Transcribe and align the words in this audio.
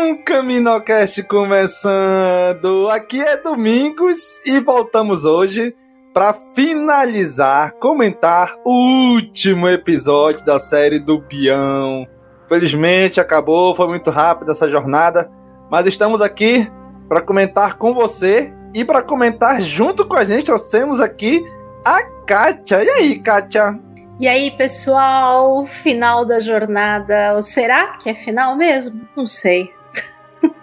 um 0.00 0.16
Caminocast 0.16 1.22
começando. 1.24 2.88
Aqui 2.88 3.20
é 3.20 3.36
Domingos 3.36 4.40
e 4.46 4.58
voltamos 4.58 5.26
hoje 5.26 5.74
para 6.14 6.32
finalizar, 6.32 7.72
comentar 7.72 8.54
o 8.64 9.12
último 9.12 9.68
episódio 9.68 10.44
da 10.44 10.58
série 10.58 10.98
do 10.98 11.18
Bião. 11.20 12.06
Felizmente 12.48 13.20
acabou, 13.20 13.74
foi 13.74 13.88
muito 13.88 14.10
rápido 14.10 14.50
essa 14.50 14.70
jornada, 14.70 15.30
mas 15.70 15.86
estamos 15.86 16.22
aqui 16.22 16.66
para 17.06 17.20
comentar 17.20 17.76
com 17.76 17.92
você 17.92 18.54
e 18.72 18.82
para 18.82 19.02
comentar 19.02 19.60
junto 19.60 20.06
com 20.06 20.16
a 20.16 20.24
gente, 20.24 20.46
trouxemos 20.46 20.98
aqui 20.98 21.44
a 21.84 22.02
Kátia. 22.26 22.82
E 22.82 22.88
aí, 22.88 23.18
Kátia? 23.18 23.78
E 24.18 24.26
aí, 24.26 24.50
pessoal, 24.50 25.66
final 25.66 26.24
da 26.24 26.40
jornada. 26.40 27.34
Ou 27.34 27.42
será 27.42 27.88
que 27.98 28.08
é 28.08 28.14
final 28.14 28.56
mesmo? 28.56 29.06
Não 29.14 29.26
sei. 29.26 29.78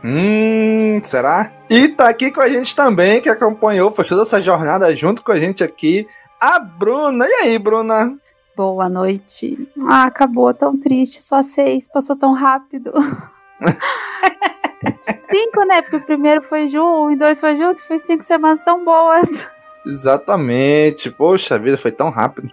Hum, 0.03 0.99
será? 1.03 1.51
E 1.69 1.89
tá 1.89 2.09
aqui 2.09 2.31
com 2.31 2.41
a 2.41 2.49
gente 2.49 2.75
também, 2.75 3.21
que 3.21 3.29
acompanhou, 3.29 3.91
foi 3.91 4.05
toda 4.05 4.21
essa 4.21 4.41
jornada 4.41 4.93
junto 4.95 5.23
com 5.23 5.31
a 5.31 5.39
gente 5.39 5.63
aqui, 5.63 6.07
a 6.39 6.59
Bruna. 6.59 7.25
E 7.27 7.33
aí, 7.43 7.59
Bruna? 7.59 8.17
Boa 8.55 8.89
noite. 8.89 9.69
Ah, 9.87 10.03
acabou 10.03 10.53
tão 10.53 10.77
triste, 10.77 11.23
só 11.23 11.41
seis, 11.43 11.87
passou 11.87 12.15
tão 12.15 12.33
rápido. 12.33 12.91
cinco, 15.29 15.63
né? 15.65 15.81
Porque 15.81 15.97
o 15.97 16.05
primeiro 16.05 16.41
foi 16.41 16.67
junto, 16.67 17.11
e 17.11 17.15
dois 17.15 17.39
foi 17.39 17.55
junto, 17.55 17.81
foi 17.83 17.99
cinco 17.99 18.23
semanas 18.23 18.63
tão 18.63 18.83
boas. 18.83 19.29
Exatamente. 19.85 21.11
Poxa, 21.11 21.55
a 21.55 21.57
vida 21.57 21.77
foi 21.77 21.91
tão 21.91 22.09
rápido. 22.09 22.49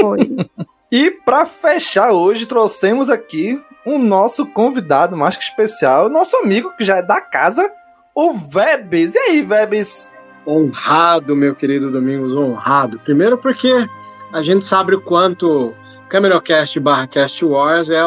Foi. 0.00 0.18
e 0.92 1.10
para 1.10 1.44
fechar 1.44 2.12
hoje, 2.12 2.46
trouxemos 2.46 3.10
aqui 3.10 3.60
o 3.84 3.98
nosso 3.98 4.46
convidado 4.46 5.16
mais 5.16 5.36
que 5.36 5.44
especial, 5.44 6.08
nosso 6.08 6.36
amigo 6.36 6.72
que 6.76 6.84
já 6.84 6.96
é 6.96 7.02
da 7.02 7.20
casa, 7.20 7.70
o 8.14 8.34
Vebes. 8.34 9.14
E 9.14 9.18
aí, 9.18 9.42
Vebes? 9.42 10.12
Honrado, 10.46 11.36
meu 11.36 11.54
querido 11.54 11.90
Domingos, 11.90 12.34
honrado. 12.34 12.98
Primeiro 13.00 13.38
porque 13.38 13.86
a 14.32 14.42
gente 14.42 14.64
sabe 14.64 14.94
o 14.94 15.00
quanto 15.00 15.74
CaminoCast 16.08 16.80
barra 16.80 17.06
Cast 17.06 17.44
Wars 17.44 17.90
é, 17.90 18.00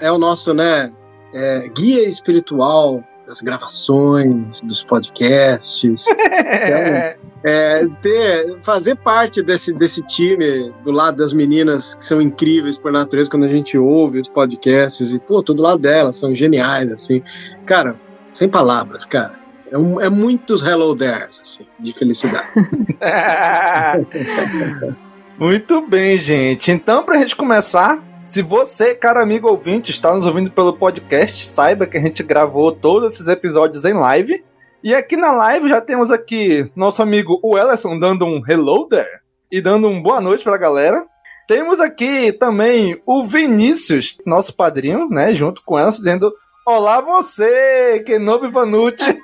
é 0.00 0.12
o 0.12 0.18
nosso 0.18 0.54
né, 0.54 0.92
é, 1.34 1.68
guia 1.68 2.08
espiritual 2.08 3.04
das 3.28 3.42
gravações, 3.42 4.62
dos 4.62 4.82
podcasts. 4.82 6.06
então, 6.08 7.18
é, 7.44 7.86
ter, 8.00 8.58
fazer 8.62 8.96
parte 8.96 9.42
desse, 9.42 9.74
desse 9.74 10.00
time 10.06 10.72
do 10.82 10.90
lado 10.90 11.18
das 11.18 11.34
meninas 11.34 11.94
que 11.94 12.06
são 12.06 12.22
incríveis 12.22 12.78
por 12.78 12.90
natureza 12.90 13.30
quando 13.30 13.44
a 13.44 13.48
gente 13.48 13.76
ouve 13.76 14.20
os 14.20 14.28
podcasts 14.28 15.12
e, 15.12 15.18
pô, 15.18 15.42
tô 15.42 15.52
do 15.52 15.62
lado 15.62 15.78
delas, 15.78 16.16
são 16.16 16.34
geniais, 16.34 16.90
assim. 16.90 17.22
Cara, 17.66 17.96
sem 18.32 18.48
palavras, 18.48 19.04
cara. 19.04 19.34
É, 19.70 19.76
um, 19.76 20.00
é 20.00 20.08
muitos 20.08 20.62
hello 20.62 20.96
there's, 20.96 21.38
assim, 21.42 21.66
de 21.78 21.92
felicidade. 21.92 22.48
Muito 25.38 25.86
bem, 25.86 26.16
gente. 26.16 26.72
Então, 26.72 27.04
pra 27.04 27.18
gente 27.18 27.36
começar, 27.36 28.02
se 28.28 28.42
você, 28.42 28.94
cara 28.94 29.22
amigo 29.22 29.48
ouvinte, 29.48 29.90
está 29.90 30.12
nos 30.12 30.26
ouvindo 30.26 30.50
pelo 30.50 30.76
podcast, 30.76 31.46
saiba 31.46 31.86
que 31.86 31.96
a 31.96 32.00
gente 32.00 32.22
gravou 32.22 32.70
todos 32.70 33.14
esses 33.14 33.26
episódios 33.26 33.86
em 33.86 33.94
live. 33.94 34.44
E 34.84 34.94
aqui 34.94 35.16
na 35.16 35.32
live 35.32 35.66
já 35.66 35.80
temos 35.80 36.10
aqui 36.10 36.70
nosso 36.76 37.00
amigo 37.00 37.40
o 37.42 37.56
Ellison 37.56 37.98
dando 37.98 38.26
um 38.26 38.42
hello 38.46 38.86
there 38.86 39.20
e 39.50 39.62
dando 39.62 39.88
um 39.88 40.02
boa 40.02 40.20
noite 40.20 40.44
pra 40.44 40.58
galera. 40.58 41.06
Temos 41.48 41.80
aqui 41.80 42.30
também 42.30 43.00
o 43.06 43.24
Vinícius, 43.24 44.18
nosso 44.26 44.54
padrinho, 44.54 45.08
né, 45.08 45.34
junto 45.34 45.62
com 45.64 45.80
Ellison, 45.80 45.96
dizendo 45.96 46.30
Olá 46.66 47.00
você, 47.00 48.04
Kenobi 48.04 48.48
Vanucci. 48.48 49.18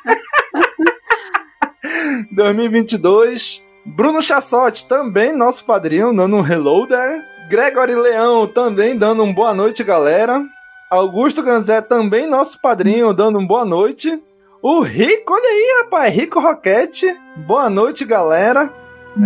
2022. 2.35 3.63
Bruno 3.85 4.23
Chassotti, 4.23 4.89
também 4.89 5.31
nosso 5.31 5.63
padrinho, 5.67 6.17
dando 6.17 6.37
um 6.37 6.47
hello 6.47 6.87
there. 6.87 7.34
Gregory 7.49 7.94
Leão 7.94 8.47
também 8.47 8.97
dando 8.97 9.22
um 9.22 9.32
boa 9.32 9.53
noite, 9.53 9.84
galera. 9.84 10.43
Augusto 10.91 11.43
Ganzé 11.43 11.82
também 11.82 12.27
nosso 12.27 12.59
padrinho, 12.59 13.12
dando 13.12 13.38
um 13.38 13.47
boa 13.47 13.66
noite. 13.66 14.19
O 14.62 14.81
Rico, 14.81 15.34
olha 15.34 15.44
aí, 15.44 15.82
rapaz, 15.82 16.15
Rico 16.15 16.41
Roquete. 16.41 17.06
Boa 17.37 17.69
noite, 17.69 18.03
galera. 18.06 18.72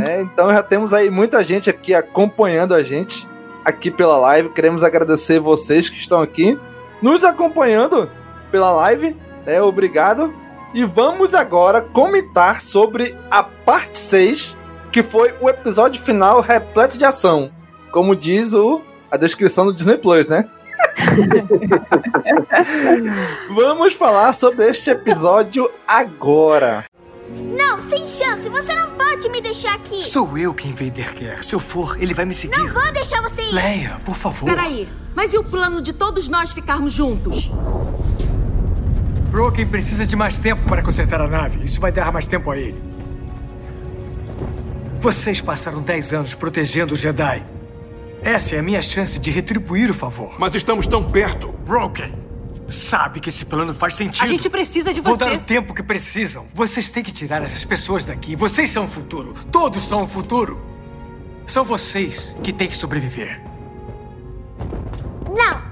É, 0.04 0.20
então 0.20 0.50
já 0.50 0.62
temos 0.64 0.92
aí 0.92 1.08
muita 1.08 1.44
gente 1.44 1.70
aqui 1.70 1.94
acompanhando 1.94 2.74
a 2.74 2.82
gente 2.82 3.26
aqui 3.64 3.88
pela 3.88 4.18
live. 4.18 4.48
Queremos 4.48 4.82
agradecer 4.82 5.38
vocês 5.38 5.88
que 5.88 5.96
estão 5.96 6.20
aqui 6.20 6.58
nos 7.00 7.22
acompanhando 7.22 8.10
pela 8.50 8.72
live. 8.72 9.16
É, 9.46 9.62
obrigado. 9.62 10.34
E 10.74 10.82
vamos 10.82 11.34
agora 11.34 11.80
comentar 11.80 12.60
sobre 12.62 13.16
a 13.30 13.44
parte 13.44 13.96
6, 13.96 14.58
que 14.90 15.04
foi 15.04 15.32
o 15.40 15.48
episódio 15.48 16.02
final 16.02 16.40
repleto 16.40 16.98
de 16.98 17.04
ação 17.04 17.56
como 17.90 18.14
diz 18.14 18.54
o, 18.54 18.80
a 19.10 19.16
descrição 19.16 19.66
do 19.66 19.72
Disney 19.72 19.98
Plus, 19.98 20.26
né? 20.26 20.48
Vamos 23.54 23.94
falar 23.94 24.32
sobre 24.32 24.68
este 24.68 24.90
episódio 24.90 25.70
agora. 25.86 26.84
Não, 27.52 27.78
sem 27.78 28.06
chance! 28.06 28.48
Você 28.48 28.74
não 28.74 28.90
pode 28.92 29.28
me 29.28 29.40
deixar 29.40 29.74
aqui! 29.74 30.02
Sou 30.02 30.38
eu 30.38 30.54
quem 30.54 30.72
Vader 30.72 31.14
quer. 31.14 31.44
Se 31.44 31.54
eu 31.54 31.58
for, 31.58 31.96
ele 32.00 32.14
vai 32.14 32.24
me 32.24 32.32
seguir. 32.32 32.56
Não 32.56 32.68
vou 32.68 32.92
deixar 32.92 33.20
você 33.20 33.42
ir! 33.42 33.54
Leia, 33.54 34.00
por 34.04 34.14
favor. 34.14 34.48
Peraí, 34.48 34.88
mas 35.14 35.34
e 35.34 35.38
o 35.38 35.44
plano 35.44 35.82
de 35.82 35.92
todos 35.92 36.28
nós 36.28 36.52
ficarmos 36.52 36.92
juntos? 36.92 37.52
Broken 39.30 39.66
precisa 39.66 40.06
de 40.06 40.16
mais 40.16 40.36
tempo 40.36 40.66
para 40.68 40.82
consertar 40.82 41.20
a 41.20 41.28
nave. 41.28 41.62
Isso 41.62 41.80
vai 41.80 41.92
dar 41.92 42.10
mais 42.10 42.26
tempo 42.26 42.50
a 42.50 42.56
ele. 42.56 42.80
Vocês 44.98 45.40
passaram 45.40 45.82
10 45.82 46.14
anos 46.14 46.34
protegendo 46.34 46.94
o 46.94 46.96
Jedi. 46.96 47.44
Essa 48.22 48.56
é 48.56 48.58
a 48.58 48.62
minha 48.62 48.82
chance 48.82 49.18
de 49.18 49.30
retribuir 49.30 49.90
o 49.90 49.94
favor. 49.94 50.36
Mas 50.38 50.54
estamos 50.54 50.86
tão 50.86 51.10
perto. 51.10 51.48
Broken, 51.64 52.12
sabe 52.68 53.20
que 53.20 53.28
esse 53.28 53.44
plano 53.44 53.72
faz 53.72 53.94
sentido. 53.94 54.24
A 54.24 54.26
gente 54.26 54.48
precisa 54.50 54.92
de 54.92 55.00
Vou 55.00 55.14
você. 55.14 55.24
dar 55.24 55.32
o 55.34 55.38
tempo 55.38 55.72
que 55.72 55.82
precisam. 55.82 56.46
Vocês 56.52 56.90
têm 56.90 57.02
que 57.02 57.12
tirar 57.12 57.42
essas 57.42 57.64
pessoas 57.64 58.04
daqui. 58.04 58.36
Vocês 58.36 58.68
são 58.70 58.84
o 58.84 58.88
futuro. 58.88 59.34
Todos 59.50 59.82
são 59.82 60.02
o 60.02 60.06
futuro. 60.06 60.60
São 61.46 61.64
vocês 61.64 62.36
que 62.42 62.52
têm 62.52 62.68
que 62.68 62.76
sobreviver. 62.76 63.40
Não! 65.26 65.62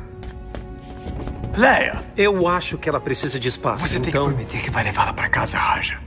Leia! 1.56 2.04
Eu 2.16 2.46
acho 2.48 2.78
que 2.78 2.88
ela 2.88 3.00
precisa 3.00 3.38
de 3.38 3.48
espaço. 3.48 3.86
Você 3.86 4.00
tem 4.00 4.10
então... 4.10 4.24
que 4.24 4.34
prometer 4.34 4.62
que 4.62 4.70
vai 4.70 4.84
levá-la 4.84 5.12
para 5.12 5.28
casa, 5.28 5.58
Raja. 5.58 6.00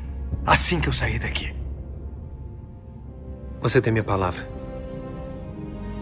Assim 0.45 0.79
que 0.79 0.89
eu 0.89 0.93
sair 0.93 1.19
daqui. 1.19 1.53
Você 3.61 3.81
tem 3.81 3.91
minha 3.91 4.03
palavra. 4.03 4.58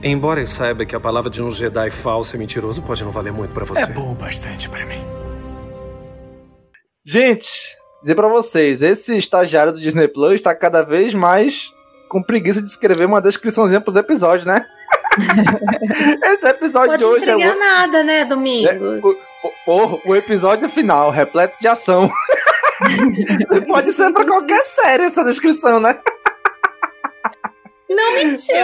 Embora 0.04 0.40
eu 0.40 0.48
saiba 0.48 0.86
que 0.86 0.96
a 0.96 1.00
palavra 1.00 1.30
de 1.30 1.42
um 1.42 1.50
Jedi 1.50 1.90
falso 1.90 2.36
e 2.36 2.40
mentiroso 2.40 2.82
pode 2.82 3.04
não 3.04 3.12
valer 3.12 3.34
muito 3.34 3.54
pra 3.54 3.66
você. 3.66 3.84
É 3.84 3.88
bom 3.88 4.14
bastante 4.14 4.70
pra 4.70 4.86
mim. 4.86 5.04
Gente, 7.06 7.76
dizer 8.04 8.16
pra 8.16 8.28
vocês, 8.28 8.82
esse 8.82 9.18
estagiário 9.18 9.74
do 9.74 9.80
Disney 9.82 10.08
Plus 10.08 10.34
está 10.34 10.54
cada 10.56 10.84
vez 10.84 11.14
mais 11.14 11.72
com 12.10 12.22
preguiça 12.22 12.62
de 12.62 12.70
escrever 12.70 13.06
uma 13.06 13.22
descriçãozinha 13.22 13.82
pros 13.82 13.96
episódios, 13.96 14.46
né? 14.46 14.66
esse 16.24 16.48
episódio 16.48 16.90
Pode 16.92 16.98
de 17.00 17.06
hoje 17.06 17.30
é 17.30 17.34
entregar 17.34 17.56
o- 17.56 17.60
nada, 17.60 18.04
né, 18.04 18.24
Domingos? 18.26 19.16
o, 19.66 19.72
o, 19.72 20.02
o 20.12 20.16
episódio 20.16 20.70
final, 20.70 21.10
repleto 21.10 21.58
de 21.60 21.68
ação. 21.68 22.10
Pode 23.68 23.92
ser 23.92 24.14
pra 24.14 24.24
qualquer 24.26 24.62
série 24.62 25.04
essa 25.06 25.24
descrição, 25.24 25.80
né? 25.80 26.00
Não 27.90 28.16
mentiu. 28.16 28.56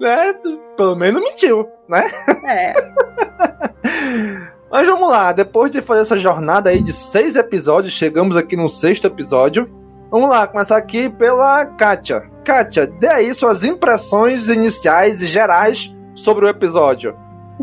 né? 0.00 0.34
Pelo 0.76 0.96
menos 0.96 1.22
mentiu, 1.22 1.68
né? 1.88 2.08
É. 2.46 2.74
Mas 4.70 4.86
vamos 4.86 5.08
lá, 5.10 5.32
depois 5.32 5.70
de 5.70 5.80
fazer 5.80 6.02
essa 6.02 6.16
jornada 6.16 6.68
aí 6.70 6.82
de 6.82 6.92
seis 6.92 7.36
episódios, 7.36 7.94
chegamos 7.94 8.36
aqui 8.36 8.56
no 8.56 8.68
sexto 8.68 9.06
episódio. 9.06 9.66
Vamos 10.10 10.28
lá, 10.28 10.46
começar 10.46 10.76
aqui 10.76 11.08
pela 11.08 11.64
Kátia. 11.64 12.30
Kátia, 12.44 12.86
dê 12.86 13.08
aí 13.08 13.34
suas 13.34 13.64
impressões 13.64 14.48
iniciais 14.48 15.22
e 15.22 15.26
gerais 15.26 15.94
sobre 16.14 16.44
o 16.44 16.48
episódio. 16.48 17.16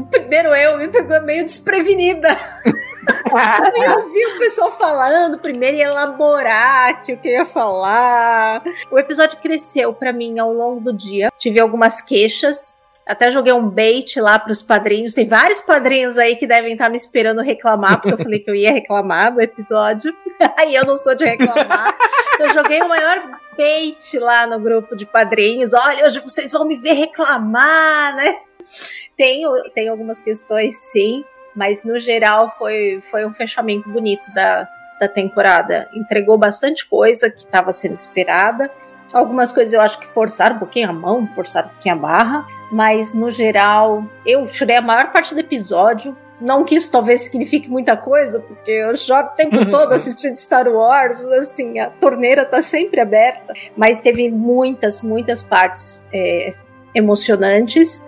Primeiro 0.10 0.50
eu 0.50 0.78
me 0.78 0.88
pegou 0.88 1.22
meio 1.24 1.44
desprevenida. 1.44 2.38
eu 3.76 3.98
ouvi 4.00 4.26
o 4.26 4.40
pessoal 4.40 4.72
falando, 4.72 5.40
primeiro 5.40 5.78
ia 5.78 5.86
elaborar 5.86 7.02
que 7.02 7.14
o 7.14 7.18
que 7.18 7.28
eu 7.28 7.34
ia 7.34 7.46
falar. 7.46 8.64
O 8.90 8.98
episódio 8.98 9.38
cresceu 9.40 9.94
pra 9.94 10.14
mim 10.14 10.40
ao 10.40 10.54
longo 10.54 10.80
do 10.80 10.94
dia. 10.94 11.30
Tive 11.38 11.60
algumas 11.60 12.02
queixas. 12.02 12.78
Até 13.06 13.32
joguei 13.32 13.54
um 13.54 13.70
bait 13.70 14.20
lá 14.20 14.40
pros 14.40 14.64
padrinhos. 14.64 15.14
Tem 15.14 15.28
vários 15.28 15.62
padrinhos 15.62 16.18
aí 16.18 16.36
que 16.36 16.48
devem 16.48 16.74
estar 16.74 16.90
me 16.90 16.98
esperando 16.98 17.42
reclamar, 17.42 18.02
porque 18.02 18.16
eu 18.16 18.18
falei 18.18 18.40
que 18.40 18.50
eu 18.50 18.56
ia 18.56 18.72
reclamar 18.72 19.32
do 19.32 19.42
episódio. 19.42 20.12
Aí 20.58 20.74
eu 20.74 20.84
não 20.84 20.98
sou 20.98 21.14
de 21.14 21.24
reclamar. 21.24 21.96
Eu 22.40 22.50
joguei 22.50 22.82
o 22.82 22.90
maior 22.90 23.40
bait 23.56 24.18
lá 24.18 24.48
no 24.48 24.60
grupo 24.60 24.96
de 24.96 25.06
padrinhos. 25.06 25.72
Olha, 25.74 26.08
hoje 26.08 26.20
vocês 26.20 26.52
vão 26.52 26.66
me 26.66 26.76
ver 26.76 26.94
reclamar, 26.94 28.16
né? 28.16 28.40
Tenho, 29.16 29.52
tem 29.74 29.88
algumas 29.88 30.20
questões, 30.20 30.76
sim, 30.78 31.24
mas 31.56 31.84
no 31.84 31.98
geral 31.98 32.50
foi, 32.50 33.00
foi 33.10 33.26
um 33.26 33.34
fechamento 33.34 33.90
bonito 33.90 34.32
da, 34.34 34.68
da 35.00 35.08
temporada. 35.08 35.88
Entregou 35.94 36.38
bastante 36.38 36.86
coisa 36.86 37.30
que 37.30 37.40
estava 37.40 37.72
sendo 37.72 37.94
esperada. 37.94 38.70
Algumas 39.14 39.52
coisas 39.52 39.74
eu 39.74 39.82
acho 39.82 40.00
que 40.00 40.08
forçaram 40.08 40.58
um 40.58 40.60
pouquinho 40.60 40.90
a 40.90 40.94
mão, 40.94 41.28
forçaram 41.34 41.68
um 41.68 41.72
pouquinho 41.72 41.96
a 41.96 41.98
barra, 41.98 42.48
mas 42.72 43.14
no 43.14 43.30
geral 43.32 44.04
eu 44.26 44.48
chorei 44.50 44.76
a 44.76 44.82
maior 44.82 45.12
parte 45.12 45.34
do 45.34 45.40
episódio. 45.40 46.18
Não 46.42 46.66
que 46.66 46.76
isso 46.76 46.92
talvez 46.92 47.22
signifique 47.22 47.70
muita 47.70 47.96
coisa, 47.96 48.42
porque 48.42 48.72
eu 48.72 48.98
choro 48.98 49.28
o 49.28 49.30
tempo 49.30 49.66
todo 49.72 49.94
assistindo 49.94 50.36
Star 50.36 50.68
Wars, 50.68 51.22
assim, 51.28 51.80
a 51.80 51.90
torneira 51.90 52.44
tá 52.44 52.62
sempre 52.62 53.00
aberta. 53.00 53.54
Mas 53.78 54.02
teve 54.02 54.30
muitas, 54.30 55.02
muitas 55.02 55.42
partes 55.42 56.10
é, 56.14 56.54
emocionantes. 56.94 58.06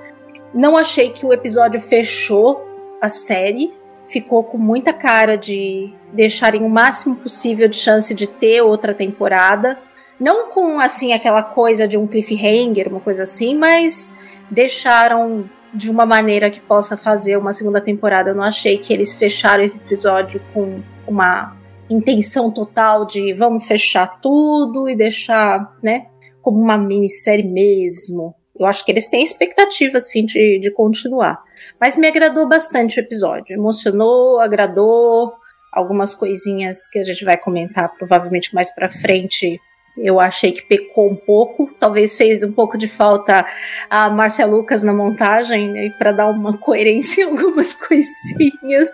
Não 0.53 0.75
achei 0.75 1.11
que 1.11 1.25
o 1.25 1.31
episódio 1.31 1.79
fechou 1.79 2.66
a 3.01 3.09
série. 3.09 3.71
Ficou 4.07 4.43
com 4.43 4.57
muita 4.57 4.93
cara 4.93 5.37
de 5.37 5.93
deixarem 6.13 6.63
o 6.63 6.69
máximo 6.69 7.17
possível 7.17 7.67
de 7.67 7.75
chance 7.75 8.13
de 8.13 8.27
ter 8.27 8.61
outra 8.61 8.93
temporada. 8.93 9.77
Não 10.19 10.49
com 10.49 10.79
assim 10.79 11.13
aquela 11.13 11.43
coisa 11.43 11.87
de 11.87 11.97
um 11.97 12.07
cliffhanger, 12.07 12.87
uma 12.87 12.99
coisa 12.99 13.23
assim, 13.23 13.55
mas 13.55 14.15
deixaram 14.49 15.49
de 15.73 15.89
uma 15.89 16.05
maneira 16.05 16.49
que 16.49 16.59
possa 16.59 16.95
fazer 16.95 17.37
uma 17.37 17.53
segunda 17.53 17.81
temporada. 17.81 18.31
Eu 18.31 18.35
não 18.35 18.43
achei 18.43 18.77
que 18.77 18.93
eles 18.93 19.13
fecharam 19.13 19.63
esse 19.63 19.77
episódio 19.77 20.41
com 20.53 20.81
uma 21.05 21.55
intenção 21.89 22.51
total 22.51 23.05
de 23.05 23.33
vamos 23.33 23.65
fechar 23.65 24.19
tudo 24.19 24.89
e 24.89 24.95
deixar, 24.95 25.77
né, 25.81 26.07
como 26.41 26.59
uma 26.59 26.77
minissérie 26.77 27.47
mesmo. 27.47 28.35
Eu 28.59 28.65
acho 28.65 28.83
que 28.83 28.91
eles 28.91 29.07
têm 29.07 29.23
expectativa, 29.23 29.97
assim, 29.97 30.25
de, 30.25 30.59
de 30.59 30.71
continuar. 30.71 31.41
Mas 31.79 31.95
me 31.95 32.07
agradou 32.07 32.47
bastante 32.47 32.99
o 32.99 33.01
episódio. 33.01 33.53
Emocionou, 33.53 34.39
agradou. 34.39 35.33
Algumas 35.73 36.15
coisinhas 36.15 36.87
que 36.87 36.97
a 36.97 37.03
gente 37.03 37.23
vai 37.23 37.37
comentar 37.37 37.93
provavelmente 37.97 38.53
mais 38.55 38.73
pra 38.73 38.89
frente. 38.89 39.59
Eu 39.97 40.19
achei 40.19 40.51
que 40.51 40.63
pecou 40.63 41.11
um 41.11 41.15
pouco. 41.15 41.69
Talvez 41.79 42.15
fez 42.15 42.43
um 42.43 42.51
pouco 42.51 42.77
de 42.77 42.87
falta 42.87 43.45
a 43.89 44.09
Márcia 44.09 44.45
Lucas 44.45 44.81
na 44.81 44.93
montagem, 44.93 45.71
né, 45.71 45.89
para 45.97 46.11
dar 46.11 46.27
uma 46.27 46.57
coerência 46.59 47.23
em 47.23 47.25
algumas 47.25 47.73
coisinhas. 47.73 48.89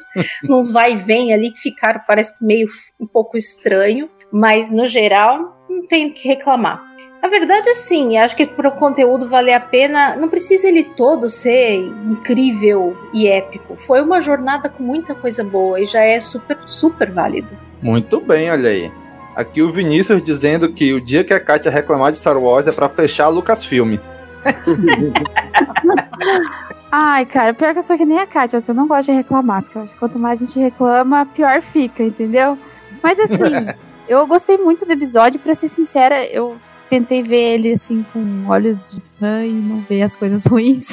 Uns 0.50 0.71
vai 0.71 0.94
e 0.94 0.98
vem 0.98 1.33
ali 1.33 1.51
que 1.51 1.60
ficaram, 1.60 2.01
parece 2.06 2.36
meio 2.44 2.68
um 3.00 3.07
pouco 3.07 3.38
estranho. 3.38 4.10
Mas 4.31 4.71
no 4.71 4.86
geral, 4.88 5.65
não 5.69 5.86
tem 5.86 6.07
o 6.07 6.13
que 6.13 6.27
reclamar. 6.27 6.93
A 7.24 7.28
verdade 7.30 7.70
é 7.70 7.74
sim, 7.74 8.18
acho 8.18 8.36
que 8.36 8.46
para 8.46 8.68
o 8.68 8.72
conteúdo 8.74 9.30
valer 9.30 9.54
a 9.54 9.60
pena, 9.62 10.14
não 10.18 10.28
precisa 10.28 10.68
ele 10.68 10.84
todo 10.84 11.30
ser 11.30 11.78
incrível 11.78 12.98
e 13.14 13.30
épico. 13.30 13.78
Foi 13.78 14.02
uma 14.02 14.20
jornada 14.20 14.68
com 14.68 14.84
muita 14.84 15.16
coisa 15.16 15.42
boa 15.42 15.80
e 15.80 15.86
já 15.86 16.02
é 16.02 16.20
super, 16.20 16.58
super 16.66 17.10
válido. 17.10 17.48
Muito 17.81 18.20
bem, 18.20 18.52
olha 18.52 18.70
aí. 18.70 18.92
Aqui 19.38 19.62
o 19.62 19.72
Vinícius 19.72 20.22
dizendo 20.22 20.74
que 20.74 20.94
o 20.94 21.00
dia 21.00 21.24
que 21.24 21.34
a 21.34 21.40
Kátia 21.40 21.72
reclamar 21.72 22.12
de 22.12 22.18
Star 22.18 22.38
Wars 22.38 22.68
é 22.68 22.74
pra 22.74 22.90
fechar 22.90 23.24
a 23.24 23.30
Lucasfilm. 23.30 23.96
Ai, 26.92 27.25
cara, 27.25 27.54
pior 27.54 27.72
que 27.72 27.80
eu 27.80 27.84
sou 27.84 27.98
que 27.98 28.04
nem 28.04 28.20
a 28.20 28.28
Kátia, 28.28 28.60
você 28.60 28.74
não 28.74 28.86
gosta 28.86 29.14
de 29.14 29.18
reclamar, 29.18 29.64
porque 29.64 29.78
eu 29.78 29.84
acho 29.84 29.94
que 29.94 30.00
quanto 30.00 30.20
mais 30.20 30.42
a 30.42 30.46
gente 30.46 30.60
reclama, 30.60 31.25
pior 31.28 31.62
fica, 31.62 32.04
entendeu? 32.04 32.58
Mas 33.02 33.18
assim, 33.18 33.74
eu 34.10 34.28
gostei 34.28 34.58
muito 34.58 34.86
do 34.86 34.92
episódio, 34.92 35.40
pra 35.40 35.56
ser 35.56 35.70
sincera, 35.70 36.25
eu 36.25 36.58
tentei 36.94 37.24
ver 37.24 37.56
ele 37.56 37.74
assim 37.74 38.06
com 38.13 38.48
olhos 38.48 38.94
de 38.94 39.01
fã 39.19 39.44
e 39.44 39.51
não 39.51 39.80
ver 39.80 40.04
as 40.04 40.16
coisas 40.16 40.45
ruins. 40.45 40.90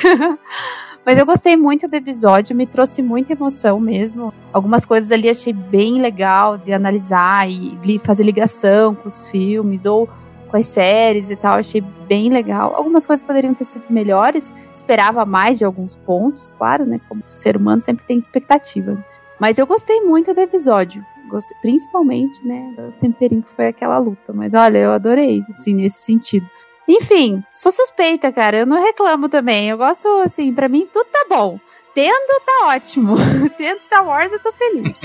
Mas 1.04 1.18
eu 1.18 1.26
gostei 1.26 1.56
muito 1.56 1.86
do 1.86 1.94
episódio, 1.94 2.56
me 2.56 2.66
trouxe 2.66 3.02
muita 3.02 3.34
emoção 3.34 3.78
mesmo. 3.78 4.32
Algumas 4.50 4.86
coisas 4.86 5.12
ali 5.12 5.28
achei 5.28 5.52
bem 5.52 6.00
legal 6.00 6.56
de 6.56 6.72
analisar 6.72 7.50
e 7.50 7.78
li 7.84 7.98
fazer 7.98 8.22
ligação 8.22 8.94
com 8.94 9.08
os 9.08 9.26
filmes 9.28 9.84
ou 9.84 10.08
com 10.48 10.56
as 10.56 10.66
séries 10.66 11.30
e 11.30 11.36
tal, 11.36 11.58
achei 11.58 11.82
bem 12.08 12.30
legal. 12.30 12.74
Algumas 12.74 13.06
coisas 13.06 13.24
poderiam 13.24 13.52
ter 13.52 13.64
sido 13.64 13.84
melhores, 13.90 14.54
esperava 14.72 15.26
mais 15.26 15.58
de 15.58 15.66
alguns 15.66 15.96
pontos, 15.96 16.50
claro, 16.52 16.86
né? 16.86 16.98
Como 17.08 17.20
ser 17.24 17.56
humano 17.56 17.82
sempre 17.82 18.06
tem 18.06 18.18
expectativa. 18.18 18.98
Mas 19.38 19.58
eu 19.58 19.66
gostei 19.66 20.00
muito 20.00 20.32
do 20.32 20.40
episódio. 20.40 21.04
Gostei, 21.30 21.56
principalmente, 21.62 22.44
né, 22.46 22.74
do 22.76 22.92
temperinho 22.92 23.42
que 23.42 23.50
foi 23.50 23.68
aquela 23.68 23.98
luta. 23.98 24.32
Mas 24.32 24.52
olha, 24.52 24.78
eu 24.78 24.90
adorei, 24.90 25.42
assim, 25.50 25.74
nesse 25.74 26.02
sentido. 26.02 26.46
Enfim, 26.88 27.42
sou 27.50 27.70
suspeita, 27.70 28.32
cara. 28.32 28.58
Eu 28.58 28.66
não 28.66 28.82
reclamo 28.82 29.28
também. 29.28 29.68
Eu 29.68 29.78
gosto, 29.78 30.08
assim, 30.24 30.52
pra 30.52 30.68
mim 30.68 30.88
tudo 30.92 31.06
tá 31.06 31.24
bom. 31.28 31.60
Tendo, 31.94 32.40
tá 32.44 32.66
ótimo. 32.66 33.14
Tendo 33.56 33.80
Star 33.80 34.04
Wars, 34.04 34.32
eu 34.32 34.40
tô 34.40 34.52
feliz. 34.52 34.96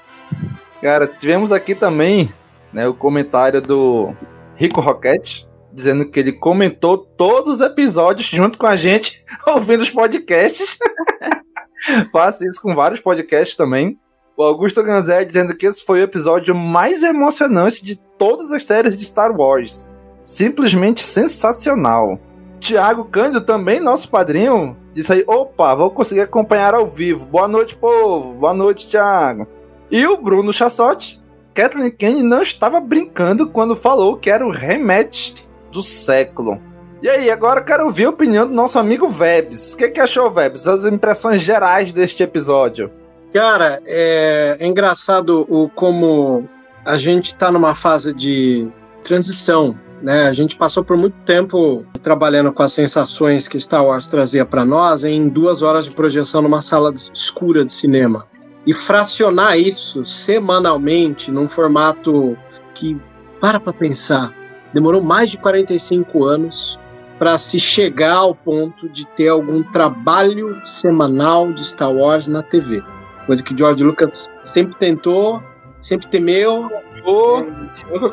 Cara, 0.82 1.06
tivemos 1.06 1.50
aqui 1.50 1.74
também 1.74 2.30
né, 2.72 2.86
o 2.86 2.92
comentário 2.92 3.62
do 3.62 4.14
Rico 4.54 4.80
Roquette, 4.82 5.48
dizendo 5.72 6.10
que 6.10 6.20
ele 6.20 6.32
comentou 6.32 6.98
todos 6.98 7.54
os 7.54 7.60
episódios 7.60 8.28
junto 8.28 8.58
com 8.58 8.66
a 8.66 8.76
gente, 8.76 9.24
ouvindo 9.48 9.80
os 9.80 9.90
podcasts. 9.90 10.76
Faço 12.12 12.46
isso 12.46 12.60
com 12.60 12.74
vários 12.74 13.00
podcasts 13.00 13.56
também. 13.56 13.98
O 14.38 14.42
Augusto 14.42 14.82
Ganzé 14.82 15.24
dizendo 15.24 15.56
que 15.56 15.64
esse 15.64 15.82
foi 15.82 16.00
o 16.00 16.02
episódio 16.02 16.54
mais 16.54 17.02
emocionante 17.02 17.82
de 17.82 17.96
todas 17.96 18.52
as 18.52 18.66
séries 18.66 18.94
de 18.94 19.02
Star 19.02 19.34
Wars. 19.34 19.88
Simplesmente 20.22 21.00
sensacional. 21.00 22.20
Tiago 22.60 23.06
Cândido, 23.06 23.40
também 23.40 23.80
nosso 23.80 24.10
padrinho, 24.10 24.76
disse 24.92 25.10
aí: 25.10 25.24
opa, 25.26 25.74
vou 25.74 25.90
conseguir 25.90 26.20
acompanhar 26.20 26.74
ao 26.74 26.86
vivo. 26.86 27.24
Boa 27.24 27.48
noite, 27.48 27.74
povo. 27.76 28.34
Boa 28.34 28.52
noite, 28.52 28.86
Tiago. 28.86 29.46
E 29.90 30.06
o 30.06 30.18
Bruno 30.18 30.52
Chassotti, 30.52 31.22
Kathleen 31.54 31.90
Kane 31.90 32.22
não 32.22 32.42
estava 32.42 32.78
brincando 32.78 33.48
quando 33.48 33.74
falou 33.74 34.18
que 34.18 34.28
era 34.28 34.46
o 34.46 34.50
rematch 34.50 35.32
do 35.72 35.82
século. 35.82 36.60
E 37.00 37.08
aí, 37.08 37.30
agora 37.30 37.62
quero 37.62 37.86
ouvir 37.86 38.04
a 38.04 38.10
opinião 38.10 38.46
do 38.46 38.52
nosso 38.52 38.78
amigo 38.78 39.08
Vebs. 39.08 39.72
O 39.72 39.78
que, 39.78 39.88
que 39.88 40.00
achou, 40.00 40.30
Vebs? 40.30 40.68
As 40.68 40.84
impressões 40.84 41.40
gerais 41.40 41.90
deste 41.90 42.22
episódio. 42.22 42.90
Cara, 43.32 43.80
é, 43.84 44.56
é 44.60 44.66
engraçado 44.66 45.46
o 45.48 45.68
como 45.68 46.48
a 46.84 46.96
gente 46.96 47.26
está 47.26 47.50
numa 47.50 47.74
fase 47.74 48.14
de 48.14 48.70
transição. 49.02 49.78
Né? 50.02 50.26
A 50.26 50.32
gente 50.32 50.56
passou 50.56 50.84
por 50.84 50.96
muito 50.96 51.16
tempo 51.24 51.84
trabalhando 52.02 52.52
com 52.52 52.62
as 52.62 52.72
sensações 52.72 53.48
que 53.48 53.58
Star 53.58 53.84
Wars 53.84 54.06
trazia 54.06 54.44
para 54.44 54.64
nós 54.64 55.04
em 55.04 55.28
duas 55.28 55.62
horas 55.62 55.86
de 55.86 55.90
projeção 55.90 56.42
numa 56.42 56.62
sala 56.62 56.92
escura 57.12 57.64
de 57.64 57.72
cinema. 57.72 58.26
E 58.66 58.74
fracionar 58.74 59.58
isso 59.58 60.04
semanalmente 60.04 61.30
num 61.30 61.48
formato 61.48 62.36
que, 62.74 63.00
para 63.40 63.58
para 63.58 63.72
pensar, 63.72 64.32
demorou 64.74 65.02
mais 65.02 65.30
de 65.30 65.38
45 65.38 66.24
anos 66.24 66.78
para 67.18 67.38
se 67.38 67.58
chegar 67.58 68.16
ao 68.16 68.34
ponto 68.34 68.88
de 68.88 69.06
ter 69.06 69.28
algum 69.28 69.62
trabalho 69.62 70.60
semanal 70.64 71.52
de 71.52 71.64
Star 71.64 71.92
Wars 71.92 72.26
na 72.26 72.42
TV. 72.42 72.82
Coisa 73.26 73.42
que 73.42 73.56
George 73.56 73.82
Lucas 73.82 74.30
sempre 74.40 74.76
tentou, 74.78 75.42
sempre 75.82 76.06
temeu. 76.06 76.70
Oh, 77.04 77.44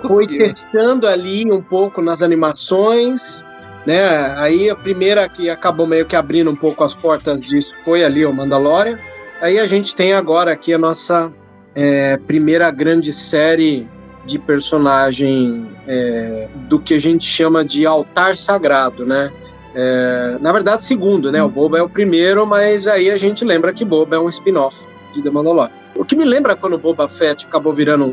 foi 0.08 0.28
testando 0.28 1.08
ali 1.08 1.52
um 1.52 1.62
pouco 1.62 2.02
nas 2.02 2.22
animações, 2.22 3.44
né? 3.86 4.04
Aí 4.38 4.70
a 4.70 4.76
primeira 4.76 5.30
que 5.30 5.50
acabou 5.50 5.86
meio 5.88 6.06
que 6.06 6.16
abrindo 6.16 6.50
um 6.50 6.56
pouco 6.56 6.84
as 6.84 6.96
portas 6.96 7.40
disso 7.42 7.72
foi 7.86 8.04
ali 8.04 8.26
o 8.26 8.34
Mandalorian. 8.34 9.00
Aí 9.42 9.60
a 9.60 9.68
gente 9.68 9.96
tem 9.96 10.14
agora 10.14 10.52
aqui 10.52 10.74
a 10.74 10.78
nossa 10.78 11.32
é, 11.76 12.18
primeira 12.18 12.70
grande 12.72 13.12
série 13.12 13.88
de 14.26 14.40
personagem 14.40 15.72
é, 15.88 16.50
do 16.70 16.80
que 16.80 16.94
a 16.94 17.00
gente 17.00 17.26
chama 17.26 17.64
de 17.64 17.86
altar 17.86 18.38
sagrado, 18.38 19.06
né? 19.06 19.32
É, 19.76 20.38
na 20.40 20.52
verdade, 20.52 20.84
segundo, 20.84 21.32
né? 21.32 21.44
O 21.44 21.50
Boba 21.50 21.78
é 21.80 21.82
o 21.82 21.90
primeiro, 21.90 22.46
mas 22.46 22.88
aí 22.88 23.10
a 23.10 23.18
gente 23.18 23.44
lembra 23.44 23.74
que 23.74 23.84
Boba 23.84 24.16
é 24.16 24.20
um 24.20 24.30
spin-off 24.30 24.93
de 25.14 25.22
The 25.22 25.30
Mandalorian. 25.30 25.72
O 25.96 26.04
que 26.04 26.16
me 26.16 26.26
lembra 26.26 26.56
quando 26.56 26.78
Boba 26.78 27.08
Fett 27.08 27.46
acabou 27.46 27.74
virando 27.74 28.06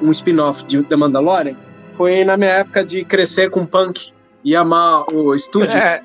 um, 0.00 0.08
um 0.08 0.10
spin-off 0.10 0.64
de 0.64 0.82
The 0.82 0.96
Mandalorian 0.96 1.56
foi 1.94 2.24
na 2.24 2.36
minha 2.36 2.50
época 2.50 2.84
de 2.84 3.04
crescer 3.04 3.50
com 3.50 3.64
punk 3.64 4.08
e 4.42 4.54
amar 4.54 5.04
o 5.12 5.36
Studios 5.38 5.74
é. 5.74 6.02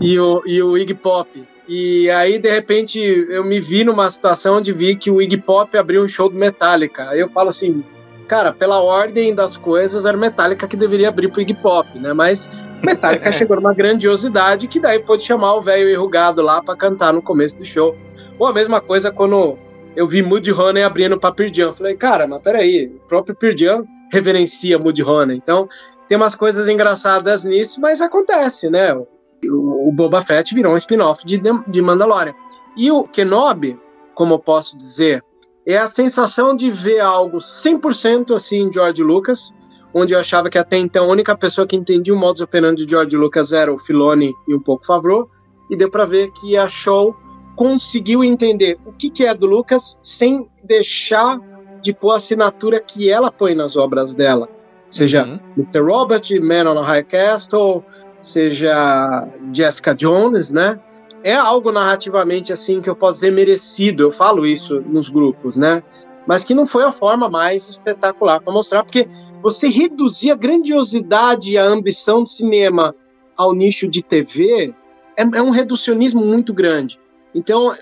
e, 0.00 0.18
o, 0.18 0.42
e 0.46 0.62
o 0.62 0.78
Iggy 0.78 0.94
Pop. 0.94 1.28
E 1.68 2.10
aí, 2.10 2.38
de 2.38 2.50
repente, 2.50 2.98
eu 3.00 3.44
me 3.44 3.60
vi 3.60 3.84
numa 3.84 4.10
situação 4.10 4.56
onde 4.56 4.72
vi 4.72 4.96
que 4.96 5.10
o 5.10 5.20
Iggy 5.20 5.36
Pop 5.36 5.76
abriu 5.76 6.02
um 6.02 6.08
show 6.08 6.28
do 6.28 6.36
Metallica. 6.36 7.08
Aí 7.10 7.20
eu 7.20 7.28
falo 7.28 7.50
assim, 7.50 7.84
cara, 8.26 8.52
pela 8.52 8.80
ordem 8.80 9.34
das 9.34 9.56
coisas, 9.56 10.06
era 10.06 10.16
Metallica 10.16 10.66
que 10.66 10.76
deveria 10.76 11.08
abrir 11.08 11.28
pro 11.28 11.40
Iggy 11.40 11.54
Pop, 11.54 11.98
né? 11.98 12.12
Mas 12.12 12.48
Metallica 12.82 13.30
chegou 13.32 13.56
numa 13.56 13.74
grandiosidade 13.74 14.68
que 14.68 14.80
daí 14.80 14.98
pôde 14.98 15.22
chamar 15.22 15.54
o 15.54 15.60
velho 15.60 15.90
enrugado 15.90 16.40
lá 16.40 16.62
para 16.62 16.76
cantar 16.76 17.12
no 17.12 17.22
começo 17.22 17.56
do 17.56 17.64
show. 17.64 17.96
Ou 18.38 18.46
a 18.46 18.52
mesma 18.52 18.80
coisa 18.80 19.10
quando 19.12 19.58
eu 19.94 20.06
vi 20.06 20.22
Moody 20.22 20.52
Honey 20.52 20.82
abrindo 20.82 21.18
pra 21.18 21.32
Pearl 21.32 21.74
Falei, 21.74 21.96
cara, 21.96 22.26
mas 22.26 22.42
peraí, 22.42 22.86
o 22.86 23.08
próprio 23.08 23.34
Pearl 23.34 23.84
reverencia 24.12 24.78
Moody 24.78 25.02
Honey. 25.02 25.36
Então, 25.36 25.68
tem 26.08 26.16
umas 26.16 26.34
coisas 26.34 26.68
engraçadas 26.68 27.44
nisso, 27.44 27.80
mas 27.80 28.00
acontece, 28.00 28.68
né? 28.68 28.94
O, 28.94 29.88
o 29.88 29.92
Boba 29.92 30.22
Fett 30.22 30.54
virou 30.54 30.74
um 30.74 30.76
spin-off 30.76 31.24
de, 31.24 31.40
de 31.66 31.82
Mandalorian. 31.82 32.34
E 32.76 32.90
o 32.90 33.04
Kenobi, 33.04 33.78
como 34.14 34.34
eu 34.34 34.38
posso 34.38 34.76
dizer, 34.76 35.22
é 35.66 35.76
a 35.76 35.88
sensação 35.88 36.54
de 36.54 36.70
ver 36.70 37.00
algo 37.00 37.38
100% 37.38 38.34
assim 38.34 38.72
George 38.72 39.02
Lucas, 39.02 39.52
onde 39.94 40.12
eu 40.12 40.20
achava 40.20 40.50
que 40.50 40.58
até 40.58 40.76
então 40.76 41.04
a 41.04 41.12
única 41.12 41.36
pessoa 41.36 41.66
que 41.66 41.76
entendia 41.76 42.14
o 42.14 42.18
modus 42.18 42.40
operandi 42.40 42.84
de 42.84 42.90
George 42.90 43.16
Lucas 43.16 43.52
era 43.52 43.72
o 43.72 43.78
Filoni 43.78 44.32
e 44.48 44.54
um 44.54 44.60
pouco 44.60 44.86
Favreau, 44.86 45.28
e 45.70 45.76
deu 45.76 45.90
para 45.90 46.04
ver 46.04 46.30
que 46.32 46.56
a 46.56 46.68
Show 46.68 47.16
conseguiu 47.56 48.24
entender 48.24 48.78
o 48.84 48.92
que, 48.92 49.10
que 49.10 49.24
é 49.24 49.34
do 49.34 49.46
Lucas 49.46 49.98
sem 50.02 50.48
deixar 50.62 51.38
de 51.82 51.92
pôr 51.92 52.12
a 52.12 52.16
assinatura 52.16 52.80
que 52.80 53.10
ela 53.10 53.30
põe 53.30 53.54
nas 53.54 53.76
obras 53.76 54.14
dela. 54.14 54.48
Seja 54.88 55.24
uhum. 55.24 55.40
Mr. 55.56 55.80
Robert, 55.80 56.22
Man 56.40 56.70
on 56.70 56.78
a 56.78 56.84
High 56.84 57.04
Castle, 57.04 57.84
seja 58.22 59.28
Jessica 59.52 59.94
Jones, 59.94 60.50
né? 60.50 60.78
É 61.24 61.34
algo 61.34 61.72
narrativamente 61.72 62.52
assim 62.52 62.80
que 62.80 62.90
eu 62.90 62.96
posso 62.96 63.20
dizer 63.20 63.32
merecido, 63.32 64.02
eu 64.02 64.10
falo 64.10 64.46
isso 64.46 64.80
nos 64.80 65.08
grupos, 65.08 65.56
né? 65.56 65.82
Mas 66.26 66.44
que 66.44 66.54
não 66.54 66.66
foi 66.66 66.84
a 66.84 66.92
forma 66.92 67.28
mais 67.28 67.68
espetacular 67.68 68.40
para 68.40 68.52
mostrar, 68.52 68.84
porque 68.84 69.08
você 69.42 69.68
reduzir 69.68 70.30
a 70.30 70.36
grandiosidade 70.36 71.52
e 71.52 71.58
a 71.58 71.64
ambição 71.64 72.22
do 72.22 72.28
cinema 72.28 72.94
ao 73.36 73.52
nicho 73.52 73.88
de 73.88 74.02
TV 74.02 74.74
é, 75.16 75.22
é 75.22 75.42
um 75.42 75.50
reducionismo 75.50 76.24
muito 76.24 76.52
grande. 76.52 77.00
Então, 77.34 77.74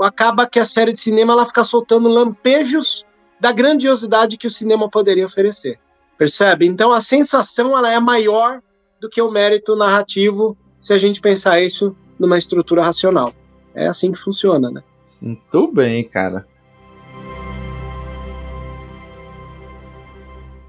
acaba 0.00 0.46
que 0.46 0.60
a 0.60 0.64
série 0.64 0.92
de 0.92 1.00
cinema 1.00 1.32
ela 1.32 1.46
fica 1.46 1.64
soltando 1.64 2.08
lampejos 2.08 3.04
da 3.40 3.52
grandiosidade 3.52 4.36
que 4.36 4.46
o 4.46 4.50
cinema 4.50 4.88
poderia 4.88 5.24
oferecer. 5.24 5.78
Percebe? 6.16 6.66
Então, 6.66 6.92
a 6.92 7.00
sensação 7.00 7.76
ela 7.76 7.92
é 7.92 8.00
maior 8.00 8.60
do 9.00 9.08
que 9.08 9.22
o 9.22 9.30
mérito 9.30 9.76
narrativo 9.76 10.56
se 10.80 10.92
a 10.92 10.98
gente 10.98 11.20
pensar 11.20 11.60
isso 11.62 11.96
numa 12.18 12.38
estrutura 12.38 12.82
racional. 12.82 13.32
É 13.74 13.86
assim 13.86 14.10
que 14.10 14.18
funciona, 14.18 14.70
né? 14.70 14.82
Muito 15.20 15.72
bem, 15.72 16.02
cara. 16.04 16.46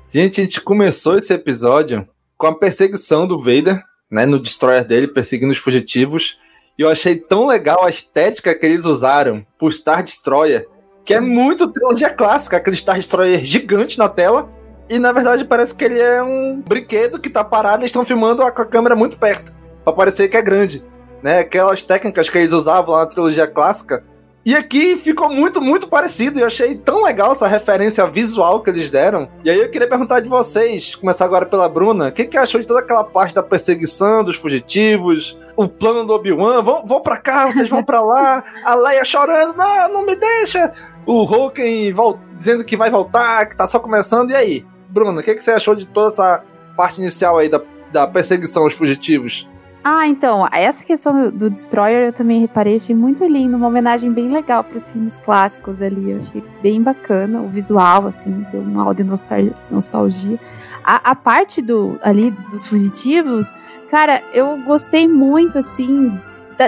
Gente, 0.09 0.41
a 0.41 0.43
gente 0.43 0.61
começou 0.61 1.17
esse 1.17 1.31
episódio 1.33 2.07
com 2.35 2.47
a 2.47 2.55
perseguição 2.57 3.27
do 3.27 3.39
Vader, 3.39 3.83
né, 4.09 4.25
no 4.25 4.41
destroyer 4.41 4.87
dele, 4.87 5.07
perseguindo 5.07 5.51
os 5.51 5.59
fugitivos. 5.59 6.37
E 6.79 6.81
eu 6.81 6.89
achei 6.89 7.17
tão 7.17 7.45
legal 7.45 7.83
a 7.83 7.89
estética 7.89 8.55
que 8.55 8.65
eles 8.65 8.85
usaram 8.85 9.45
pro 9.57 9.69
Star 9.69 10.01
Destroyer, 10.01 10.65
que 11.03 11.13
é 11.13 11.19
muito 11.19 11.67
trilogia 11.67 12.09
clássica, 12.09 12.55
aquele 12.55 12.77
Star 12.77 12.95
Destroyer 12.95 13.43
gigante 13.43 13.99
na 13.99 14.07
tela. 14.07 14.49
E 14.89 14.97
na 14.97 15.11
verdade 15.11 15.43
parece 15.43 15.75
que 15.75 15.83
ele 15.83 15.99
é 15.99 16.23
um 16.23 16.63
brinquedo 16.65 17.19
que 17.19 17.29
tá 17.29 17.43
parado 17.43 17.83
e 17.83 17.85
estão 17.85 18.05
filmando 18.05 18.41
com 18.53 18.61
a 18.61 18.65
câmera 18.65 18.95
muito 18.95 19.19
perto, 19.19 19.53
para 19.83 19.91
parecer 19.91 20.29
que 20.29 20.37
é 20.37 20.41
grande. 20.41 20.81
Né? 21.21 21.39
Aquelas 21.39 21.83
técnicas 21.83 22.29
que 22.29 22.37
eles 22.37 22.53
usavam 22.53 22.95
lá 22.95 23.01
na 23.01 23.07
trilogia 23.07 23.45
clássica. 23.45 24.01
E 24.45 24.55
aqui 24.55 24.95
ficou 24.95 25.29
muito, 25.29 25.59
muito 25.61 25.89
parecido. 25.89 26.39
E 26.39 26.41
eu 26.41 26.47
achei 26.47 26.75
tão 26.75 27.03
legal 27.03 27.33
essa 27.33 27.45
referência 27.45 28.07
visual 28.07 28.63
que 28.63 28.69
eles 28.69 28.89
deram. 28.89 29.29
E 29.43 29.49
aí 29.49 29.59
eu 29.59 29.69
queria 29.69 29.87
perguntar 29.87 30.21
de 30.21 30.29
vocês, 30.29 30.95
começar 30.95 31.25
agora 31.25 31.45
pela 31.45 31.67
Bruna, 31.67 32.07
o 32.07 32.11
que, 32.11 32.23
que 32.23 32.37
achou 32.37 32.61
de 32.61 32.65
toda 32.65 32.79
aquela 32.79 33.03
parte 33.03 33.35
da 33.35 33.43
perseguição, 33.43 34.23
dos 34.23 34.37
fugitivos, 34.37 35.37
o 35.59 35.67
plano 35.67 36.05
do 36.05 36.13
Obi-Wan, 36.13 36.61
vão, 36.61 36.85
vão 36.85 37.01
pra 37.01 37.17
cá, 37.17 37.51
vocês 37.51 37.69
vão 37.69 37.83
pra 37.83 38.01
lá, 38.01 38.41
a 38.65 38.75
Leia 38.75 39.03
chorando, 39.03 39.57
não, 39.57 39.93
não 39.93 40.05
me 40.05 40.15
deixa! 40.15 40.71
O 41.05 41.23
Hulken 41.23 41.93
dizendo 42.37 42.63
que 42.63 42.77
vai 42.77 42.89
voltar, 42.89 43.45
que 43.45 43.57
tá 43.57 43.67
só 43.67 43.77
começando, 43.77 44.31
e 44.31 44.35
aí? 44.35 44.65
Bruna, 44.87 45.19
o 45.19 45.23
que, 45.23 45.35
que 45.35 45.43
você 45.43 45.51
achou 45.51 45.75
de 45.75 45.85
toda 45.85 46.13
essa 46.13 46.45
parte 46.77 47.01
inicial 47.01 47.37
aí 47.37 47.49
da, 47.49 47.61
da 47.91 48.07
perseguição 48.07 48.63
aos 48.63 48.73
fugitivos? 48.73 49.49
Ah, 49.83 50.07
então, 50.07 50.47
essa 50.49 50.81
questão 50.81 51.25
do, 51.25 51.31
do, 51.31 51.49
Destroyer 51.49 52.07
eu 52.07 52.13
também 52.13 52.39
reparei, 52.39 52.77
achei 52.77 52.95
muito 52.95 53.25
lindo, 53.25 53.57
uma 53.57 53.67
homenagem 53.67 54.13
bem 54.13 54.31
legal 54.31 54.63
para 54.63 54.77
os 54.77 54.87
filmes 54.87 55.17
clássicos 55.25 55.81
ali, 55.81 56.11
eu 56.11 56.19
achei 56.19 56.41
bem 56.61 56.81
bacana, 56.81 57.41
o 57.41 57.49
visual, 57.49 58.07
assim, 58.07 58.45
deu 58.49 58.61
uma 58.61 58.83
aula 58.83 58.95
de 58.95 59.03
nostalgia. 59.03 60.39
A, 60.85 61.11
a 61.11 61.15
parte 61.15 61.61
do, 61.61 61.99
ali 62.01 62.31
dos 62.49 62.65
fugitivos, 62.65 63.53
Cara, 63.89 64.21
eu 64.33 64.57
gostei 64.57 65.07
muito, 65.07 65.57
assim, 65.57 66.19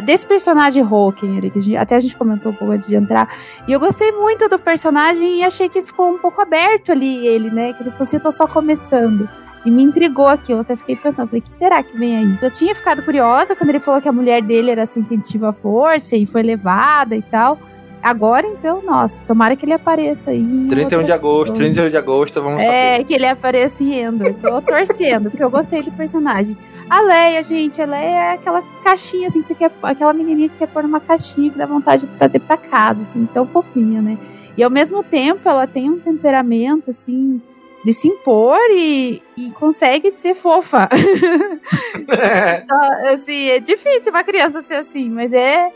desse 0.04 0.25
personagem 0.25 0.82
Hawking, 0.82 1.42
que 1.50 1.60
a 1.60 1.62
gente, 1.62 1.78
até 1.78 1.96
a 1.96 2.00
gente 2.00 2.18
comentou 2.18 2.51
um 2.51 2.56
pouco 2.56 2.74
antes 2.74 2.88
de 2.88 2.96
entrar. 2.96 3.30
E 3.68 3.72
eu 3.72 3.80
gostei 3.80 4.12
muito 4.12 4.48
do 4.48 4.58
personagem 4.58 5.40
e 5.40 5.44
achei 5.44 5.70
que 5.70 5.84
ficou 5.84 6.10
um 6.10 6.18
pouco 6.18 6.42
aberto 6.42 6.92
ali, 6.92 7.28
ele, 7.28 7.51
né? 7.51 7.74
Que 7.74 7.84
ele 7.84 7.92
falou 7.92 8.04
assim, 8.04 8.18
eu 8.18 8.22
tô 8.24 8.32
só 8.32 8.48
começando. 8.48 9.30
E 9.63 9.70
me 9.70 9.84
intrigou 9.84 10.28
aquilo, 10.28 10.60
eu 10.60 10.62
até 10.62 10.75
fiquei 10.75 10.96
pensando, 10.96 11.28
falei, 11.28 11.42
que 11.42 11.51
será 11.51 11.84
que 11.84 11.96
vem 11.96 12.18
aí? 12.18 12.40
Eu 12.42 12.50
tinha 12.50 12.74
ficado 12.74 13.04
curiosa 13.04 13.56
quando 13.56 13.70
ele 13.70 13.80
falou 13.80 14.01
que 14.01 14.10
a 14.10 14.12
mulher 14.12 14.42
dele 14.42 14.72
era 14.72 14.88
sensitiva 14.88 15.50
à 15.50 15.54
força 15.54 16.16
e 16.16 16.25
foi 16.25 16.42
levada 16.42 17.16
e 17.16 17.22
tal. 17.22 17.60
Agora, 18.03 18.48
então, 18.48 18.81
nossa, 18.81 19.24
tomara 19.25 19.55
que 19.55 19.63
ele 19.65 19.74
apareça 19.74 20.31
aí. 20.31 20.67
31 20.70 21.03
de 21.03 21.12
agosto, 21.12 21.53
31 21.53 21.89
de 21.89 21.98
agosto, 21.98 22.41
vamos 22.41 22.63
É, 22.63 22.93
saber. 22.93 23.03
que 23.05 23.13
ele 23.13 23.25
apareça 23.27 23.75
rindo. 23.84 24.25
Eu 24.27 24.34
tô 24.34 24.62
torcendo, 24.62 25.29
porque 25.29 25.43
eu 25.43 25.50
gostei 25.51 25.84
do 25.84 25.91
personagem. 25.91 26.58
A 26.89 27.00
Leia, 27.01 27.43
gente, 27.43 27.81
a 27.81 27.86
Leia 27.86 28.03
é 28.20 28.31
aquela 28.34 28.63
caixinha, 28.84 29.27
assim, 29.27 29.41
que 29.41 29.48
você 29.48 29.55
quer. 29.55 29.72
Aquela 29.84 30.13
menininha 30.13 30.50
que 30.50 30.58
quer 30.58 30.67
pôr 30.67 30.84
numa 30.84 31.00
caixinha 31.00 31.51
que 31.51 31.58
dá 31.58 31.65
vontade 31.65 32.08
de 32.08 32.13
trazer 32.17 32.39
pra 32.39 32.58
casa, 32.58 33.01
assim, 33.03 33.27
tão 33.34 33.46
fofinha, 33.48 34.01
né? 34.01 34.17
E 34.58 34.63
ao 34.63 34.70
mesmo 34.70 35.01
tempo 35.03 35.48
ela 35.48 35.65
tem 35.67 35.89
um 35.89 36.00
temperamento, 36.00 36.89
assim, 36.89 37.41
de 37.86 37.93
se 37.93 38.08
impor 38.10 38.60
e, 38.72 39.22
e 39.38 39.51
consegue 39.51 40.12
ser 40.12 40.34
fofa. 40.34 40.89
então, 41.96 43.13
assim, 43.13 43.50
é 43.50 43.60
difícil 43.60 44.12
uma 44.12 44.24
criança 44.24 44.62
ser 44.62 44.75
assim, 44.75 45.10
mas 45.10 45.31
é 45.31 45.72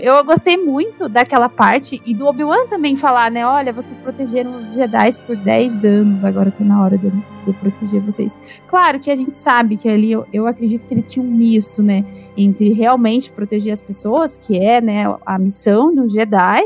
eu 0.00 0.24
gostei 0.24 0.56
muito 0.56 1.08
daquela 1.08 1.48
parte 1.48 2.00
e 2.06 2.14
do 2.14 2.26
Obi-Wan 2.26 2.66
também 2.68 2.96
falar, 2.96 3.30
né? 3.30 3.44
Olha, 3.44 3.72
vocês 3.72 3.98
protegeram 3.98 4.56
os 4.56 4.72
Jedi 4.72 5.12
por 5.26 5.36
10 5.36 5.84
anos, 5.84 6.24
agora 6.24 6.52
tá 6.52 6.64
na 6.64 6.80
hora 6.80 6.96
de 6.96 7.06
eu 7.06 7.54
proteger 7.54 8.00
vocês. 8.00 8.38
Claro 8.68 9.00
que 9.00 9.10
a 9.10 9.16
gente 9.16 9.36
sabe 9.36 9.76
que 9.76 9.88
ali 9.88 10.12
eu, 10.12 10.24
eu 10.32 10.46
acredito 10.46 10.86
que 10.86 10.94
ele 10.94 11.02
tinha 11.02 11.24
um 11.24 11.28
misto, 11.28 11.82
né? 11.82 12.04
Entre 12.36 12.72
realmente 12.72 13.32
proteger 13.32 13.72
as 13.72 13.80
pessoas, 13.80 14.36
que 14.36 14.56
é 14.56 14.80
né, 14.80 15.04
a 15.26 15.38
missão 15.38 15.92
do 15.92 16.08
Jedi, 16.08 16.62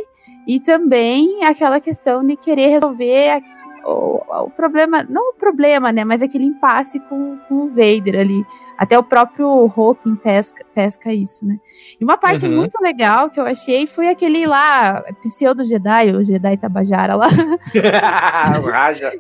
e 0.47 0.61
também 0.61 1.43
aquela 1.45 1.81
questão 1.81 2.25
de 2.25 2.37
querer 2.37 2.69
resolver 2.69 3.43
o, 3.87 4.21
o, 4.45 4.51
problema, 4.51 5.07
não 5.09 5.31
o 5.31 5.35
problema, 5.35 5.93
né, 5.93 6.05
mas 6.05 6.23
aquele 6.23 6.45
impasse 6.45 7.01
com, 7.01 7.39
com 7.49 7.55
o 7.55 7.69
Vader 7.69 8.21
ali. 8.21 8.45
Até 8.79 8.99
o 8.99 9.03
próprio 9.03 9.49
Hawking 9.75 10.17
pesca, 10.17 10.65
pesca 10.75 11.13
isso, 11.13 11.47
né? 11.47 11.57
E 12.01 12.05
uma 12.05 12.19
parte 12.19 12.47
uhum. 12.47 12.57
muito 12.57 12.79
legal 12.81 13.31
que 13.31 13.41
eu 13.41 13.47
achei 13.47 13.87
foi 13.87 14.09
aquele 14.09 14.47
lá, 14.47 15.03
pseudo 15.23 15.65
Jedi, 15.65 16.13
o 16.13 16.23
Jedi 16.23 16.57
Tabajara 16.59 17.15
lá. 17.15 17.29
Raja. 18.71 19.13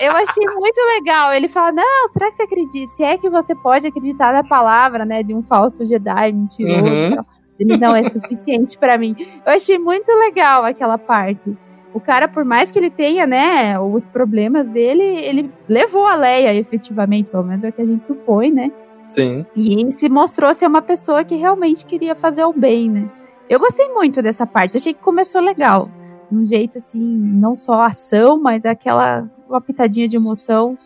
Eu 0.00 0.12
achei 0.12 0.46
muito 0.54 0.78
legal. 0.94 1.32
Ele 1.32 1.48
fala: 1.48 1.72
Não, 1.72 2.08
será 2.12 2.30
que 2.30 2.36
você 2.36 2.42
acredita? 2.42 2.92
Se 2.92 3.02
é 3.02 3.16
que 3.16 3.28
você 3.30 3.54
pode 3.54 3.86
acreditar 3.86 4.32
na 4.32 4.44
palavra, 4.44 5.04
né, 5.04 5.22
de 5.22 5.34
um 5.34 5.42
falso 5.42 5.86
Jedi 5.86 6.32
mentiroso. 6.32 6.84
Uhum. 6.84 7.24
Ele 7.58 7.76
não 7.76 7.94
é 7.94 8.02
suficiente 8.04 8.76
pra 8.76 8.98
mim. 8.98 9.14
Eu 9.46 9.52
achei 9.52 9.78
muito 9.78 10.10
legal 10.12 10.64
aquela 10.64 10.98
parte. 10.98 11.56
O 11.94 12.00
cara, 12.00 12.26
por 12.26 12.44
mais 12.44 12.70
que 12.70 12.78
ele 12.78 12.90
tenha, 12.90 13.26
né, 13.26 13.78
os 13.78 14.08
problemas 14.08 14.68
dele, 14.68 15.02
ele 15.02 15.50
levou 15.68 16.06
a 16.06 16.14
Leia 16.14 16.54
efetivamente, 16.54 17.30
pelo 17.30 17.44
menos 17.44 17.64
é 17.64 17.68
o 17.68 17.72
que 17.72 17.82
a 17.82 17.86
gente 17.86 18.02
supõe, 18.02 18.50
né? 18.50 18.72
Sim. 19.06 19.44
E 19.54 19.90
se 19.90 20.08
mostrou 20.08 20.54
ser 20.54 20.66
uma 20.66 20.80
pessoa 20.80 21.22
que 21.22 21.34
realmente 21.34 21.84
queria 21.84 22.14
fazer 22.14 22.44
o 22.44 22.52
bem, 22.52 22.90
né? 22.90 23.10
Eu 23.48 23.58
gostei 23.58 23.88
muito 23.88 24.22
dessa 24.22 24.46
parte. 24.46 24.78
Achei 24.78 24.94
que 24.94 25.00
começou 25.00 25.40
legal. 25.40 25.90
De 26.30 26.38
um 26.38 26.46
jeito 26.46 26.78
assim, 26.78 26.98
não 27.00 27.54
só 27.54 27.82
ação, 27.82 28.40
mas 28.40 28.64
aquela 28.64 29.28
uma 29.46 29.60
pitadinha 29.60 30.08
de 30.08 30.16
emoção. 30.16 30.78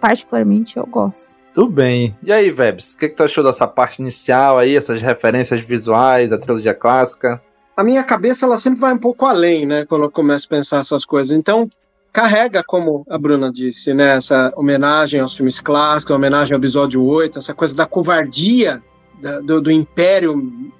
Particularmente 0.00 0.76
eu 0.76 0.84
gosto. 0.86 1.36
Tudo 1.54 1.70
bem. 1.70 2.16
E 2.22 2.32
aí, 2.32 2.50
Vebs, 2.50 2.94
o 2.94 2.98
que, 2.98 3.08
que 3.08 3.14
tu 3.14 3.22
achou 3.22 3.44
dessa 3.44 3.66
parte 3.66 4.00
inicial 4.00 4.58
aí, 4.58 4.76
essas 4.76 5.00
referências 5.00 5.64
visuais, 5.64 6.30
da 6.30 6.38
trilogia 6.38 6.74
clássica? 6.74 7.40
A 7.78 7.84
minha 7.84 8.02
cabeça 8.02 8.44
ela 8.44 8.58
sempre 8.58 8.80
vai 8.80 8.92
um 8.92 8.98
pouco 8.98 9.24
além, 9.24 9.64
né, 9.64 9.86
quando 9.86 10.02
eu 10.02 10.10
começo 10.10 10.46
a 10.46 10.56
pensar 10.56 10.80
essas 10.80 11.04
coisas. 11.04 11.30
Então, 11.30 11.70
carrega, 12.12 12.60
como 12.64 13.06
a 13.08 13.16
Bruna 13.16 13.52
disse, 13.52 13.94
né, 13.94 14.16
essa 14.16 14.52
homenagem 14.56 15.20
aos 15.20 15.36
filmes 15.36 15.60
clássicos, 15.60 16.12
homenagem 16.12 16.54
ao 16.54 16.58
episódio 16.58 17.00
8, 17.04 17.38
essa 17.38 17.54
coisa 17.54 17.76
da 17.76 17.86
covardia 17.86 18.82
da, 19.22 19.38
do, 19.38 19.60
do, 19.60 19.70
império 19.70 20.34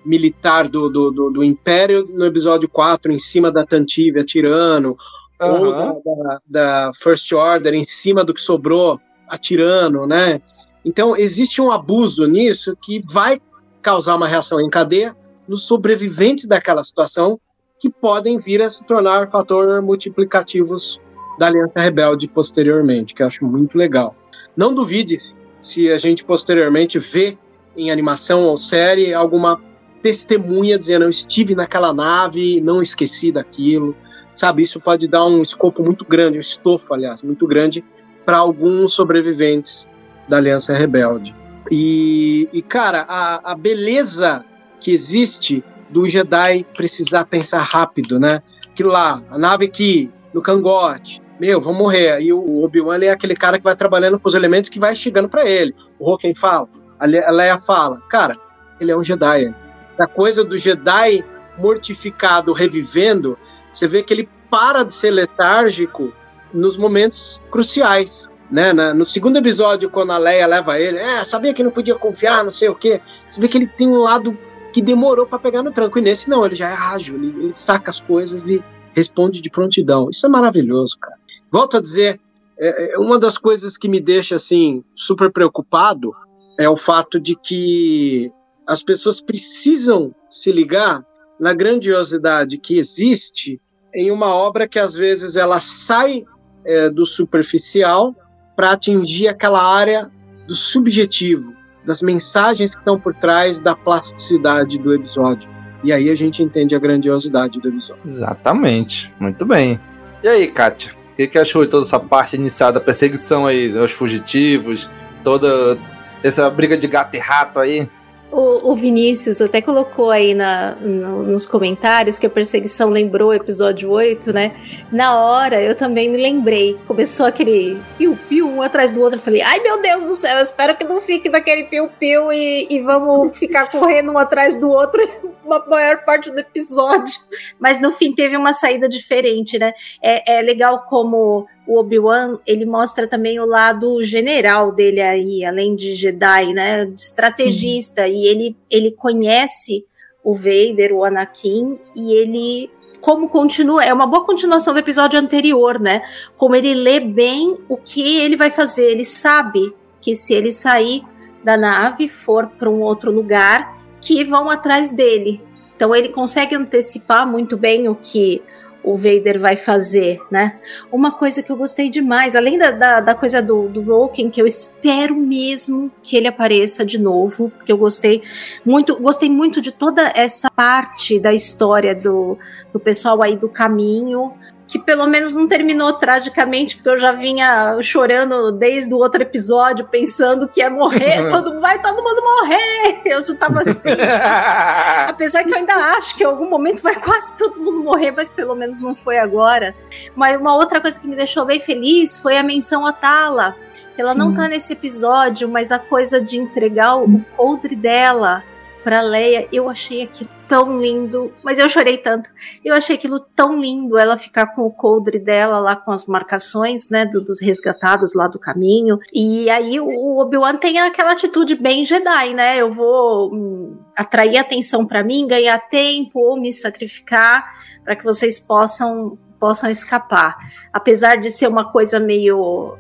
militar, 0.04 0.68
do, 0.68 0.88
do, 0.88 1.30
do, 1.30 1.44
império 1.44 2.04
no 2.10 2.26
episódio 2.26 2.68
4, 2.68 3.12
em 3.12 3.18
cima 3.20 3.52
da 3.52 3.64
Tantive 3.64 4.18
atirando, 4.18 4.96
uhum. 5.40 5.66
ou 5.66 5.70
da, 5.70 5.92
da, 5.92 6.40
da, 6.48 6.92
First 7.00 7.30
Order 7.32 7.74
em 7.74 7.84
cima 7.84 8.24
do 8.24 8.34
que 8.34 8.40
sobrou 8.40 9.00
atirando, 9.28 10.04
né? 10.04 10.42
Então, 10.84 11.16
existe 11.16 11.62
um 11.62 11.70
abuso 11.70 12.26
nisso 12.26 12.76
que 12.82 13.00
vai 13.08 13.40
causar 13.80 14.16
uma 14.16 14.26
reação 14.26 14.60
em 14.60 14.68
cadeia 14.68 15.14
nos 15.48 15.64
sobreviventes 15.64 16.46
daquela 16.46 16.84
situação, 16.84 17.40
que 17.80 17.88
podem 17.88 18.38
vir 18.38 18.60
a 18.60 18.68
se 18.68 18.84
tornar 18.84 19.30
fator 19.30 19.80
multiplicativos 19.80 21.00
da 21.38 21.46
Aliança 21.46 21.80
Rebelde 21.80 22.28
posteriormente, 22.28 23.14
que 23.14 23.22
eu 23.22 23.26
acho 23.26 23.44
muito 23.44 23.78
legal. 23.78 24.14
Não 24.56 24.74
duvide 24.74 25.16
se 25.62 25.88
a 25.88 25.96
gente 25.96 26.24
posteriormente 26.24 26.98
vê 26.98 27.38
em 27.76 27.90
animação 27.90 28.44
ou 28.44 28.56
série 28.56 29.14
alguma 29.14 29.60
testemunha 30.02 30.78
dizendo 30.78 31.04
eu 31.04 31.08
estive 31.08 31.54
naquela 31.54 31.92
nave, 31.92 32.60
não 32.60 32.82
esqueci 32.82 33.30
daquilo, 33.30 33.96
sabe? 34.34 34.62
Isso 34.62 34.80
pode 34.80 35.08
dar 35.08 35.24
um 35.24 35.42
escopo 35.42 35.82
muito 35.82 36.04
grande, 36.04 36.38
um 36.38 36.40
estofo, 36.40 36.94
aliás, 36.94 37.22
muito 37.22 37.46
grande 37.46 37.84
para 38.24 38.38
alguns 38.38 38.92
sobreviventes 38.92 39.88
da 40.28 40.36
Aliança 40.36 40.74
Rebelde. 40.74 41.34
E, 41.70 42.48
e 42.52 42.62
cara, 42.62 43.04
a, 43.08 43.52
a 43.52 43.54
beleza 43.54 44.44
que 44.80 44.92
existe 44.92 45.64
do 45.88 46.08
Jedi 46.08 46.66
precisar 46.74 47.24
pensar 47.24 47.62
rápido, 47.62 48.18
né? 48.18 48.42
Que 48.74 48.82
lá, 48.82 49.22
a 49.30 49.38
nave 49.38 49.66
aqui, 49.66 50.10
no 50.32 50.42
cangote, 50.42 51.20
meu, 51.40 51.60
vamos 51.60 51.78
morrer. 51.78 52.20
E 52.20 52.32
o 52.32 52.64
Obi-Wan 52.64 53.02
é 53.02 53.10
aquele 53.10 53.36
cara 53.36 53.58
que 53.58 53.64
vai 53.64 53.76
trabalhando 53.76 54.18
com 54.18 54.28
os 54.28 54.34
elementos 54.34 54.68
que 54.68 54.78
vai 54.78 54.94
chegando 54.96 55.28
para 55.28 55.48
ele. 55.48 55.74
O 55.98 56.04
Roken 56.04 56.34
fala, 56.34 56.68
a 56.98 57.06
Leia 57.06 57.58
fala, 57.58 58.00
cara, 58.08 58.36
ele 58.80 58.90
é 58.90 58.96
um 58.96 59.04
Jedi. 59.04 59.54
A 59.98 60.06
coisa 60.06 60.44
do 60.44 60.58
Jedi 60.58 61.24
mortificado 61.58 62.52
revivendo, 62.52 63.38
você 63.72 63.86
vê 63.86 64.02
que 64.02 64.12
ele 64.12 64.28
para 64.50 64.84
de 64.84 64.92
ser 64.92 65.10
letárgico 65.10 66.12
nos 66.52 66.76
momentos 66.76 67.44
cruciais. 67.50 68.30
Né? 68.50 68.72
no 68.72 69.04
segundo 69.04 69.36
episódio, 69.36 69.90
quando 69.90 70.10
a 70.10 70.16
Leia 70.16 70.46
leva 70.46 70.80
ele, 70.80 70.96
é, 70.96 71.22
sabia 71.22 71.52
que 71.52 71.62
não 71.62 71.70
podia 71.70 71.94
confiar, 71.94 72.42
não 72.42 72.50
sei 72.50 72.70
o 72.70 72.74
quê. 72.74 72.98
Você 73.28 73.38
vê 73.42 73.46
que 73.46 73.58
ele 73.58 73.66
tem 73.66 73.86
um 73.86 73.98
lado 73.98 74.34
que 74.78 74.82
demorou 74.82 75.26
para 75.26 75.40
pegar 75.40 75.64
no 75.64 75.72
tranco. 75.72 75.98
E 75.98 76.02
nesse 76.02 76.30
não, 76.30 76.46
ele 76.46 76.54
já 76.54 76.68
é 76.68 76.72
ágil, 76.72 77.16
ele, 77.16 77.26
ele, 77.42 77.52
saca 77.52 77.90
as 77.90 78.00
coisas 78.00 78.44
e 78.44 78.62
responde 78.94 79.40
de 79.40 79.50
prontidão. 79.50 80.08
Isso 80.08 80.24
é 80.24 80.28
maravilhoso, 80.28 80.96
cara. 81.00 81.16
Volto 81.50 81.78
a 81.78 81.80
dizer, 81.80 82.20
é, 82.56 82.94
é 82.94 82.98
uma 82.98 83.18
das 83.18 83.36
coisas 83.36 83.76
que 83.76 83.88
me 83.88 83.98
deixa 83.98 84.36
assim 84.36 84.84
super 84.94 85.32
preocupado 85.32 86.12
é 86.56 86.68
o 86.70 86.76
fato 86.76 87.18
de 87.18 87.34
que 87.34 88.30
as 88.68 88.80
pessoas 88.80 89.20
precisam 89.20 90.14
se 90.30 90.52
ligar 90.52 91.04
na 91.40 91.52
grandiosidade 91.52 92.56
que 92.56 92.78
existe 92.78 93.60
em 93.92 94.12
uma 94.12 94.32
obra 94.32 94.68
que 94.68 94.78
às 94.78 94.94
vezes 94.94 95.34
ela 95.34 95.58
sai 95.58 96.24
é, 96.64 96.88
do 96.88 97.04
superficial 97.04 98.14
para 98.54 98.72
atingir 98.72 99.26
aquela 99.26 99.60
área 99.60 100.08
do 100.46 100.54
subjetivo, 100.54 101.52
das 101.88 102.02
mensagens 102.02 102.74
que 102.74 102.80
estão 102.80 103.00
por 103.00 103.14
trás 103.14 103.58
da 103.58 103.74
plasticidade 103.74 104.78
do 104.78 104.94
episódio. 104.94 105.48
E 105.82 105.90
aí 105.90 106.10
a 106.10 106.14
gente 106.14 106.42
entende 106.42 106.76
a 106.76 106.78
grandiosidade 106.78 107.58
do 107.58 107.68
episódio. 107.68 108.02
Exatamente. 108.04 109.12
Muito 109.18 109.46
bem. 109.46 109.80
E 110.22 110.28
aí, 110.28 110.46
Kátia? 110.48 110.92
O 111.12 111.16
que, 111.16 111.26
que 111.26 111.38
achou 111.38 111.64
de 111.64 111.70
toda 111.70 111.86
essa 111.86 111.98
parte 111.98 112.36
inicial 112.36 112.72
da 112.72 112.80
perseguição 112.80 113.46
aí 113.46 113.76
aos 113.76 113.92
fugitivos? 113.92 114.88
Toda 115.24 115.78
essa 116.22 116.50
briga 116.50 116.76
de 116.76 116.86
gato 116.86 117.14
e 117.14 117.18
rato 117.18 117.58
aí? 117.58 117.88
O, 118.30 118.72
o 118.72 118.76
Vinícius 118.76 119.40
até 119.40 119.62
colocou 119.62 120.10
aí 120.10 120.34
na, 120.34 120.74
no, 120.74 121.22
nos 121.22 121.46
comentários 121.46 122.18
que 122.18 122.26
a 122.26 122.30
perseguição 122.30 122.90
lembrou 122.90 123.30
o 123.30 123.34
episódio 123.34 123.90
8, 123.90 124.32
né? 124.34 124.54
Na 124.92 125.18
hora 125.18 125.60
eu 125.62 125.74
também 125.74 126.10
me 126.10 126.18
lembrei. 126.18 126.78
Começou 126.86 127.24
aquele 127.24 127.80
piu-piu 127.96 128.46
um 128.46 128.60
atrás 128.60 128.92
do 128.92 129.00
outro. 129.00 129.18
Eu 129.18 129.22
falei, 129.22 129.40
ai 129.40 129.60
meu 129.60 129.80
Deus 129.80 130.04
do 130.04 130.14
céu, 130.14 130.36
eu 130.36 130.42
espero 130.42 130.76
que 130.76 130.84
não 130.84 131.00
fique 131.00 131.30
daquele 131.30 131.64
piu-piu 131.64 132.30
e, 132.30 132.68
e 132.70 132.80
vamos 132.80 133.36
ficar 133.38 133.70
correndo 133.70 134.12
um 134.12 134.18
atrás 134.18 134.58
do 134.58 134.70
outro 134.70 135.00
uma 135.42 135.64
maior 135.66 136.04
parte 136.04 136.30
do 136.30 136.38
episódio. 136.38 137.14
Mas 137.58 137.80
no 137.80 137.90
fim 137.92 138.14
teve 138.14 138.36
uma 138.36 138.52
saída 138.52 138.88
diferente, 138.88 139.58
né? 139.58 139.72
É, 140.02 140.38
é 140.38 140.42
legal 140.42 140.84
como 140.86 141.46
o 141.68 141.78
Obi-Wan, 141.78 142.38
ele 142.46 142.64
mostra 142.64 143.06
também 143.06 143.38
o 143.38 143.44
lado 143.44 144.02
general 144.02 144.72
dele 144.72 145.02
aí, 145.02 145.44
além 145.44 145.76
de 145.76 145.94
Jedi, 145.94 146.54
né? 146.54 146.86
De 146.86 147.02
estrategista. 147.02 148.06
Sim. 148.06 148.14
E 148.14 148.26
ele, 148.26 148.56
ele 148.70 148.90
conhece 148.90 149.84
o 150.24 150.34
Vader, 150.34 150.94
o 150.94 151.04
Anakin, 151.04 151.78
e 151.94 152.12
ele 152.14 152.70
como 153.02 153.28
continua, 153.28 153.84
é 153.84 153.92
uma 153.92 154.06
boa 154.06 154.24
continuação 154.24 154.72
do 154.72 154.80
episódio 154.80 155.20
anterior, 155.20 155.78
né? 155.78 156.02
Como 156.36 156.56
ele 156.56 156.74
lê 156.74 156.98
bem 156.98 157.56
o 157.68 157.76
que 157.76 158.18
ele 158.18 158.36
vai 158.36 158.50
fazer, 158.50 158.90
ele 158.90 159.04
sabe 159.04 159.72
que 160.00 160.14
se 160.14 160.34
ele 160.34 160.50
sair 160.50 161.04
da 161.44 161.56
nave, 161.56 162.08
for 162.08 162.48
para 162.48 162.68
um 162.68 162.80
outro 162.80 163.12
lugar, 163.12 163.78
que 164.00 164.24
vão 164.24 164.50
atrás 164.50 164.90
dele. 164.90 165.40
Então 165.76 165.94
ele 165.94 166.08
consegue 166.08 166.56
antecipar 166.56 167.26
muito 167.26 167.56
bem 167.56 167.88
o 167.88 167.94
que 167.94 168.42
o 168.82 168.96
Vader 168.96 169.38
vai 169.38 169.56
fazer, 169.56 170.20
né? 170.30 170.58
Uma 170.90 171.12
coisa 171.12 171.42
que 171.42 171.50
eu 171.50 171.56
gostei 171.56 171.90
demais, 171.90 172.34
além 172.34 172.56
da, 172.56 172.70
da, 172.70 173.00
da 173.00 173.14
coisa 173.14 173.42
do, 173.42 173.68
do 173.68 173.82
Roken, 173.82 174.30
que 174.30 174.40
eu 174.40 174.46
espero 174.46 175.14
mesmo 175.14 175.90
que 176.02 176.16
ele 176.16 176.28
apareça 176.28 176.84
de 176.84 176.98
novo, 176.98 177.50
porque 177.50 177.72
eu 177.72 177.78
gostei 177.78 178.22
muito, 178.64 178.96
gostei 179.00 179.28
muito 179.28 179.60
de 179.60 179.72
toda 179.72 180.12
essa 180.14 180.50
parte 180.50 181.18
da 181.18 181.32
história 181.32 181.94
do, 181.94 182.38
do 182.72 182.80
pessoal 182.80 183.22
aí 183.22 183.36
do 183.36 183.48
caminho, 183.48 184.32
que 184.68 184.78
pelo 184.78 185.06
menos 185.06 185.34
não 185.34 185.48
terminou 185.48 185.94
tragicamente, 185.94 186.76
porque 186.76 186.90
eu 186.90 186.98
já 186.98 187.10
vinha 187.10 187.80
chorando 187.80 188.52
desde 188.52 188.92
o 188.92 188.98
outro 188.98 189.22
episódio, 189.22 189.86
pensando 189.86 190.46
que 190.46 190.60
ia 190.60 190.68
morrer, 190.68 191.26
todo, 191.32 191.58
vai 191.58 191.80
todo 191.80 192.02
mundo 192.02 192.22
morrer. 192.22 193.00
Eu 193.06 193.24
já 193.24 193.34
tava 193.34 193.62
assim. 193.62 193.88
Apesar 195.08 195.42
que 195.42 195.50
eu 195.50 195.56
ainda 195.56 195.74
acho 195.74 196.14
que 196.14 196.22
em 196.22 196.26
algum 196.26 196.50
momento 196.50 196.82
vai 196.82 196.96
quase 196.96 197.34
todo 197.38 197.58
mundo 197.58 197.82
morrer, 197.82 198.10
mas 198.10 198.28
pelo 198.28 198.54
menos 198.54 198.78
não 198.78 198.94
foi 198.94 199.16
agora. 199.16 199.74
Mas 200.14 200.38
uma 200.38 200.54
outra 200.54 200.82
coisa 200.82 201.00
que 201.00 201.08
me 201.08 201.16
deixou 201.16 201.46
bem 201.46 201.58
feliz 201.58 202.18
foi 202.18 202.36
a 202.36 202.42
menção 202.42 202.86
a 202.86 202.92
Tala. 202.92 203.56
Ela 203.96 204.12
Sim. 204.12 204.18
não 204.18 204.34
tá 204.34 204.46
nesse 204.48 204.74
episódio, 204.74 205.48
mas 205.48 205.72
a 205.72 205.78
coisa 205.78 206.20
de 206.20 206.38
entregar 206.38 206.96
o 206.96 207.24
coldre 207.34 207.74
dela 207.74 208.44
pra 208.82 209.00
Leia, 209.00 209.48
eu 209.52 209.68
achei 209.68 210.02
aquilo 210.02 210.30
tão 210.46 210.80
lindo, 210.80 211.32
mas 211.42 211.58
eu 211.58 211.68
chorei 211.68 211.98
tanto. 211.98 212.30
Eu 212.64 212.74
achei 212.74 212.96
aquilo 212.96 213.20
tão 213.20 213.60
lindo, 213.60 213.98
ela 213.98 214.16
ficar 214.16 214.48
com 214.48 214.62
o 214.62 214.70
coldre 214.70 215.18
dela 215.18 215.58
lá 215.58 215.76
com 215.76 215.92
as 215.92 216.06
marcações, 216.06 216.88
né, 216.88 217.04
do, 217.04 217.20
dos 217.20 217.40
resgatados 217.40 218.14
lá 218.14 218.26
do 218.26 218.38
caminho. 218.38 218.98
E 219.12 219.50
aí 219.50 219.78
o 219.78 220.18
Obi-Wan 220.18 220.56
tem 220.56 220.78
aquela 220.78 221.12
atitude 221.12 221.54
bem 221.54 221.84
Jedi, 221.84 222.32
né? 222.34 222.56
Eu 222.56 222.72
vou 222.72 223.32
hum, 223.32 223.76
atrair 223.94 224.38
atenção 224.38 224.86
para 224.86 225.04
mim, 225.04 225.26
ganhar 225.26 225.58
tempo 225.68 226.18
ou 226.18 226.40
me 226.40 226.52
sacrificar 226.52 227.54
para 227.84 227.94
que 227.94 228.04
vocês 228.04 228.38
possam 228.38 229.18
possam 229.38 229.70
escapar. 229.70 230.36
Apesar 230.72 231.16
de 231.16 231.30
ser 231.30 231.46
uma 231.46 231.70
coisa 231.70 232.00
meio 232.00 232.76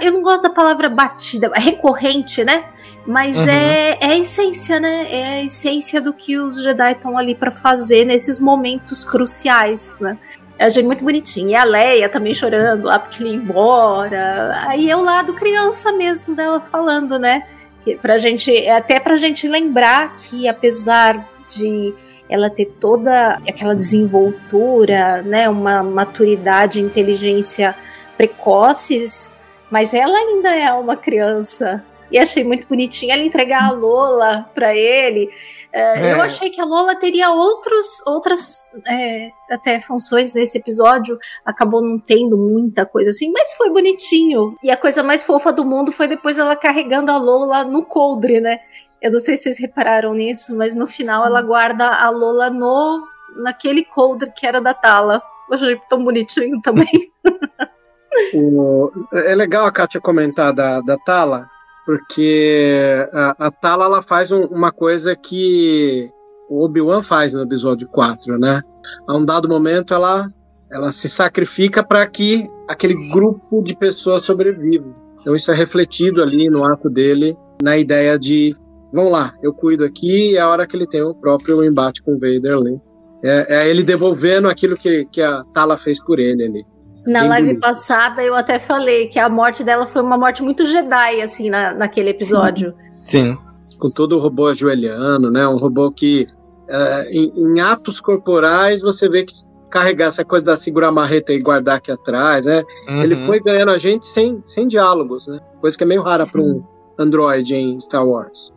eu 0.00 0.12
não 0.12 0.22
gosto 0.22 0.42
da 0.42 0.50
palavra 0.50 0.88
batida, 0.88 1.50
recorrente, 1.54 2.42
né? 2.42 2.64
Mas 3.08 3.38
uhum. 3.38 3.48
é, 3.48 3.96
é 4.02 4.06
a 4.08 4.18
essência, 4.18 4.78
né? 4.78 5.06
É 5.10 5.24
a 5.38 5.42
essência 5.42 5.98
do 5.98 6.12
que 6.12 6.36
os 6.36 6.62
Jedi 6.62 6.92
estão 6.92 7.16
ali 7.16 7.34
para 7.34 7.50
fazer 7.50 8.04
nesses 8.04 8.38
momentos 8.38 9.02
cruciais, 9.02 9.96
né? 9.98 10.18
Eu 10.58 10.66
achei 10.66 10.82
muito 10.82 11.02
bonitinho. 11.06 11.48
E 11.48 11.56
a 11.56 11.64
Leia 11.64 12.06
também 12.10 12.34
chorando 12.34 12.84
lá 12.84 12.98
porque 12.98 13.22
ele 13.22 13.30
ia 13.30 13.36
embora. 13.36 14.62
Aí 14.66 14.90
é 14.90 14.94
o 14.94 15.00
lado 15.00 15.32
criança 15.32 15.90
mesmo 15.90 16.34
dela 16.34 16.60
falando, 16.60 17.18
né? 17.18 17.46
Que 17.82 17.96
pra 17.96 18.18
gente, 18.18 18.54
é 18.54 18.76
até 18.76 19.00
pra 19.00 19.16
gente 19.16 19.48
lembrar 19.48 20.14
que 20.14 20.46
apesar 20.46 21.26
de 21.48 21.94
ela 22.28 22.50
ter 22.50 22.66
toda 22.78 23.40
aquela 23.48 23.74
desenvoltura, 23.74 25.22
né, 25.22 25.48
uma 25.48 25.82
maturidade, 25.82 26.78
inteligência 26.78 27.74
precoces, 28.18 29.34
mas 29.70 29.94
ela 29.94 30.18
ainda 30.18 30.54
é 30.54 30.70
uma 30.74 30.94
criança. 30.94 31.82
E 32.10 32.18
achei 32.18 32.42
muito 32.42 32.66
bonitinho 32.68 33.12
ela 33.12 33.22
entregar 33.22 33.64
a 33.64 33.70
Lola 33.70 34.50
para 34.54 34.74
ele. 34.74 35.30
É, 35.72 36.08
é. 36.08 36.12
Eu 36.14 36.22
achei 36.22 36.48
que 36.50 36.60
a 36.60 36.64
Lola 36.64 36.96
teria 36.96 37.30
outros, 37.30 38.00
outras 38.06 38.66
é, 38.86 39.30
até 39.50 39.78
funções 39.80 40.32
nesse 40.32 40.58
episódio. 40.58 41.18
Acabou 41.44 41.82
não 41.82 41.98
tendo 41.98 42.36
muita 42.36 42.86
coisa 42.86 43.10
assim, 43.10 43.30
mas 43.30 43.52
foi 43.52 43.70
bonitinho. 43.70 44.56
E 44.62 44.70
a 44.70 44.76
coisa 44.76 45.02
mais 45.02 45.24
fofa 45.24 45.52
do 45.52 45.64
mundo 45.64 45.92
foi 45.92 46.08
depois 46.08 46.38
ela 46.38 46.56
carregando 46.56 47.12
a 47.12 47.18
Lola 47.18 47.64
no 47.64 47.84
coldre, 47.84 48.40
né? 48.40 48.58
Eu 49.00 49.12
não 49.12 49.18
sei 49.20 49.36
se 49.36 49.44
vocês 49.44 49.58
repararam 49.58 50.12
nisso, 50.14 50.56
mas 50.56 50.74
no 50.74 50.86
final 50.86 51.24
ela 51.24 51.42
guarda 51.42 51.88
a 51.88 52.10
Lola 52.10 52.50
no 52.50 53.06
naquele 53.36 53.84
coldre 53.84 54.32
que 54.34 54.46
era 54.46 54.60
da 54.60 54.74
Tala. 54.74 55.22
Eu 55.48 55.54
achei 55.54 55.80
tão 55.88 56.02
bonitinho 56.02 56.60
também. 56.60 57.12
o, 58.34 58.90
é 59.12 59.34
legal 59.34 59.66
a 59.66 59.72
Kátia 59.72 60.00
comentar 60.00 60.52
da, 60.52 60.80
da 60.80 60.96
Tala, 60.98 61.48
porque 61.88 63.08
a, 63.14 63.46
a 63.46 63.50
Tala 63.50 63.86
ela 63.86 64.02
faz 64.02 64.30
um, 64.30 64.42
uma 64.42 64.70
coisa 64.70 65.16
que 65.16 66.10
o 66.46 66.62
Obi-Wan 66.62 67.00
faz 67.02 67.32
no 67.32 67.40
episódio 67.40 67.88
4, 67.88 68.38
né? 68.38 68.60
A 69.08 69.16
um 69.16 69.24
dado 69.24 69.48
momento 69.48 69.94
ela, 69.94 70.30
ela 70.70 70.92
se 70.92 71.08
sacrifica 71.08 71.82
para 71.82 72.06
que 72.06 72.46
aquele 72.68 73.08
grupo 73.08 73.62
de 73.62 73.74
pessoas 73.74 74.20
sobreviva. 74.20 74.84
Então 75.18 75.34
isso 75.34 75.50
é 75.50 75.56
refletido 75.56 76.22
ali 76.22 76.50
no 76.50 76.62
ato 76.62 76.90
dele, 76.90 77.34
na 77.62 77.78
ideia 77.78 78.18
de 78.18 78.54
vamos 78.92 79.10
lá, 79.10 79.32
eu 79.42 79.54
cuido 79.54 79.82
aqui, 79.82 80.32
e 80.32 80.36
é 80.36 80.40
a 80.40 80.48
hora 80.50 80.66
que 80.66 80.76
ele 80.76 80.86
tem 80.86 81.00
o 81.00 81.14
próprio 81.14 81.64
embate 81.64 82.02
com 82.02 82.16
o 82.16 82.18
Vader 82.18 82.54
ali. 82.54 82.82
É, 83.24 83.62
é 83.62 83.70
ele 83.70 83.82
devolvendo 83.82 84.46
aquilo 84.46 84.76
que, 84.76 85.06
que 85.06 85.22
a 85.22 85.40
Tala 85.54 85.78
fez 85.78 86.04
por 86.04 86.18
ele 86.18 86.44
ali. 86.44 86.64
Na 87.08 87.20
Bem 87.20 87.28
live 87.28 87.46
bonito. 87.48 87.60
passada 87.62 88.22
eu 88.22 88.34
até 88.34 88.58
falei 88.58 89.08
que 89.08 89.18
a 89.18 89.28
morte 89.28 89.64
dela 89.64 89.86
foi 89.86 90.02
uma 90.02 90.18
morte 90.18 90.42
muito 90.42 90.66
Jedi, 90.66 91.22
assim, 91.22 91.48
na, 91.48 91.72
naquele 91.72 92.10
episódio. 92.10 92.74
Sim. 93.02 93.36
Com 93.78 93.90
todo 93.90 94.16
o 94.16 94.18
robô 94.18 94.46
ajoelhando, 94.46 95.30
né? 95.30 95.46
Um 95.48 95.56
robô 95.56 95.90
que 95.90 96.26
uh, 96.68 97.10
em, 97.10 97.32
em, 97.34 97.60
atos 97.60 98.00
corporais 98.00 98.80
você 98.82 99.08
vê 99.08 99.24
que 99.24 99.34
carregar 99.70 100.06
essa 100.06 100.24
coisa 100.24 100.44
da 100.44 100.56
segurar 100.56 100.88
a 100.88 100.92
marreta 100.92 101.32
e 101.32 101.40
guardar 101.40 101.76
aqui 101.76 101.90
atrás, 101.90 102.46
né? 102.46 102.62
Uhum. 102.88 103.02
Ele 103.02 103.26
foi 103.26 103.40
ganhando 103.40 103.70
a 103.70 103.78
gente 103.78 104.06
sem, 104.06 104.42
sem 104.44 104.66
diálogos, 104.66 105.26
né? 105.26 105.40
Coisa 105.60 105.76
que 105.76 105.84
é 105.84 105.86
meio 105.86 106.02
rara 106.02 106.26
para 106.26 106.40
um 106.40 106.62
android 106.98 107.54
em 107.54 107.78
Star 107.80 108.06
Wars. 108.06 108.52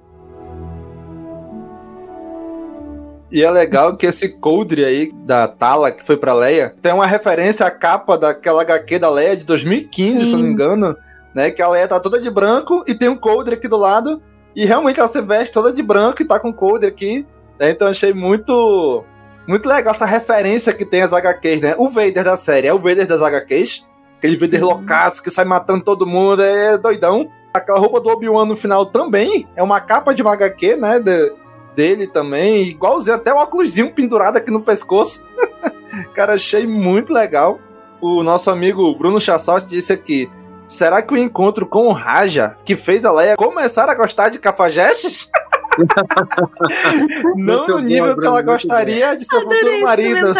E 3.32 3.41
é 3.41 3.50
legal 3.50 3.96
que 3.96 4.06
esse 4.06 4.28
coldre 4.28 4.84
aí 4.84 5.10
da 5.13 5.48
Tala, 5.48 5.91
que 5.91 6.06
foi 6.06 6.17
pra 6.17 6.34
Leia, 6.34 6.76
tem 6.82 6.91
uma 6.91 7.06
referência 7.06 7.65
à 7.65 7.72
capa 7.72 8.17
daquela 8.17 8.62
HQ 8.62 9.00
da 9.00 9.10
Leia 9.10 9.38
de 9.38 9.46
2015, 9.46 10.20
Sim. 10.20 10.26
se 10.26 10.32
não 10.34 10.44
me 10.44 10.50
engano, 10.50 10.98
né? 11.34 11.50
Que 11.50 11.62
a 11.62 11.70
Leia 11.70 11.88
tá 11.88 12.00
toda 12.00 12.20
de 12.20 12.30
branco 12.30 12.84
e 12.86 12.94
tem 12.94 13.08
um 13.08 13.15
coldre 13.15 13.56
aqui 13.56 13.70
do 13.70 13.78
lado. 13.78 14.22
E 14.54 14.65
realmente 14.65 15.00
ela 15.00 15.08
se 15.08 15.22
veste 15.22 15.54
toda 15.54 15.72
de 15.72 15.82
branco 15.82 16.22
e 16.22 16.26
tá 16.26 16.38
com 16.39 16.52
coldre 16.52 16.89
aqui. 16.89 17.26
Né? 17.58 17.72
Então 17.72 17.88
achei 17.88 18.13
muito 18.13 19.06
muito 19.48 19.67
legal 19.67 19.94
essa 19.94 20.06
referência 20.06 20.74
que 20.74 20.86
tem 20.86 21.02
as 21.02 21.13
HQs, 21.13 21.62
né? 21.62 21.76
O 21.78 21.89
Vader 21.89 22.24
da 22.24 22.36
série 22.36 22.67
é 22.67 22.74
o 22.74 22.80
Vader 22.80 23.08
das 23.08 23.22
HQs. 23.22 23.86
Aquele 24.17 24.36
Vader 24.36 24.60
Sim. 24.60 24.65
loucaço 24.65 25.24
que 25.24 25.30
sai 25.30 25.46
matando 25.46 25.84
todo 25.84 26.06
mundo, 26.06 26.41
é 26.41 26.78
doidão. 26.78 27.30
Aquela 27.54 27.80
roupa 27.80 28.00
do 28.00 28.10
Obi-Wan 28.10 28.46
no 28.46 28.56
final 28.56 28.86
também 28.86 29.48
é 29.56 29.63
uma 29.63 29.82
capa 29.82 30.13
de 30.13 30.22
uma 30.22 30.34
HQ, 30.34 30.76
né? 30.76 31.00
De, 31.00 31.34
dele 31.76 32.08
também, 32.08 32.64
igualzinho, 32.68 33.16
até 33.16 33.34
o 33.34 33.38
óculosinho 33.38 33.94
pendurado 33.94 34.38
aqui 34.38 34.52
no 34.52 34.62
pescoço. 34.62 35.24
Cara, 36.14 36.34
achei 36.34 36.66
muito 36.66 37.12
legal. 37.14 37.60
O 38.00 38.24
nosso 38.24 38.50
amigo 38.50 38.96
Bruno 38.96 39.20
Chassotti 39.20 39.68
disse 39.68 39.94
aqui: 39.94 40.30
será 40.68 41.02
que 41.02 41.14
o 41.14 41.18
encontro 41.18 41.66
com 41.66 41.88
o 41.88 41.92
Raja, 41.92 42.56
que 42.66 42.76
fez 42.76 43.06
a 43.06 43.12
Leia 43.12 43.36
começar 43.36 43.90
a 43.90 43.96
gostar 43.96 44.30
de 44.30 44.40
cafajestes? 44.40 45.30
Não 47.36 47.68
muito 47.68 47.72
no 47.72 47.80
nível 47.80 48.16
bom, 48.16 48.22
que 48.22 48.28
ela 48.28 48.42
gostaria 48.42 49.16
de 49.16 49.26
seu 49.26 49.42
futuro 49.42 49.82
marido. 49.82 50.34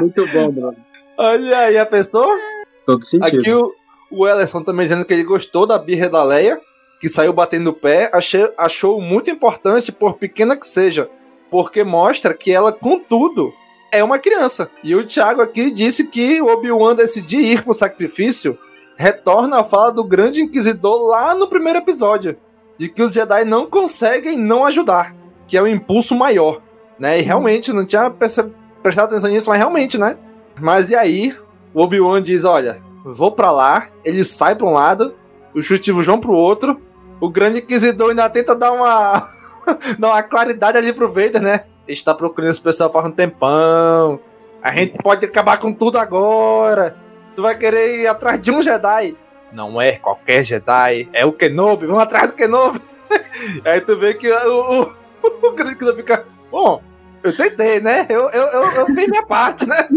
muito 0.00 0.26
bom, 0.32 0.50
Bruno. 0.50 0.76
Olha 1.18 1.58
aí, 1.58 1.78
a 1.78 1.86
pessoa? 1.86 2.38
Todo 2.84 3.04
sentido. 3.04 3.40
Aqui 3.40 3.52
o, 3.52 3.72
o 4.10 4.28
Ellison 4.28 4.62
também 4.62 4.86
dizendo 4.86 5.04
que 5.04 5.12
ele 5.12 5.24
gostou 5.24 5.66
da 5.66 5.78
birra 5.78 6.08
da 6.08 6.22
Leia 6.22 6.60
que 7.00 7.08
saiu 7.08 7.32
batendo 7.32 7.70
o 7.70 7.74
pé, 7.74 8.10
achei, 8.12 8.50
achou 8.56 9.00
muito 9.00 9.30
importante, 9.30 9.92
por 9.92 10.14
pequena 10.14 10.56
que 10.56 10.66
seja, 10.66 11.08
porque 11.50 11.84
mostra 11.84 12.34
que 12.34 12.50
ela, 12.50 12.72
contudo, 12.72 13.52
é 13.92 14.02
uma 14.02 14.18
criança. 14.18 14.70
E 14.82 14.94
o 14.94 15.06
Thiago 15.06 15.40
aqui 15.40 15.70
disse 15.70 16.04
que 16.04 16.40
o 16.40 16.46
Obi-Wan 16.46 16.94
decidir 16.94 17.40
ir 17.40 17.62
pro 17.62 17.74
sacrifício 17.74 18.58
retorna 18.96 19.60
à 19.60 19.64
fala 19.64 19.92
do 19.92 20.02
grande 20.02 20.40
inquisidor 20.40 21.06
lá 21.08 21.34
no 21.34 21.48
primeiro 21.48 21.78
episódio, 21.80 22.36
de 22.78 22.88
que 22.88 23.02
os 23.02 23.12
Jedi 23.12 23.44
não 23.44 23.66
conseguem 23.66 24.38
não 24.38 24.64
ajudar, 24.64 25.14
que 25.46 25.56
é 25.56 25.62
o 25.62 25.66
impulso 25.66 26.14
maior, 26.14 26.62
né? 26.98 27.18
E 27.18 27.22
realmente, 27.22 27.72
não 27.72 27.86
tinha 27.86 28.10
prestado 28.10 28.52
atenção 28.82 29.30
nisso, 29.30 29.50
mas 29.50 29.58
realmente, 29.58 29.98
né? 29.98 30.16
Mas 30.58 30.90
e 30.90 30.94
aí, 30.94 31.34
o 31.74 31.82
Obi-Wan 31.82 32.22
diz, 32.22 32.44
olha, 32.44 32.80
vou 33.04 33.30
para 33.30 33.50
lá, 33.50 33.88
ele 34.04 34.24
sai 34.24 34.56
para 34.56 34.66
um 34.66 34.72
lado, 34.72 35.14
o 35.56 35.62
Chutivo 35.62 36.02
João 36.02 36.20
pro 36.20 36.34
outro, 36.34 36.78
o 37.18 37.30
grande 37.30 37.60
inquisidor 37.60 38.10
ainda 38.10 38.28
tenta 38.28 38.54
dar 38.54 38.72
uma, 38.72 39.30
dar 39.98 40.08
uma 40.08 40.22
claridade 40.22 40.76
ali 40.76 40.92
pro 40.92 41.10
Vader, 41.10 41.40
né? 41.40 41.64
Gente 41.88 42.04
tá 42.04 42.14
procurando 42.14 42.50
esse 42.50 42.60
pessoal 42.60 42.92
faz 42.92 43.06
um 43.06 43.10
tempão. 43.10 44.20
A 44.62 44.72
gente 44.72 44.98
pode 44.98 45.24
acabar 45.24 45.58
com 45.58 45.72
tudo 45.72 45.98
agora. 45.98 46.96
Tu 47.34 47.40
vai 47.40 47.56
querer 47.56 48.02
ir 48.02 48.06
atrás 48.06 48.38
de 48.38 48.50
um 48.50 48.60
Jedi. 48.60 49.16
Não 49.52 49.80
é 49.80 49.92
qualquer 49.92 50.42
Jedi, 50.42 51.08
é 51.12 51.24
o 51.24 51.32
Kenobi. 51.32 51.86
Vamos 51.86 52.02
atrás 52.02 52.30
do 52.30 52.36
Kenobi. 52.36 52.80
Aí 53.64 53.80
tu 53.80 53.98
vê 53.98 54.12
que 54.12 54.30
o, 54.30 54.82
o, 54.82 54.92
o 55.48 55.52
grande 55.52 55.74
inquisidor 55.74 55.96
fica... 55.96 56.26
Bom, 56.50 56.82
eu 57.22 57.34
tentei, 57.34 57.80
né? 57.80 58.06
Eu, 58.10 58.28
eu, 58.30 58.46
eu, 58.46 58.62
eu 58.72 58.86
fiz 58.86 59.08
minha 59.08 59.24
parte, 59.24 59.66
né? 59.66 59.88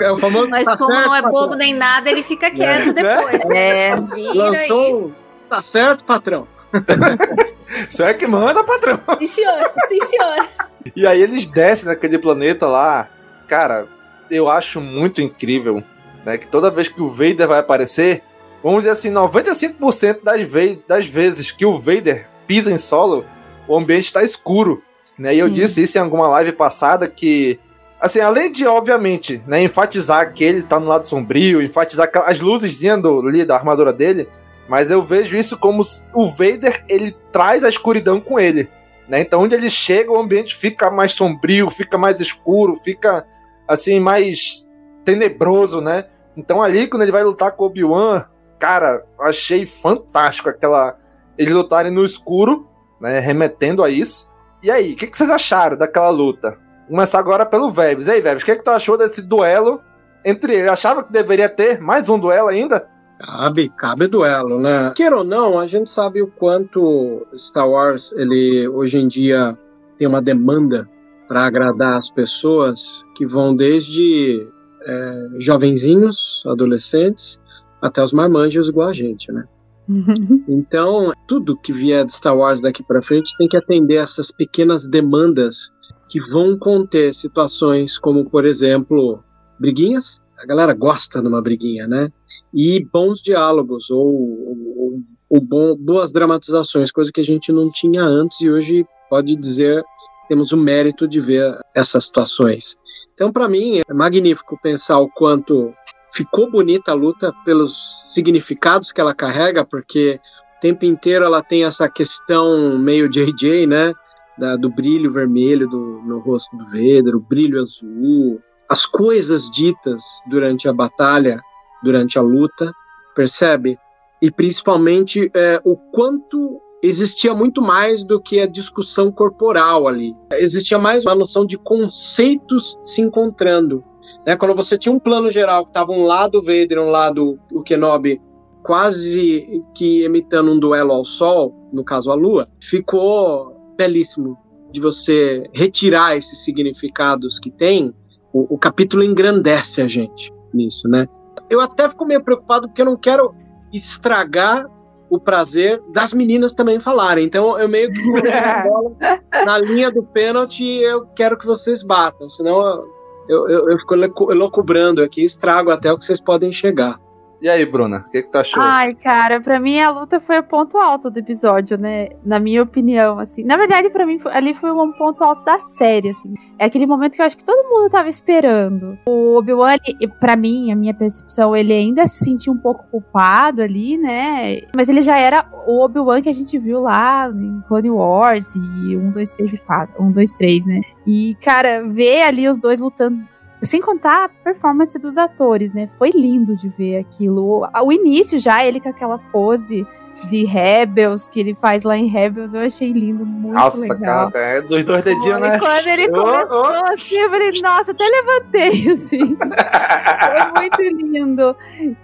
É 0.00 0.10
o 0.10 0.18
famoso 0.18 0.48
Mas 0.48 0.64
tá 0.64 0.76
como 0.78 0.92
certo, 0.92 1.06
não 1.06 1.14
é 1.14 1.20
bobo 1.20 1.38
patrão. 1.40 1.58
nem 1.58 1.74
nada, 1.74 2.10
ele 2.10 2.22
fica 2.22 2.50
quieto 2.50 2.88
é. 2.88 2.92
depois. 2.92 3.46
Né? 3.46 3.88
É, 3.88 3.96
Lançou, 4.34 5.12
tá 5.48 5.60
certo, 5.60 6.04
patrão. 6.04 6.48
Você 7.88 8.02
é 8.04 8.14
que 8.14 8.26
manda, 8.26 8.64
patrão. 8.64 8.98
Sim, 9.18 9.26
senhor, 9.26 9.60
sim, 9.88 10.00
senhor. 10.00 10.48
E 10.96 11.06
aí 11.06 11.20
eles 11.20 11.44
descem 11.44 11.86
naquele 11.86 12.18
planeta 12.18 12.66
lá. 12.66 13.08
Cara, 13.46 13.86
eu 14.30 14.48
acho 14.48 14.80
muito 14.80 15.20
incrível, 15.20 15.82
né? 16.24 16.38
Que 16.38 16.46
toda 16.46 16.70
vez 16.70 16.88
que 16.88 17.02
o 17.02 17.10
Vader 17.10 17.48
vai 17.48 17.58
aparecer, 17.58 18.22
vamos 18.62 18.80
dizer 18.80 18.90
assim, 18.90 19.10
95% 19.12 20.22
das, 20.22 20.42
ve 20.42 20.82
das 20.88 21.06
vezes 21.06 21.50
que 21.50 21.66
o 21.66 21.78
Vader 21.78 22.26
pisa 22.46 22.70
em 22.70 22.78
solo, 22.78 23.24
o 23.68 23.76
ambiente 23.76 24.06
está 24.06 24.22
escuro. 24.22 24.82
Né? 25.18 25.34
E 25.34 25.38
eu 25.38 25.48
disse 25.48 25.82
isso 25.82 25.98
em 25.98 26.00
alguma 26.00 26.26
live 26.28 26.52
passada 26.52 27.06
que 27.08 27.58
Assim, 28.00 28.20
além 28.20 28.52
de, 28.52 28.66
obviamente, 28.66 29.42
né, 29.46 29.62
enfatizar 29.62 30.32
que 30.32 30.44
ele 30.44 30.62
tá 30.62 30.78
no 30.78 30.86
lado 30.86 31.08
sombrio, 31.08 31.62
enfatizar 31.62 32.10
as 32.26 32.38
luzes 32.38 32.78
do, 33.00 33.26
ali 33.26 33.44
da 33.44 33.54
armadura 33.54 33.92
dele, 33.92 34.28
mas 34.68 34.90
eu 34.90 35.02
vejo 35.02 35.36
isso 35.36 35.56
como 35.56 35.82
o 36.14 36.28
Vader, 36.28 36.84
ele 36.88 37.16
traz 37.32 37.64
a 37.64 37.68
escuridão 37.68 38.20
com 38.20 38.38
ele. 38.38 38.68
Né? 39.08 39.20
Então, 39.20 39.42
onde 39.42 39.54
ele 39.54 39.70
chega, 39.70 40.10
o 40.10 40.18
ambiente 40.18 40.54
fica 40.54 40.90
mais 40.90 41.12
sombrio, 41.12 41.70
fica 41.70 41.98
mais 41.98 42.20
escuro, 42.20 42.76
fica, 42.76 43.26
assim, 43.68 44.00
mais 44.00 44.68
tenebroso, 45.04 45.80
né? 45.80 46.06
Então, 46.36 46.62
ali, 46.62 46.86
quando 46.86 47.02
ele 47.02 47.12
vai 47.12 47.22
lutar 47.22 47.52
com 47.52 47.64
Obi-Wan, 47.64 48.24
cara, 48.58 49.04
achei 49.20 49.66
fantástico 49.66 50.48
aquela... 50.48 50.98
Eles 51.36 51.52
lutarem 51.52 51.92
no 51.92 52.04
escuro, 52.04 52.66
né, 53.00 53.18
remetendo 53.18 53.82
a 53.82 53.90
isso. 53.90 54.30
E 54.62 54.70
aí, 54.70 54.94
o 54.94 54.96
que, 54.96 55.06
que 55.06 55.16
vocês 55.16 55.28
acharam 55.28 55.76
daquela 55.76 56.08
luta? 56.08 56.58
Começar 56.88 57.18
agora 57.18 57.46
pelo 57.46 57.70
Vebs. 57.70 58.06
E 58.06 58.10
aí, 58.10 58.20
Vebs, 58.20 58.42
o 58.42 58.46
que, 58.46 58.52
é 58.52 58.56
que 58.56 58.64
tu 58.64 58.70
achou 58.70 58.98
desse 58.98 59.22
duelo 59.22 59.80
entre 60.24 60.54
eles? 60.54 60.70
Achava 60.70 61.02
que 61.02 61.12
deveria 61.12 61.48
ter 61.48 61.80
mais 61.80 62.08
um 62.08 62.18
duelo 62.18 62.48
ainda? 62.48 62.86
Cabe, 63.18 63.70
cabe 63.70 64.06
duelo, 64.06 64.60
né? 64.60 64.92
Queira 64.94 65.16
ou 65.16 65.24
não, 65.24 65.58
a 65.58 65.66
gente 65.66 65.88
sabe 65.88 66.20
o 66.20 66.26
quanto 66.26 67.26
Star 67.36 67.68
Wars, 67.68 68.12
ele 68.12 68.68
hoje 68.68 68.98
em 68.98 69.08
dia 69.08 69.56
tem 69.96 70.06
uma 70.06 70.20
demanda 70.20 70.88
para 71.26 71.46
agradar 71.46 71.98
as 71.98 72.10
pessoas 72.10 73.04
que 73.16 73.24
vão 73.24 73.56
desde 73.56 74.46
é, 74.82 75.14
jovenzinhos, 75.38 76.42
adolescentes, 76.46 77.40
até 77.80 78.02
os 78.02 78.12
marmanjos 78.12 78.68
igual 78.68 78.88
a 78.88 78.92
gente, 78.92 79.32
né? 79.32 79.44
então, 80.48 81.12
tudo 81.26 81.56
que 81.56 81.72
vier 81.72 82.04
de 82.04 82.12
Star 82.12 82.36
Wars 82.36 82.60
daqui 82.60 82.82
para 82.82 83.02
frente 83.02 83.36
tem 83.38 83.48
que 83.48 83.56
atender 83.56 83.96
essas 83.96 84.30
pequenas 84.30 84.86
demandas 84.86 85.73
que 86.14 86.20
vão 86.30 86.56
conter 86.56 87.12
situações 87.12 87.98
como, 87.98 88.30
por 88.30 88.46
exemplo, 88.46 89.20
briguinhas. 89.58 90.22
A 90.38 90.46
galera 90.46 90.72
gosta 90.72 91.20
de 91.20 91.26
uma 91.26 91.42
briguinha, 91.42 91.88
né? 91.88 92.08
E 92.54 92.86
bons 92.92 93.18
diálogos 93.20 93.90
ou, 93.90 94.06
ou, 94.06 94.92
ou 95.28 95.40
bom, 95.40 95.76
boas 95.76 96.12
dramatizações, 96.12 96.92
coisa 96.92 97.10
que 97.12 97.20
a 97.20 97.24
gente 97.24 97.50
não 97.50 97.68
tinha 97.68 98.04
antes 98.04 98.40
e 98.40 98.48
hoje 98.48 98.86
pode 99.10 99.34
dizer 99.34 99.82
temos 100.28 100.52
o 100.52 100.56
mérito 100.56 101.08
de 101.08 101.18
ver 101.18 101.52
essas 101.74 102.04
situações. 102.04 102.76
Então, 103.12 103.32
para 103.32 103.48
mim, 103.48 103.80
é 103.80 103.92
magnífico 103.92 104.56
pensar 104.62 105.00
o 105.00 105.10
quanto 105.10 105.74
ficou 106.12 106.48
bonita 106.48 106.92
a 106.92 106.94
luta 106.94 107.32
pelos 107.44 108.12
significados 108.14 108.92
que 108.92 109.00
ela 109.00 109.16
carrega, 109.16 109.64
porque 109.64 110.20
o 110.58 110.60
tempo 110.60 110.84
inteiro 110.84 111.24
ela 111.24 111.42
tem 111.42 111.64
essa 111.64 111.88
questão 111.88 112.78
meio 112.78 113.08
JJ, 113.08 113.66
né? 113.66 113.92
Da, 114.38 114.56
do 114.56 114.68
brilho 114.68 115.10
vermelho 115.10 115.68
do, 115.68 116.02
no 116.04 116.18
rosto 116.18 116.56
do 116.56 116.64
Vader, 116.64 117.14
o 117.14 117.20
brilho 117.20 117.60
azul, 117.60 118.40
as 118.68 118.84
coisas 118.84 119.48
ditas 119.50 120.02
durante 120.28 120.68
a 120.68 120.72
batalha, 120.72 121.40
durante 121.82 122.18
a 122.18 122.22
luta, 122.22 122.72
percebe? 123.14 123.78
E 124.20 124.30
principalmente 124.30 125.30
é, 125.34 125.60
o 125.64 125.76
quanto 125.76 126.60
existia 126.82 127.34
muito 127.34 127.62
mais 127.62 128.04
do 128.04 128.20
que 128.20 128.40
a 128.40 128.46
discussão 128.46 129.10
corporal 129.10 129.88
ali. 129.88 130.14
Existia 130.32 130.78
mais 130.78 131.04
uma 131.04 131.14
noção 131.14 131.46
de 131.46 131.56
conceitos 131.56 132.78
se 132.82 133.00
encontrando. 133.00 133.82
Né? 134.26 134.36
Quando 134.36 134.54
você 134.54 134.76
tinha 134.76 134.94
um 134.94 134.98
plano 134.98 135.30
geral 135.30 135.64
que 135.64 135.70
estava 135.70 135.92
um 135.92 136.04
lado 136.04 136.38
o 136.38 136.42
Vader, 136.42 136.78
um 136.80 136.90
lado 136.90 137.38
o 137.52 137.62
Kenobi, 137.62 138.20
quase 138.62 139.62
que 139.74 140.04
imitando 140.04 140.50
um 140.50 140.58
duelo 140.58 140.92
ao 140.92 141.04
Sol, 141.04 141.54
no 141.72 141.84
caso 141.84 142.10
a 142.10 142.14
Lua, 142.14 142.48
ficou 142.60 143.53
belíssimo 143.76 144.38
de 144.70 144.80
você 144.80 145.48
retirar 145.54 146.16
esses 146.16 146.44
significados 146.44 147.38
que 147.38 147.50
tem. 147.50 147.94
O, 148.32 148.54
o 148.54 148.58
capítulo 148.58 149.04
engrandece 149.04 149.80
a 149.80 149.88
gente 149.88 150.32
nisso, 150.52 150.88
né? 150.88 151.06
Eu 151.48 151.60
até 151.60 151.88
fico 151.88 152.04
meio 152.04 152.22
preocupado 152.22 152.68
porque 152.68 152.82
eu 152.82 152.86
não 152.86 152.96
quero 152.96 153.34
estragar 153.72 154.66
o 155.10 155.20
prazer 155.20 155.80
das 155.92 156.12
meninas 156.12 156.54
também 156.54 156.80
falarem. 156.80 157.24
Então 157.24 157.58
eu 157.58 157.68
meio 157.68 157.92
que 157.92 158.02
na 159.44 159.58
linha 159.58 159.90
do 159.90 160.02
pênalti 160.02 160.64
eu 160.64 161.06
quero 161.06 161.38
que 161.38 161.46
vocês 161.46 161.82
batam, 161.82 162.28
senão 162.28 162.84
eu, 163.28 163.48
eu, 163.48 163.70
eu 163.70 163.78
fico 163.78 163.94
elocubrando 164.32 165.02
aqui, 165.02 165.22
estrago 165.22 165.70
até 165.70 165.92
o 165.92 165.98
que 165.98 166.04
vocês 166.04 166.20
podem 166.20 166.52
chegar. 166.52 166.98
E 167.40 167.48
aí, 167.48 167.64
Bruna, 167.66 168.04
o 168.06 168.10
que, 168.10 168.22
que 168.22 168.30
tu 168.30 168.38
achou? 168.38 168.62
Ai, 168.62 168.94
cara, 168.94 169.40
pra 169.40 169.60
mim 169.60 169.78
a 169.80 169.90
luta 169.90 170.20
foi 170.20 170.38
o 170.38 170.42
ponto 170.42 170.78
alto 170.78 171.10
do 171.10 171.18
episódio, 171.18 171.76
né? 171.76 172.08
Na 172.24 172.38
minha 172.38 172.62
opinião, 172.62 173.18
assim. 173.18 173.44
Na 173.44 173.56
verdade, 173.56 173.90
pra 173.90 174.06
mim, 174.06 174.18
ali 174.26 174.54
foi 174.54 174.70
um 174.70 174.92
ponto 174.92 175.22
alto 175.22 175.44
da 175.44 175.58
série, 175.58 176.10
assim. 176.10 176.34
É 176.58 176.64
aquele 176.64 176.86
momento 176.86 177.14
que 177.14 177.20
eu 177.20 177.26
acho 177.26 177.36
que 177.36 177.44
todo 177.44 177.68
mundo 177.68 177.90
tava 177.90 178.08
esperando. 178.08 178.98
O 179.06 179.36
Obi-Wan, 179.36 179.76
pra 180.18 180.36
mim, 180.36 180.72
a 180.72 180.76
minha 180.76 180.94
percepção, 180.94 181.54
ele 181.54 181.72
ainda 181.72 182.06
se 182.06 182.24
sentia 182.24 182.52
um 182.52 182.58
pouco 182.58 182.84
culpado 182.90 183.62
ali, 183.62 183.98
né? 183.98 184.60
Mas 184.74 184.88
ele 184.88 185.02
já 185.02 185.18
era 185.18 185.46
o 185.66 185.84
Obi-Wan 185.84 186.22
que 186.22 186.28
a 186.28 186.34
gente 186.34 186.58
viu 186.58 186.80
lá 186.80 187.28
em 187.28 187.62
Clone 187.68 187.90
Wars 187.90 188.54
e 188.54 188.96
1, 188.96 189.10
2, 189.10 189.30
3 189.30 189.54
e 189.54 189.58
4. 189.58 190.02
1, 190.02 190.12
2, 190.12 190.32
3, 190.32 190.66
né? 190.66 190.80
E, 191.06 191.36
cara, 191.42 191.82
ver 191.86 192.22
ali 192.22 192.48
os 192.48 192.58
dois 192.58 192.80
lutando 192.80 193.33
sem 193.64 193.80
contar 193.80 194.24
a 194.24 194.28
performance 194.28 194.98
dos 194.98 195.16
atores, 195.16 195.72
né? 195.72 195.88
Foi 195.98 196.10
lindo 196.10 196.56
de 196.56 196.68
ver 196.68 196.98
aquilo. 196.98 197.68
O 197.82 197.92
início 197.92 198.38
já, 198.38 198.64
ele 198.64 198.80
com 198.80 198.88
aquela 198.88 199.18
pose 199.18 199.86
de 200.28 200.44
Rebels 200.44 201.28
que 201.28 201.40
ele 201.40 201.54
faz 201.54 201.82
lá 201.82 201.96
em 201.96 202.06
Rebels, 202.06 202.54
eu 202.54 202.62
achei 202.62 202.92
lindo, 202.92 203.26
muito 203.26 203.54
nossa, 203.54 203.80
legal. 203.80 204.26
Nossa, 204.26 204.32
cara, 204.32 204.46
é 204.46 204.62
dos 204.62 204.84
dois 204.84 205.02
dedinhos, 205.02 205.40
né? 205.40 205.56
E 205.56 205.58
quando 205.58 205.86
ele 205.86 206.08
começou 206.08 206.64
oh, 206.64 206.80
oh. 206.80 206.86
assim, 206.92 207.16
eu 207.16 207.30
falei, 207.30 207.52
nossa, 207.62 207.90
até 207.90 208.04
levantei, 208.04 208.90
assim. 208.92 209.36
Foi 209.36 210.60
muito 210.60 210.82
lindo. 210.82 211.56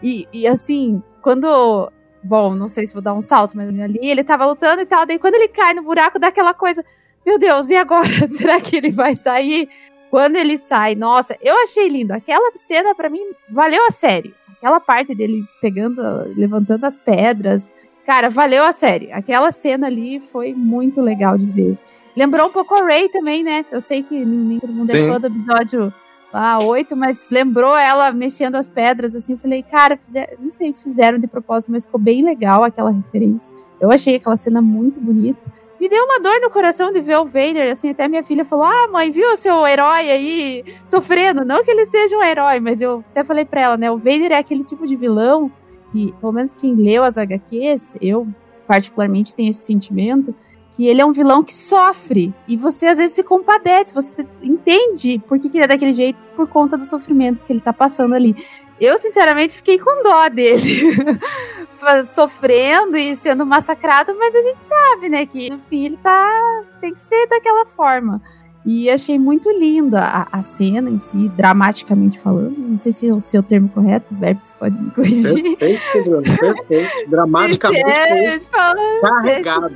E, 0.02 0.28
e 0.32 0.46
assim, 0.46 1.02
quando... 1.22 1.90
Bom, 2.22 2.54
não 2.54 2.68
sei 2.68 2.86
se 2.86 2.92
vou 2.92 3.00
dar 3.00 3.14
um 3.14 3.22
salto, 3.22 3.56
mas 3.56 3.68
ali 3.80 3.98
ele 4.02 4.22
tava 4.22 4.44
lutando 4.44 4.82
e 4.82 4.86
tal, 4.86 5.06
daí 5.06 5.18
quando 5.18 5.36
ele 5.36 5.48
cai 5.48 5.72
no 5.72 5.82
buraco, 5.82 6.18
dá 6.18 6.28
aquela 6.28 6.52
coisa... 6.52 6.84
Meu 7.24 7.38
Deus, 7.38 7.68
e 7.68 7.76
agora? 7.76 8.08
Será 8.28 8.60
que 8.60 8.76
ele 8.76 8.90
vai 8.90 9.14
sair? 9.14 9.68
Quando 10.10 10.36
ele 10.36 10.58
sai, 10.58 10.94
nossa, 10.96 11.36
eu 11.40 11.54
achei 11.62 11.88
lindo. 11.88 12.12
Aquela 12.12 12.50
cena 12.56 12.94
para 12.94 13.08
mim 13.08 13.22
valeu 13.48 13.80
a 13.86 13.92
série. 13.92 14.34
Aquela 14.56 14.80
parte 14.80 15.14
dele 15.14 15.44
pegando, 15.60 16.02
levantando 16.36 16.84
as 16.84 16.98
pedras, 16.98 17.72
cara, 18.04 18.28
valeu 18.28 18.64
a 18.64 18.72
série. 18.72 19.12
Aquela 19.12 19.52
cena 19.52 19.86
ali 19.86 20.18
foi 20.18 20.52
muito 20.52 21.00
legal 21.00 21.38
de 21.38 21.46
ver. 21.46 21.78
Lembrou 22.16 22.48
um 22.48 22.52
pouco 22.52 22.74
a 22.74 22.84
Ray 22.84 23.08
também, 23.08 23.44
né? 23.44 23.64
Eu 23.70 23.80
sei 23.80 24.02
que 24.02 24.24
nem 24.24 24.58
todo 24.58 24.72
mundo 24.72 24.86
Sim. 24.86 25.06
é 25.06 25.12
fã 25.12 25.20
do 25.20 25.28
episódio 25.28 25.94
lá, 26.32 26.58
8, 26.58 26.96
mas 26.96 27.28
lembrou 27.30 27.76
ela 27.76 28.12
mexendo 28.12 28.56
as 28.56 28.68
pedras, 28.68 29.14
assim, 29.16 29.32
eu 29.32 29.38
falei, 29.38 29.62
cara, 29.62 29.96
fizer... 29.96 30.36
não 30.38 30.52
sei 30.52 30.72
se 30.72 30.82
fizeram 30.82 31.18
de 31.18 31.26
propósito, 31.26 31.72
mas 31.72 31.86
ficou 31.86 32.00
bem 32.00 32.22
legal 32.24 32.62
aquela 32.62 32.90
referência. 32.90 33.54
Eu 33.80 33.90
achei 33.90 34.16
aquela 34.16 34.36
cena 34.36 34.60
muito 34.60 35.00
bonita 35.00 35.44
me 35.80 35.88
deu 35.88 36.04
uma 36.04 36.20
dor 36.20 36.38
no 36.42 36.50
coração 36.50 36.92
de 36.92 37.00
ver 37.00 37.16
o 37.16 37.24
Vader, 37.24 37.72
assim, 37.72 37.90
até 37.90 38.06
minha 38.06 38.22
filha 38.22 38.44
falou, 38.44 38.66
ah, 38.66 38.88
mãe, 38.92 39.10
viu 39.10 39.32
o 39.32 39.36
seu 39.36 39.66
herói 39.66 40.10
aí 40.10 40.64
sofrendo? 40.86 41.42
Não 41.44 41.64
que 41.64 41.70
ele 41.70 41.86
seja 41.86 42.18
um 42.18 42.22
herói, 42.22 42.60
mas 42.60 42.82
eu 42.82 43.02
até 43.10 43.24
falei 43.24 43.46
pra 43.46 43.62
ela, 43.62 43.76
né, 43.78 43.90
o 43.90 43.96
Vader 43.96 44.32
é 44.32 44.36
aquele 44.36 44.62
tipo 44.62 44.86
de 44.86 44.94
vilão 44.94 45.50
que, 45.90 46.12
pelo 46.20 46.32
menos 46.32 46.54
quem 46.54 46.74
leu 46.74 47.02
as 47.02 47.16
HQs, 47.16 47.96
eu 48.00 48.28
particularmente 48.66 49.34
tenho 49.34 49.50
esse 49.50 49.64
sentimento, 49.64 50.34
que 50.76 50.86
ele 50.86 51.00
é 51.00 51.04
um 51.04 51.12
vilão 51.12 51.42
que 51.42 51.54
sofre, 51.54 52.32
e 52.46 52.56
você 52.56 52.86
às 52.86 52.98
vezes 52.98 53.14
se 53.14 53.24
compadece, 53.24 53.92
você 53.92 54.24
entende 54.42 55.18
por 55.26 55.38
que, 55.38 55.48
que 55.48 55.56
ele 55.56 55.64
é 55.64 55.68
daquele 55.68 55.92
jeito 55.92 56.18
por 56.36 56.46
conta 56.46 56.76
do 56.76 56.84
sofrimento 56.84 57.44
que 57.44 57.52
ele 57.52 57.60
tá 57.60 57.72
passando 57.72 58.14
ali. 58.14 58.36
Eu, 58.80 58.96
sinceramente, 58.98 59.56
fiquei 59.56 59.78
com 59.78 60.02
dó 60.02 60.28
dele. 60.28 60.96
Sofrendo 62.06 62.96
e 62.96 63.14
sendo 63.16 63.44
massacrado, 63.44 64.14
mas 64.18 64.34
a 64.34 64.42
gente 64.42 64.64
sabe, 64.64 65.08
né, 65.08 65.26
que 65.26 65.50
no 65.50 65.58
fim 65.60 65.86
ele 65.86 65.96
tá. 65.96 66.62
tem 66.80 66.92
que 66.94 67.00
ser 67.00 67.26
daquela 67.26 67.66
forma. 67.66 68.20
E 68.64 68.90
achei 68.90 69.18
muito 69.18 69.50
linda 69.50 70.02
a, 70.02 70.28
a, 70.30 70.42
cena 70.42 70.90
em 70.90 70.98
si, 70.98 71.30
dramaticamente 71.30 72.18
falando. 72.18 72.58
Não 72.58 72.76
sei 72.76 72.92
se 72.92 73.08
é 73.08 73.14
o 73.14 73.18
seu 73.18 73.42
termo 73.42 73.70
correto, 73.70 74.12
o 74.12 74.18
Verbs 74.18 74.54
pode 74.58 74.80
me 74.80 74.90
corrigir. 74.90 75.56
Perfeito, 75.56 76.10
Bruno, 76.10 76.22
perfeito. 76.22 76.90
Dramaticamente 77.10 78.44
falando, 78.50 79.00
carregado. 79.00 79.74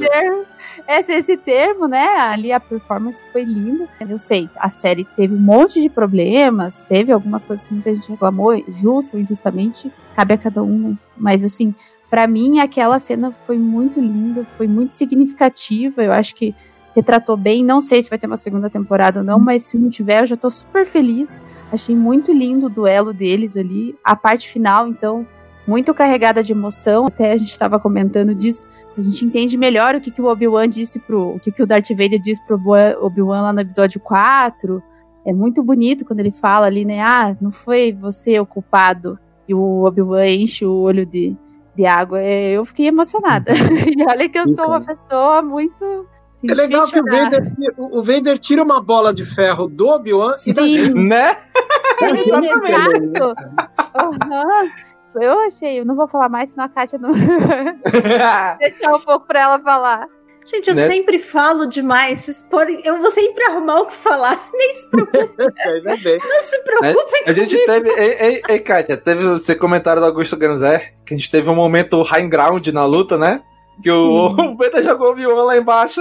Esse, 0.86 1.12
esse 1.12 1.36
termo, 1.36 1.88
né? 1.88 2.06
Ali 2.06 2.52
a 2.52 2.60
performance 2.60 3.24
foi 3.32 3.44
linda. 3.44 3.88
Eu 4.00 4.18
sei, 4.18 4.50
a 4.56 4.68
série 4.68 5.04
teve 5.04 5.34
um 5.34 5.40
monte 5.40 5.80
de 5.80 5.88
problemas, 5.88 6.84
teve 6.84 7.10
algumas 7.10 7.44
coisas 7.44 7.64
que 7.64 7.72
muita 7.72 7.94
gente 7.94 8.10
reclamou, 8.10 8.52
justo 8.68 9.18
injustamente, 9.18 9.90
cabe 10.14 10.34
a 10.34 10.38
cada 10.38 10.62
um, 10.62 10.90
né? 10.90 10.98
Mas 11.16 11.42
assim, 11.42 11.74
para 12.10 12.26
mim 12.26 12.60
aquela 12.60 12.98
cena 12.98 13.32
foi 13.46 13.58
muito 13.58 13.98
linda, 13.98 14.46
foi 14.56 14.68
muito 14.68 14.92
significativa. 14.92 16.02
Eu 16.02 16.12
acho 16.12 16.34
que 16.34 16.54
retratou 16.94 17.36
bem. 17.36 17.64
Não 17.64 17.80
sei 17.80 18.02
se 18.02 18.08
vai 18.08 18.18
ter 18.18 18.26
uma 18.26 18.36
segunda 18.36 18.70
temporada 18.70 19.20
ou 19.20 19.26
não, 19.26 19.38
mas 19.38 19.62
se 19.62 19.78
não 19.78 19.90
tiver, 19.90 20.20
eu 20.22 20.26
já 20.26 20.36
tô 20.36 20.48
super 20.48 20.86
feliz. 20.86 21.42
Achei 21.72 21.96
muito 21.96 22.32
lindo 22.32 22.66
o 22.66 22.70
duelo 22.70 23.12
deles 23.12 23.56
ali. 23.56 23.96
A 24.04 24.14
parte 24.14 24.48
final, 24.48 24.86
então, 24.86 25.26
muito 25.66 25.94
carregada 25.94 26.42
de 26.42 26.52
emoção. 26.52 27.06
Até 27.06 27.32
a 27.32 27.36
gente 27.36 27.50
estava 27.50 27.78
comentando 27.78 28.34
disso. 28.34 28.68
A 28.96 29.02
gente 29.02 29.24
entende 29.24 29.56
melhor 29.56 29.94
o 29.94 30.00
que, 30.00 30.10
que 30.10 30.22
o 30.22 30.26
Obi-Wan 30.26 30.68
disse 30.68 30.98
pro. 30.98 31.34
O 31.34 31.40
que, 31.40 31.50
que 31.50 31.62
o 31.62 31.66
Darth 31.66 31.90
Vader 31.90 32.20
disse 32.20 32.44
pro 32.46 32.60
Obi-Wan 33.00 33.42
lá 33.42 33.52
no 33.52 33.60
episódio 33.60 34.00
4. 34.00 34.82
É 35.26 35.32
muito 35.32 35.62
bonito 35.62 36.04
quando 36.04 36.20
ele 36.20 36.30
fala 36.30 36.66
ali, 36.66 36.84
né? 36.84 37.00
Ah, 37.00 37.36
não 37.40 37.50
foi 37.50 37.92
você 37.92 38.38
o 38.38 38.46
culpado. 38.46 39.18
E 39.48 39.54
o 39.54 39.84
Obi-Wan 39.84 40.26
enche 40.26 40.64
o 40.64 40.72
olho 40.72 41.04
de, 41.06 41.36
de 41.74 41.86
água. 41.86 42.20
É, 42.20 42.52
eu 42.52 42.64
fiquei 42.64 42.86
emocionada. 42.86 43.52
e 43.54 44.02
olha 44.08 44.28
que 44.28 44.38
eu 44.38 44.48
sou 44.48 44.66
uma 44.66 44.80
pessoa 44.80 45.42
muito 45.42 46.06
é 46.50 46.54
legal 46.54 46.86
que 46.86 47.00
o 47.00 47.04
Vader, 47.04 47.52
o 47.78 48.02
Vader, 48.02 48.38
tira 48.38 48.62
uma 48.62 48.80
bola 48.80 49.14
de 49.14 49.24
ferro 49.24 49.66
do 49.66 49.88
Obi-Wan 49.88 50.34
e 50.46 50.52
dá 50.52 50.62
Né? 50.62 51.36
Exatamente. 52.02 53.20
Uhum. 53.22 54.93
Eu 55.20 55.40
achei, 55.40 55.80
eu 55.80 55.84
não 55.84 55.94
vou 55.94 56.08
falar 56.08 56.28
mais, 56.28 56.50
senão 56.50 56.64
a 56.64 56.68
Kátia 56.68 56.98
não. 56.98 57.12
Deixar 58.58 58.94
um 58.94 59.00
pouco 59.00 59.26
pra 59.26 59.42
ela 59.42 59.58
falar. 59.60 60.06
Gente, 60.44 60.68
eu 60.68 60.74
né? 60.74 60.88
sempre 60.88 61.18
falo 61.18 61.66
demais. 61.66 62.18
Vocês 62.18 62.42
podem. 62.42 62.78
Eu 62.84 62.98
vou 62.98 63.10
sempre 63.10 63.44
arrumar 63.44 63.80
o 63.80 63.86
que 63.86 63.94
falar. 63.94 64.38
Nem 64.52 64.70
se 64.72 64.90
preocupe. 64.90 65.38
não 65.38 66.40
se 66.40 66.64
preocupe. 66.64 67.22
A 67.26 67.32
gente 67.32 67.56
teve. 67.64 67.88
Ei, 67.90 68.16
ei, 68.20 68.42
ei, 68.48 68.58
Kátia, 68.60 68.96
teve 68.96 69.24
você 69.24 69.54
comentário 69.54 70.02
do 70.02 70.06
Augusto 70.06 70.36
Ganzer 70.36 70.94
que 71.06 71.14
a 71.14 71.16
gente 71.16 71.30
teve 71.30 71.48
um 71.48 71.54
momento 71.54 72.02
high 72.02 72.28
ground 72.28 72.66
na 72.68 72.84
luta, 72.84 73.16
né? 73.16 73.42
Que 73.82 73.90
o, 73.90 74.26
o 74.26 74.56
Vader 74.56 74.82
jogou 74.82 75.12
o 75.12 75.14
Vion 75.14 75.34
lá 75.44 75.56
embaixo 75.56 76.00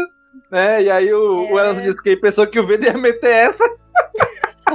né? 0.53 0.83
E 0.83 0.89
aí 0.89 1.13
o, 1.13 1.47
é. 1.47 1.51
o 1.51 1.59
Elas 1.59 1.81
disse 1.81 2.01
que 2.01 2.15
pensou 2.15 2.45
que 2.47 2.59
o 2.59 2.67
Vader 2.67 2.93
ia 2.93 2.97
meter 2.97 3.31
essa. 3.31 3.63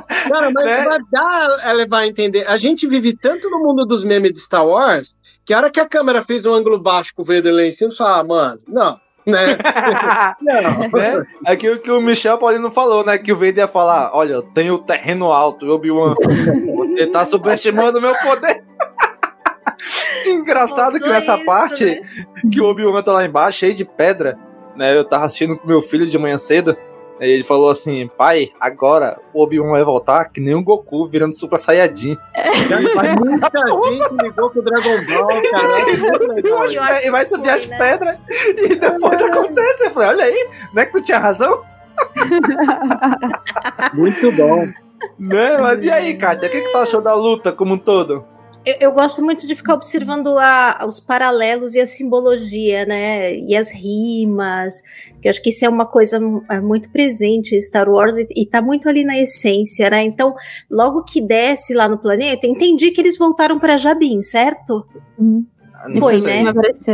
Cara, 0.03 0.51
mas 0.51 0.65
né? 0.65 0.99
dá 1.11 1.61
a 1.63 1.73
levar 1.73 2.01
a 2.01 2.07
entender. 2.07 2.47
A 2.47 2.57
gente 2.57 2.87
vive 2.87 3.17
tanto 3.17 3.51
no 3.51 3.61
mundo 3.61 3.87
dos 3.87 4.05
memes 4.05 4.33
de 4.33 4.41
Star 4.41 4.67
Wars 4.67 5.17
que 5.45 5.53
a 5.55 5.59
hora 5.59 5.71
que 5.71 5.81
a 5.81 5.89
câmera 5.89 6.23
fez 6.23 6.45
um 6.45 6.55
ângulo 6.55 6.79
baixo 6.79 7.13
com 7.15 7.23
o 7.23 7.25
Vader 7.25 7.53
lá 7.53 7.63
em 7.63 7.71
cima, 7.71 7.91
você 7.91 7.97
fala, 7.97 8.21
ah, 8.21 8.25
mano, 8.25 8.61
não. 8.67 9.01
né? 9.27 9.57
Não, 10.41 10.89
né? 10.99 11.27
É 11.47 11.57
que 11.57 11.69
o 11.69 11.79
que 11.79 11.91
o 11.91 12.01
Michel 12.01 12.39
Paulino 12.39 12.71
falou, 12.71 13.05
né? 13.05 13.19
Que 13.19 13.33
o 13.33 13.37
Vader 13.37 13.59
ia 13.59 13.69
falar: 13.69 14.11
olha, 14.15 14.35
eu 14.35 14.43
tenho 14.43 14.79
terreno 14.79 15.31
alto, 15.31 15.67
e 15.67 15.69
Obi-Wan, 15.69 16.15
você 16.15 17.07
tá 17.07 17.25
subestimando 17.25 17.99
o 17.99 18.01
meu 18.01 18.15
poder. 18.17 18.65
Engraçado 20.27 20.99
que 20.99 21.09
nessa 21.09 21.37
isso, 21.37 21.45
parte, 21.45 21.85
né? 21.85 22.01
que 22.51 22.61
o 22.61 22.65
Obi-Wan 22.65 23.03
tá 23.03 23.13
lá 23.13 23.25
embaixo, 23.25 23.59
cheio 23.59 23.75
de 23.75 23.85
pedra, 23.85 24.39
né? 24.75 24.97
Eu 24.97 25.05
tava 25.05 25.27
assistindo 25.27 25.57
com 25.59 25.67
meu 25.67 25.83
filho 25.83 26.07
de 26.07 26.19
manhã 26.19 26.39
cedo. 26.39 26.77
Aí 27.21 27.31
ele 27.31 27.45
falou 27.45 27.71
assim: 27.71 28.09
pai, 28.17 28.53
agora 28.61 29.19
o 29.33 29.43
Obi-Wan 29.43 29.71
vai 29.71 29.85
voltar 29.85 30.25
que 30.27 30.41
nem 30.41 30.55
o 30.55 30.63
Goku 30.63 31.07
virando 31.07 31.37
Super 31.37 31.59
Saiyajin. 31.59 32.17
Mas 32.95 33.15
muita 33.21 33.51
gente 33.89 34.23
ligou 34.23 34.51
pro 34.51 34.63
Dragon 34.63 35.05
Ball, 35.07 35.43
cara. 35.51 37.05
E 37.05 37.11
vai 37.11 37.27
subir 37.27 37.51
as 37.51 37.67
pedras 37.67 38.19
e 38.57 38.75
depois 38.75 39.23
acontece. 39.23 39.85
Eu 39.85 39.91
falei, 39.91 40.09
olha 40.09 40.25
aí, 40.25 40.49
não 40.73 40.83
é 40.83 40.87
que 40.87 40.93
tu 40.93 41.03
tinha 41.03 41.19
razão? 41.19 41.63
Muito 43.95 44.33
bom. 44.33 44.67
Né? 45.17 45.59
Mas 45.59 45.85
e 45.85 45.91
aí, 45.91 46.15
Kátia, 46.15 46.49
o 46.49 46.51
que, 46.51 46.61
que 46.61 46.73
tu 46.73 46.79
achou 46.79 47.01
da 47.01 47.15
luta 47.15 47.53
como 47.53 47.75
um 47.75 47.79
todo? 47.79 48.25
Eu, 48.71 48.77
eu 48.81 48.93
gosto 48.93 49.23
muito 49.25 49.47
de 49.47 49.55
ficar 49.55 49.75
observando 49.75 50.37
a- 50.39 50.85
os 50.87 51.01
paralelos 51.01 51.75
e 51.75 51.81
a 51.81 51.87
simbologia, 51.87 52.85
né? 52.85 53.35
E 53.35 53.57
as 53.57 53.71
rimas. 53.71 54.81
Que 55.21 55.29
eu 55.29 55.31
acho 55.31 55.43
que 55.43 55.51
isso 55.51 55.65
é 55.65 55.69
uma 55.69 55.87
coisa 55.87 56.21
é, 56.51 56.61
muito 56.61 56.91
presente 56.91 57.55
em 57.57 57.61
Star 57.61 57.89
Wars 57.89 58.17
e, 58.19 58.27
e 58.37 58.47
tá 58.47 58.61
muito 58.63 58.89
ali 58.89 59.05
na 59.05 59.19
essência, 59.19 59.89
né? 59.91 60.05
Então, 60.05 60.35
logo 60.71 61.03
que 61.05 61.21
desce 61.21 61.75
lá 61.75 61.89
no 61.89 61.99
planeta, 61.99 62.47
entendi 62.47 62.91
que 62.91 63.01
eles 63.01 63.17
voltaram 63.19 63.59
pra 63.59 63.77
Jabim, 63.77 64.21
certo? 64.21 64.87
Não 65.19 66.01
Foi, 66.01 66.21
sei. 66.21 66.43
né? 66.43 66.53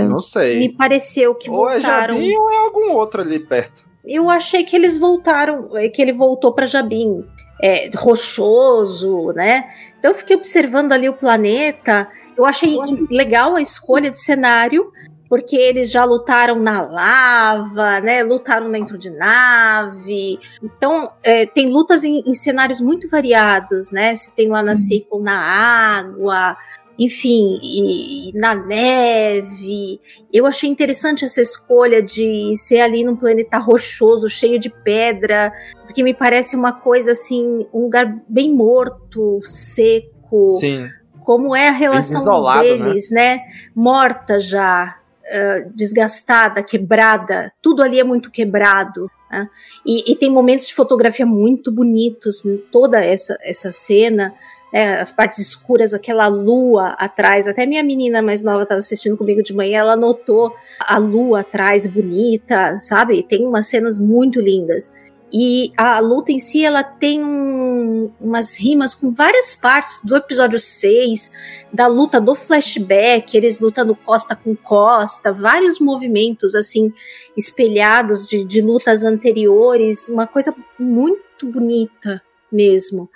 Não 0.08 0.20
sei. 0.20 0.58
Me 0.60 0.68
pareceu 0.76 1.34
que 1.34 1.50
Ou 1.50 1.68
é 1.68 1.74
voltaram. 1.74 2.14
Jabim 2.14 2.36
ou 2.36 2.50
é 2.52 2.56
algum 2.58 2.92
outro 2.92 3.20
ali 3.22 3.38
perto. 3.38 3.84
Eu 4.04 4.28
achei 4.28 4.62
que 4.64 4.76
eles 4.76 4.98
voltaram, 4.98 5.70
eh, 5.76 5.88
que 5.88 6.02
ele 6.02 6.12
voltou 6.12 6.52
para 6.52 6.66
Jabim, 6.66 7.24
é, 7.62 7.88
rochoso, 7.96 9.32
né? 9.34 9.64
Então 10.04 10.12
eu 10.12 10.18
fiquei 10.18 10.36
observando 10.36 10.92
ali 10.92 11.08
o 11.08 11.14
planeta. 11.14 12.06
Eu 12.36 12.44
achei 12.44 12.76
legal 13.10 13.56
a 13.56 13.62
escolha 13.62 14.10
de 14.10 14.18
cenário, 14.18 14.92
porque 15.30 15.56
eles 15.56 15.90
já 15.90 16.04
lutaram 16.04 16.60
na 16.60 16.82
lava, 16.82 18.00
né? 18.02 18.22
Lutaram 18.22 18.70
dentro 18.70 18.98
de 18.98 19.08
nave. 19.08 20.38
Então 20.62 21.10
eh, 21.22 21.46
tem 21.46 21.72
lutas 21.72 22.04
em, 22.04 22.22
em 22.26 22.34
cenários 22.34 22.82
muito 22.82 23.08
variados, 23.08 23.90
né? 23.90 24.14
Se 24.14 24.36
tem 24.36 24.50
lá 24.50 24.62
na 24.62 24.76
sequel 24.76 25.20
na 25.20 25.38
água. 25.38 26.54
Enfim, 26.98 27.58
e, 27.62 28.30
e 28.30 28.32
na 28.38 28.54
neve. 28.54 30.00
Eu 30.32 30.46
achei 30.46 30.68
interessante 30.68 31.24
essa 31.24 31.40
escolha 31.40 32.02
de 32.02 32.54
ser 32.56 32.80
ali 32.80 33.04
num 33.04 33.16
planeta 33.16 33.58
rochoso, 33.58 34.28
cheio 34.28 34.58
de 34.58 34.70
pedra, 34.70 35.52
porque 35.82 36.02
me 36.02 36.14
parece 36.14 36.56
uma 36.56 36.72
coisa 36.72 37.12
assim, 37.12 37.66
um 37.72 37.82
lugar 37.82 38.22
bem 38.28 38.52
morto, 38.52 39.40
seco. 39.42 40.58
Sim. 40.60 40.88
Como 41.20 41.56
é 41.56 41.68
a 41.68 41.72
relação 41.72 42.20
desolado, 42.20 42.62
deles, 42.62 43.10
né? 43.10 43.40
Morta 43.74 44.38
já, 44.38 44.98
ah, 45.26 45.64
desgastada, 45.74 46.62
quebrada. 46.62 47.50
Tudo 47.62 47.82
ali 47.82 47.98
é 47.98 48.04
muito 48.04 48.30
quebrado. 48.30 49.10
né? 49.30 49.48
E, 49.84 50.12
e 50.12 50.16
tem 50.16 50.30
momentos 50.30 50.66
de 50.66 50.74
fotografia 50.74 51.24
muito 51.24 51.72
bonitos 51.72 52.44
em 52.44 52.58
toda 52.58 53.02
essa, 53.02 53.36
essa 53.42 53.72
cena 53.72 54.34
né, 54.74 55.00
as 55.00 55.12
partes 55.12 55.38
escuras, 55.38 55.94
aquela 55.94 56.26
lua 56.26 56.88
atrás. 56.98 57.46
Até 57.46 57.64
minha 57.64 57.84
menina 57.84 58.20
mais 58.20 58.42
nova 58.42 58.64
estava 58.64 58.80
assistindo 58.80 59.16
comigo 59.16 59.40
de 59.40 59.54
manhã, 59.54 59.78
ela 59.78 59.96
notou 59.96 60.52
a 60.80 60.98
lua 60.98 61.40
atrás 61.40 61.86
bonita, 61.86 62.76
sabe? 62.80 63.22
Tem 63.22 63.46
umas 63.46 63.68
cenas 63.68 64.00
muito 64.00 64.40
lindas. 64.40 64.92
E 65.32 65.72
a 65.76 66.00
luta 66.00 66.32
em 66.32 66.38
si, 66.40 66.64
ela 66.64 66.82
tem 66.82 67.22
um- 67.24 68.10
umas 68.20 68.56
rimas 68.56 68.94
com 68.94 69.12
várias 69.12 69.54
partes 69.54 70.00
do 70.04 70.16
episódio 70.16 70.58
6, 70.58 71.30
da 71.72 71.86
luta 71.86 72.20
do 72.20 72.34
flashback, 72.34 73.36
eles 73.36 73.60
lutando 73.60 73.94
costa 73.94 74.34
com 74.34 74.56
costa, 74.56 75.32
vários 75.32 75.78
movimentos 75.80 76.54
assim 76.54 76.92
espelhados 77.36 78.28
de, 78.28 78.44
de 78.44 78.60
lutas 78.60 79.02
anteriores, 79.04 80.08
uma 80.08 80.26
coisa 80.26 80.54
muito 80.78 81.46
bonita 81.48 82.22
mesmo. 82.54 83.10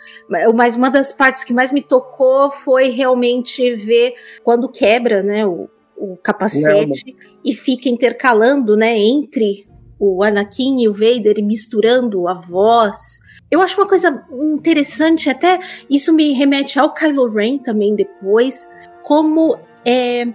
Mas 0.55 0.77
uma 0.77 0.91
das 0.91 1.13
partes 1.13 1.45
que 1.45 1.53
mais 1.53 1.73
me 1.73 1.81
tocou 1.81 2.51
foi 2.51 2.91
realmente 2.91 3.75
ver 3.75 4.15
quando 4.43 4.69
quebra, 4.69 5.23
né, 5.23 5.47
o, 5.47 5.69
o 5.97 6.17
capacete 6.17 7.17
e 7.45 7.55
fica 7.55 7.89
intercalando, 7.89 8.77
né, 8.77 8.99
entre 8.99 9.67
o 9.99 10.23
Anakin 10.23 10.83
e 10.83 10.89
o 10.89 10.93
Vader 10.93 11.39
e 11.39 11.43
misturando 11.43 12.29
a 12.29 12.35
voz. 12.35 13.21
Eu 13.51 13.61
acho 13.61 13.81
uma 13.81 13.89
coisa 13.89 14.25
interessante, 14.31 15.31
até 15.31 15.59
isso 15.89 16.13
me 16.13 16.33
remete 16.33 16.79
ao 16.79 16.93
Kylo 16.93 17.29
Ren 17.31 17.59
também 17.59 17.95
depois, 17.97 18.69
como 19.03 19.59
é, 19.85 20.27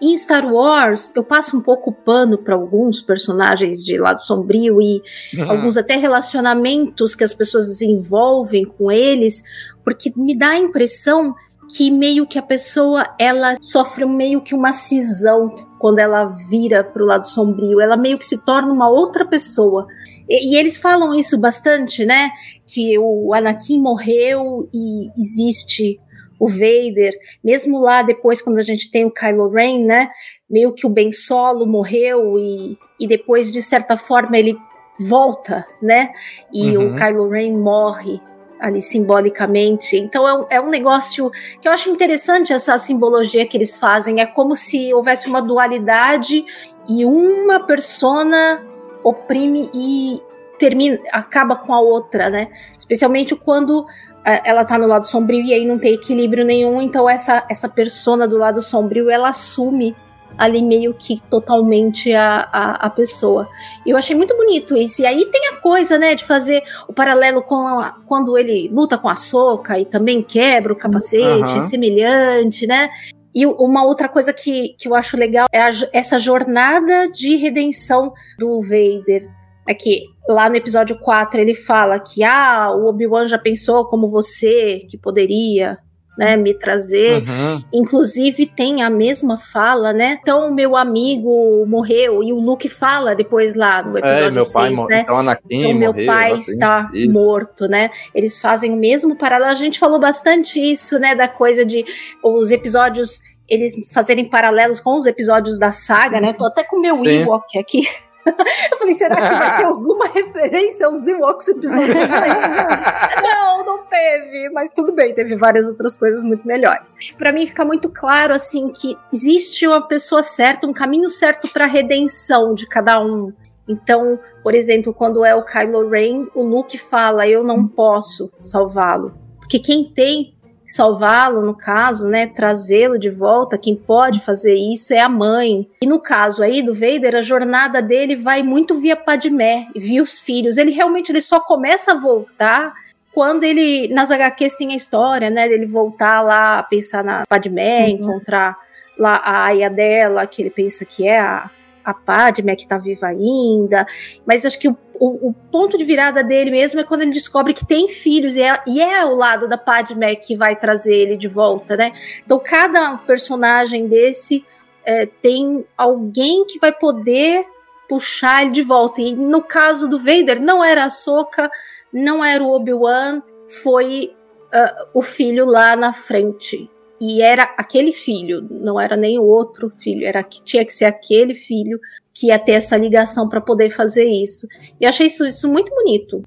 em 0.00 0.16
Star 0.16 0.52
Wars 0.52 1.12
eu 1.14 1.24
passo 1.24 1.56
um 1.56 1.60
pouco 1.60 1.92
pano 1.92 2.38
para 2.38 2.54
alguns 2.54 3.00
personagens 3.00 3.82
de 3.82 3.96
lado 3.98 4.20
sombrio 4.20 4.80
e 4.80 5.02
Uhum. 5.34 5.50
alguns 5.50 5.76
até 5.76 5.96
relacionamentos 5.96 7.14
que 7.14 7.24
as 7.24 7.32
pessoas 7.32 7.66
desenvolvem 7.66 8.64
com 8.64 8.90
eles, 8.90 9.42
porque 9.84 10.12
me 10.16 10.36
dá 10.36 10.50
a 10.50 10.58
impressão 10.58 11.34
que 11.68 11.90
meio 11.90 12.26
que 12.26 12.38
a 12.38 12.42
pessoa 12.42 13.06
ela 13.18 13.54
sofre 13.60 14.04
meio 14.04 14.42
que 14.42 14.54
uma 14.54 14.72
cisão 14.72 15.54
quando 15.78 15.98
ela 15.98 16.26
vira 16.26 16.84
pro 16.84 17.04
lado 17.04 17.26
sombrio, 17.26 17.80
ela 17.80 17.96
meio 17.96 18.18
que 18.18 18.24
se 18.24 18.38
torna 18.38 18.72
uma 18.72 18.88
outra 18.88 19.24
pessoa. 19.24 19.86
E, 20.28 20.52
e 20.52 20.56
eles 20.56 20.78
falam 20.78 21.14
isso 21.14 21.38
bastante, 21.38 22.04
né? 22.04 22.30
Que 22.66 22.98
o 22.98 23.32
Anakin 23.34 23.80
morreu 23.80 24.68
e 24.72 25.10
existe 25.18 26.00
o 26.38 26.48
Vader, 26.48 27.12
mesmo 27.42 27.78
lá 27.78 28.02
depois 28.02 28.42
quando 28.42 28.58
a 28.58 28.62
gente 28.62 28.90
tem 28.90 29.04
o 29.04 29.10
Kylo 29.10 29.48
Ren, 29.48 29.84
né? 29.84 30.10
Meio 30.48 30.72
que 30.72 30.86
o 30.86 30.90
Ben 30.90 31.12
Solo 31.12 31.66
morreu 31.66 32.38
e, 32.38 32.78
e 32.98 33.06
depois 33.06 33.52
de 33.52 33.62
certa 33.62 33.96
forma 33.96 34.36
ele 34.36 34.56
volta, 34.98 35.66
né? 35.82 36.12
E 36.52 36.76
Uhum. 36.76 36.92
o 36.92 36.96
Kylo 36.96 37.28
Ren 37.28 37.56
morre 37.58 38.20
ali 38.60 38.80
simbolicamente. 38.80 39.96
Então 39.96 40.26
é 40.26 40.34
um, 40.34 40.46
é 40.50 40.60
um 40.60 40.68
negócio 40.70 41.30
que 41.60 41.68
eu 41.68 41.72
acho 41.72 41.90
interessante 41.90 42.52
essa 42.52 42.78
simbologia 42.78 43.46
que 43.46 43.56
eles 43.56 43.76
fazem. 43.76 44.20
É 44.20 44.26
como 44.26 44.56
se 44.56 44.92
houvesse 44.94 45.28
uma 45.28 45.42
dualidade 45.42 46.44
e 46.88 47.04
uma 47.04 47.60
persona 47.60 48.64
oprime 49.02 49.70
e 49.74 50.20
termina, 50.58 50.98
acaba 51.12 51.56
com 51.56 51.74
a 51.74 51.80
outra, 51.80 52.30
né? 52.30 52.48
Especialmente 52.78 53.34
quando 53.36 53.84
ela 54.24 54.64
tá 54.64 54.78
no 54.78 54.86
lado 54.86 55.06
sombrio 55.06 55.42
e 55.44 55.52
aí 55.52 55.64
não 55.66 55.78
tem 55.78 55.92
equilíbrio 55.94 56.44
nenhum, 56.44 56.80
então 56.80 57.08
essa 57.08 57.44
essa 57.48 57.68
persona 57.68 58.26
do 58.26 58.38
lado 58.38 58.62
sombrio 58.62 59.10
ela 59.10 59.28
assume 59.28 59.94
ali 60.36 60.60
meio 60.62 60.92
que 60.94 61.20
totalmente 61.30 62.12
a, 62.12 62.48
a, 62.52 62.86
a 62.86 62.90
pessoa. 62.90 63.48
E 63.86 63.90
eu 63.90 63.96
achei 63.96 64.16
muito 64.16 64.36
bonito 64.36 64.76
isso. 64.76 65.00
E 65.02 65.06
aí 65.06 65.26
tem 65.26 65.48
a 65.48 65.60
coisa, 65.60 65.96
né, 65.96 66.16
de 66.16 66.24
fazer 66.24 66.62
o 66.88 66.92
paralelo 66.92 67.40
com 67.42 67.56
a- 67.56 67.94
quando 68.06 68.36
ele 68.36 68.68
luta 68.72 68.98
com 68.98 69.08
a 69.08 69.14
soca 69.14 69.78
e 69.78 69.84
também 69.84 70.22
quebra 70.22 70.72
o 70.72 70.76
capacete, 70.76 71.52
Aham. 71.52 71.58
é 71.58 71.60
semelhante, 71.60 72.66
né? 72.66 72.90
E 73.32 73.46
uma 73.46 73.84
outra 73.84 74.08
coisa 74.08 74.32
que, 74.32 74.74
que 74.78 74.88
eu 74.88 74.94
acho 74.94 75.16
legal 75.16 75.46
é 75.52 75.60
a 75.60 75.70
essa 75.92 76.18
jornada 76.18 77.08
de 77.08 77.36
redenção 77.36 78.12
do 78.38 78.60
Vader. 78.60 79.28
É 79.68 79.74
que 79.74 80.06
lá 80.28 80.48
no 80.48 80.56
episódio 80.56 80.98
4 80.98 81.40
ele 81.40 81.54
fala 81.54 81.98
que 81.98 82.22
ah, 82.24 82.70
o 82.72 82.86
Obi-Wan 82.86 83.26
já 83.26 83.38
pensou 83.38 83.84
como 83.86 84.08
você 84.08 84.86
que 84.88 84.96
poderia 84.96 85.78
né, 86.16 86.36
me 86.36 86.54
trazer. 86.54 87.24
Uhum. 87.28 87.64
Inclusive 87.72 88.46
tem 88.46 88.84
a 88.84 88.88
mesma 88.88 89.36
fala, 89.36 89.92
né? 89.92 90.18
Então 90.22 90.48
o 90.48 90.54
meu 90.54 90.76
amigo 90.76 91.66
morreu 91.66 92.22
e 92.22 92.32
o 92.32 92.38
Luke 92.38 92.68
fala 92.68 93.16
depois 93.16 93.56
lá 93.56 93.82
no 93.82 93.98
episódio 93.98 94.26
É, 94.26 94.30
meu 94.30 94.44
pai 94.52 94.68
6, 94.68 94.78
mo- 94.78 94.86
né? 94.86 95.00
então 95.00 95.18
Anakin 95.18 95.42
Então, 95.50 95.74
meu 95.74 95.92
morreu, 95.92 96.06
pai 96.06 96.32
assim, 96.32 96.52
está 96.52 96.88
isso. 96.94 97.12
morto, 97.12 97.66
né? 97.66 97.90
Eles 98.14 98.38
fazem 98.38 98.70
o 98.72 98.76
mesmo 98.76 99.16
paralelo. 99.16 99.50
A 99.50 99.56
gente 99.56 99.78
falou 99.80 99.98
bastante 99.98 100.60
isso, 100.60 101.00
né? 101.00 101.16
Da 101.16 101.26
coisa 101.26 101.64
de 101.64 101.84
os 102.22 102.50
episódios 102.52 103.18
eles 103.48 103.74
fazerem 103.92 104.24
paralelos 104.24 104.80
com 104.80 104.96
os 104.96 105.04
episódios 105.06 105.58
da 105.58 105.70
saga, 105.72 106.20
né? 106.20 106.32
Tô 106.32 106.46
até 106.46 106.62
com 106.62 106.76
o 106.76 106.80
meu 106.80 106.94
Sim. 106.94 107.08
Ewok 107.08 107.58
aqui. 107.58 107.82
Eu 108.72 108.78
falei, 108.78 108.94
será 108.94 109.16
que 109.16 109.34
vai 109.34 109.56
ter 109.58 109.64
alguma 109.66 110.08
referência 110.08 110.86
aos 110.86 111.06
Ewoks 111.06 111.48
episódios 111.48 112.08
6? 112.08 112.10
Não, 113.22 113.64
não 113.64 113.84
teve, 113.84 114.50
mas 114.50 114.72
tudo 114.72 114.92
bem, 114.92 115.14
teve 115.14 115.36
várias 115.36 115.68
outras 115.68 115.96
coisas 115.96 116.22
muito 116.24 116.46
melhores. 116.46 116.94
Pra 117.16 117.32
mim 117.32 117.46
fica 117.46 117.64
muito 117.64 117.88
claro 117.88 118.34
assim 118.34 118.70
que 118.70 118.98
existe 119.12 119.66
uma 119.66 119.86
pessoa 119.86 120.22
certa, 120.22 120.66
um 120.66 120.72
caminho 120.72 121.08
certo 121.08 121.48
pra 121.52 121.66
redenção 121.66 122.54
de 122.54 122.66
cada 122.66 123.00
um. 123.00 123.32
Então, 123.68 124.18
por 124.42 124.54
exemplo, 124.54 124.92
quando 124.92 125.24
é 125.24 125.34
o 125.34 125.44
Kylo 125.44 125.88
Ren, 125.88 126.26
o 126.34 126.42
Luke 126.42 126.76
fala: 126.76 127.26
"Eu 127.26 127.42
não 127.42 127.66
posso 127.66 128.30
salvá-lo", 128.38 129.14
porque 129.38 129.58
quem 129.58 129.84
tem 129.84 130.33
salvá-lo, 130.74 131.40
no 131.40 131.54
caso, 131.54 132.08
né, 132.08 132.26
trazê-lo 132.26 132.98
de 132.98 133.10
volta, 133.10 133.56
quem 133.56 133.76
pode 133.76 134.20
fazer 134.20 134.54
isso 134.54 134.92
é 134.92 135.00
a 135.00 135.08
mãe. 135.08 135.68
E 135.82 135.86
no 135.86 136.00
caso 136.00 136.42
aí 136.42 136.62
do 136.62 136.74
Vader, 136.74 137.14
a 137.16 137.22
jornada 137.22 137.80
dele 137.80 138.16
vai 138.16 138.42
muito 138.42 138.78
via 138.78 138.96
Padmé, 138.96 139.68
via 139.74 140.02
os 140.02 140.18
filhos. 140.18 140.56
Ele 140.56 140.70
realmente 140.70 141.12
ele 141.12 141.22
só 141.22 141.40
começa 141.40 141.92
a 141.92 141.94
voltar 141.94 142.74
quando 143.12 143.44
ele 143.44 143.86
nas 143.88 144.10
HQs 144.10 144.56
tem 144.56 144.72
a 144.72 144.76
história, 144.76 145.30
né, 145.30 145.48
dele 145.48 145.66
voltar 145.66 146.20
lá, 146.20 146.62
pensar 146.64 147.04
na 147.04 147.24
Padmé, 147.28 147.84
uhum. 147.84 147.88
encontrar 147.90 148.56
lá 148.98 149.16
a 149.16 149.44
aia 149.44 149.70
dela, 149.70 150.26
que 150.26 150.42
ele 150.42 150.50
pensa 150.50 150.84
que 150.84 151.06
é 151.06 151.20
a 151.20 151.50
a 151.84 151.92
Padme, 151.92 152.56
que 152.56 152.66
tá 152.66 152.78
viva 152.78 153.08
ainda, 153.08 153.86
mas 154.26 154.46
acho 154.46 154.58
que 154.58 154.68
o, 154.68 154.76
o, 154.98 155.28
o, 155.28 155.32
ponto 155.50 155.76
de 155.76 155.84
virada 155.84 156.22
dele 156.22 156.50
mesmo 156.50 156.80
é 156.80 156.84
quando 156.84 157.02
ele 157.02 157.12
descobre 157.12 157.52
que 157.54 157.66
tem 157.66 157.88
filhos, 157.88 158.36
e 158.36 158.42
é, 158.42 158.62
e 158.66 158.80
é 158.80 159.04
o 159.04 159.14
lado 159.14 159.48
da 159.48 159.58
Padme 159.58 160.14
que 160.16 160.36
vai 160.36 160.56
trazer 160.56 160.94
ele 160.94 161.16
de 161.16 161.28
volta, 161.28 161.76
né? 161.76 161.92
Então, 162.24 162.38
cada 162.38 162.96
personagem 162.98 163.86
desse 163.88 164.44
é, 164.84 165.06
tem 165.06 165.64
alguém 165.76 166.44
que 166.46 166.58
vai 166.58 166.72
poder 166.72 167.44
puxar 167.88 168.42
ele 168.42 168.52
de 168.52 168.62
volta. 168.62 169.00
E 169.00 169.14
no 169.14 169.42
caso 169.42 169.88
do 169.88 169.98
Vader, 169.98 170.40
não 170.40 170.62
era 170.62 170.84
a 170.84 170.90
Soka, 170.90 171.50
não 171.92 172.24
era 172.24 172.42
o 172.42 172.50
Obi-Wan, 172.50 173.22
foi 173.62 174.14
uh, 174.46 174.88
o 174.92 175.02
filho 175.02 175.46
lá 175.46 175.76
na 175.76 175.92
frente 175.92 176.70
e 177.00 177.20
era 177.20 177.42
aquele 177.58 177.92
filho, 177.92 178.46
não 178.50 178.80
era 178.80 178.96
nem 178.96 179.18
o 179.18 179.24
outro 179.24 179.70
filho, 179.78 180.06
era 180.06 180.22
que 180.22 180.42
tinha 180.42 180.64
que 180.64 180.72
ser 180.72 180.86
aquele 180.86 181.34
filho 181.34 181.78
que 182.14 182.28
ia 182.28 182.38
ter 182.38 182.52
essa 182.52 182.76
ligação 182.76 183.28
para 183.28 183.40
poder 183.40 183.70
fazer 183.70 184.04
isso. 184.04 184.46
E 184.80 184.86
achei 184.86 185.08
isso, 185.08 185.26
isso 185.26 185.48
muito 185.48 185.74
bonito. 185.74 186.22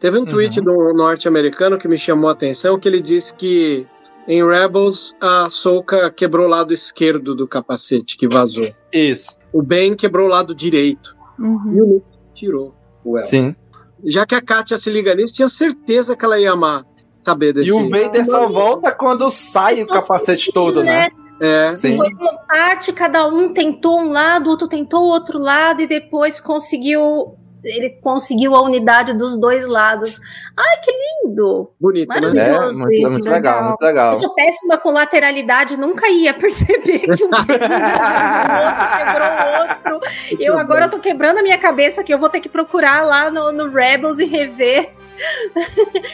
Teve 0.00 0.18
um 0.18 0.24
tweet 0.24 0.58
uhum. 0.58 0.64
do 0.64 0.92
norte-americano 0.94 1.78
que 1.78 1.88
me 1.88 1.96
chamou 1.96 2.28
a 2.28 2.32
atenção, 2.32 2.78
que 2.78 2.88
ele 2.88 3.00
disse 3.00 3.34
que 3.34 3.86
em 4.26 4.46
Rebels 4.46 5.16
a 5.20 5.48
Soka 5.48 6.10
quebrou 6.10 6.46
o 6.46 6.48
lado 6.48 6.74
esquerdo 6.74 7.34
do 7.34 7.48
capacete 7.48 8.16
que 8.16 8.28
vazou. 8.28 8.72
Isso. 8.92 9.36
O 9.52 9.62
Ben 9.62 9.96
quebrou 9.96 10.26
o 10.26 10.30
lado 10.30 10.54
direito. 10.54 11.16
Uhum. 11.38 11.72
E 11.74 11.80
o 11.80 11.86
Luke 11.94 12.06
tirou 12.34 12.74
o 13.04 13.16
El. 13.16 13.24
Sim. 13.24 13.56
Já 14.04 14.26
que 14.26 14.34
a 14.34 14.42
Katia 14.42 14.78
se 14.78 14.90
liga 14.90 15.14
nisso, 15.14 15.34
tinha 15.34 15.48
certeza 15.48 16.16
que 16.16 16.24
ela 16.24 16.38
ia 16.38 16.52
amar 16.52 16.84
saber 17.24 17.52
desse. 17.52 17.68
E 17.68 17.72
o 17.72 17.88
Vader 17.88 18.24
só 18.24 18.48
volta 18.48 18.92
quando 18.92 19.28
sai 19.30 19.82
o 19.82 19.86
capacete 19.86 20.52
todo, 20.52 20.82
né? 20.82 21.08
É. 21.40 21.74
Sim. 21.76 21.96
Foi 21.96 22.08
uma 22.12 22.34
parte, 22.34 22.92
cada 22.92 23.26
um 23.26 23.52
tentou 23.52 24.00
um 24.00 24.10
lado, 24.10 24.46
o 24.46 24.50
outro 24.50 24.68
tentou 24.68 25.04
o 25.04 25.08
outro 25.08 25.38
lado 25.38 25.82
e 25.82 25.86
depois 25.86 26.40
conseguiu. 26.40 27.36
Ele 27.64 27.90
conseguiu 27.90 28.54
a 28.54 28.62
unidade 28.62 29.12
dos 29.12 29.36
dois 29.36 29.66
lados. 29.66 30.20
Ai, 30.56 30.78
que 30.80 30.92
lindo! 30.92 31.72
Bonito, 31.80 32.08
né? 32.08 32.20
Maravilhoso, 32.20 32.78
né? 32.78 32.84
É, 32.84 33.00
muito, 33.00 33.12
muito 33.14 33.28
legal, 33.28 33.64
muito 33.64 33.82
legal. 33.82 34.12
Eu 34.12 34.14
sou 34.14 34.32
péssima 34.32 34.78
com 34.78 34.92
lateralidade, 34.92 35.76
nunca 35.76 36.08
ia 36.08 36.32
perceber 36.32 37.00
que 37.00 37.24
um 37.24 37.30
quebrou 37.34 37.58
o 39.34 39.60
outro. 39.60 40.00
Eu 40.38 40.56
agora 40.56 40.88
tô 40.88 41.00
quebrando 41.00 41.38
a 41.38 41.42
minha 41.42 41.58
cabeça 41.58 42.04
que 42.04 42.14
eu 42.14 42.18
vou 42.18 42.28
ter 42.28 42.38
que 42.38 42.48
procurar 42.48 43.04
lá 43.04 43.28
no, 43.28 43.50
no 43.50 43.68
Rebels 43.68 44.20
e 44.20 44.24
rever 44.24 44.92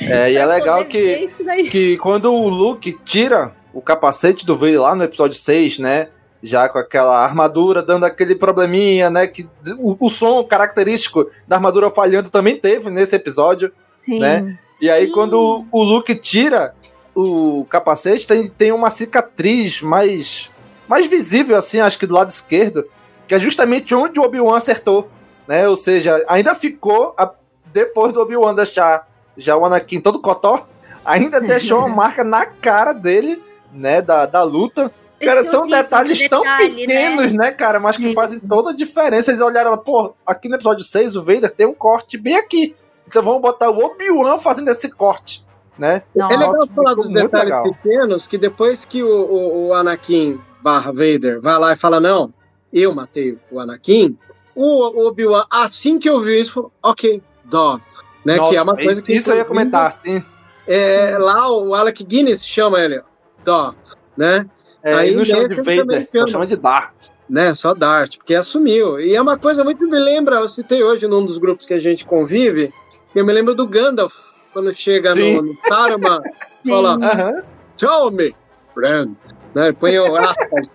é, 0.02 0.32
e 0.32 0.36
é 0.36 0.44
legal 0.46 0.84
que, 0.84 1.26
que 1.70 1.96
quando 1.98 2.32
o 2.32 2.48
Luke 2.48 2.98
tira 3.04 3.52
o 3.74 3.82
capacete 3.82 4.46
do 4.46 4.56
Vader 4.56 4.80
lá 4.80 4.94
no 4.94 5.04
episódio 5.04 5.36
6, 5.36 5.78
né? 5.78 6.08
Já 6.42 6.68
com 6.68 6.78
aquela 6.78 7.22
armadura 7.24 7.82
dando 7.82 8.04
aquele 8.04 8.34
probleminha, 8.34 9.10
né? 9.10 9.26
Que 9.26 9.48
o, 9.78 10.06
o 10.06 10.10
som 10.10 10.44
característico 10.44 11.26
da 11.46 11.56
armadura 11.56 11.90
falhando 11.90 12.30
também 12.30 12.56
teve 12.56 12.90
nesse 12.90 13.16
episódio, 13.16 13.72
Sim. 14.00 14.20
né? 14.20 14.58
E 14.80 14.90
aí, 14.90 15.06
Sim. 15.06 15.12
quando 15.12 15.64
o 15.70 15.82
Luke 15.82 16.14
tira 16.14 16.74
o 17.14 17.66
capacete, 17.70 18.26
tem, 18.26 18.48
tem 18.48 18.72
uma 18.72 18.90
cicatriz 18.90 19.80
mais, 19.80 20.50
mais 20.88 21.06
visível, 21.06 21.56
assim, 21.56 21.80
acho 21.80 21.98
que 21.98 22.06
do 22.06 22.14
lado 22.14 22.30
esquerdo, 22.30 22.84
que 23.26 23.34
é 23.34 23.40
justamente 23.40 23.94
onde 23.94 24.18
o 24.18 24.24
Obi-Wan 24.24 24.56
acertou, 24.56 25.08
né? 25.46 25.68
Ou 25.68 25.76
seja, 25.76 26.22
ainda 26.28 26.54
ficou 26.54 27.14
a, 27.16 27.30
depois 27.72 28.12
do 28.12 28.20
Obi-Wan 28.20 28.54
deixar 28.54 29.08
já 29.36 29.56
o 29.56 29.64
Anakin 29.64 30.00
todo 30.00 30.20
cotó, 30.20 30.66
ainda 31.04 31.40
deixou 31.42 31.78
uma 31.80 31.88
marca 31.88 32.24
na 32.24 32.46
cara 32.46 32.92
dele, 32.92 33.42
né, 33.74 34.00
da, 34.00 34.26
da 34.26 34.42
luta. 34.42 34.90
Cara, 35.20 35.44
são 35.44 35.66
detalhes 35.66 36.18
de 36.18 36.28
tão 36.28 36.42
detalhe, 36.42 36.86
pequenos, 36.86 37.32
né? 37.32 37.46
né? 37.46 37.50
cara, 37.50 37.80
mas 37.80 37.96
que 37.96 38.12
fazem 38.12 38.38
toda 38.38 38.70
a 38.70 38.74
diferença. 38.74 39.30
Eles 39.30 39.40
olharam, 39.40 39.76
pô, 39.78 40.14
aqui 40.26 40.48
no 40.48 40.56
episódio 40.56 40.84
6 40.84 41.16
o 41.16 41.24
Vader 41.24 41.50
tem 41.50 41.66
um 41.66 41.74
corte 41.74 42.18
bem 42.18 42.36
aqui. 42.36 42.76
Então 43.06 43.22
vamos 43.22 43.40
botar 43.40 43.70
o 43.70 43.78
Obi-Wan 43.78 44.38
fazendo 44.38 44.68
esse 44.68 44.90
corte, 44.90 45.44
né? 45.78 46.02
Nossa, 46.14 46.34
é 46.34 46.36
legal 46.36 46.66
falar 46.66 46.94
dos 46.94 47.08
detalhes 47.08 47.44
legal. 47.44 47.62
pequenos, 47.62 48.26
que 48.26 48.36
depois 48.36 48.84
que 48.84 49.02
o, 49.02 49.08
o, 49.08 49.68
o 49.68 49.74
Anakin 49.74 50.40
barra 50.62 50.90
Vader 50.90 51.40
vai 51.40 51.58
lá 51.58 51.72
e 51.72 51.76
fala, 51.76 52.00
não, 52.00 52.32
eu 52.72 52.94
matei 52.94 53.38
o 53.50 53.60
Anakin, 53.60 54.18
o 54.54 55.06
Obi-Wan, 55.06 55.46
assim 55.50 55.98
que 55.98 56.08
eu 56.08 56.20
vi 56.20 56.40
isso, 56.40 56.70
ok, 56.82 57.22
Dot, 57.44 57.82
né? 58.24 58.36
Nossa, 58.36 58.50
que 58.50 58.56
é 58.56 58.62
uma 58.62 58.74
coisa 58.74 59.02
que 59.02 59.12
isso 59.14 59.30
eu 59.30 59.36
ia 59.36 59.44
comentar, 59.44 59.92
sim. 59.92 60.22
É, 60.66 61.16
lá 61.18 61.50
o 61.50 61.74
Alec 61.74 62.02
Guinness 62.02 62.44
chama 62.44 62.80
ele 62.80 63.02
Dot, 63.44 63.76
né? 64.16 64.46
É, 64.82 64.94
Aí 64.94 65.14
não 65.14 65.24
chama 65.24 65.48
de 65.48 65.56
Vader, 65.56 66.08
só 66.10 66.26
chama 66.26 66.46
de 66.46 66.56
Dart. 66.56 66.94
Né, 67.28 67.54
só 67.54 67.72
Dart, 67.72 68.18
porque 68.18 68.34
assumiu. 68.34 69.00
E 69.00 69.14
é 69.14 69.20
uma 69.20 69.38
coisa 69.38 69.64
muito 69.64 69.88
me 69.88 69.98
lembra, 69.98 70.36
eu 70.36 70.48
citei 70.48 70.82
hoje 70.82 71.06
num 71.06 71.24
dos 71.24 71.38
grupos 71.38 71.64
que 71.64 71.72
a 71.72 71.78
gente 71.78 72.04
convive, 72.04 72.70
eu 73.14 73.24
me 73.24 73.32
lembro 73.32 73.54
do 73.54 73.66
Gandalf, 73.66 74.12
quando 74.52 74.72
chega 74.74 75.14
sim. 75.14 75.36
no, 75.36 75.42
no 75.42 75.58
Saruman, 75.66 76.20
fala, 76.68 76.96
uh 76.96 77.00
-huh. 77.00 77.44
tell 77.78 78.10
me, 78.10 78.34
friend, 78.74 79.16
né, 79.54 79.72
põe 79.72 79.98
o 79.98 80.16
aspas, 80.16 80.68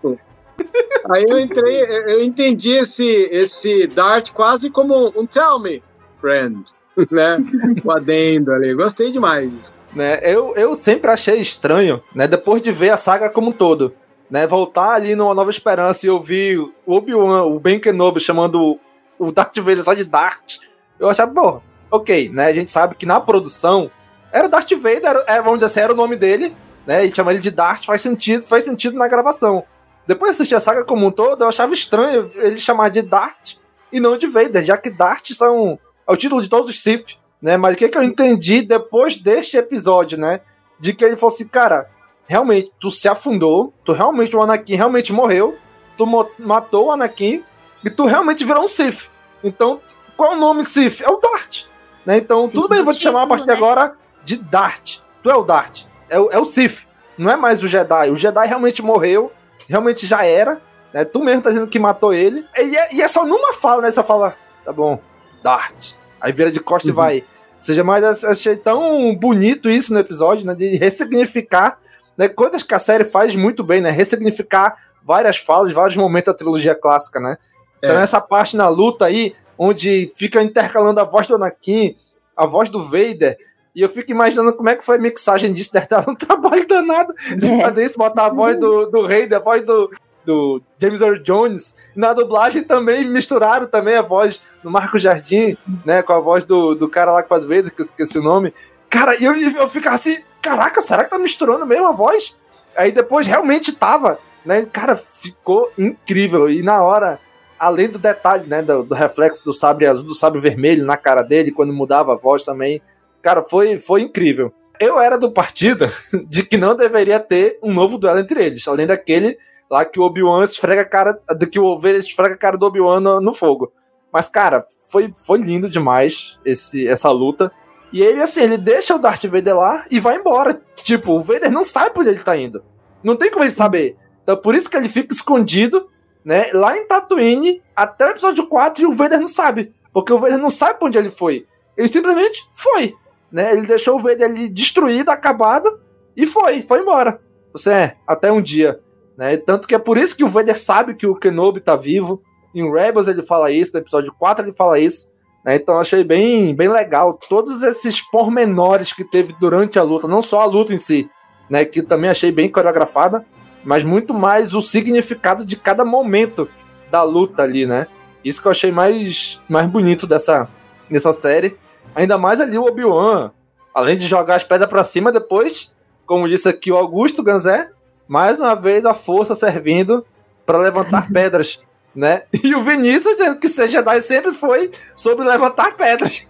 Aí 1.12 1.26
eu 1.30 1.40
entrei, 1.40 1.84
eu 1.84 2.22
entendi 2.22 2.72
esse, 2.72 3.06
esse 3.32 3.88
Dart 3.88 4.32
quase 4.32 4.70
como 4.70 5.14
um 5.16 5.26
tell 5.26 5.60
me, 5.60 5.84
friend, 6.20 6.64
né? 7.12 7.38
O 7.84 7.92
adendo 7.92 8.52
ali. 8.52 8.74
Gostei 8.74 9.12
demais 9.12 9.52
disso. 9.52 9.74
Né, 9.94 10.20
eu, 10.22 10.56
eu 10.56 10.76
sempre 10.76 11.10
achei 11.10 11.40
estranho, 11.40 12.02
né? 12.14 12.28
Depois 12.28 12.62
de 12.62 12.72
ver 12.72 12.92
a 12.92 12.98
saga 12.98 13.30
como 13.30 13.50
um 13.50 13.54
todo, 13.54 13.94
né? 14.30 14.46
Voltar 14.46 14.92
ali 14.92 15.16
numa 15.16 15.34
Nova 15.34 15.50
Esperança 15.50 16.06
e 16.06 16.10
ouvir 16.10 16.60
o 16.60 16.72
Obi-Wan, 16.86 17.44
o 17.46 17.60
Ben 17.60 17.80
Kenobi 17.80 18.20
chamando 18.20 18.80
o 19.18 19.32
Darth 19.32 19.58
Vader 19.58 19.84
só 19.84 19.94
de 19.94 20.04
Dart, 20.04 20.58
eu 21.00 21.10
achava, 21.10 21.34
pô, 21.34 21.62
ok, 21.90 22.30
né? 22.30 22.46
A 22.46 22.54
gente 22.54 22.70
sabe 22.70 22.96
que 22.96 23.06
na 23.06 23.20
produção 23.20 23.90
era 24.32 24.48
Darth 24.48 24.72
Vader, 24.72 25.06
era, 25.06 25.24
é, 25.28 25.42
vamos 25.42 25.60
dizer 25.60 25.66
assim, 25.66 25.80
era 25.80 25.94
o 25.94 25.96
nome 25.96 26.16
dele, 26.16 26.56
né? 26.86 27.06
E 27.06 27.14
chamar 27.14 27.34
ele 27.34 27.42
de 27.42 27.52
Dart 27.52 27.86
faz 27.86 28.02
sentido, 28.02 28.44
faz 28.44 28.64
sentido 28.64 28.96
na 28.96 29.08
gravação. 29.08 29.64
Depois 30.06 30.32
de 30.32 30.36
assistir 30.36 30.56
a 30.56 30.60
saga 30.60 30.84
como 30.84 31.08
um 31.08 31.12
todo, 31.12 31.44
eu 31.44 31.50
achava 31.50 31.74
estranho 31.74 32.30
ele 32.36 32.58
chamar 32.58 32.90
de 32.90 33.02
Dart 33.02 33.56
e 33.92 34.00
não 34.00 34.18
de 34.18 34.28
Vader, 34.28 34.64
já 34.64 34.78
que 34.78 34.90
Dart 34.90 35.32
são 35.32 35.80
é 36.08 36.12
o 36.12 36.18
título 36.18 36.42
de 36.42 36.50
todos 36.50 36.70
os 36.70 36.82
Sith, 36.82 37.18
né? 37.42 37.58
Mas 37.58 37.74
o 37.74 37.78
que, 37.78 37.90
que 37.90 37.98
eu 37.98 38.04
entendi 38.04 38.62
depois 38.62 39.18
deste 39.18 39.58
episódio, 39.58 40.18
né? 40.18 40.42
De 40.80 40.94
que 40.94 41.04
ele 41.04 41.16
falou 41.16 41.34
assim, 41.34 41.48
cara, 41.48 41.90
realmente, 42.28 42.72
tu 42.80 42.92
se 42.92 43.08
afundou, 43.08 43.74
tu 43.84 43.92
realmente, 43.92 44.36
o 44.36 44.42
Anakin 44.42 44.76
realmente 44.76 45.12
morreu, 45.12 45.58
tu 45.98 46.06
matou 46.38 46.88
o 46.88 46.92
Anakin 46.92 47.44
e 47.84 47.90
tu 47.90 48.06
realmente 48.06 48.46
virou 48.46 48.64
um 48.64 48.68
Sith. 48.68 49.10
Então, 49.44 49.82
qual 50.16 50.34
é 50.34 50.36
o 50.36 50.40
nome 50.40 50.64
Sith? 50.64 51.02
É 51.02 51.10
o 51.10 51.18
Dart. 51.18 51.64
Né? 52.06 52.18
Então, 52.18 52.48
Sim, 52.48 52.54
tudo 52.54 52.70
bem, 52.70 52.84
vou 52.84 52.94
te 52.94 53.02
chamar 53.02 53.24
a 53.24 53.28
partir 53.28 53.44
de 53.44 53.50
né? 53.50 53.56
agora 53.56 53.96
de 54.24 54.38
Dart. 54.38 55.00
Tu 55.24 55.30
é 55.30 55.36
o 55.36 55.44
Dart. 55.44 55.84
É 56.10 56.20
o, 56.20 56.32
é 56.32 56.40
o 56.40 56.46
Sith. 56.46 56.88
Não 57.18 57.30
é 57.32 57.36
mais 57.36 57.64
o 57.64 57.68
Jedi. 57.68 58.10
O 58.10 58.16
Jedi 58.16 58.48
realmente 58.48 58.82
morreu, 58.82 59.32
realmente 59.68 60.06
já 60.06 60.24
era. 60.24 60.62
Né? 60.94 61.04
Tu 61.06 61.20
mesmo 61.20 61.42
tá 61.42 61.50
dizendo 61.50 61.68
que 61.68 61.80
matou 61.80 62.14
ele. 62.14 62.46
E 62.58 62.78
é, 62.78 62.96
e 62.96 63.02
é 63.02 63.08
só 63.08 63.26
numa 63.26 63.54
fala, 63.54 63.82
né? 63.82 63.92
Você 63.92 64.04
fala, 64.04 64.36
tá 64.64 64.72
bom, 64.72 65.00
Dart. 65.44 65.94
Aí 66.20 66.32
vira 66.32 66.52
de 66.52 66.60
costa 66.60 66.88
uhum. 66.88 66.94
e 66.94 66.96
vai. 66.96 67.18
Ou 67.18 67.62
seja, 67.62 67.84
mas 67.84 68.24
achei 68.24 68.56
tão 68.56 69.16
bonito 69.16 69.70
isso 69.70 69.94
no 69.94 70.00
episódio, 70.00 70.46
né? 70.46 70.54
De 70.54 70.78
ressignificar 70.78 71.78
né, 72.18 72.28
coisas 72.28 72.64
que 72.64 72.74
a 72.74 72.80
série 72.80 73.06
faz 73.06 73.36
muito 73.36 73.64
bem, 73.64 73.82
né? 73.82 73.92
Ressignificar 73.92 74.76
várias 75.04 75.38
falas, 75.38 75.74
vários 75.74 75.96
momentos 75.96 76.34
da 76.34 76.38
trilogia 76.38 76.76
clássica, 76.76 77.20
né? 77.20 77.38
Então, 77.78 77.98
é. 77.98 78.04
essa 78.04 78.20
parte 78.20 78.58
na 78.58 78.68
luta 78.68 79.06
aí, 79.06 79.34
onde 79.58 80.12
fica 80.16 80.42
intercalando 80.44 81.00
a 81.00 81.06
voz 81.06 81.28
do 81.28 81.36
Anakin, 81.36 81.96
a 82.36 82.46
voz 82.46 82.70
do 82.70 82.84
Vader, 82.84 83.38
e 83.74 83.82
eu 83.82 83.90
fico 83.90 84.12
imaginando 84.12 84.54
como 84.54 84.70
é 84.70 84.76
que 84.76 84.84
foi 84.84 84.98
a 84.98 85.00
mixagem 85.00 85.54
disso, 85.54 85.72
deve 85.72 85.88
dar 85.88 86.10
um 86.10 86.16
trabalho 86.16 86.68
danado 86.68 87.14
de 87.38 87.50
é. 87.50 87.62
fazer 87.62 87.86
isso, 87.86 87.98
botar 87.98 88.26
a 88.26 88.30
voz 88.30 88.60
do, 88.60 88.86
do 88.88 89.06
rei, 89.06 89.34
a 89.34 89.40
voz 89.40 89.66
do, 89.66 89.90
do 90.30 90.62
James 90.78 91.02
Earl 91.02 91.24
Jones. 91.24 91.74
Na 91.96 92.14
dublagem 92.14 92.62
também 92.62 93.04
misturaram 93.04 93.66
também 93.66 93.96
a 93.96 94.04
voz 94.04 94.40
do 94.62 94.70
Marco 94.70 95.00
Jardim, 95.00 95.58
né? 95.84 96.04
Com 96.04 96.14
a 96.14 96.20
voz 96.20 96.44
do, 96.44 96.76
do 96.76 96.88
cara 96.88 97.12
lá 97.12 97.24
que 97.24 97.30
faz 97.30 97.48
Vader, 97.48 97.74
que 97.74 97.82
eu 97.82 97.86
esqueci 97.86 98.20
o 98.20 98.24
nome. 98.24 98.54
Cara, 98.92 99.16
eu, 99.16 99.36
eu 99.36 99.68
ficava 99.68 99.96
assim, 99.96 100.20
caraca, 100.40 100.82
será 100.82 101.04
que 101.04 101.10
tá 101.10 101.18
misturando 101.18 101.66
mesmo 101.66 101.88
a 101.88 101.92
voz? 101.92 102.38
Aí 102.78 102.92
depois 102.92 103.26
realmente 103.26 103.74
tava, 103.74 104.20
né? 104.46 104.68
Cara, 104.72 104.96
ficou 104.96 105.72
incrível. 105.76 106.48
E 106.48 106.62
na 106.62 106.84
hora, 106.84 107.20
além 107.58 107.90
do 107.90 107.98
detalhe, 107.98 108.48
né? 108.48 108.62
Do, 108.62 108.84
do 108.84 108.94
reflexo 108.94 109.44
do 109.44 109.52
sabre 109.52 109.88
azul, 109.88 110.06
do 110.06 110.14
sabre 110.14 110.40
vermelho 110.40 110.86
na 110.86 110.96
cara 110.96 111.24
dele, 111.24 111.52
quando 111.52 111.74
mudava 111.74 112.14
a 112.14 112.18
voz 112.18 112.44
também. 112.44 112.84
Cara, 113.20 113.42
foi, 113.42 113.80
foi 113.80 114.04
incrível. 114.04 114.54
Eu 114.80 115.00
era 115.00 115.18
do 115.18 115.32
partido 115.32 115.92
de 116.30 116.44
que 116.44 116.56
não 116.56 116.76
deveria 116.76 117.20
ter 117.20 117.58
um 117.64 117.74
novo 117.74 117.98
duelo 117.98 118.20
entre 118.20 118.46
eles, 118.46 118.68
além 118.68 118.86
daquele 118.86 119.40
lá 119.70 119.86
que 119.86 120.00
o 120.00 120.04
Obi-Wan 120.04 120.44
esfrega 120.44 120.82
a 120.82 120.86
cara, 120.86 121.22
que 121.52 121.60
o 121.60 121.76
Vader 121.76 122.00
esfrega 122.00 122.34
a 122.34 122.38
cara 122.38 122.58
do 122.58 122.66
Obi-Wan 122.66 123.00
no, 123.00 123.22
no, 123.22 123.34
fogo. 123.34 123.72
Mas, 124.12 124.28
cara, 124.28 124.66
foi, 124.90 125.14
foi 125.16 125.40
lindo 125.40 125.70
demais 125.70 126.40
esse, 126.44 126.88
essa 126.88 127.12
luta. 127.12 127.52
E 127.94 128.02
ele, 128.02 128.22
assim, 128.22 128.42
ele 128.42 128.58
deixa 128.58 128.96
o 128.96 129.00
Darth 129.00 129.26
Vader 129.26 129.56
lá 129.56 129.86
e 129.92 130.00
vai 130.00 130.18
embora. 130.18 130.60
Tipo, 130.78 131.14
o 131.14 131.22
Vader 131.22 131.52
não 131.52 131.64
sabe 131.64 131.92
por 131.92 132.02
onde 132.02 132.10
ele 132.10 132.24
tá 132.24 132.36
indo. 132.36 132.64
Não 133.04 133.16
tem 133.16 133.30
como 133.30 133.44
ele 133.44 133.52
saber. 133.52 133.98
Então, 134.24 134.38
por 134.38 134.56
isso 134.56 134.70
que 134.70 134.78
ele 134.78 134.90
fica 134.90 135.14
escondido, 135.14 135.88
né, 136.24 136.52
lá 136.54 136.78
em 136.78 136.86
Tatooine, 136.86 137.62
até 137.76 138.08
o 138.08 138.12
episódio 138.12 138.48
4, 138.48 138.84
e 138.84 138.86
o 138.88 138.94
Vader 138.94 139.20
não 139.20 139.28
sabe. 139.28 139.74
Porque 139.94 140.14
o 140.14 140.20
Vader 140.20 140.38
não 140.38 140.50
sabe 140.50 140.80
pra 140.80 140.88
onde 140.88 140.98
ele 140.98 141.10
foi. 141.10 141.48
Ele 141.78 141.88
simplesmente 141.88 142.44
foi. 142.56 142.94
Né? 143.32 143.54
Ele 143.54 143.66
deixou 143.66 143.98
o 143.98 144.02
Vader 144.02 144.30
ali 144.30 144.50
destruído, 144.50 145.10
acabado, 145.10 145.80
e 146.16 146.26
foi, 146.26 146.62
foi 146.62 146.82
embora. 146.82 147.22
Você 147.54 147.72
é, 147.72 147.96
até 148.08 148.32
um 148.32 148.42
dia. 148.42 148.80
Né? 149.20 149.36
Tanto 149.36 149.68
que 149.68 149.76
é 149.76 149.78
por 149.78 149.98
isso 149.98 150.16
que 150.16 150.24
o 150.24 150.30
Vader 150.30 150.58
sabe 150.58 150.94
que 150.94 151.06
o 151.06 151.14
Kenobi 151.14 151.60
tá 151.60 151.76
vivo. 151.76 152.24
Em 152.56 152.72
Rebels 152.72 153.10
ele 153.10 153.22
fala 153.22 153.52
isso, 153.52 153.74
no 153.74 153.80
episódio 153.80 154.16
4 154.18 154.46
ele 154.46 154.54
fala 154.54 154.80
isso. 154.80 155.12
Né? 155.44 155.56
Então 155.56 155.78
achei 155.78 156.06
bem, 156.06 156.56
bem 156.56 156.70
legal 156.70 157.20
todos 157.28 157.62
esses 157.62 158.00
pormenores 158.00 158.94
que 158.94 159.04
teve 159.04 159.36
durante 159.38 159.78
a 159.78 159.84
luta, 159.84 160.08
não 160.08 160.22
só 160.22 160.40
a 160.40 160.46
luta 160.46 160.74
em 160.74 160.78
si, 160.78 161.10
né? 161.50 161.66
Que 161.66 161.82
também 161.82 162.10
achei 162.10 162.32
bem 162.32 162.48
coreografada, 162.48 163.26
mas 163.62 163.84
muito 163.84 164.14
mais 164.14 164.56
o 164.56 164.62
significado 164.62 165.46
de 165.46 165.58
cada 165.58 165.84
momento 165.84 166.48
da 166.90 167.04
luta 167.04 167.44
ali, 167.44 167.66
né? 167.66 167.88
Isso 168.24 168.42
que 168.42 168.48
eu 168.48 168.52
achei 168.52 168.72
mais, 168.72 169.38
mais 169.50 169.68
bonito 169.68 170.08
dessa, 170.08 170.48
dessa 170.90 171.12
série. 171.12 171.58
Ainda 171.94 172.18
mais 172.18 172.40
ali 172.40 172.58
o 172.58 172.66
Obi-Wan. 172.66 173.32
Além 173.74 173.98
de 173.98 174.08
jogar 174.08 174.36
as 174.36 174.46
pedras 174.46 174.70
para 174.70 174.84
cima, 174.86 175.12
depois, 175.12 175.74
como 176.06 176.30
disse 176.30 176.48
aqui 176.48 176.72
o 176.72 176.78
Augusto 176.78 177.22
Ganzé, 177.22 177.70
mais 178.10 178.40
uma 178.40 178.56
vez 178.56 178.86
a 178.86 178.96
força 178.96 179.36
servindo 179.36 180.04
para 180.44 180.58
levantar 180.58 181.08
pedras, 181.14 181.60
né? 181.96 182.24
E 182.44 182.56
o 182.56 182.64
Vinícius, 182.64 183.16
que 183.40 183.48
ser 183.48 183.70
Jedi 183.70 184.02
sempre 184.02 184.34
foi 184.34 184.72
sobre 184.96 185.24
levantar 185.24 185.78
pedras. 185.78 186.24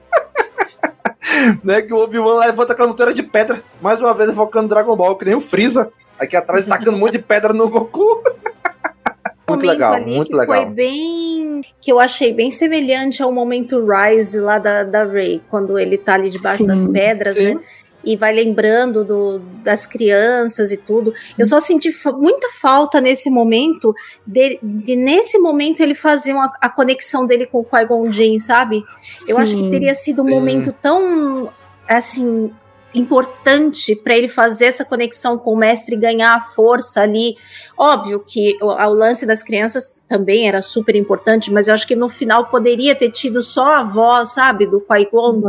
né? 1.64 1.82
Que 1.82 1.94
o 1.94 1.98
Obi-Wan 1.98 2.38
levanta 2.40 2.74
a 2.74 2.76
canteira 2.76 3.14
de 3.14 3.24
pedra, 3.24 3.64
mais 3.82 4.02
uma 4.02 4.14
vez 4.14 4.34
focando 4.34 4.68
Dragon 4.68 4.96
Ball, 4.96 5.16
que 5.16 5.24
nem 5.24 5.36
o 5.36 5.42
Freeza. 5.42 5.92
Aqui 6.20 6.36
atrás 6.36 6.66
tacando 6.66 6.98
um 6.98 7.00
monte 7.00 7.14
de 7.14 7.20
pedra 7.20 7.54
no 7.54 7.70
Goku. 7.70 8.22
muito 9.48 9.66
legal, 9.66 9.94
ali 9.94 10.18
muito 10.18 10.32
que 10.32 10.36
legal. 10.36 10.64
Foi 10.64 10.74
bem. 10.74 11.62
que 11.80 11.90
eu 11.90 11.98
achei 11.98 12.34
bem 12.34 12.52
semelhante 12.52 13.24
ao 13.24 13.32
momento 13.32 13.86
Rise 13.88 14.38
lá 14.38 14.60
da, 14.60 14.84
da 14.84 15.06
Rey, 15.06 15.42
quando 15.50 15.80
ele 15.80 15.98
tá 15.98 16.16
ali 16.16 16.30
debaixo 16.30 16.58
Sim, 16.58 16.68
das 16.68 16.86
pedras, 16.86 17.36
sim. 17.36 17.56
né? 17.56 17.62
E 18.04 18.16
vai 18.16 18.34
lembrando 18.34 19.04
do, 19.04 19.40
das 19.64 19.86
crianças 19.86 20.72
e 20.72 20.78
tudo. 20.78 21.14
Eu 21.38 21.46
só 21.46 21.60
senti 21.60 21.92
fa- 21.92 22.14
muita 22.14 22.48
falta 22.62 23.02
nesse 23.02 23.30
momento, 23.30 23.94
de, 24.26 24.58
de 24.64 24.96
nesse 24.96 25.38
momento 25.38 25.82
ele 25.82 25.94
fazer 25.94 26.34
uma, 26.34 26.52
a 26.62 26.70
conexão 26.70 27.26
dele 27.28 27.46
com 27.46 27.60
o 27.60 27.64
Qui-Gon 27.66 28.10
Jinn, 28.12 28.40
sabe? 28.40 28.84
Eu 29.28 29.38
acho 29.38 29.54
que 29.54 29.64
Sim, 29.64 29.70
teria 29.70 29.94
sido 29.94 30.22
um 30.22 30.26
sim. 30.26 30.32
momento 30.32 30.74
tão, 30.82 31.52
assim, 31.88 32.52
importante 32.94 33.96
para 33.96 34.18
ele 34.18 34.28
fazer 34.28 34.66
essa 34.66 34.84
conexão 34.84 35.38
com 35.38 35.54
o 35.54 35.58
mestre 35.58 35.96
e 35.96 36.00
ganhar 36.00 36.36
a 36.36 36.42
força 36.42 37.02
ali. 37.02 37.36
Óbvio 37.78 38.24
que 38.26 38.58
o, 38.62 38.68
o 38.68 38.94
lance 38.94 39.26
das 39.26 39.44
crianças 39.44 40.04
também 40.08 40.48
era 40.48 40.62
super 40.62 40.96
importante, 40.96 41.52
mas 41.52 41.68
eu 41.68 41.74
acho 41.74 41.88
que 41.88 41.96
no 41.96 42.10
final 42.10 42.46
poderia 42.46 42.96
ter 42.96 43.12
tido 43.12 43.44
só 43.44 43.76
a 43.76 43.84
voz, 43.84 44.34
sabe, 44.34 44.66
do 44.66 44.82
Qui-Gon, 44.82 45.42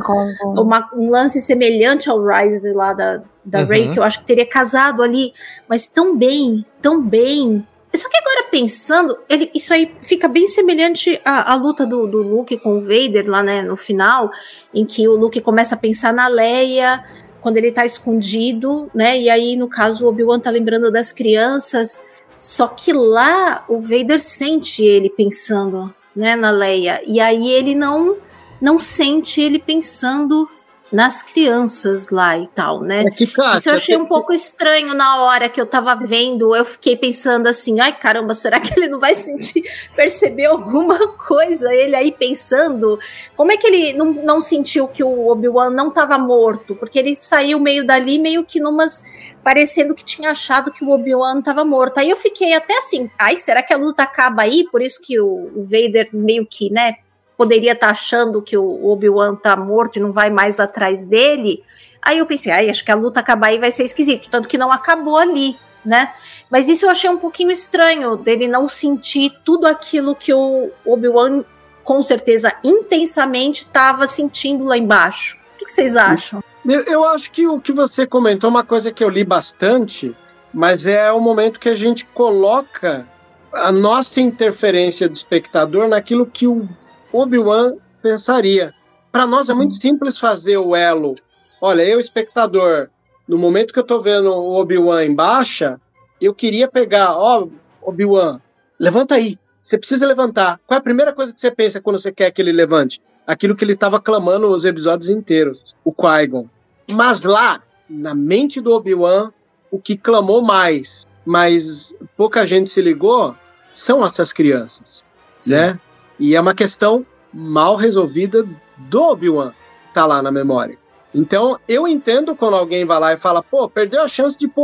um 0.94 1.10
lance 1.10 1.40
semelhante 1.40 2.10
ao 2.10 2.22
Rise 2.24 2.72
lá 2.72 2.92
da, 2.92 3.22
da 3.44 3.60
Uhum. 3.60 3.66
Rey, 3.66 3.88
que 3.88 3.98
eu 3.98 4.02
acho 4.02 4.20
que 4.20 4.26
teria 4.26 4.46
casado 4.46 5.02
ali, 5.02 5.32
mas 5.68 5.86
tão 5.86 6.16
bem, 6.16 6.64
tão 6.80 7.02
bem. 7.02 7.66
Só 7.92 8.08
que 8.08 8.16
agora 8.16 8.44
pensando, 8.50 9.18
ele, 9.28 9.50
isso 9.52 9.74
aí 9.74 9.92
fica 10.04 10.28
bem 10.28 10.46
semelhante 10.46 11.20
à, 11.24 11.52
à 11.52 11.54
luta 11.56 11.84
do, 11.84 12.06
do 12.06 12.18
Luke 12.18 12.56
com 12.58 12.78
o 12.78 12.80
Vader 12.80 13.28
lá, 13.28 13.42
né, 13.42 13.62
no 13.62 13.76
final, 13.76 14.30
em 14.72 14.84
que 14.84 15.08
o 15.08 15.16
Luke 15.16 15.40
começa 15.40 15.74
a 15.74 15.78
pensar 15.78 16.12
na 16.12 16.28
Leia, 16.28 17.04
quando 17.40 17.56
ele 17.56 17.72
tá 17.72 17.84
escondido, 17.84 18.90
né, 18.94 19.18
e 19.18 19.30
aí 19.30 19.56
no 19.56 19.68
caso 19.68 20.04
o 20.04 20.08
Obi-Wan 20.08 20.40
tá 20.40 20.50
lembrando 20.50 20.90
das 20.90 21.12
crianças, 21.12 22.02
só 22.38 22.68
que 22.68 22.92
lá 22.92 23.64
o 23.68 23.80
Vader 23.80 24.20
sente 24.20 24.84
ele 24.84 25.10
pensando, 25.10 25.94
né, 26.14 26.36
na 26.36 26.50
Leia, 26.50 27.02
e 27.06 27.20
aí 27.20 27.50
ele 27.50 27.74
não 27.74 28.16
não 28.60 28.78
sente 28.78 29.40
ele 29.40 29.58
pensando 29.58 30.46
nas 30.92 31.22
crianças 31.22 32.10
lá 32.10 32.36
e 32.36 32.46
tal, 32.48 32.80
né? 32.80 33.04
É 33.06 33.10
que, 33.10 33.26
cara, 33.26 33.56
Isso 33.56 33.68
eu 33.68 33.74
achei 33.74 33.96
um 33.96 34.06
pouco 34.06 34.32
estranho 34.32 34.92
na 34.94 35.22
hora 35.22 35.48
que 35.48 35.60
eu 35.60 35.66
tava 35.66 35.94
vendo. 35.94 36.54
Eu 36.54 36.64
fiquei 36.64 36.96
pensando 36.96 37.46
assim, 37.46 37.80
ai 37.80 37.96
caramba, 37.96 38.34
será 38.34 38.58
que 38.58 38.72
ele 38.78 38.88
não 38.88 38.98
vai 38.98 39.14
sentir, 39.14 39.62
perceber 39.94 40.46
alguma 40.46 41.08
coisa? 41.16 41.72
Ele 41.72 41.94
aí 41.94 42.10
pensando. 42.10 42.98
Como 43.36 43.52
é 43.52 43.56
que 43.56 43.66
ele 43.66 43.92
não, 43.92 44.12
não 44.12 44.40
sentiu 44.40 44.88
que 44.88 45.04
o 45.04 45.28
Obi-Wan 45.28 45.70
não 45.70 45.90
tava 45.90 46.18
morto? 46.18 46.74
Porque 46.74 46.98
ele 46.98 47.14
saiu 47.14 47.60
meio 47.60 47.86
dali, 47.86 48.18
meio 48.18 48.44
que 48.44 48.58
numas. 48.58 49.02
parecendo 49.44 49.94
que 49.94 50.04
tinha 50.04 50.30
achado 50.30 50.72
que 50.72 50.84
o 50.84 50.90
Obi-Wan 50.90 51.40
tava 51.40 51.64
morto. 51.64 51.98
Aí 51.98 52.10
eu 52.10 52.16
fiquei 52.16 52.52
até 52.54 52.76
assim, 52.78 53.10
ai, 53.18 53.36
será 53.36 53.62
que 53.62 53.72
a 53.72 53.76
luta 53.76 54.02
acaba 54.02 54.42
aí? 54.42 54.64
Por 54.70 54.82
isso 54.82 55.00
que 55.00 55.20
o, 55.20 55.50
o 55.54 55.62
Vader 55.62 56.08
meio 56.12 56.46
que, 56.46 56.70
né? 56.70 56.96
Poderia 57.40 57.72
estar 57.72 57.88
achando 57.88 58.42
que 58.42 58.54
o 58.54 58.86
Obi-Wan 58.86 59.34
tá 59.34 59.56
morto 59.56 59.96
e 59.96 60.02
não 60.02 60.12
vai 60.12 60.28
mais 60.28 60.60
atrás 60.60 61.06
dele. 61.06 61.64
Aí 62.02 62.18
eu 62.18 62.26
pensei, 62.26 62.52
ai, 62.52 62.68
acho 62.68 62.84
que 62.84 62.92
a 62.92 62.94
luta 62.94 63.20
acabar 63.20 63.46
aí 63.46 63.58
vai 63.58 63.72
ser 63.72 63.82
esquisito. 63.82 64.28
Tanto 64.28 64.46
que 64.46 64.58
não 64.58 64.70
acabou 64.70 65.16
ali, 65.16 65.56
né? 65.82 66.12
Mas 66.50 66.68
isso 66.68 66.84
eu 66.84 66.90
achei 66.90 67.08
um 67.08 67.16
pouquinho 67.16 67.50
estranho, 67.50 68.14
dele 68.14 68.46
não 68.46 68.68
sentir 68.68 69.32
tudo 69.42 69.66
aquilo 69.66 70.14
que 70.14 70.34
o 70.34 70.70
Obi-Wan, 70.84 71.42
com 71.82 72.02
certeza, 72.02 72.52
intensamente 72.62 73.62
estava 73.62 74.06
sentindo 74.06 74.64
lá 74.64 74.76
embaixo. 74.76 75.38
O 75.54 75.58
que, 75.60 75.64
que 75.64 75.72
vocês 75.72 75.96
acham? 75.96 76.44
Eu, 76.62 76.82
eu 76.82 77.04
acho 77.04 77.30
que 77.30 77.46
o 77.46 77.58
que 77.58 77.72
você 77.72 78.06
comentou 78.06 78.48
é 78.48 78.50
uma 78.50 78.64
coisa 78.64 78.92
que 78.92 79.02
eu 79.02 79.08
li 79.08 79.24
bastante, 79.24 80.14
mas 80.52 80.84
é 80.84 81.10
o 81.10 81.22
momento 81.22 81.58
que 81.58 81.70
a 81.70 81.74
gente 81.74 82.04
coloca 82.04 83.08
a 83.50 83.72
nossa 83.72 84.20
interferência 84.20 85.08
do 85.08 85.14
espectador 85.14 85.88
naquilo 85.88 86.26
que 86.26 86.46
o 86.46 86.68
Obi-Wan 87.12 87.74
pensaria. 88.02 88.72
Para 89.10 89.26
nós 89.26 89.48
é 89.48 89.54
muito 89.54 89.80
simples 89.80 90.18
fazer 90.18 90.56
o 90.56 90.74
elo. 90.74 91.16
Olha, 91.60 91.82
eu, 91.82 91.98
espectador, 91.98 92.88
no 93.26 93.36
momento 93.36 93.72
que 93.72 93.78
eu 93.78 93.84
tô 93.84 94.00
vendo 94.00 94.30
o 94.30 94.60
Obi-Wan 94.60 95.04
em 95.04 95.14
baixa, 95.14 95.80
eu 96.20 96.34
queria 96.34 96.68
pegar, 96.68 97.16
ó, 97.16 97.48
Obi-Wan, 97.82 98.40
levanta 98.78 99.14
aí. 99.14 99.38
Você 99.62 99.76
precisa 99.76 100.06
levantar. 100.06 100.58
Qual 100.66 100.76
é 100.76 100.78
a 100.80 100.82
primeira 100.82 101.12
coisa 101.12 101.34
que 101.34 101.40
você 101.40 101.50
pensa 101.50 101.80
quando 101.80 101.98
você 101.98 102.10
quer 102.10 102.30
que 102.30 102.40
ele 102.40 102.52
levante? 102.52 103.00
Aquilo 103.26 103.54
que 103.54 103.64
ele 103.64 103.74
estava 103.74 104.00
clamando 104.00 104.48
os 104.48 104.64
episódios 104.64 105.10
inteiros, 105.10 105.76
o 105.84 105.92
Qui-Gon. 105.92 106.48
Mas 106.90 107.22
lá, 107.22 107.62
na 107.88 108.14
mente 108.14 108.60
do 108.60 108.72
Obi-Wan, 108.72 109.32
o 109.70 109.78
que 109.78 109.96
clamou 109.96 110.42
mais, 110.42 111.06
mas 111.24 111.94
pouca 112.16 112.46
gente 112.46 112.70
se 112.70 112.80
ligou, 112.80 113.36
são 113.72 114.04
essas 114.04 114.32
crianças, 114.32 115.04
né? 115.46 115.78
E 116.20 116.36
é 116.36 116.40
uma 116.40 116.54
questão 116.54 117.04
mal 117.32 117.74
resolvida 117.76 118.46
do 118.76 119.02
Obi-Wan, 119.02 119.50
que 119.88 119.94
tá 119.94 120.06
lá 120.06 120.22
na 120.22 120.30
memória. 120.30 120.78
Então, 121.14 121.58
eu 121.66 121.88
entendo 121.88 122.36
quando 122.36 122.54
alguém 122.54 122.84
vai 122.84 123.00
lá 123.00 123.12
e 123.12 123.16
fala, 123.18 123.42
pô, 123.42 123.68
perdeu 123.68 124.02
a 124.02 124.08
chance 124.08 124.38
de 124.38 124.46
pôr 124.46 124.62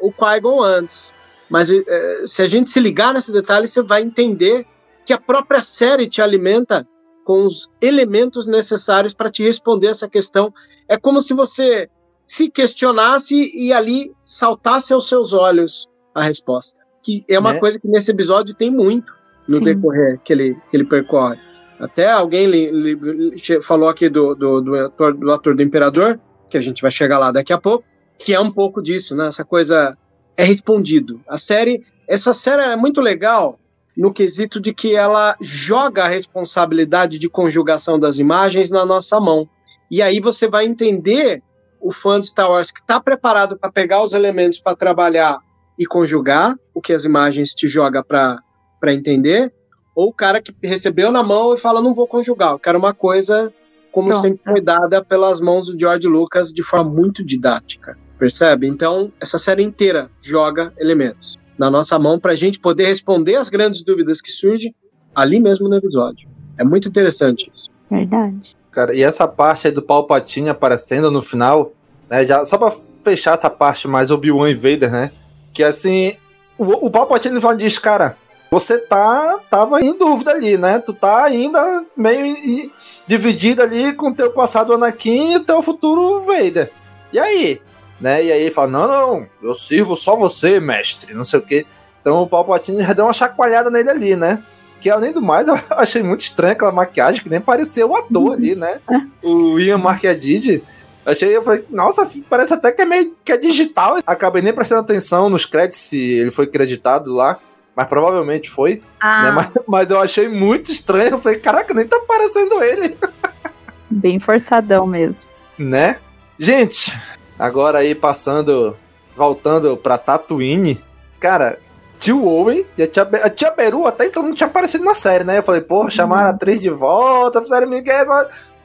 o, 0.00 0.08
o 0.08 0.12
Qui-Gon 0.12 0.62
antes. 0.62 1.12
Mas 1.50 1.68
eh, 1.70 2.22
se 2.26 2.40
a 2.42 2.46
gente 2.48 2.70
se 2.70 2.80
ligar 2.80 3.12
nesse 3.12 3.32
detalhe, 3.32 3.66
você 3.66 3.82
vai 3.82 4.02
entender 4.02 4.66
que 5.04 5.12
a 5.12 5.18
própria 5.18 5.62
série 5.62 6.06
te 6.08 6.22
alimenta 6.22 6.86
com 7.24 7.44
os 7.44 7.68
elementos 7.82 8.46
necessários 8.46 9.12
para 9.12 9.30
te 9.30 9.42
responder 9.42 9.88
essa 9.88 10.08
questão. 10.08 10.52
É 10.88 10.96
como 10.96 11.20
se 11.20 11.34
você 11.34 11.90
se 12.26 12.48
questionasse 12.50 13.50
e 13.54 13.72
ali 13.72 14.12
saltasse 14.24 14.92
aos 14.92 15.08
seus 15.08 15.32
olhos 15.32 15.86
a 16.14 16.22
resposta. 16.22 16.80
Que 17.02 17.24
é 17.28 17.38
uma 17.38 17.54
Né? 17.54 17.60
coisa 17.60 17.78
que 17.78 17.88
nesse 17.88 18.10
episódio 18.10 18.54
tem 18.54 18.70
muito 18.70 19.12
no 19.48 19.58
Sim. 19.58 19.64
decorrer 19.64 20.20
que 20.24 20.32
ele, 20.32 20.56
que 20.70 20.76
ele 20.76 20.84
percorre. 20.84 21.38
Até 21.80 22.10
alguém 22.10 22.46
li- 22.46 22.70
li- 22.70 23.62
falou 23.62 23.88
aqui 23.88 24.08
do, 24.08 24.34
do, 24.34 24.60
do, 24.60 24.74
ator, 24.74 25.14
do 25.14 25.32
ator 25.32 25.54
do 25.54 25.62
Imperador, 25.62 26.20
que 26.50 26.56
a 26.56 26.60
gente 26.60 26.82
vai 26.82 26.90
chegar 26.90 27.18
lá 27.18 27.30
daqui 27.30 27.52
a 27.52 27.58
pouco, 27.58 27.84
que 28.18 28.34
é 28.34 28.40
um 28.40 28.50
pouco 28.50 28.82
disso, 28.82 29.14
né? 29.16 29.28
Essa 29.28 29.44
coisa 29.44 29.96
é 30.36 30.44
respondido. 30.44 31.20
A 31.28 31.38
série, 31.38 31.82
essa 32.06 32.32
série 32.32 32.62
é 32.62 32.76
muito 32.76 33.00
legal 33.00 33.58
no 33.96 34.12
quesito 34.12 34.60
de 34.60 34.72
que 34.72 34.94
ela 34.94 35.36
joga 35.40 36.04
a 36.04 36.08
responsabilidade 36.08 37.18
de 37.18 37.28
conjugação 37.28 37.98
das 37.98 38.18
imagens 38.18 38.70
na 38.70 38.84
nossa 38.84 39.20
mão. 39.20 39.48
E 39.90 40.02
aí 40.02 40.20
você 40.20 40.46
vai 40.48 40.66
entender 40.66 41.42
o 41.80 41.92
fã 41.92 42.18
de 42.18 42.26
Star 42.26 42.50
Wars 42.50 42.70
que 42.70 42.80
está 42.80 43.00
preparado 43.00 43.56
para 43.56 43.70
pegar 43.70 44.02
os 44.02 44.12
elementos 44.12 44.58
para 44.58 44.76
trabalhar 44.76 45.38
e 45.78 45.86
conjugar 45.86 46.56
o 46.74 46.80
que 46.80 46.92
as 46.92 47.04
imagens 47.04 47.54
te 47.54 47.68
joga 47.68 48.02
para 48.02 48.38
entender, 48.86 49.52
ou 49.94 50.08
o 50.08 50.12
cara 50.12 50.40
que 50.40 50.54
recebeu 50.62 51.10
na 51.10 51.22
mão 51.22 51.54
e 51.54 51.58
fala 51.58 51.82
não 51.82 51.94
vou 51.94 52.06
conjugar, 52.06 52.52
eu 52.52 52.58
quero 52.58 52.78
uma 52.78 52.94
coisa 52.94 53.52
como 53.90 54.10
Pronto. 54.10 54.22
sempre 54.22 54.40
foi 54.44 54.60
dada 54.60 55.04
pelas 55.04 55.40
mãos 55.40 55.66
do 55.66 55.78
George 55.78 56.06
Lucas 56.06 56.52
de 56.52 56.62
forma 56.62 56.90
muito 56.90 57.24
didática. 57.24 57.98
Percebe? 58.18 58.66
Então, 58.66 59.12
essa 59.20 59.38
série 59.38 59.62
inteira 59.62 60.10
joga 60.20 60.72
elementos 60.78 61.36
na 61.58 61.70
nossa 61.70 61.98
mão 61.98 62.20
para 62.20 62.32
a 62.32 62.36
gente 62.36 62.60
poder 62.60 62.86
responder 62.86 63.34
as 63.34 63.48
grandes 63.48 63.82
dúvidas 63.82 64.20
que 64.20 64.30
surgem 64.30 64.74
ali 65.14 65.40
mesmo 65.40 65.68
no 65.68 65.76
episódio. 65.76 66.28
É 66.56 66.64
muito 66.64 66.88
interessante 66.88 67.50
isso. 67.52 67.68
Verdade. 67.90 68.56
Cara, 68.70 68.94
e 68.94 69.02
essa 69.02 69.26
parte 69.26 69.66
aí 69.66 69.72
do 69.72 69.82
Palpatine 69.82 70.48
aparecendo 70.48 71.10
no 71.10 71.22
final, 71.22 71.72
né? 72.08 72.24
Já, 72.26 72.44
só 72.44 72.56
pra 72.56 72.72
fechar 73.02 73.34
essa 73.34 73.50
parte 73.50 73.88
mais 73.88 74.10
Obi-Wan 74.10 74.50
e 74.50 74.54
Vader, 74.54 74.92
né? 74.92 75.10
Que 75.52 75.64
assim, 75.64 76.14
o, 76.56 76.86
o 76.86 76.90
Palpatine 76.90 77.40
final 77.40 77.56
diz, 77.56 77.78
cara, 77.78 78.16
você 78.50 78.78
tá 78.78 79.38
tava 79.50 79.80
em 79.82 79.96
dúvida 79.96 80.30
ali, 80.30 80.56
né? 80.56 80.78
Tu 80.78 80.92
tá 80.92 81.24
ainda 81.24 81.84
meio 81.96 82.70
dividido 83.06 83.62
ali 83.62 83.92
com 83.92 84.12
teu 84.12 84.30
passado 84.30 84.72
Anakin 84.72 85.34
e 85.34 85.40
teu 85.40 85.62
futuro 85.62 86.24
Vader. 86.24 86.70
E 87.12 87.18
aí? 87.18 87.60
Né? 88.00 88.24
E 88.24 88.32
aí 88.32 88.42
ele 88.42 88.50
fala, 88.50 88.68
não, 88.68 88.88
não, 88.88 89.26
eu 89.42 89.54
sirvo 89.54 89.96
só 89.96 90.16
você, 90.16 90.60
mestre, 90.60 91.14
não 91.14 91.24
sei 91.24 91.38
o 91.38 91.42
quê. 91.42 91.66
Então 92.00 92.22
o 92.22 92.28
Palpatine 92.28 92.82
já 92.82 92.92
deu 92.92 93.04
uma 93.04 93.12
chacoalhada 93.12 93.70
nele 93.70 93.90
ali, 93.90 94.16
né? 94.16 94.42
Que 94.80 94.88
além 94.88 95.12
do 95.12 95.20
mais, 95.20 95.48
eu 95.48 95.58
achei 95.70 96.02
muito 96.02 96.20
estranho 96.20 96.52
aquela 96.52 96.72
maquiagem, 96.72 97.22
que 97.22 97.28
nem 97.28 97.40
parecia 97.40 97.86
o 97.86 97.96
ator 97.96 98.34
ali, 98.34 98.54
né? 98.54 98.80
O 99.22 99.58
Ian 99.58 99.78
Marquadid. 99.78 100.62
Achei, 101.04 101.34
eu 101.34 101.42
falei, 101.42 101.64
nossa, 101.70 102.08
parece 102.28 102.52
até 102.52 102.70
que 102.70 102.82
é 102.82 102.84
meio 102.84 103.16
que 103.24 103.32
é 103.32 103.36
digital. 103.36 103.98
Acabei 104.06 104.42
nem 104.42 104.52
prestando 104.52 104.82
atenção 104.82 105.28
nos 105.28 105.44
créditos 105.44 105.80
se 105.80 105.98
ele 105.98 106.30
foi 106.30 106.46
creditado 106.46 107.12
lá, 107.12 107.38
mas 107.78 107.86
provavelmente 107.86 108.50
foi. 108.50 108.82
Ah. 108.98 109.22
né? 109.22 109.30
Mas, 109.30 109.48
mas 109.68 109.90
eu 109.92 110.00
achei 110.00 110.28
muito 110.28 110.68
estranho. 110.72 111.10
Eu 111.12 111.20
falei, 111.20 111.38
caraca, 111.38 111.72
nem 111.72 111.86
tá 111.86 112.00
parecendo 112.08 112.60
ele, 112.60 112.96
Bem 113.88 114.18
forçadão 114.18 114.84
mesmo. 114.84 115.28
né? 115.56 115.98
Gente, 116.36 116.92
agora 117.38 117.78
aí 117.78 117.94
passando, 117.94 118.76
voltando 119.16 119.76
pra 119.76 119.96
Tatooine, 119.96 120.82
cara, 121.20 121.60
tio 122.00 122.24
Owen 122.26 122.66
e 122.76 122.82
a 122.82 122.88
tia, 122.88 123.04
Be- 123.04 123.22
a 123.22 123.30
tia 123.30 123.52
Beru 123.52 123.86
até 123.86 124.06
então 124.06 124.24
não 124.24 124.34
tinha 124.34 124.48
aparecido 124.48 124.82
na 124.84 124.92
série, 124.94 125.22
né? 125.22 125.38
Eu 125.38 125.42
falei, 125.44 125.60
porra, 125.60 125.88
chamaram 125.88 126.26
a 126.26 126.30
atriz 126.30 126.60
de 126.60 126.68
volta, 126.70 127.40
fizeram 127.40 127.68
Miguel. 127.68 128.06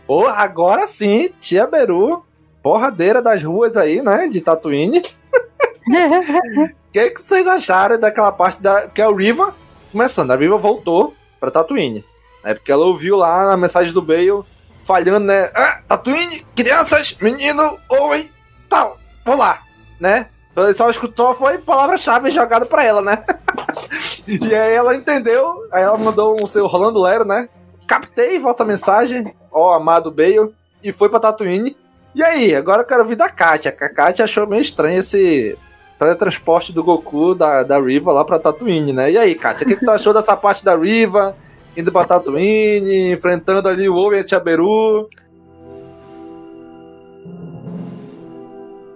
Porra, 0.08 0.34
agora 0.44 0.88
sim, 0.88 1.30
tia 1.40 1.68
Beru, 1.68 2.24
porradeira 2.64 3.22
das 3.22 3.44
ruas 3.44 3.78
aí, 3.78 4.02
né? 4.02 4.28
De 4.28 4.42
Tatooine. 4.42 5.04
O 5.88 6.92
que, 6.92 7.10
que 7.10 7.22
vocês 7.22 7.46
acharam 7.48 8.00
daquela 8.00 8.32
parte 8.32 8.62
da. 8.62 8.88
Que 8.88 9.02
é 9.02 9.08
o 9.08 9.16
Riva 9.16 9.54
começando. 9.92 10.32
A 10.32 10.36
Riva 10.36 10.58
voltou 10.58 11.14
pra 11.40 11.52
Tatooine. 11.52 12.06
Né, 12.44 12.54
porque 12.54 12.72
ela 12.72 12.86
ouviu 12.86 13.16
lá 13.16 13.54
a 13.54 13.58
mensagem 13.58 13.94
do 13.94 14.02
Bale 14.02 14.44
falhando, 14.84 15.26
né? 15.26 15.50
Ah, 15.56 15.82
Tatooine, 15.88 16.46
crianças, 16.56 17.18
menino, 17.22 17.80
Owen, 17.90 18.30
tal, 18.70 18.98
vou 19.26 19.38
lá, 19.38 19.62
né? 20.00 20.28
Ele 20.56 20.74
só 20.74 20.90
escutou, 20.90 21.34
foi 21.34 21.58
palavra-chave 21.58 22.30
jogada 22.30 22.66
pra 22.66 22.84
ela, 22.84 23.02
né? 23.02 23.24
e 24.28 24.54
aí 24.54 24.74
ela 24.74 24.96
entendeu, 24.96 25.68
aí 25.72 25.84
ela 25.84 25.98
mandou 25.98 26.36
um 26.42 26.46
seu 26.46 26.68
Rolando 26.68 27.02
Lero, 27.02 27.26
né? 27.26 27.50
Captei 27.88 28.38
vossa 28.40 28.64
mensagem, 28.64 29.34
ó 29.52 29.74
amado 29.74 30.12
Bale, 30.12 30.54
e 30.84 30.92
foi 30.92 31.10
pra 31.10 31.20
Tatooine. 31.20 31.76
E 32.14 32.22
aí, 32.22 32.54
agora 32.54 32.84
eu 32.84 32.86
quero 32.86 33.02
ouvir 33.02 33.16
da 33.16 33.30
Katia, 33.30 33.72
que 33.72 33.84
a 33.84 33.92
Katia 33.92 34.26
achou 34.26 34.46
meio 34.46 34.62
estranho 34.62 35.00
esse 35.00 35.58
teletransporte 35.98 36.74
do 36.74 36.84
Goku 36.84 37.36
da, 37.36 37.64
da 37.64 37.80
Riva 37.80 38.12
lá 38.12 38.26
pra 38.26 38.40
Tatooine, 38.40 38.94
né? 38.94 39.12
E 39.12 39.18
aí, 39.18 39.36
Katia, 39.36 39.66
o 39.66 39.70
que, 39.70 39.76
que 39.76 39.86
tu 39.86 39.92
achou 39.92 40.14
dessa 40.14 40.36
parte 40.36 40.64
da 40.64 40.76
Riva, 40.76 41.36
indo 41.76 41.92
pra 41.92 42.06
Tatooine, 42.06 43.12
enfrentando 43.12 43.70
ali 43.70 43.88
o 43.88 43.96
Owen 43.96 44.20
e 44.20 44.22
a 44.22 44.24
Tia 44.24 44.40
Beru? 44.40 45.08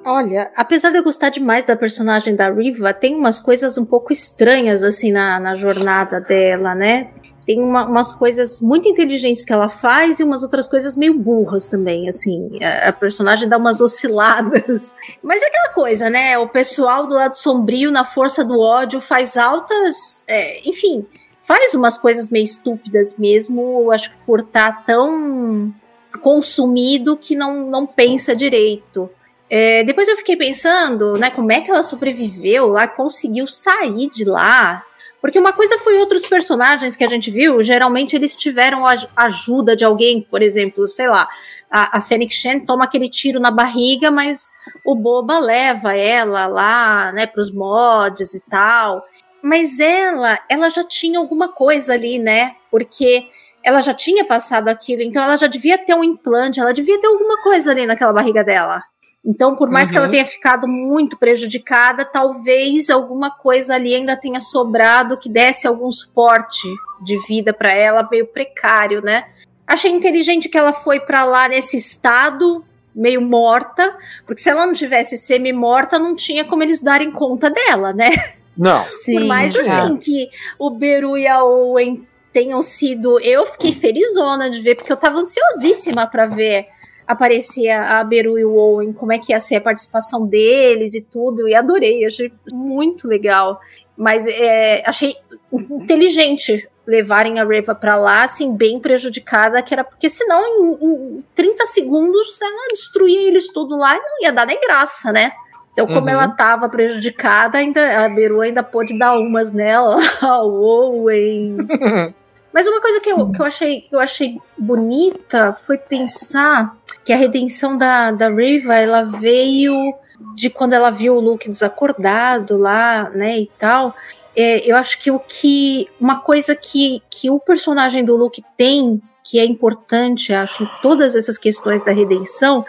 Olha, 0.10 0.50
apesar 0.56 0.90
de 0.90 0.98
eu 0.98 1.04
gostar 1.04 1.30
demais 1.30 1.66
da 1.66 1.76
personagem 1.76 2.34
da 2.34 2.50
Riva, 2.50 2.94
tem 2.94 3.14
umas 3.14 3.42
coisas 3.42 3.78
um 3.78 3.84
pouco 3.84 4.14
estranhas 4.14 4.82
assim 4.82 5.12
na, 5.12 5.38
na 5.38 5.54
jornada 5.56 6.22
dela, 6.22 6.74
né? 6.74 7.10
Tem 7.48 7.60
uma- 7.60 7.86
umas 7.88 8.12
coisas 8.12 8.60
muito 8.62 8.88
inteligentes 8.90 9.46
que 9.46 9.54
ela 9.54 9.70
faz 9.70 10.20
e 10.20 10.24
umas 10.24 10.44
outras 10.44 10.68
coisas 10.68 10.96
meio 10.98 11.14
burras 11.14 11.66
também, 11.66 12.08
assim. 12.10 12.60
A, 12.62 12.90
a 12.90 12.94
personagem 12.94 13.48
dá 13.48 13.58
umas 13.58 13.80
osciladas. 13.80 14.94
Mas 15.24 15.42
é 15.42 15.48
aquela 15.48 15.70
coisa, 15.74 16.10
né? 16.10 16.38
O 16.38 16.50
pessoal 16.50 17.08
do 17.08 17.14
lado 17.16 17.36
sombrio, 17.36 17.90
na 17.90 18.04
força 18.04 18.44
do 18.44 18.60
ódio, 18.60 19.00
faz 19.00 19.38
altas. 19.38 20.24
é, 20.28 20.68
enfim, 20.70 21.06
faz 21.42 21.74
umas 21.74 21.98
coisas 21.98 22.28
meio 22.28 22.44
estúpidas 22.44 23.16
mesmo, 23.18 23.62
eu 23.84 23.92
acho 23.94 24.10
que 24.12 24.18
por 24.26 24.42
estar 24.42 24.84
tão 24.86 25.74
consumido 26.22 27.16
que 27.16 27.36
não, 27.36 27.70
não 27.70 27.88
pensa 27.88 28.36
direito. 28.36 29.10
É, 29.50 29.82
depois 29.86 30.10
eu 30.10 30.18
fiquei 30.18 30.36
pensando, 30.36 31.14
né, 31.14 31.30
como 31.30 31.52
é 31.54 31.62
que 31.62 31.72
ela 31.72 31.84
sobreviveu 31.84 32.68
lá, 32.68 32.86
conseguiu 32.88 33.48
sair 33.48 34.10
de 34.10 34.26
lá. 34.26 34.84
Porque 35.22 35.40
uma 35.40 35.52
coisa 35.52 35.80
foi 35.80 35.98
outros 35.98 36.28
personagens 36.28 36.96
que 36.96 37.04
a 37.04 37.08
gente 37.08 37.32
viu, 37.32 37.64
geralmente 37.64 38.16
eles 38.16 38.38
tiveram 38.38 38.86
a 38.86 38.96
ajuda 39.16 39.76
de 39.76 39.84
alguém, 39.84 40.22
por 40.22 40.42
exemplo, 40.42 40.88
sei 40.88 41.08
lá, 41.08 41.28
a, 41.70 41.98
a 41.98 42.02
Fennec 42.02 42.34
Shen 42.34 42.60
toma 42.60 42.86
aquele 42.86 43.10
tiro 43.10 43.40
na 43.40 43.52
barriga, 43.52 44.12
mas 44.12 44.50
o 44.86 44.96
Boba 44.96 45.40
leva 45.40 45.96
ela 45.96 46.48
lá, 46.48 47.12
né, 47.12 47.26
pros 47.26 47.52
mods 47.52 48.36
e 48.36 48.50
tal. 48.50 49.04
Mas 49.42 49.80
ela, 49.80 50.40
ela 50.50 50.70
já 50.70 50.84
tinha 50.84 51.20
alguma 51.20 51.50
coisa 51.50 51.94
ali, 51.94 52.20
né? 52.20 52.56
Porque 52.72 53.30
ela 53.64 53.82
já 53.82 53.94
tinha 53.94 54.26
passado 54.26 54.70
aquilo, 54.70 55.02
então 55.02 55.22
ela 55.22 55.38
já 55.38 55.48
devia 55.48 55.78
ter 55.78 55.94
um 55.94 56.04
implante, 56.04 56.60
ela 56.60 56.74
devia 56.74 57.00
ter 57.00 57.08
alguma 57.08 57.42
coisa 57.42 57.72
ali 57.72 57.86
naquela 57.86 58.14
barriga 58.14 58.44
dela. 58.44 58.84
Então, 59.28 59.58
por 59.58 59.70
mais 59.70 59.92
que 59.92 59.98
ela 59.98 60.06
Uhum. 60.06 60.12
tenha 60.12 60.26
ficado 60.26 60.70
muito 60.70 61.18
prejudicada, 61.18 62.06
talvez 62.06 62.90
alguma 62.90 63.30
coisa 63.30 63.76
ali 63.76 63.94
ainda 63.94 64.16
tenha 64.16 64.40
sobrado 64.40 65.18
que 65.18 65.28
desse 65.28 65.68
algum 65.68 65.92
suporte 65.92 66.66
de 67.02 67.20
vida 67.28 67.52
para 67.52 67.74
ela, 67.74 68.08
meio 68.10 68.26
precário, 68.26 69.02
né? 69.02 69.26
Achei 69.68 69.92
inteligente 69.92 70.48
que 70.48 70.58
ela 70.58 70.72
foi 70.72 71.02
para 71.02 71.26
lá 71.26 71.50
nesse 71.50 71.76
estado, 71.76 72.64
meio 72.96 73.22
morta, 73.22 73.98
porque 74.26 74.42
se 74.42 74.50
ela 74.50 74.66
não 74.66 74.74
tivesse 74.74 75.18
semi-morta, 75.18 76.00
não 76.00 76.16
tinha 76.16 76.46
como 76.46 76.64
eles 76.64 76.82
darem 76.82 77.12
conta 77.12 77.50
dela, 77.50 77.92
né? 77.92 78.12
Não. 78.58 78.86
Por 79.06 79.26
mais 79.26 79.54
assim 79.58 79.98
que 79.98 80.30
o 80.58 80.70
Beru 80.70 81.18
e 81.18 81.28
a 81.28 81.44
Owen 81.44 82.08
tenham 82.32 82.62
sido. 82.62 83.20
Eu 83.20 83.46
fiquei 83.46 83.74
felizona 83.74 84.50
de 84.50 84.62
ver, 84.62 84.76
porque 84.76 84.92
eu 84.92 84.98
tava 84.98 85.18
ansiosíssima 85.20 86.08
para 86.08 86.28
ver 86.28 86.66
aparecer 87.08 87.70
a 87.70 88.04
Beru 88.04 88.38
e 88.38 88.44
o 88.46 88.56
Owen, 88.56 88.92
como 88.92 89.14
é 89.14 89.18
que 89.18 89.32
ia 89.32 89.40
ser 89.40 89.56
a 89.56 89.62
participação 89.62 90.26
deles 90.26 90.94
e 90.94 91.02
tudo, 91.02 91.48
e 91.48 91.56
adorei, 91.56 92.06
achei 92.06 92.32
muito 92.52 93.08
legal. 93.08 93.60
Mas 93.96 94.28
é, 94.28 94.84
achei 94.86 95.16
inteligente 95.52 96.68
levarem 96.86 97.40
a 97.40 97.46
Reva 97.46 97.76
pra 97.76 97.98
lá, 97.98 98.24
assim, 98.24 98.56
bem 98.56 98.80
prejudicada, 98.80 99.62
que 99.62 99.74
era 99.74 99.84
porque 99.84 100.08
senão 100.08 100.42
em, 100.46 101.18
em 101.18 101.24
30 101.36 101.66
segundos 101.66 102.42
ela 102.42 102.68
destruía 102.72 103.28
eles 103.28 103.48
tudo 103.52 103.76
lá 103.76 103.96
e 103.96 104.00
não 104.00 104.24
ia 104.24 104.32
dar 104.32 104.46
nem 104.46 104.60
graça, 104.62 105.12
né? 105.12 105.32
Então, 105.74 105.86
como 105.86 106.02
Uhum. 106.02 106.10
ela 106.10 106.28
tava 106.30 106.68
prejudicada, 106.70 107.58
ainda, 107.60 108.06
a 108.06 108.10
Beru 108.10 108.42
ainda 108.42 108.64
pôde 108.64 108.98
dar 108.98 109.18
umas 109.20 109.52
nela, 109.52 109.98
o 110.44 111.02
Owen. 111.04 111.58
Mas 112.54 112.66
uma 112.68 112.82
coisa 112.82 113.00
que 113.00 113.12
eu, 113.12 113.32
que 113.32 113.42
eu, 113.42 113.46
achei, 113.46 113.82
que 113.82 113.96
eu 113.96 114.00
achei 114.00 114.38
bonita 114.58 115.54
foi 115.54 115.78
pensar 115.78 116.76
que 117.06 117.14
a 117.14 117.18
redenção 117.18 117.78
da, 117.78 118.12
da 118.12 118.30
Riva, 118.30 118.76
ela 118.76 119.04
veio 119.04 119.94
de 120.36 120.50
quando 120.50 120.74
ela 120.74 120.90
viu 120.90 121.16
o 121.16 121.20
Luke 121.20 121.50
desacordado 121.50 122.58
lá, 122.58 123.10
né, 123.10 123.40
e 123.40 123.48
tal. 123.58 123.96
É, 124.36 124.70
eu 124.70 124.76
acho 124.76 125.00
que 125.00 125.10
o 125.10 125.20
que. 125.20 125.88
Uma 126.00 126.20
coisa 126.20 126.56
que, 126.56 127.02
que 127.10 127.30
o 127.30 127.40
personagem 127.40 128.04
do 128.04 128.16
Luke 128.16 128.44
tem, 128.56 129.02
que 129.24 129.40
é 129.40 129.46
importante, 129.46 130.32
acho, 130.34 130.64
em 130.64 130.70
todas 130.82 131.16
essas 131.16 131.38
questões 131.38 131.84
da 131.84 131.92
redenção, 131.92 132.66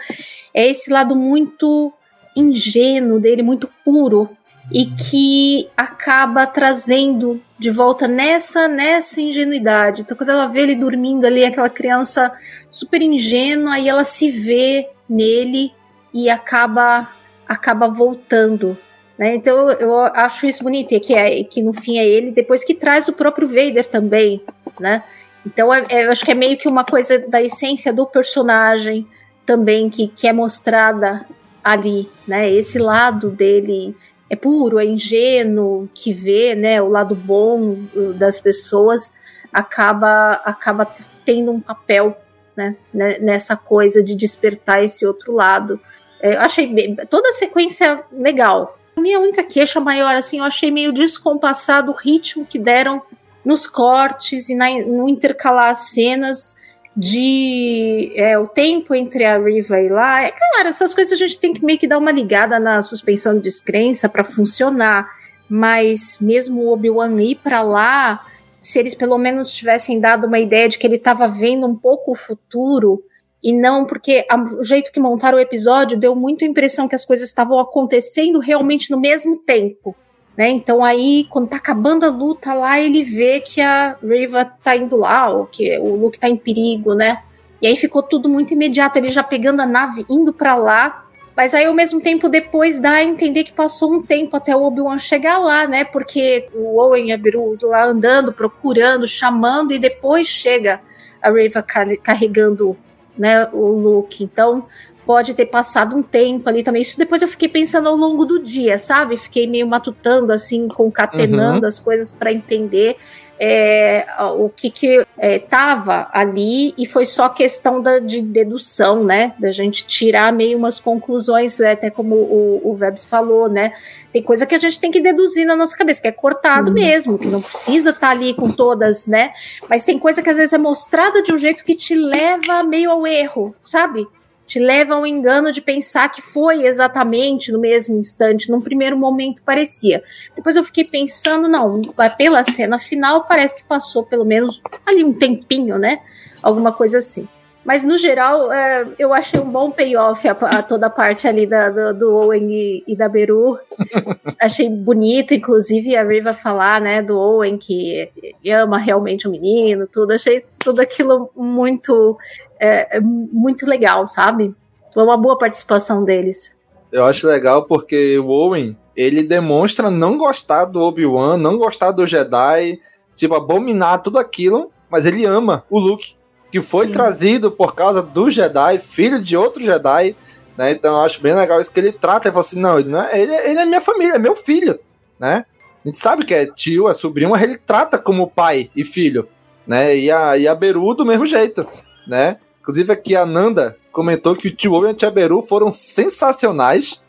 é 0.53 0.67
esse 0.67 0.91
lado 0.91 1.15
muito 1.15 1.93
ingênuo 2.35 3.19
dele, 3.19 3.43
muito 3.43 3.69
puro, 3.83 4.29
e 4.71 4.85
que 4.85 5.69
acaba 5.75 6.45
trazendo 6.45 7.41
de 7.57 7.69
volta 7.71 8.07
nessa 8.07 8.67
nessa 8.67 9.19
ingenuidade. 9.19 10.01
Então, 10.01 10.15
quando 10.15 10.29
ela 10.29 10.47
vê 10.47 10.61
ele 10.61 10.75
dormindo 10.75 11.25
ali, 11.25 11.43
aquela 11.43 11.69
criança 11.69 12.31
super 12.69 13.01
ingênua, 13.01 13.79
e 13.79 13.89
ela 13.89 14.03
se 14.03 14.29
vê 14.29 14.89
nele 15.09 15.71
e 16.13 16.29
acaba 16.29 17.09
acaba 17.47 17.87
voltando. 17.87 18.77
Né? 19.17 19.35
Então, 19.35 19.69
eu, 19.71 19.99
acho 19.99 20.45
isso 20.45 20.63
bonito, 20.63 20.93
e 20.93 20.99
que, 20.99 21.13
é, 21.13 21.43
que 21.43 21.61
no 21.61 21.73
fim 21.73 21.97
é 21.97 22.07
ele, 22.07 22.31
depois 22.31 22.63
que 22.63 22.73
traz 22.73 23.09
o 23.09 23.13
próprio 23.13 23.47
Vader 23.47 23.85
também, 23.85 24.41
né? 24.79 25.03
Então, 25.45 25.73
é- 25.73 25.83
é- 25.89 26.05
eu 26.05 26.11
acho 26.11 26.23
que 26.23 26.31
é 26.31 26.35
meio 26.35 26.57
que 26.57 26.69
uma 26.69 26.85
coisa 26.85 27.27
da 27.27 27.41
essência 27.41 27.91
do 27.91 28.05
personagem 28.05 29.05
também 29.45 29.89
que, 29.89 30.07
que 30.07 30.27
é 30.27 30.31
mostrada 30.31 31.25
ali, 31.63 32.07
né? 32.27 32.49
Esse 32.49 32.79
lado 32.79 33.29
dele 33.29 33.95
é 34.29 34.35
puro, 34.35 34.79
é 34.79 34.85
ingênuo, 34.85 35.89
que 35.93 36.13
vê, 36.13 36.55
né, 36.55 36.81
o 36.81 36.87
lado 36.87 37.15
bom 37.15 37.77
uh, 37.95 38.13
das 38.13 38.39
pessoas, 38.39 39.11
acaba 39.51 40.33
acaba 40.45 40.87
tendo 41.25 41.51
um 41.51 41.59
papel 41.59 42.15
né? 42.59 42.75
Nessa 43.21 43.55
coisa 43.55 44.03
de 44.03 44.13
despertar 44.15 44.83
esse 44.83 45.05
outro 45.05 45.33
lado. 45.33 45.79
É, 46.21 46.35
eu 46.35 46.41
achei 46.41 46.95
toda 47.09 47.29
a 47.29 47.33
sequência 47.33 48.03
legal. 48.11 48.77
A 48.97 49.01
minha 49.01 49.17
única 49.17 49.43
queixa 49.43 49.79
maior, 49.79 50.13
assim, 50.13 50.39
eu 50.39 50.43
achei 50.43 50.69
meio 50.69 50.91
descompassado 50.91 51.89
o 51.89 51.95
ritmo 51.95 52.45
que 52.45 52.59
deram 52.59 53.01
nos 53.45 53.65
cortes 53.65 54.49
e 54.49 54.55
na, 54.55 54.69
no 54.85 55.07
intercalar 55.07 55.69
as 55.69 55.89
cenas 55.91 56.57
de 56.99 58.11
é, 58.13 58.37
o 58.37 58.45
tempo 58.45 58.93
entre 58.93 59.23
a 59.23 59.39
Riva 59.39 59.79
e 59.79 59.87
lá. 59.87 60.21
É 60.21 60.31
claro, 60.31 60.67
essas 60.67 60.93
coisas 60.93 61.13
a 61.13 61.15
gente 61.15 61.39
tem 61.39 61.53
que 61.53 61.63
meio 61.63 61.79
que 61.79 61.87
dar 61.87 61.97
uma 61.97 62.11
ligada 62.11 62.59
na 62.59 62.81
suspensão 62.81 63.37
de 63.37 63.43
descrença 63.43 64.09
para 64.09 64.21
funcionar. 64.21 65.09
Mas 65.47 66.17
mesmo 66.19 66.61
o 66.61 66.73
Obi-Wan 66.73 67.21
ir 67.21 67.35
para 67.35 67.61
lá, 67.61 68.25
se 68.59 68.77
eles 68.79 68.93
pelo 68.93 69.17
menos 69.17 69.53
tivessem 69.53 69.97
dado 69.97 70.27
uma 70.27 70.39
ideia 70.39 70.67
de 70.67 70.77
que 70.77 70.85
ele 70.85 70.97
estava 70.97 71.25
vendo 71.25 71.65
um 71.65 71.75
pouco 71.75 72.11
o 72.11 72.15
futuro, 72.15 73.01
e 73.41 73.53
não 73.53 73.85
porque 73.85 74.25
a, 74.29 74.35
o 74.35 74.61
jeito 74.61 74.91
que 74.91 74.99
montaram 74.99 75.37
o 75.37 75.41
episódio 75.41 75.97
deu 75.97 76.13
muito 76.13 76.43
a 76.43 76.47
impressão 76.47 76.85
que 76.85 76.95
as 76.95 77.05
coisas 77.05 77.29
estavam 77.29 77.57
acontecendo 77.59 78.39
realmente 78.39 78.91
no 78.91 78.99
mesmo 78.99 79.37
tempo. 79.37 79.95
Né? 80.39 80.47
Então 80.51 80.81
aí, 80.85 81.27
quando 81.29 81.49
tá 81.49 81.57
acabando 81.57 82.05
a 82.05 82.09
luta 82.09 82.53
lá, 82.53 82.79
ele 82.79 83.03
vê 83.03 83.41
que 83.41 83.59
a 83.59 83.97
Riva 84.01 84.45
tá 84.45 84.73
indo 84.73 84.95
lá, 84.95 85.27
ou 85.27 85.45
que 85.45 85.77
o 85.79 85.97
Luke 85.97 86.17
tá 86.17 86.29
em 86.29 86.37
perigo, 86.37 86.95
né? 86.95 87.21
E 87.61 87.67
aí 87.67 87.75
ficou 87.75 88.01
tudo 88.01 88.29
muito 88.29 88.53
imediato, 88.53 88.97
ele 88.97 89.09
já 89.09 89.21
pegando 89.21 89.61
a 89.61 89.65
nave, 89.65 90.05
indo 90.09 90.31
para 90.31 90.55
lá. 90.55 91.05
Mas 91.35 91.53
aí, 91.53 91.65
ao 91.65 91.73
mesmo 91.73 91.99
tempo, 91.99 92.29
depois 92.29 92.79
dá 92.79 92.91
a 92.91 93.03
entender 93.03 93.43
que 93.43 93.51
passou 93.51 93.91
um 93.91 94.01
tempo 94.01 94.37
até 94.37 94.55
o 94.55 94.63
Obi-Wan 94.63 94.97
chegar 94.97 95.39
lá, 95.39 95.67
né? 95.67 95.83
Porque 95.83 96.47
o 96.53 96.77
Owen 96.77 97.11
a 97.11 97.17
Beru 97.17 97.57
lá 97.63 97.83
andando, 97.83 98.31
procurando, 98.31 99.05
chamando, 99.05 99.73
e 99.73 99.77
depois 99.77 100.25
chega 100.25 100.79
a 101.21 101.29
Riva 101.29 101.61
carregando 102.01 102.77
né, 103.17 103.45
o 103.51 103.67
Luke. 103.67 104.23
Então, 104.23 104.65
pode 105.09 105.33
ter 105.33 105.47
passado 105.47 105.95
um 105.95 106.03
tempo 106.03 106.47
ali 106.47 106.61
também. 106.61 106.83
Isso 106.83 106.95
depois 106.95 107.23
eu 107.23 107.27
fiquei 107.27 107.49
pensando 107.49 107.89
ao 107.89 107.95
longo 107.95 108.25
do 108.25 108.37
dia, 108.39 108.77
sabe? 108.77 109.17
Fiquei 109.17 109.47
meio 109.47 109.65
matutando, 109.65 110.31
assim, 110.31 110.67
concatenando 110.67 111.61
uhum. 111.61 111.67
as 111.67 111.79
coisas 111.79 112.11
para 112.11 112.31
entender 112.31 112.95
é, 113.39 114.05
o 114.37 114.49
que 114.49 114.69
que 114.69 115.03
estava 115.19 116.11
é, 116.13 116.19
ali 116.19 116.75
e 116.77 116.85
foi 116.85 117.07
só 117.07 117.27
questão 117.27 117.81
da, 117.81 117.97
de 117.97 118.21
dedução, 118.21 119.03
né? 119.03 119.33
Da 119.39 119.49
gente 119.49 119.83
tirar 119.83 120.31
meio 120.31 120.55
umas 120.55 120.79
conclusões, 120.79 121.57
né? 121.57 121.71
até 121.71 121.89
como 121.89 122.13
o, 122.13 122.61
o 122.63 122.75
Vebs 122.75 123.07
falou, 123.07 123.49
né? 123.49 123.73
Tem 124.13 124.21
coisa 124.21 124.45
que 124.45 124.53
a 124.53 124.59
gente 124.59 124.79
tem 124.79 124.91
que 124.91 125.01
deduzir 125.01 125.43
na 125.43 125.55
nossa 125.55 125.75
cabeça, 125.75 126.03
que 126.03 126.07
é 126.07 126.11
cortado 126.11 126.67
uhum. 126.67 126.75
mesmo, 126.75 127.17
que 127.17 127.29
não 127.29 127.41
precisa 127.41 127.89
estar 127.89 128.09
tá 128.09 128.09
ali 128.11 128.35
com 128.35 128.51
todas, 128.51 129.07
né? 129.07 129.33
Mas 129.67 129.83
tem 129.83 129.97
coisa 129.97 130.21
que 130.21 130.29
às 130.29 130.37
vezes 130.37 130.53
é 130.53 130.59
mostrada 130.59 131.23
de 131.23 131.33
um 131.33 131.37
jeito 131.39 131.65
que 131.65 131.73
te 131.73 131.95
leva 131.95 132.61
meio 132.61 132.91
ao 132.91 133.07
erro, 133.07 133.55
sabe? 133.63 134.05
Te 134.49 134.57
leva 134.57 134.95
ao 134.95 135.05
engano 135.05 135.51
de 135.51 135.61
pensar 135.61 136.09
que 136.09 136.23
foi 136.23 136.65
exatamente 136.65 137.51
no 137.51 137.59
mesmo 137.59 137.99
instante. 137.99 138.49
Num 138.49 138.59
primeiro 138.59 138.97
momento 138.97 139.43
parecia. 139.45 140.03
Depois 140.35 140.55
eu 140.55 140.63
fiquei 140.63 140.83
pensando, 140.83 141.47
não, 141.47 141.69
pela 142.17 142.43
cena 142.43 142.79
final 142.79 143.25
parece 143.25 143.57
que 143.57 143.63
passou 143.63 144.03
pelo 144.03 144.25
menos 144.25 144.59
ali 144.87 145.03
um 145.03 145.13
tempinho, 145.13 145.77
né? 145.77 145.99
Alguma 146.41 146.71
coisa 146.71 146.97
assim. 146.97 147.27
Mas 147.63 147.83
no 147.83 147.95
geral, 147.95 148.51
é, 148.51 148.87
eu 148.97 149.13
achei 149.13 149.39
um 149.39 149.51
bom 149.51 149.69
payoff 149.69 150.27
a, 150.27 150.31
a 150.31 150.63
toda 150.63 150.87
a 150.87 150.89
parte 150.89 151.27
ali 151.27 151.45
da, 151.45 151.69
do, 151.69 151.93
do 151.93 152.15
Owen 152.15 152.49
e, 152.51 152.83
e, 152.87 152.95
da 152.95 153.07
Beru. 153.07 153.59
achei 154.41 154.67
bonito, 154.67 155.35
inclusive, 155.35 155.95
a 155.95 156.03
Riva 156.03 156.33
falar, 156.33 156.81
né, 156.81 157.03
do 157.03 157.19
Owen 157.19 157.55
que 157.55 158.09
ama 158.51 158.79
realmente 158.79 159.27
o 159.27 159.31
menino, 159.31 159.85
tudo. 159.85 160.13
Achei 160.13 160.43
tudo 160.57 160.79
aquilo 160.79 161.29
muito 161.35 162.17
é, 162.59 162.97
é 162.97 162.99
muito 163.01 163.65
legal, 163.65 164.05
sabe? 164.07 164.53
Foi 164.93 165.03
uma 165.03 165.17
boa 165.17 165.37
participação 165.37 166.03
deles. 166.03 166.57
Eu 166.91 167.05
acho 167.05 167.27
legal 167.27 167.65
porque 167.65 168.17
o 168.17 168.27
Owen, 168.27 168.75
ele 168.95 169.21
demonstra 169.21 169.91
não 169.91 170.17
gostar 170.17 170.65
do 170.65 170.81
Obi-Wan, 170.81 171.37
não 171.37 171.57
gostar 171.57 171.91
do 171.91 172.05
Jedi, 172.05 172.79
tipo, 173.15 173.35
abominar 173.35 174.01
tudo 174.01 174.17
aquilo, 174.17 174.71
mas 174.89 175.05
ele 175.05 175.25
ama 175.25 175.63
o 175.69 175.77
Luke, 175.77 176.15
que 176.51 176.61
foi 176.61 176.87
Sim. 176.87 176.93
trazido 176.93 177.51
por 177.51 177.75
causa 177.75 178.01
do 178.01 178.31
Jedi, 178.31 178.79
filho 178.79 179.21
de 179.21 179.37
outro 179.37 179.63
Jedi, 179.63 180.15
né? 180.57 180.71
Então 180.71 180.95
eu 180.95 181.01
acho 181.01 181.21
bem 181.21 181.35
legal 181.35 181.61
isso 181.61 181.71
que 181.71 181.79
ele 181.79 181.91
trata, 181.91 182.27
ele 182.27 182.33
fala 182.33 182.45
assim, 182.45 182.59
não, 182.59 182.79
ele, 182.79 182.89
não 182.89 183.01
é, 183.01 183.21
ele, 183.21 183.33
ele 183.33 183.59
é 183.59 183.65
minha 183.65 183.81
família, 183.81 184.15
é 184.15 184.19
meu 184.19 184.35
filho, 184.35 184.79
né? 185.19 185.45
A 185.85 185.87
gente 185.87 185.97
sabe 185.97 186.25
que 186.25 186.33
é 186.33 186.45
tio, 186.47 186.89
é 186.89 186.93
sobrinho, 186.93 187.29
mas 187.29 187.41
ele 187.41 187.57
trata 187.57 187.97
como 187.97 188.29
pai 188.29 188.69
e 188.75 188.83
filho, 188.83 189.29
né? 189.65 189.95
E 189.95 190.11
a, 190.11 190.37
e 190.37 190.47
a 190.47 190.55
Beru 190.55 190.93
do 190.93 191.05
mesmo 191.05 191.25
jeito, 191.25 191.65
né? 192.07 192.37
Inclusive 192.61 192.91
aqui 192.91 193.15
a 193.15 193.25
Nanda 193.25 193.77
comentou 193.91 194.35
que 194.35 194.47
o 194.47 194.55
Tio 194.55 194.85
e 194.85 194.89
a 194.89 194.93
Tia 194.93 195.11
Beru 195.11 195.41
foram 195.41 195.71
sensacionais. 195.71 197.01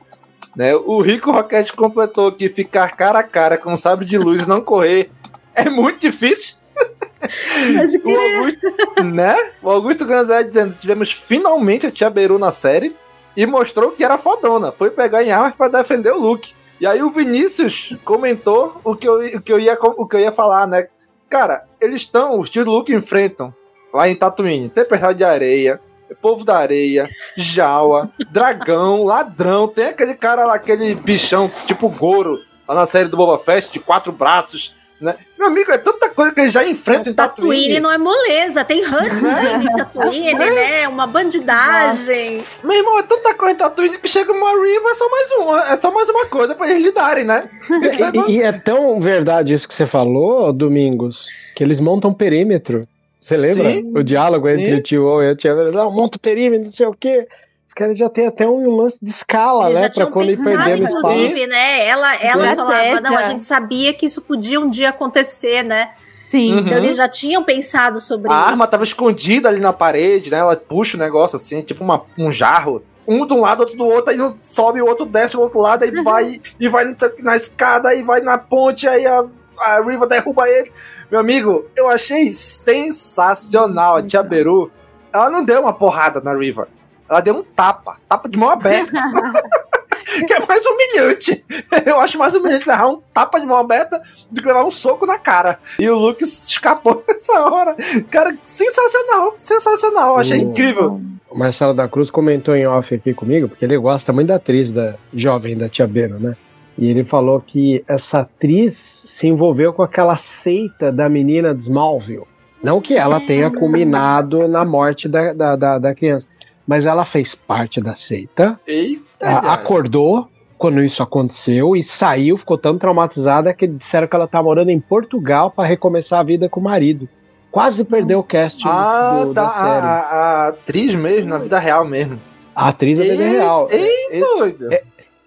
Né? 0.56 0.74
O 0.74 1.00
Rico 1.00 1.30
Roquete 1.30 1.72
completou 1.72 2.32
que 2.32 2.48
ficar 2.48 2.96
cara 2.96 3.20
a 3.20 3.24
cara 3.24 3.56
com 3.56 3.72
o 3.72 3.76
sabre 3.76 4.04
de 4.04 4.18
luz 4.18 4.42
e 4.42 4.48
não 4.48 4.60
correr 4.60 5.10
é 5.54 5.68
muito 5.68 6.00
difícil. 6.00 6.56
o 8.04 8.18
Augusto, 8.18 9.04
né? 9.04 9.36
O 9.62 9.70
Augusto 9.70 10.04
Ganzé 10.06 10.42
dizendo: 10.42 10.74
tivemos 10.74 11.12
finalmente 11.12 11.86
a 11.86 11.90
Tia 11.90 12.08
Beru 12.08 12.38
na 12.38 12.50
série 12.50 12.96
e 13.36 13.44
mostrou 13.46 13.92
que 13.92 14.02
era 14.02 14.16
fodona. 14.16 14.72
Foi 14.72 14.90
pegar 14.90 15.22
em 15.22 15.30
armas 15.30 15.54
para 15.54 15.80
defender 15.80 16.12
o 16.12 16.18
Luke. 16.18 16.54
E 16.80 16.86
aí 16.86 17.02
o 17.02 17.10
Vinícius 17.10 17.94
comentou 18.04 18.80
o 18.82 18.96
que 18.96 19.06
eu, 19.06 19.36
o 19.36 19.40
que 19.40 19.52
eu, 19.52 19.60
ia, 19.60 19.78
o 19.80 20.06
que 20.06 20.16
eu 20.16 20.20
ia 20.20 20.32
falar, 20.32 20.66
né? 20.66 20.88
Cara, 21.28 21.64
eles 21.80 22.00
estão, 22.00 22.40
os 22.40 22.48
tios 22.48 22.64
do 22.64 22.70
Luke 22.70 22.92
enfrentam 22.94 23.54
lá 23.92 24.08
em 24.08 24.14
Tatooine. 24.14 24.68
Tempestade 24.68 25.18
de 25.18 25.24
areia, 25.24 25.80
povo 26.20 26.44
da 26.44 26.56
areia, 26.56 27.08
Jawa, 27.36 28.10
dragão, 28.30 29.04
ladrão. 29.04 29.68
Tem 29.68 29.86
aquele 29.86 30.14
cara 30.14 30.44
lá, 30.44 30.54
aquele 30.54 30.94
bichão 30.94 31.50
tipo 31.66 31.88
Goro, 31.88 32.38
lá 32.68 32.74
na 32.74 32.86
série 32.86 33.08
do 33.08 33.16
Boba 33.16 33.38
Fett, 33.38 33.70
de 33.72 33.80
quatro 33.80 34.12
braços. 34.12 34.74
Né? 35.00 35.16
Meu 35.38 35.48
amigo, 35.48 35.72
é 35.72 35.78
tanta 35.78 36.10
coisa 36.10 36.34
que 36.34 36.42
ele 36.42 36.50
já 36.50 36.62
enfrenta 36.62 37.08
em 37.08 37.14
Tatooine. 37.14 37.62
Tatooine 37.62 37.80
não 37.80 37.90
é 37.90 37.96
moleza, 37.96 38.62
tem 38.62 38.84
hunters 38.84 39.22
né? 39.22 39.62
em 39.64 39.76
Tatooine, 39.78 40.28
é. 40.28 40.34
né? 40.34 40.88
Uma 40.88 41.06
bandidagem. 41.06 42.44
Meu 42.62 42.76
irmão, 42.76 42.98
é 42.98 43.02
tanta 43.04 43.32
coisa 43.32 43.54
em 43.54 43.56
Tatooine 43.56 43.96
que 43.96 44.06
chega 44.06 44.30
uma 44.30 44.50
Riva, 44.50 44.90
é 44.90 44.94
só 44.94 45.08
mais 45.08 45.30
uma, 45.30 45.72
é 45.72 45.76
só 45.76 45.90
mais 45.90 46.08
uma 46.10 46.26
coisa 46.26 46.54
pra 46.54 46.68
eles 46.68 46.82
lidarem, 46.82 47.24
né? 47.24 47.48
e, 48.28 48.32
e 48.32 48.42
é 48.42 48.52
tão 48.52 49.00
verdade 49.00 49.54
isso 49.54 49.66
que 49.66 49.74
você 49.74 49.86
falou, 49.86 50.52
Domingos, 50.52 51.28
que 51.56 51.64
eles 51.64 51.80
montam 51.80 52.12
perímetro. 52.12 52.82
Você 53.20 53.36
lembra 53.36 53.70
sim, 53.70 53.92
o 53.94 54.02
diálogo 54.02 54.48
sim. 54.48 54.54
entre 54.54 54.74
o 54.76 54.82
tio 54.82 55.04
Owen 55.04 55.28
e 55.28 55.32
a 55.32 55.36
tia 55.36 55.54
Vera? 55.54 55.70
Não, 55.70 55.90
monta 55.90 56.16
o 56.16 56.20
perímetro, 56.20 56.64
não 56.64 56.72
sei 56.72 56.86
o 56.86 56.92
quê. 56.92 57.28
Os 57.66 57.74
caras 57.74 57.96
já 57.96 58.08
tem 58.08 58.26
até 58.26 58.48
um 58.48 58.74
lance 58.74 58.98
de 59.00 59.10
escala, 59.10 59.68
Eles 59.68 59.80
né? 59.80 59.88
Pra 59.90 60.06
quando 60.06 60.28
ele 60.28 60.42
perder 60.42 60.78
no 60.78 60.84
espaço. 60.84 61.12
Inclusive, 61.12 61.46
né? 61.46 61.86
Ela, 61.86 62.16
ela 62.16 62.56
falava, 62.56 63.00
não, 63.00 63.16
a 63.16 63.28
gente 63.30 63.44
sabia 63.44 63.92
que 63.92 64.06
isso 64.06 64.22
podia 64.22 64.58
um 64.58 64.68
dia 64.68 64.88
acontecer, 64.88 65.62
né? 65.62 65.90
Sim. 66.28 66.46
Então 66.46 66.58
uhum. 66.58 66.66
Então 66.66 66.78
eles 66.78 66.96
já 66.96 67.08
tinham 67.08 67.44
pensado 67.44 68.00
sobre 68.00 68.28
a 68.28 68.34
isso. 68.34 68.44
A 68.44 68.48
arma 68.48 68.66
tava 68.66 68.82
escondida 68.82 69.48
ali 69.48 69.60
na 69.60 69.72
parede, 69.72 70.30
né? 70.30 70.38
Ela 70.38 70.56
puxa 70.56 70.96
o 70.96 71.00
negócio 71.00 71.36
assim, 71.36 71.60
tipo 71.62 71.84
uma, 71.84 72.02
um 72.16 72.30
jarro. 72.30 72.82
Um 73.06 73.26
de 73.26 73.34
um 73.34 73.40
lado, 73.40 73.60
outro 73.60 73.76
do 73.76 73.86
outro, 73.86 74.10
aí 74.10 74.34
sobe, 74.40 74.80
o 74.80 74.86
outro 74.86 75.04
desce 75.04 75.34
do 75.34 75.40
outro 75.40 75.60
lado, 75.60 75.82
aí 75.82 75.90
uhum. 75.90 76.02
vai 76.02 76.40
e 76.58 76.68
vai 76.68 76.94
na 77.20 77.36
escada, 77.36 77.88
aí 77.88 78.02
vai 78.02 78.20
na 78.20 78.38
ponte, 78.38 78.86
aí 78.86 79.04
a, 79.04 79.26
a 79.58 79.82
Riva 79.82 80.06
derruba 80.06 80.48
ele. 80.48 80.72
Meu 81.10 81.18
amigo, 81.18 81.66
eu 81.74 81.88
achei 81.88 82.32
sensacional 82.32 83.96
a 83.96 84.02
Tia 84.02 84.22
Beru. 84.22 84.70
Ela 85.12 85.28
não 85.28 85.44
deu 85.44 85.60
uma 85.60 85.72
porrada 85.72 86.20
na 86.20 86.32
River. 86.32 86.68
Ela 87.08 87.20
deu 87.20 87.34
um 87.34 87.42
tapa. 87.42 87.96
Tapa 88.08 88.28
de 88.28 88.38
mão 88.38 88.48
aberta. 88.48 88.92
que 90.26 90.32
é 90.32 90.46
mais 90.46 90.62
humilhante. 90.64 91.44
Eu 91.84 91.98
acho 91.98 92.16
mais 92.16 92.34
humilhante 92.36 92.68
levar 92.68 92.86
um 92.86 93.00
tapa 93.12 93.40
de 93.40 93.46
mão 93.46 93.56
aberta 93.56 94.00
do 94.30 94.40
que 94.40 94.46
levar 94.46 94.64
um 94.64 94.70
soco 94.70 95.04
na 95.04 95.18
cara. 95.18 95.58
E 95.80 95.88
o 95.90 95.98
Lucas 95.98 96.48
escapou 96.48 97.02
nessa 97.08 97.44
hora. 97.44 97.76
Cara, 98.08 98.36
sensacional, 98.44 99.34
sensacional. 99.36 100.16
Achei 100.16 100.38
o, 100.38 100.42
incrível. 100.42 101.00
O 101.28 101.36
Marcelo 101.36 101.74
da 101.74 101.88
Cruz 101.88 102.08
comentou 102.08 102.54
em 102.54 102.68
off 102.68 102.94
aqui 102.94 103.12
comigo, 103.12 103.48
porque 103.48 103.64
ele 103.64 103.76
gosta 103.78 104.12
muito 104.12 104.28
da 104.28 104.36
atriz 104.36 104.70
da 104.70 104.94
jovem 105.12 105.56
da 105.56 105.68
Tia 105.68 105.88
Beru, 105.88 106.20
né? 106.20 106.36
E 106.78 106.88
ele 106.88 107.04
falou 107.04 107.40
que 107.40 107.84
essa 107.86 108.20
atriz 108.20 109.04
se 109.06 109.28
envolveu 109.28 109.72
com 109.72 109.82
aquela 109.82 110.16
seita 110.16 110.90
da 110.90 111.08
menina 111.08 111.54
de 111.54 111.62
Smallville. 111.62 112.24
Não 112.62 112.80
que 112.80 112.94
ela 112.94 113.20
tenha 113.20 113.50
culminado 113.50 114.46
na 114.46 114.64
morte 114.64 115.08
da, 115.08 115.32
da, 115.32 115.56
da, 115.56 115.78
da 115.78 115.94
criança, 115.94 116.26
mas 116.66 116.84
ela 116.84 117.04
fez 117.04 117.34
parte 117.34 117.80
da 117.80 117.94
seita. 117.94 118.60
Eita, 118.66 119.38
acordou 119.38 120.28
quando 120.58 120.82
isso 120.82 121.02
aconteceu 121.02 121.74
e 121.74 121.82
saiu, 121.82 122.36
ficou 122.36 122.58
tão 122.58 122.76
traumatizada 122.76 123.54
que 123.54 123.66
disseram 123.66 124.06
que 124.06 124.14
ela 124.14 124.28
tá 124.28 124.42
morando 124.42 124.70
em 124.70 124.78
Portugal 124.78 125.50
para 125.50 125.66
recomeçar 125.66 126.20
a 126.20 126.22
vida 126.22 126.50
com 126.50 126.60
o 126.60 126.62
marido. 126.62 127.08
Quase 127.50 127.82
perdeu 127.82 128.18
o 128.18 128.22
cast 128.22 128.62
ah, 128.66 129.24
do, 129.24 129.32
tá, 129.32 129.42
da 129.42 129.48
série. 129.48 129.86
A, 129.86 129.90
a, 129.90 130.48
atriz 130.48 130.94
mesmo, 130.94 131.30
na 131.30 131.38
vida 131.38 131.58
real 131.58 131.86
mesmo. 131.86 132.20
A 132.54 132.68
atriz 132.68 132.98
é 132.98 133.02
vida 133.04 133.24
real. 133.24 133.68
Ei, 133.70 134.20
doido! 134.20 134.72
É, 134.72 134.82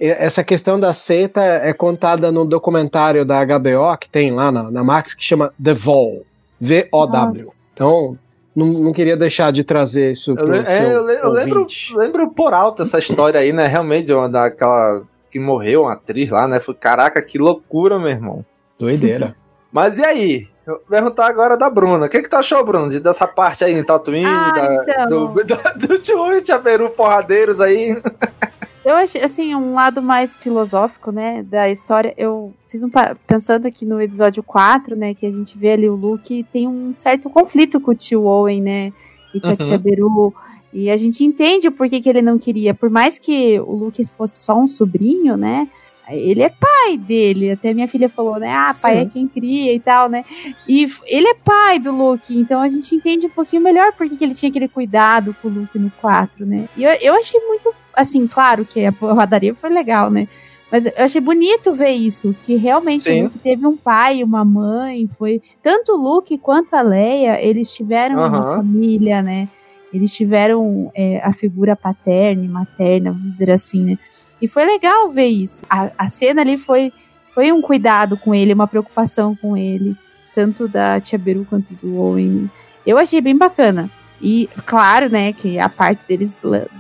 essa 0.08 0.44
questão 0.44 0.80
da 0.80 0.94
seita 0.94 1.42
é 1.42 1.72
contada 1.74 2.32
no 2.32 2.46
documentário 2.46 3.24
da 3.26 3.44
HBO 3.46 3.98
que 4.00 4.10
tem 4.10 4.32
lá 4.32 4.52
na, 4.52 4.70
na 4.72 4.84
Max 4.84 5.14
que 5.14 5.24
chama 5.24 5.54
The 5.64 5.74
Vol, 5.74 6.26
V-O-W. 6.60 7.52
Então, 7.74 8.18
não, 8.56 8.68
não 8.68 8.94
queria 8.94 9.18
deixar 9.18 9.52
de 9.52 9.64
trazer 9.64 10.12
isso 10.12 10.32
Eu, 10.32 10.36
pro 10.36 10.48
le- 10.48 10.66
seu 10.66 10.74
é, 10.74 10.94
eu, 10.96 11.06
le- 11.06 11.14
eu 11.20 11.30
lembro, 11.32 11.68
lembro 11.96 12.32
por 12.32 12.54
alto 12.54 12.82
essa 12.84 13.00
história 13.00 13.40
aí, 13.40 13.52
né? 13.54 13.68
Realmente, 13.68 14.08
de 14.08 14.14
uma, 14.14 14.30
daquela 14.30 15.04
que 15.30 15.40
morreu, 15.40 15.82
uma 15.84 15.94
atriz 15.94 16.30
lá, 16.30 16.48
né? 16.48 16.60
Foi, 16.60 16.74
caraca, 16.76 17.22
que 17.22 17.38
loucura, 17.40 17.98
meu 17.98 18.10
irmão. 18.10 18.46
Doideira. 18.78 19.36
Mas 19.72 19.98
e 19.98 20.04
aí? 20.06 20.48
Eu 20.68 20.76
vou 20.76 20.84
perguntar 20.88 21.26
agora 21.28 21.58
da 21.58 21.70
Bruna. 21.70 22.06
O 22.06 22.10
que, 22.10 22.22
que 22.22 22.30
tu 22.30 22.36
achou, 22.36 22.64
Bruno, 22.64 22.90
de- 22.90 23.00
dessa 23.00 23.28
parte 23.28 23.64
aí 23.66 23.74
em 23.74 23.84
Tatooine, 23.84 24.26
Ah, 24.26 24.52
da, 24.86 25.04
então. 25.06 25.34
do, 25.34 25.44
do, 25.44 25.88
do 25.88 25.98
Tio 26.00 26.32
e 26.38 26.42
Tchaberu 26.42 26.90
porradeiros 26.92 27.60
aí? 27.60 28.00
Eu 28.86 28.96
achei, 28.96 29.22
assim, 29.22 29.56
um 29.56 29.74
lado 29.74 30.02
mais 30.02 30.36
filosófico, 30.36 31.12
né, 31.12 31.42
da 31.44 31.70
história. 31.70 32.14
Eu 32.18 32.54
fiz 32.70 32.84
um. 32.84 32.90
Pensando 33.26 33.66
aqui 33.66 33.86
no 33.86 34.02
episódio 34.02 34.44
4, 34.44 34.96
né, 34.96 35.14
que 35.14 35.26
a 35.26 35.32
gente 35.32 35.58
vê 35.58 35.72
ali 35.72 35.90
o 35.90 35.96
Luke 35.96 36.46
tem 36.52 36.68
um 36.68 36.94
certo 36.96 37.30
conflito 37.30 37.80
com 37.80 37.92
o 37.92 37.96
tio 37.96 38.26
Owen, 38.26 38.62
né, 38.62 38.92
e 39.34 39.40
com 39.40 39.48
a 39.48 39.52
Uhum. 39.52 39.56
tia 39.56 39.78
Beru. 39.78 40.34
E 40.74 40.90
a 40.90 40.98
gente 40.98 41.24
entende 41.24 41.68
o 41.68 41.72
porquê 41.72 42.02
que 42.02 42.10
ele 42.10 42.22
não 42.22 42.38
queria. 42.38 42.74
Por 42.74 42.90
mais 42.90 43.18
que 43.18 43.60
o 43.62 43.74
Luke 43.74 44.04
fosse 44.06 44.40
só 44.40 44.60
um 44.60 44.68
sobrinho, 44.68 45.38
né, 45.38 45.68
ele 46.10 46.42
é 46.42 46.50
pai 46.50 46.98
dele. 46.98 47.52
Até 47.52 47.74
minha 47.74 47.88
filha 47.88 48.10
falou, 48.10 48.38
né, 48.38 48.52
ah, 48.52 48.76
pai 48.80 48.96
Sim. 48.96 49.02
é 49.02 49.06
quem 49.06 49.28
cria 49.30 49.74
e 49.74 49.80
tal, 49.80 50.10
né. 50.10 50.26
E 50.68 50.86
ele 51.06 51.28
é 51.28 51.36
pai 51.36 51.80
do 51.80 51.96
Luke, 51.96 52.38
então 52.38 52.62
a 52.62 52.68
gente 52.68 52.94
entende 52.94 53.28
um 53.28 53.30
pouquinho 53.30 53.62
melhor 53.62 53.94
porque 53.94 54.18
que 54.18 54.24
ele 54.26 54.36
tinha 54.36 54.50
aquele 54.50 54.68
cuidado 54.68 55.34
com 55.42 55.48
o 55.48 55.52
Luke 55.52 55.80
no 55.80 55.90
4, 56.02 56.46
né. 56.46 56.68
E 56.76 56.84
eu, 56.84 56.92
eu 57.00 57.14
achei 57.14 57.40
muito 57.48 57.74
assim, 57.94 58.28
claro 58.28 58.66
que 58.66 58.86
a 58.86 58.92
porradaria 58.92 59.54
foi 59.54 59.70
legal, 59.70 60.10
né? 60.10 60.28
Mas 60.72 60.88
eu 60.88 60.94
achei 60.98 61.22
bonito 61.22 61.72
ver 61.72 61.92
isso, 61.92 62.36
que 62.44 62.56
realmente 62.56 63.04
Sim. 63.04 63.22
o 63.22 63.24
Luke 63.26 63.38
teve 63.38 63.68
um 63.68 63.78
pai, 63.78 64.24
uma 64.24 64.44
mãe, 64.44 65.08
foi 65.08 65.40
tanto 65.62 65.92
o 65.92 65.96
Luke 65.96 66.36
quanto 66.40 66.74
a 66.74 66.82
Leia, 66.82 67.40
eles 67.40 67.72
tiveram 67.72 68.16
uma 68.16 68.56
família, 68.56 69.22
né? 69.22 69.48
Eles 69.94 70.12
tiveram 70.12 70.92
é, 70.96 71.22
a 71.24 71.32
figura 71.32 71.76
paterna 71.76 72.44
e 72.44 72.48
materna, 72.48 73.12
vamos 73.12 73.30
dizer 73.30 73.52
assim, 73.52 73.84
né? 73.84 74.00
E 74.42 74.48
foi 74.48 74.66
legal 74.66 75.12
ver 75.12 75.28
isso. 75.28 75.62
A, 75.70 75.92
a 75.96 76.10
cena 76.10 76.42
ali 76.42 76.58
foi, 76.58 76.92
foi 77.30 77.52
um 77.52 77.62
cuidado 77.62 78.18
com 78.18 78.34
ele, 78.34 78.52
uma 78.52 78.68
preocupação 78.68 79.36
com 79.36 79.56
ele, 79.56 79.96
tanto 80.34 80.68
da 80.68 81.00
Tia 81.00 81.20
Beru 81.20 81.46
quanto 81.48 81.72
do 81.76 81.98
Owen. 81.98 82.50
Eu 82.84 82.98
achei 82.98 83.22
bem 83.22 83.38
bacana. 83.38 83.92
E 84.22 84.50
claro, 84.66 85.10
né, 85.10 85.34
que 85.34 85.60
a 85.60 85.68
parte 85.68 86.02
deles 86.08 86.38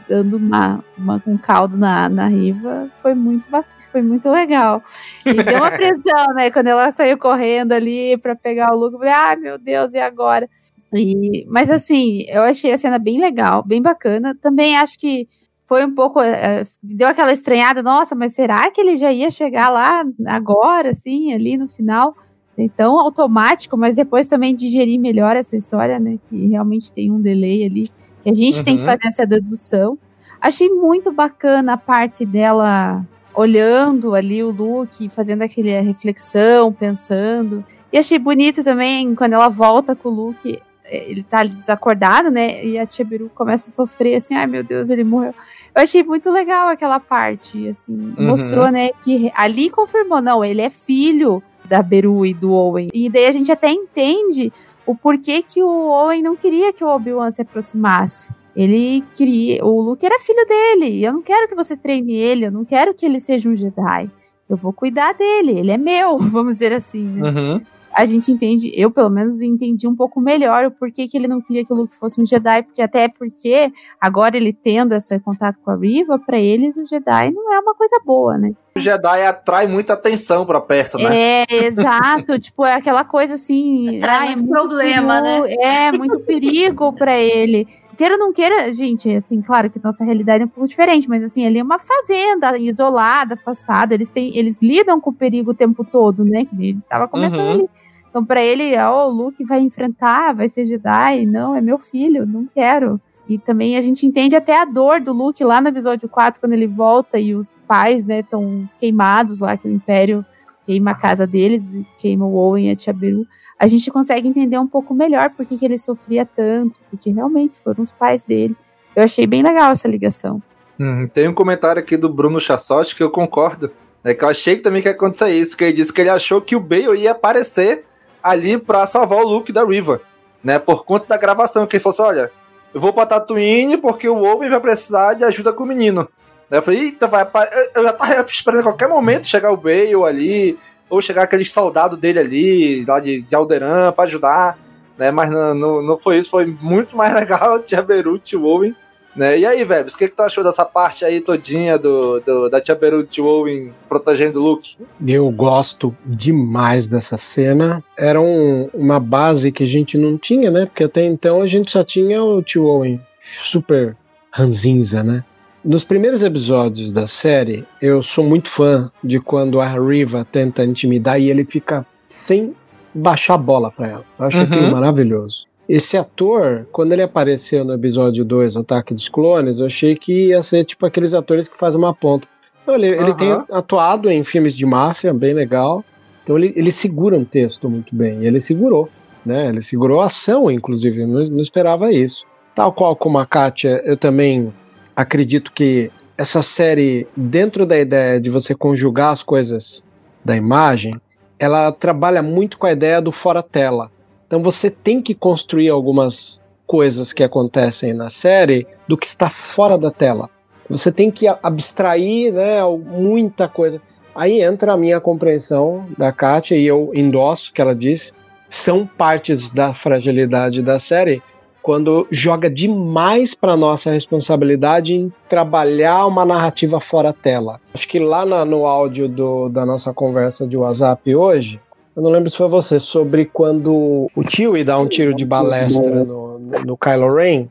dando 0.07 0.37
uma, 0.37 0.83
uma 0.97 1.21
um 1.27 1.37
caldo 1.37 1.77
na, 1.77 2.07
na 2.07 2.27
Riva 2.27 2.89
foi 3.01 3.13
muito 3.13 3.45
foi 3.91 4.01
muito 4.01 4.29
legal. 4.29 4.81
E 5.25 5.33
deu 5.33 5.57
uma 5.59 5.69
pressão, 5.71 6.33
né, 6.35 6.49
quando 6.49 6.67
ela 6.67 6.91
saiu 6.91 7.17
correndo 7.17 7.73
ali 7.73 8.17
pra 8.17 8.35
pegar 8.35 8.73
o 8.73 8.77
Luke, 8.77 8.93
eu 8.93 8.99
falei, 8.99 9.13
ai 9.13 9.35
meu 9.35 9.57
Deus, 9.57 9.93
e 9.93 9.99
agora? 9.99 10.49
E, 10.93 11.45
mas 11.47 11.69
assim, 11.69 12.23
eu 12.27 12.43
achei 12.43 12.71
a 12.71 12.77
cena 12.77 12.99
bem 12.99 13.19
legal, 13.19 13.63
bem 13.63 13.81
bacana. 13.81 14.35
Também 14.41 14.77
acho 14.77 14.97
que 14.99 15.27
foi 15.65 15.85
um 15.85 15.93
pouco. 15.93 16.21
eh, 16.21 16.65
deu 16.81 17.07
aquela 17.07 17.31
estranhada, 17.33 17.81
nossa, 17.81 18.15
mas 18.15 18.33
será 18.33 18.69
que 18.69 18.79
ele 18.81 18.97
já 18.97 19.11
ia 19.11 19.31
chegar 19.31 19.69
lá 19.69 20.03
agora, 20.27 20.91
assim, 20.91 21.33
ali 21.33 21.57
no 21.57 21.67
final? 21.67 22.15
Então, 22.57 22.99
automático, 22.99 23.75
mas 23.77 23.95
depois 23.95 24.27
também 24.27 24.53
digerir 24.53 24.99
melhor 24.99 25.35
essa 25.35 25.55
história, 25.55 25.99
né? 25.99 26.17
Que 26.29 26.47
realmente 26.47 26.91
tem 26.91 27.11
um 27.11 27.19
delay 27.19 27.65
ali, 27.65 27.89
que 28.21 28.29
a 28.29 28.33
gente 28.33 28.63
tem 28.63 28.75
que 28.77 28.83
Uhum. 28.83 28.85
fazer 28.91 29.07
essa 29.07 29.25
dedução. 29.25 29.97
Achei 30.39 30.69
muito 30.69 31.11
bacana 31.11 31.73
a 31.73 31.77
parte 31.77 32.25
dela 32.25 33.03
olhando 33.33 34.13
ali 34.13 34.43
o 34.43 34.51
Luke, 34.51 35.09
fazendo 35.09 35.41
aquela 35.41 35.81
reflexão, 35.81 36.71
pensando. 36.71 37.65
E 37.91 37.97
achei 37.97 38.19
bonito 38.19 38.63
também 38.63 39.15
quando 39.15 39.33
ela 39.33 39.49
volta 39.49 39.95
com 39.95 40.09
o 40.09 40.11
Luke, 40.13 40.59
eh, 40.85 41.09
ele 41.09 41.23
tá 41.23 41.39
ali 41.39 41.49
desacordado, 41.49 42.29
né? 42.29 42.63
E 42.63 42.77
a 42.77 42.85
Tia 42.85 43.03
Biru 43.03 43.31
começa 43.33 43.69
a 43.69 43.73
sofrer 43.73 44.15
assim, 44.15 44.35
ai 44.35 44.45
meu 44.45 44.63
Deus, 44.63 44.89
ele 44.91 45.03
morreu. 45.03 45.33
Eu 45.75 45.81
achei 45.81 46.03
muito 46.03 46.29
legal 46.29 46.67
aquela 46.67 46.99
parte, 46.99 47.67
assim, 47.67 48.13
Uhum. 48.17 48.27
mostrou, 48.27 48.69
né, 48.71 48.89
que 49.03 49.31
ali 49.35 49.71
confirmou, 49.71 50.21
não, 50.21 50.45
ele 50.45 50.61
é 50.61 50.69
filho 50.69 51.41
da 51.73 51.81
Beru 51.81 52.23
e 52.23 52.35
do 52.35 52.51
Owen. 52.51 52.89
E 52.93 53.09
daí 53.09 53.25
a 53.25 53.31
gente 53.31 53.51
até 53.51 53.71
entende 53.71 54.53
o 54.85 54.95
porquê 54.95 55.41
que 55.41 55.63
o 55.63 55.89
Owen 55.89 56.21
não 56.21 56.35
queria 56.35 56.71
que 56.71 56.83
o 56.83 56.87
Obi-Wan 56.87 57.31
se 57.31 57.41
aproximasse. 57.41 58.31
Ele 58.55 59.03
queria, 59.15 59.65
o 59.65 59.81
Luke 59.81 60.05
era 60.05 60.19
filho 60.19 60.45
dele, 60.45 61.03
eu 61.03 61.11
não 61.11 61.23
quero 61.23 61.47
que 61.47 61.55
você 61.55 61.75
treine 61.75 62.13
ele, 62.13 62.45
eu 62.45 62.51
não 62.51 62.63
quero 62.63 62.93
que 62.93 63.03
ele 63.03 63.19
seja 63.19 63.49
um 63.49 63.55
Jedi. 63.55 64.07
Eu 64.47 64.55
vou 64.55 64.71
cuidar 64.71 65.13
dele, 65.13 65.57
ele 65.57 65.71
é 65.71 65.77
meu, 65.77 66.19
vamos 66.29 66.57
dizer 66.57 66.73
assim, 66.73 67.03
né? 67.03 67.27
Uhum. 67.27 67.61
A 67.93 68.05
gente 68.05 68.31
entende, 68.31 68.71
eu 68.75 68.89
pelo 68.91 69.09
menos 69.09 69.41
entendi 69.41 69.87
um 69.87 69.95
pouco 69.95 70.19
melhor 70.19 70.65
o 70.65 70.71
porquê 70.71 71.07
que 71.07 71.17
ele 71.17 71.27
não 71.27 71.41
queria 71.41 71.63
que 71.63 71.71
o 71.71 71.75
Luke 71.75 71.95
fosse 71.95 72.19
um 72.19 72.25
Jedi, 72.25 72.63
porque 72.63 72.81
até 72.81 73.07
porque 73.07 73.71
agora 73.99 74.35
ele 74.35 74.51
tendo 74.51 74.93
esse 74.93 75.19
contato 75.19 75.57
com 75.63 75.71
a 75.71 75.75
Riva, 75.75 76.19
pra 76.19 76.39
eles 76.39 76.75
o 76.77 76.85
Jedi 76.85 77.31
não 77.31 77.53
é 77.53 77.59
uma 77.59 77.75
coisa 77.75 77.99
boa, 78.05 78.37
né? 78.37 78.53
O 78.75 78.79
Jedi 78.79 79.25
atrai 79.25 79.67
muita 79.67 79.93
atenção 79.93 80.45
pra 80.45 80.59
perto, 80.59 80.97
né? 80.97 81.43
É, 81.43 81.65
exato, 81.65 82.37
tipo, 82.41 82.65
é 82.65 82.73
aquela 82.73 83.05
coisa 83.05 83.35
assim, 83.35 83.97
Atrai 83.97 84.17
ai, 84.17 84.33
é 84.33 84.35
muito 84.35 84.49
problema, 84.49 85.21
perigo, 85.21 85.45
né? 85.45 85.55
É, 85.61 85.91
muito 85.91 86.19
perigo 86.21 86.93
pra 86.93 87.19
ele. 87.19 87.67
Queira 87.97 88.15
ou 88.15 88.19
não 88.19 88.33
queira, 88.33 88.71
gente, 88.73 89.09
assim, 89.13 89.41
claro 89.41 89.69
que 89.69 89.79
nossa 89.83 90.03
realidade 90.03 90.41
é 90.43 90.45
um 90.45 90.49
pouco 90.49 90.67
diferente, 90.67 91.07
mas 91.07 91.23
assim, 91.23 91.45
ali 91.45 91.59
é 91.59 91.63
uma 91.63 91.77
fazenda 91.79 92.57
isolada, 92.57 93.35
afastada, 93.35 93.93
eles 93.93 94.09
têm, 94.09 94.35
eles 94.37 94.57
lidam 94.61 94.99
com 94.99 95.09
o 95.11 95.13
perigo 95.13 95.51
o 95.51 95.55
tempo 95.55 95.83
todo, 95.83 96.23
né? 96.25 96.45
Que 96.45 96.55
ele 96.55 96.79
tava 96.89 97.07
comentando 97.07 97.39
Uhum. 97.41 97.51
ali. 97.51 97.69
Então, 98.09 98.23
pra 98.23 98.43
ele, 98.43 98.77
ó, 98.77 99.07
o 99.07 99.11
Luke 99.11 99.43
vai 99.43 99.59
enfrentar, 99.59 100.33
vai 100.33 100.47
ser 100.47 100.65
Jedi, 100.65 101.25
não, 101.25 101.55
é 101.55 101.61
meu 101.61 101.77
filho, 101.79 102.25
não 102.25 102.45
quero. 102.53 102.99
E 103.27 103.37
também 103.39 103.77
a 103.77 103.81
gente 103.81 104.05
entende 104.05 104.35
até 104.35 104.59
a 104.61 104.65
dor 104.65 104.99
do 104.99 105.13
Luke 105.13 105.43
lá 105.43 105.61
no 105.61 105.69
episódio 105.69 106.07
4, 106.09 106.39
quando 106.39 106.53
ele 106.53 106.67
volta 106.67 107.17
e 107.19 107.33
os 107.33 107.53
pais, 107.67 108.05
né, 108.05 108.19
estão 108.19 108.67
queimados 108.77 109.39
lá, 109.39 109.55
que 109.57 109.67
o 109.67 109.71
Império 109.71 110.25
queima 110.65 110.91
a 110.91 110.95
casa 110.95 111.25
deles, 111.25 111.63
queima 111.97 112.25
o 112.25 112.35
Owen 112.35 112.67
e 112.67 112.71
a 112.71 112.75
Tia 112.75 112.93
Beru. 112.93 113.25
A 113.59 113.67
gente 113.67 113.89
consegue 113.91 114.27
entender 114.27 114.57
um 114.57 114.67
pouco 114.67 114.93
melhor 114.93 115.29
por 115.31 115.45
que, 115.45 115.63
ele 115.63 115.77
sofria 115.77 116.25
tanto, 116.25 116.79
porque 116.89 117.11
realmente 117.11 117.57
foram 117.63 117.83
os 117.83 117.91
pais 117.91 118.25
dele. 118.25 118.55
Eu 118.95 119.03
achei 119.03 119.25
bem 119.25 119.41
legal 119.41 119.71
essa 119.71 119.87
ligação. 119.87 120.41
Hum, 120.79 121.07
tem 121.07 121.27
um 121.27 121.33
comentário 121.33 121.79
aqui 121.79 121.95
do 121.95 122.09
Bruno 122.09 122.41
Chassotti 122.41 122.95
que 122.95 123.03
eu 123.03 123.09
concordo. 123.09 123.71
É 124.03 124.13
que 124.13 124.23
eu 124.23 124.27
achei 124.27 124.57
também 124.57 124.81
que 124.81 124.87
ia 124.89 124.93
acontecer 124.93 125.29
isso, 125.29 125.55
que 125.55 125.63
ele 125.63 125.73
disse 125.73 125.93
que 125.93 126.01
ele 126.01 126.09
achou 126.09 126.41
que 126.41 126.55
o 126.55 126.59
Bale 126.59 126.97
ia 126.97 127.11
aparecer 127.11 127.85
ali 128.21 128.57
pra 128.57 128.85
salvar 128.85 129.19
o 129.19 129.27
Luke 129.27 129.53
da 129.53 129.63
Riva, 129.63 130.01
né? 130.43 130.59
Por 130.59 130.83
conta 130.83 131.05
da 131.07 131.17
gravação, 131.17 131.65
que 131.65 131.77
ele 131.77 131.83
fosse, 131.83 132.01
olha, 132.01 132.29
eu 132.73 132.81
vou 132.81 132.91
pra 132.91 133.05
Tatooine 133.05 133.77
porque 133.77 134.09
o 134.09 134.23
Owen 134.23 134.49
vai 134.49 134.59
precisar 134.59 135.13
de 135.13 135.23
ajuda 135.23 135.53
com 135.53 135.63
o 135.63 135.67
menino. 135.67 136.07
Eu 136.51 136.61
falei, 136.61 136.81
eita, 136.81 137.07
vai 137.07 137.27
Eu 137.73 137.83
já 137.83 137.93
tava 137.93 138.25
esperando 138.27 138.59
a 138.59 138.63
qualquer 138.63 138.89
momento 138.89 139.25
chegar 139.25 139.51
o 139.51 139.57
Bale 139.57 139.95
ali, 140.05 140.59
ou 140.93 141.01
chegar 141.01 141.23
aquele 141.23 141.45
soldado 141.45 141.97
dele 141.97 142.19
ali, 142.19 142.85
lá 142.85 142.99
de, 142.99 143.21
de 143.23 143.35
Alderan, 143.35 143.91
pra 143.91 144.05
ajudar, 144.05 144.57
né? 144.97 145.11
Mas 145.11 145.29
não, 145.29 145.53
não, 145.55 145.81
não 145.81 145.97
foi 145.97 146.17
isso, 146.19 146.29
foi 146.29 146.45
muito 146.45 146.95
mais 146.95 147.13
legal 147.15 147.59
Tia 147.59 147.81
Beruti 147.81 148.35
Owen 148.37 148.75
né? 149.15 149.37
E 149.37 149.45
aí, 149.45 149.63
Vebs, 149.63 149.93
o 149.93 149.97
que, 149.97 150.07
que 150.07 150.15
tu 150.15 150.23
achou 150.23 150.43
dessa 150.43 150.65
parte 150.65 151.05
aí 151.05 151.21
todinha 151.21 151.77
do, 151.77 152.19
do 152.19 152.49
da 152.49 152.59
Tia 152.59 152.73
Beruti 152.73 153.21
Owen 153.21 153.71
protegendo 153.87 154.39
o 154.39 154.43
Luke? 154.43 154.75
Eu 155.07 155.29
gosto 155.29 155.95
demais 156.03 156.87
dessa 156.87 157.15
cena. 157.15 157.83
Era 157.95 158.19
um- 158.19 158.69
uma 158.73 158.99
base 158.99 159.51
que 159.51 159.61
a 159.63 159.67
gente 159.67 159.99
não 159.99 160.17
tinha, 160.17 160.49
né? 160.49 160.65
Porque 160.65 160.83
até 160.83 161.05
então 161.05 161.41
a 161.41 161.45
gente 161.45 161.69
só 161.71 161.83
tinha 161.83 162.23
o 162.23 162.41
tio 162.41 162.65
Owen 162.65 162.99
super 163.43 163.95
ranzinza, 164.31 165.03
né? 165.03 165.23
Nos 165.63 165.83
primeiros 165.83 166.21
episódios 166.23 166.91
da 166.91 167.07
série, 167.07 167.65
eu 167.81 168.03
sou 168.03 168.23
muito 168.23 168.49
fã 168.49 168.91
de 169.03 169.19
quando 169.19 169.61
a 169.61 169.67
Riva 169.67 170.27
tenta 170.29 170.63
intimidar 170.63 171.19
e 171.21 171.29
ele 171.29 171.45
fica 171.45 171.85
sem 172.09 172.53
baixar 172.93 173.35
a 173.35 173.37
bola 173.37 173.71
pra 173.71 173.87
ela. 173.87 174.05
Eu 174.19 174.25
acho 174.25 174.37
Uhum. 174.37 174.43
aquilo 174.43 174.71
maravilhoso. 174.71 175.45
Esse 175.69 175.95
ator, 175.95 176.67
quando 176.73 176.91
ele 176.91 177.01
apareceu 177.01 177.63
no 177.63 177.73
episódio 177.73 178.25
2, 178.25 178.57
O 178.57 178.59
Ataque 178.59 178.93
dos 178.93 179.07
Clones, 179.07 179.61
eu 179.61 179.67
achei 179.67 179.95
que 179.95 180.27
ia 180.27 180.43
ser 180.43 180.65
tipo 180.65 180.85
aqueles 180.85 181.13
atores 181.13 181.47
que 181.47 181.57
fazem 181.57 181.79
uma 181.79 181.93
ponta. 181.95 182.27
Então, 182.61 182.75
ele, 182.75 182.87
ele 182.87 183.11
Aham. 183.11 183.15
tem 183.15 183.31
atuado 183.51 184.09
em 184.11 184.23
filmes 184.25 184.55
de 184.55 184.65
máfia, 184.65 185.13
bem 185.13 185.33
legal. 185.33 185.83
Então 186.23 186.37
ele, 186.37 186.51
ele 186.57 186.71
segura 186.71 187.15
um 187.17 187.23
texto 187.23 187.69
muito 187.69 187.95
bem. 187.95 188.25
Ele 188.25 188.41
segurou, 188.41 188.89
né? 189.25 189.47
Ele 189.47 189.61
segurou 189.61 190.01
a 190.01 190.05
ação, 190.07 190.51
inclusive. 190.51 191.01
Eu 191.01 191.07
não, 191.07 191.25
não 191.25 191.41
esperava 191.41 191.91
isso. 191.91 192.25
Tal 192.53 192.71
qual 192.73 192.95
como 192.95 193.17
a 193.17 193.25
Kátia, 193.25 193.81
eu 193.85 193.95
também 193.97 194.53
acredito 194.95 195.51
que 195.51 195.91
essa 196.17 196.41
série, 196.41 197.07
dentro 197.15 197.65
da 197.65 197.77
ideia 197.77 198.19
de 198.19 198.29
você 198.29 198.53
conjugar 198.53 199.11
as 199.11 199.23
coisas 199.23 199.83
da 200.23 200.35
imagem, 200.35 200.95
ela 201.39 201.71
trabalha 201.71 202.21
muito 202.21 202.57
com 202.57 202.67
a 202.67 202.71
ideia 202.71 203.01
do 203.01 203.11
fora-tela. 203.11 203.91
Então 204.27 204.41
você 204.41 204.69
tem 204.69 205.01
que 205.01 205.13
construir 205.13 205.69
algumas 205.69 206.41
coisas 206.65 207.11
que 207.11 207.23
acontecem 207.23 207.93
na 207.93 208.09
série 208.09 208.65
do 208.87 208.97
que 208.97 209.05
está 209.05 209.29
fora 209.29 209.77
da 209.77 209.91
tela. 209.91 210.29
Você 210.69 210.91
tem 210.91 211.11
que 211.11 211.27
abstrair 211.27 212.33
né, 212.33 212.63
muita 212.63 213.47
coisa. 213.47 213.81
Aí 214.15 214.41
entra 214.41 214.73
a 214.73 214.77
minha 214.77 214.99
compreensão 214.99 215.87
da 215.97 216.11
Kátia 216.11 216.55
e 216.55 216.65
eu 216.65 216.91
endosso 216.95 217.49
o 217.49 217.53
que 217.53 217.61
ela 217.61 217.75
disse. 217.75 218.13
São 218.49 218.85
partes 218.85 219.49
da 219.49 219.73
fragilidade 219.73 220.61
da 220.61 220.77
série, 220.77 221.21
quando 221.63 222.05
joga 222.11 222.49
demais 222.49 223.33
para 223.33 223.55
nossa 223.55 223.89
responsabilidade 223.89 224.93
em 224.93 225.11
trabalhar 225.29 226.05
uma 226.05 226.25
narrativa 226.25 226.81
fora 226.81 227.13
tela. 227.13 227.59
Acho 227.73 227.87
que 227.87 227.99
lá 227.99 228.25
na, 228.25 228.43
no 228.43 228.67
áudio 228.67 229.07
do, 229.07 229.47
da 229.47 229.65
nossa 229.65 229.93
conversa 229.93 230.45
de 230.45 230.57
WhatsApp 230.57 231.15
hoje, 231.15 231.61
eu 231.95 232.03
não 232.03 232.11
lembro 232.11 232.29
se 232.29 232.35
foi 232.35 232.49
você, 232.49 232.79
sobre 232.81 233.25
quando 233.25 234.09
o 234.13 234.23
tio 234.23 234.63
dá 234.65 234.77
um 234.77 234.89
tiro 234.89 235.15
de 235.15 235.23
balestra 235.23 236.03
no, 236.03 236.37
no 236.37 236.77
Kylo 236.77 237.07
Ren, 237.15 237.47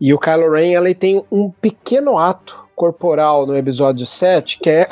e 0.00 0.14
o 0.14 0.18
Kylo 0.18 0.52
Ren 0.52 0.74
ele 0.76 0.94
tem 0.94 1.24
um 1.30 1.50
pequeno 1.50 2.16
ato 2.16 2.62
corporal 2.76 3.44
no 3.44 3.56
episódio 3.56 4.06
7, 4.06 4.60
que 4.60 4.70
é 4.70 4.88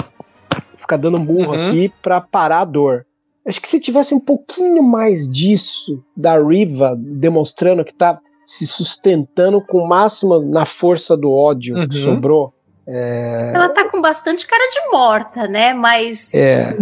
ficar 0.77 0.97
dando 0.97 1.21
burro 1.21 1.55
uhum. 1.55 1.69
aqui 1.69 1.93
para 2.03 2.21
parar 2.21 2.61
a 2.61 2.65
dor. 2.65 3.07
Acho 3.47 3.61
que 3.61 3.69
se 3.69 3.79
tivesse 3.79 4.13
um 4.13 4.21
pouquinho 4.21 4.83
mais 4.83 5.29
disso 5.29 6.03
da 6.17 6.37
Riva 6.37 6.97
demonstrando 6.99 7.85
que 7.85 7.95
tá 7.95 8.19
se 8.51 8.67
sustentando 8.67 9.61
com 9.61 9.79
o 9.79 9.89
máximo 9.89 10.41
na 10.41 10.67
força 10.67 11.17
do 11.17 11.31
ódio 11.31 11.77
uhum. 11.77 11.89
que 11.89 11.99
sobrou. 11.99 12.53
É... 12.85 13.53
Ela 13.55 13.69
tá 13.69 13.89
com 13.89 14.03
bastante 14.03 14.45
cara 14.45 14.69
de 14.73 14.91
morta, 14.91 15.47
né? 15.47 15.73
Mas. 15.73 16.35
É. 16.35 16.77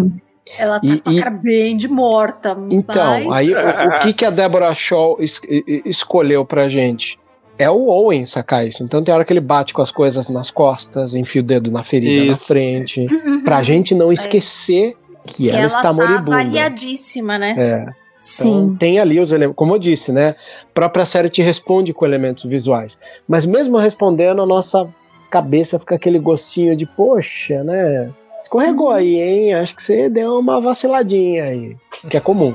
Ela 0.57 0.81
tá 0.81 0.87
e, 0.87 0.99
com 0.99 1.11
a 1.11 1.23
cara 1.23 1.31
bem 1.31 1.77
de 1.77 1.87
morta. 1.87 2.57
Então, 2.71 3.27
mas... 3.27 3.33
aí 3.33 3.55
o, 3.55 3.59
o, 3.59 3.99
que, 4.01 4.15
que 4.15 4.25
a 4.25 4.31
Deborah 4.31 4.73
Shaw 4.73 5.19
es, 5.21 5.43
escolheu 5.85 6.43
pra 6.43 6.71
gente? 6.71 7.19
É 7.59 7.69
o 7.69 7.89
Owen 7.89 8.25
sacar 8.25 8.67
isso. 8.67 8.83
Então 8.83 9.05
tem 9.05 9.13
hora 9.13 9.25
que 9.25 9.33
ele 9.33 9.41
bate 9.41 9.75
com 9.75 9.83
as 9.83 9.91
coisas 9.91 10.31
nas 10.31 10.51
costas, 10.51 11.15
enfia 11.15 11.43
o 11.43 11.45
dedo 11.45 11.71
na 11.71 11.85
ferida 11.85 12.25
isso. 12.25 12.31
na 12.31 12.37
frente. 12.39 13.07
Uhum. 13.13 13.43
Pra 13.45 13.63
gente 13.63 13.95
não 13.95 14.11
é. 14.11 14.15
esquecer 14.15 14.97
é. 14.97 15.29
que, 15.29 15.35
que, 15.35 15.51
ela, 15.51 15.59
ela 15.59 15.67
está 15.67 15.83
tá 15.83 15.93
moribunda. 15.93 16.31
variadíssima, 16.31 17.37
né? 17.37 17.55
É. 17.59 18.08
Sim. 18.29 18.49
Então, 18.49 18.77
tem 18.77 18.99
ali 18.99 19.19
os 19.19 19.33
elementos, 19.33 19.57
como 19.57 19.75
eu 19.75 19.79
disse, 19.79 20.13
né? 20.13 20.37
A 20.63 20.75
própria 20.75 21.07
série 21.07 21.31
te 21.31 21.41
responde 21.41 21.95
com 21.95 22.05
elementos 22.05 22.45
visuais. 22.45 22.99
Mas 23.27 23.47
mesmo 23.47 23.79
respondendo, 23.79 24.43
a 24.43 24.47
nossa 24.47 24.87
cabeça 25.31 25.79
fica 25.79 25.95
aquele 25.95 26.19
gostinho 26.19 26.77
de, 26.77 26.85
poxa, 26.85 27.65
né? 27.65 28.11
Escorregou 28.43 28.91
aí, 28.91 29.19
hein? 29.19 29.55
Acho 29.55 29.75
que 29.75 29.83
você 29.83 30.11
deu 30.11 30.39
uma 30.39 30.61
vaciladinha 30.61 31.45
aí, 31.45 31.77
que 32.11 32.19
é 32.19 32.21
comum. 32.21 32.55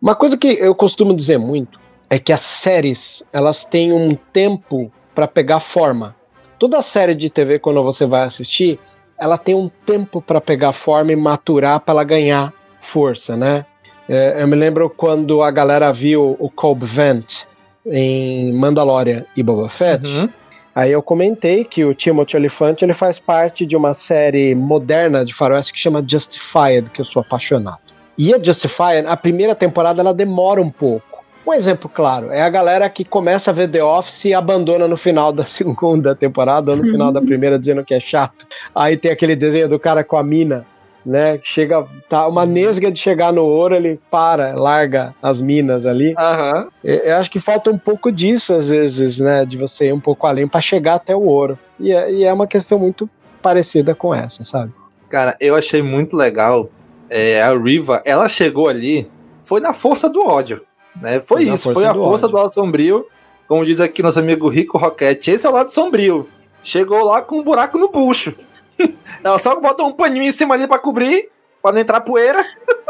Uma 0.00 0.14
coisa 0.14 0.38
que 0.38 0.48
eu 0.48 0.74
costumo 0.74 1.14
dizer 1.14 1.38
muito 1.38 1.78
é 2.08 2.18
que 2.18 2.32
as 2.32 2.40
séries, 2.40 3.22
elas 3.30 3.62
têm 3.62 3.92
um 3.92 4.14
tempo 4.14 4.90
para 5.14 5.28
pegar 5.28 5.60
forma. 5.60 6.16
Toda 6.58 6.80
série 6.80 7.14
de 7.14 7.28
TV 7.28 7.58
quando 7.58 7.82
você 7.82 8.06
vai 8.06 8.24
assistir, 8.24 8.80
ela 9.22 9.38
tem 9.38 9.54
um 9.54 9.70
tempo 9.86 10.20
para 10.20 10.40
pegar 10.40 10.72
forma 10.72 11.12
e 11.12 11.16
maturar 11.16 11.78
para 11.80 11.94
ela 11.94 12.04
ganhar 12.04 12.52
força, 12.80 13.36
né? 13.36 13.64
É, 14.08 14.42
eu 14.42 14.48
me 14.48 14.56
lembro 14.56 14.90
quando 14.90 15.42
a 15.42 15.50
galera 15.50 15.92
viu 15.92 16.36
o 16.40 16.50
Cobb 16.50 16.84
Vent 16.84 17.44
em 17.86 18.52
Mandalorian 18.52 19.24
e 19.36 19.42
Boba 19.42 19.68
Fett. 19.68 20.04
Uhum. 20.06 20.28
Aí 20.74 20.90
eu 20.90 21.02
comentei 21.02 21.64
que 21.64 21.84
o 21.84 21.94
Timothy 21.94 22.36
Olyphant 22.36 22.82
ele 22.82 22.94
faz 22.94 23.18
parte 23.18 23.64
de 23.64 23.76
uma 23.76 23.94
série 23.94 24.54
moderna 24.54 25.24
de 25.24 25.32
faroeste 25.32 25.72
que 25.72 25.78
chama 25.78 26.04
Justified, 26.06 26.90
que 26.90 27.00
eu 27.00 27.04
sou 27.04 27.20
apaixonado. 27.20 27.78
E 28.16 28.34
a 28.34 28.42
Justified, 28.42 29.06
a 29.06 29.16
primeira 29.16 29.54
temporada 29.54 30.00
ela 30.00 30.14
demora 30.14 30.60
um 30.60 30.70
pouco. 30.70 31.11
Um 31.46 31.52
exemplo 31.52 31.90
claro 31.92 32.30
é 32.30 32.40
a 32.42 32.48
galera 32.48 32.88
que 32.88 33.04
começa 33.04 33.50
a 33.50 33.54
ver 33.54 33.68
The 33.68 33.82
Office 33.82 34.26
e 34.26 34.34
abandona 34.34 34.86
no 34.86 34.96
final 34.96 35.32
da 35.32 35.44
segunda 35.46 36.14
temporada 36.14 36.70
ou 36.70 36.76
no 36.76 36.84
final 36.84 37.12
da 37.12 37.20
primeira 37.20 37.58
dizendo 37.58 37.84
que 37.84 37.94
é 37.94 38.00
chato. 38.00 38.46
Aí 38.74 38.96
tem 38.96 39.10
aquele 39.10 39.34
desenho 39.34 39.68
do 39.68 39.78
cara 39.78 40.04
com 40.04 40.16
a 40.16 40.22
mina, 40.22 40.64
né? 41.04 41.40
Chega, 41.42 41.84
tá 42.08 42.26
uma 42.28 42.46
nesga 42.46 42.90
de 42.90 42.98
chegar 42.98 43.32
no 43.32 43.42
ouro, 43.42 43.74
ele 43.74 43.98
para, 44.10 44.54
larga 44.54 45.14
as 45.20 45.40
minas 45.40 45.84
ali. 45.84 46.14
Uhum. 46.14 46.68
Eu, 46.84 46.96
eu 46.98 47.16
acho 47.16 47.30
que 47.30 47.40
falta 47.40 47.70
um 47.70 47.78
pouco 47.78 48.12
disso 48.12 48.52
às 48.52 48.68
vezes, 48.68 49.18
né? 49.18 49.44
De 49.44 49.58
você 49.58 49.88
ir 49.88 49.92
um 49.92 50.00
pouco 50.00 50.26
além 50.26 50.46
para 50.46 50.60
chegar 50.60 50.94
até 50.94 51.14
o 51.14 51.22
ouro. 51.22 51.58
E 51.78 51.92
é, 51.92 52.12
e 52.12 52.24
é, 52.24 52.32
uma 52.32 52.46
questão 52.46 52.78
muito 52.78 53.10
parecida 53.42 53.94
com 53.94 54.14
essa, 54.14 54.44
sabe? 54.44 54.72
Cara, 55.08 55.36
eu 55.40 55.56
achei 55.56 55.82
muito 55.82 56.16
legal. 56.16 56.70
É, 57.10 57.42
a 57.42 57.50
Riva, 57.58 58.00
ela 58.06 58.28
chegou 58.28 58.68
ali, 58.68 59.10
foi 59.42 59.60
na 59.60 59.74
força 59.74 60.08
do 60.08 60.24
ódio. 60.24 60.62
Né? 61.00 61.20
Foi 61.20 61.44
isso, 61.44 61.72
foi 61.72 61.84
a 61.84 61.94
força 61.94 62.26
ódio. 62.26 62.36
do 62.36 62.42
lado 62.42 62.54
sombrio. 62.54 63.06
Como 63.46 63.64
diz 63.64 63.80
aqui 63.80 64.02
nosso 64.02 64.18
amigo 64.18 64.48
Rico 64.48 64.78
Roquete, 64.78 65.30
esse 65.30 65.46
é 65.46 65.50
o 65.50 65.52
lado 65.52 65.70
sombrio. 65.70 66.28
Chegou 66.62 67.04
lá 67.04 67.22
com 67.22 67.40
um 67.40 67.44
buraco 67.44 67.76
no 67.76 67.88
bucho. 67.88 68.34
Ela 69.22 69.38
só 69.38 69.58
botou 69.60 69.88
um 69.88 69.92
paninho 69.92 70.24
em 70.24 70.32
cima 70.32 70.54
ali 70.54 70.66
pra 70.66 70.78
cobrir, 70.78 71.28
pra 71.60 71.72
não 71.72 71.80
entrar 71.80 72.00
poeira. 72.00 72.44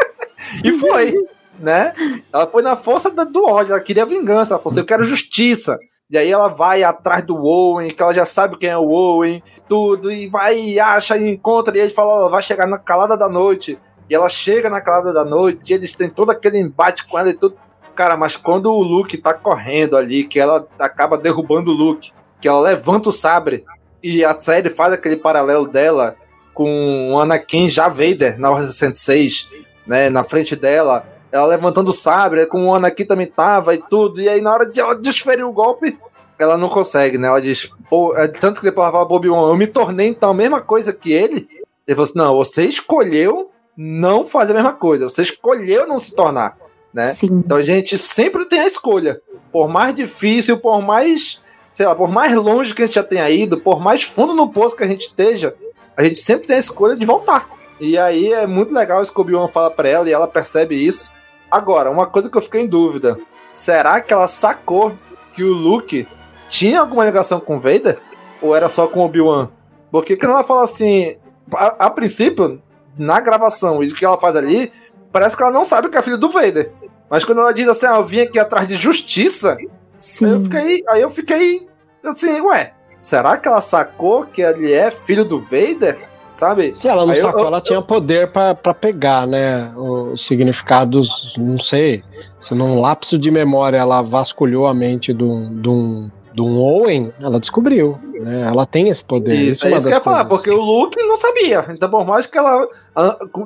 e 0.62 0.72
foi, 0.72 1.14
né? 1.58 1.92
Ela 2.32 2.46
foi 2.46 2.62
na 2.62 2.76
força 2.76 3.10
do 3.10 3.44
ódio, 3.44 3.72
ela 3.72 3.80
queria 3.80 4.06
vingança. 4.06 4.54
Ela 4.54 4.62
falou 4.62 4.72
assim: 4.72 4.80
eu 4.80 4.86
quero 4.86 5.04
justiça. 5.04 5.78
E 6.10 6.18
aí 6.18 6.30
ela 6.30 6.48
vai 6.48 6.82
atrás 6.82 7.24
do 7.24 7.42
Owen, 7.42 7.88
que 7.88 8.02
ela 8.02 8.12
já 8.12 8.26
sabe 8.26 8.58
quem 8.58 8.68
é 8.68 8.76
o 8.76 8.90
Owen, 8.90 9.42
tudo, 9.66 10.12
e 10.12 10.28
vai, 10.28 10.78
acha, 10.78 11.16
e 11.16 11.30
encontra, 11.30 11.76
e 11.76 11.80
ele 11.80 11.90
fala: 11.90 12.12
ela 12.20 12.30
vai 12.30 12.42
chegar 12.42 12.66
na 12.66 12.78
calada 12.78 13.16
da 13.16 13.28
noite. 13.28 13.78
E 14.10 14.14
ela 14.14 14.28
chega 14.28 14.68
na 14.68 14.80
calada 14.80 15.12
da 15.12 15.24
noite, 15.24 15.70
e 15.70 15.74
eles 15.74 15.94
têm 15.94 16.10
todo 16.10 16.30
aquele 16.30 16.58
embate 16.58 17.06
com 17.06 17.18
ela 17.18 17.30
e 17.30 17.34
tudo. 17.34 17.56
Cara, 17.94 18.16
mas 18.16 18.36
quando 18.36 18.72
o 18.72 18.82
Luke 18.82 19.18
tá 19.18 19.34
correndo 19.34 19.96
ali, 19.96 20.24
que 20.24 20.40
ela 20.40 20.66
acaba 20.78 21.18
derrubando 21.18 21.70
o 21.70 21.74
Luke, 21.74 22.12
que 22.40 22.48
ela 22.48 22.60
levanta 22.60 23.10
o 23.10 23.12
sabre 23.12 23.64
e 24.02 24.24
a 24.24 24.38
série 24.40 24.70
faz 24.70 24.92
aquele 24.92 25.16
paralelo 25.16 25.66
dela 25.66 26.16
com 26.54 27.12
o 27.12 27.20
Anakin 27.20 27.68
já 27.68 27.88
Vader 27.88 28.38
na 28.38 28.50
Ordem 28.50 28.66
66, 28.66 29.48
né, 29.86 30.10
na 30.10 30.24
frente 30.24 30.56
dela, 30.56 31.06
ela 31.30 31.46
levantando 31.46 31.90
o 31.90 31.94
sabre, 31.94 32.46
com 32.46 32.66
o 32.66 32.74
Anakin 32.74 33.04
também 33.04 33.26
tava 33.26 33.74
e 33.74 33.78
tudo, 33.78 34.20
e 34.20 34.28
aí 34.28 34.40
na 34.40 34.52
hora 34.52 34.66
de 34.66 34.80
ela 34.80 34.94
desferir 34.94 35.44
o 35.44 35.52
golpe, 35.52 35.98
ela 36.38 36.58
não 36.58 36.68
consegue, 36.68 37.16
né? 37.16 37.28
Ela 37.28 37.40
diz, 37.40 37.70
pô, 37.88 38.14
é 38.16 38.26
tanto 38.26 38.60
que 38.60 38.66
depois 38.66 38.84
ela 38.84 38.92
fala 38.92 39.04
Bob 39.04 39.28
Wan, 39.28 39.50
eu 39.50 39.56
me 39.56 39.66
tornei 39.66 40.08
então 40.08 40.30
a 40.30 40.34
mesma 40.34 40.60
coisa 40.60 40.92
que 40.92 41.12
ele. 41.12 41.48
Ele 41.86 41.94
falou 41.94 42.04
assim: 42.04 42.18
não, 42.18 42.36
você 42.36 42.64
escolheu 42.64 43.50
não 43.76 44.26
fazer 44.26 44.52
a 44.52 44.56
mesma 44.56 44.72
coisa, 44.72 45.08
você 45.08 45.22
escolheu 45.22 45.86
não 45.86 46.00
se 46.00 46.14
tornar 46.14 46.56
né? 46.92 47.10
Sim. 47.10 47.42
Então 47.44 47.56
a 47.56 47.62
gente 47.62 47.96
sempre 47.96 48.44
tem 48.44 48.60
a 48.60 48.66
escolha. 48.66 49.20
Por 49.50 49.68
mais 49.68 49.94
difícil, 49.94 50.58
por 50.58 50.80
mais, 50.82 51.40
sei 51.72 51.86
lá, 51.86 51.94
por 51.94 52.10
mais 52.10 52.34
longe 52.34 52.74
que 52.74 52.82
a 52.82 52.86
gente 52.86 52.94
já 52.94 53.04
tenha 53.04 53.28
ido, 53.30 53.60
por 53.60 53.80
mais 53.80 54.02
fundo 54.02 54.34
no 54.34 54.50
poço 54.50 54.76
que 54.76 54.84
a 54.84 54.88
gente 54.88 55.02
esteja, 55.02 55.54
a 55.96 56.02
gente 56.02 56.18
sempre 56.18 56.46
tem 56.46 56.56
a 56.56 56.60
escolha 56.60 56.96
de 56.96 57.04
voltar. 57.04 57.48
E 57.80 57.98
aí 57.98 58.32
é 58.32 58.46
muito 58.46 58.72
legal 58.72 59.00
o 59.00 59.04
Scooby-Wan 59.04 59.48
fala 59.48 59.70
para 59.70 59.88
ela 59.88 60.08
e 60.08 60.12
ela 60.12 60.28
percebe 60.28 60.74
isso. 60.74 61.10
Agora, 61.50 61.90
uma 61.90 62.06
coisa 62.06 62.30
que 62.30 62.36
eu 62.36 62.42
fiquei 62.42 62.62
em 62.62 62.66
dúvida. 62.66 63.18
Será 63.52 64.00
que 64.00 64.12
ela 64.12 64.28
sacou 64.28 64.96
que 65.34 65.42
o 65.42 65.52
Luke 65.52 66.08
tinha 66.48 66.80
alguma 66.80 67.04
ligação 67.04 67.40
com 67.40 67.56
o 67.56 67.60
Vader? 67.60 67.98
Ou 68.40 68.56
era 68.56 68.68
só 68.68 68.86
com 68.86 69.00
o 69.00 69.04
Obi-Wan? 69.04 69.50
Porque 69.90 70.16
quando 70.16 70.32
ela 70.32 70.44
fala 70.44 70.64
assim, 70.64 71.16
a, 71.54 71.86
a 71.86 71.90
princípio, 71.90 72.62
na 72.96 73.20
gravação, 73.20 73.82
e 73.82 73.88
o 73.88 73.94
que 73.94 74.04
ela 74.04 74.18
faz 74.18 74.36
ali, 74.36 74.72
parece 75.12 75.36
que 75.36 75.42
ela 75.42 75.52
não 75.52 75.64
sabe 75.64 75.90
que 75.90 75.98
é 75.98 76.02
filho 76.02 76.16
do 76.16 76.30
Vader. 76.30 76.72
Mas 77.12 77.26
quando 77.26 77.42
ela 77.42 77.52
diz 77.52 77.68
assim, 77.68 77.84
ah, 77.84 77.96
eu 77.96 78.06
vim 78.06 78.20
aqui 78.20 78.38
atrás 78.38 78.66
de 78.66 78.74
justiça, 78.74 79.58
Sim. 79.98 80.24
Aí 80.24 80.32
eu 80.32 80.40
fiquei, 80.40 80.84
aí 80.88 81.02
eu 81.02 81.10
fiquei 81.10 81.68
assim, 82.02 82.40
ué, 82.40 82.72
será 82.98 83.36
que 83.36 83.46
ela 83.46 83.60
sacou 83.60 84.24
que 84.24 84.40
ele 84.40 84.72
é 84.72 84.90
filho 84.90 85.22
do 85.22 85.38
Vader? 85.38 86.08
Sabe? 86.34 86.74
Se 86.74 86.88
ela 86.88 87.04
não 87.04 87.12
aí 87.12 87.20
sacou, 87.20 87.42
eu, 87.42 87.46
ela 87.48 87.58
eu, 87.58 87.62
tinha 87.62 87.82
poder 87.82 88.32
para 88.32 88.74
pegar, 88.74 89.26
né? 89.26 89.70
Os 89.76 90.26
significados, 90.26 91.34
não 91.36 91.60
sei. 91.60 92.02
Se 92.40 92.54
num 92.54 92.80
lapso 92.80 93.18
de 93.18 93.30
memória 93.30 93.76
ela 93.76 94.00
vasculhou 94.00 94.66
a 94.66 94.72
mente 94.72 95.12
de 95.12 95.22
um, 95.22 95.60
de 95.60 95.68
um, 95.68 96.10
de 96.34 96.40
um 96.40 96.58
Owen, 96.58 97.12
ela 97.20 97.38
descobriu. 97.38 97.98
Né? 98.14 98.48
Ela 98.48 98.64
tem 98.64 98.88
esse 98.88 99.04
poder. 99.04 99.34
Isso, 99.34 99.66
isso 99.66 99.66
é 99.66 99.70
isso 99.72 99.82
que 99.82 99.88
eu 99.88 99.98
ia 99.98 100.00
falar, 100.00 100.24
porque 100.24 100.50
o 100.50 100.60
Luke 100.60 100.96
não 101.04 101.18
sabia. 101.18 101.66
Então, 101.68 101.90
por 101.90 102.06
mais 102.06 102.26
que 102.26 102.38
ela. 102.38 102.66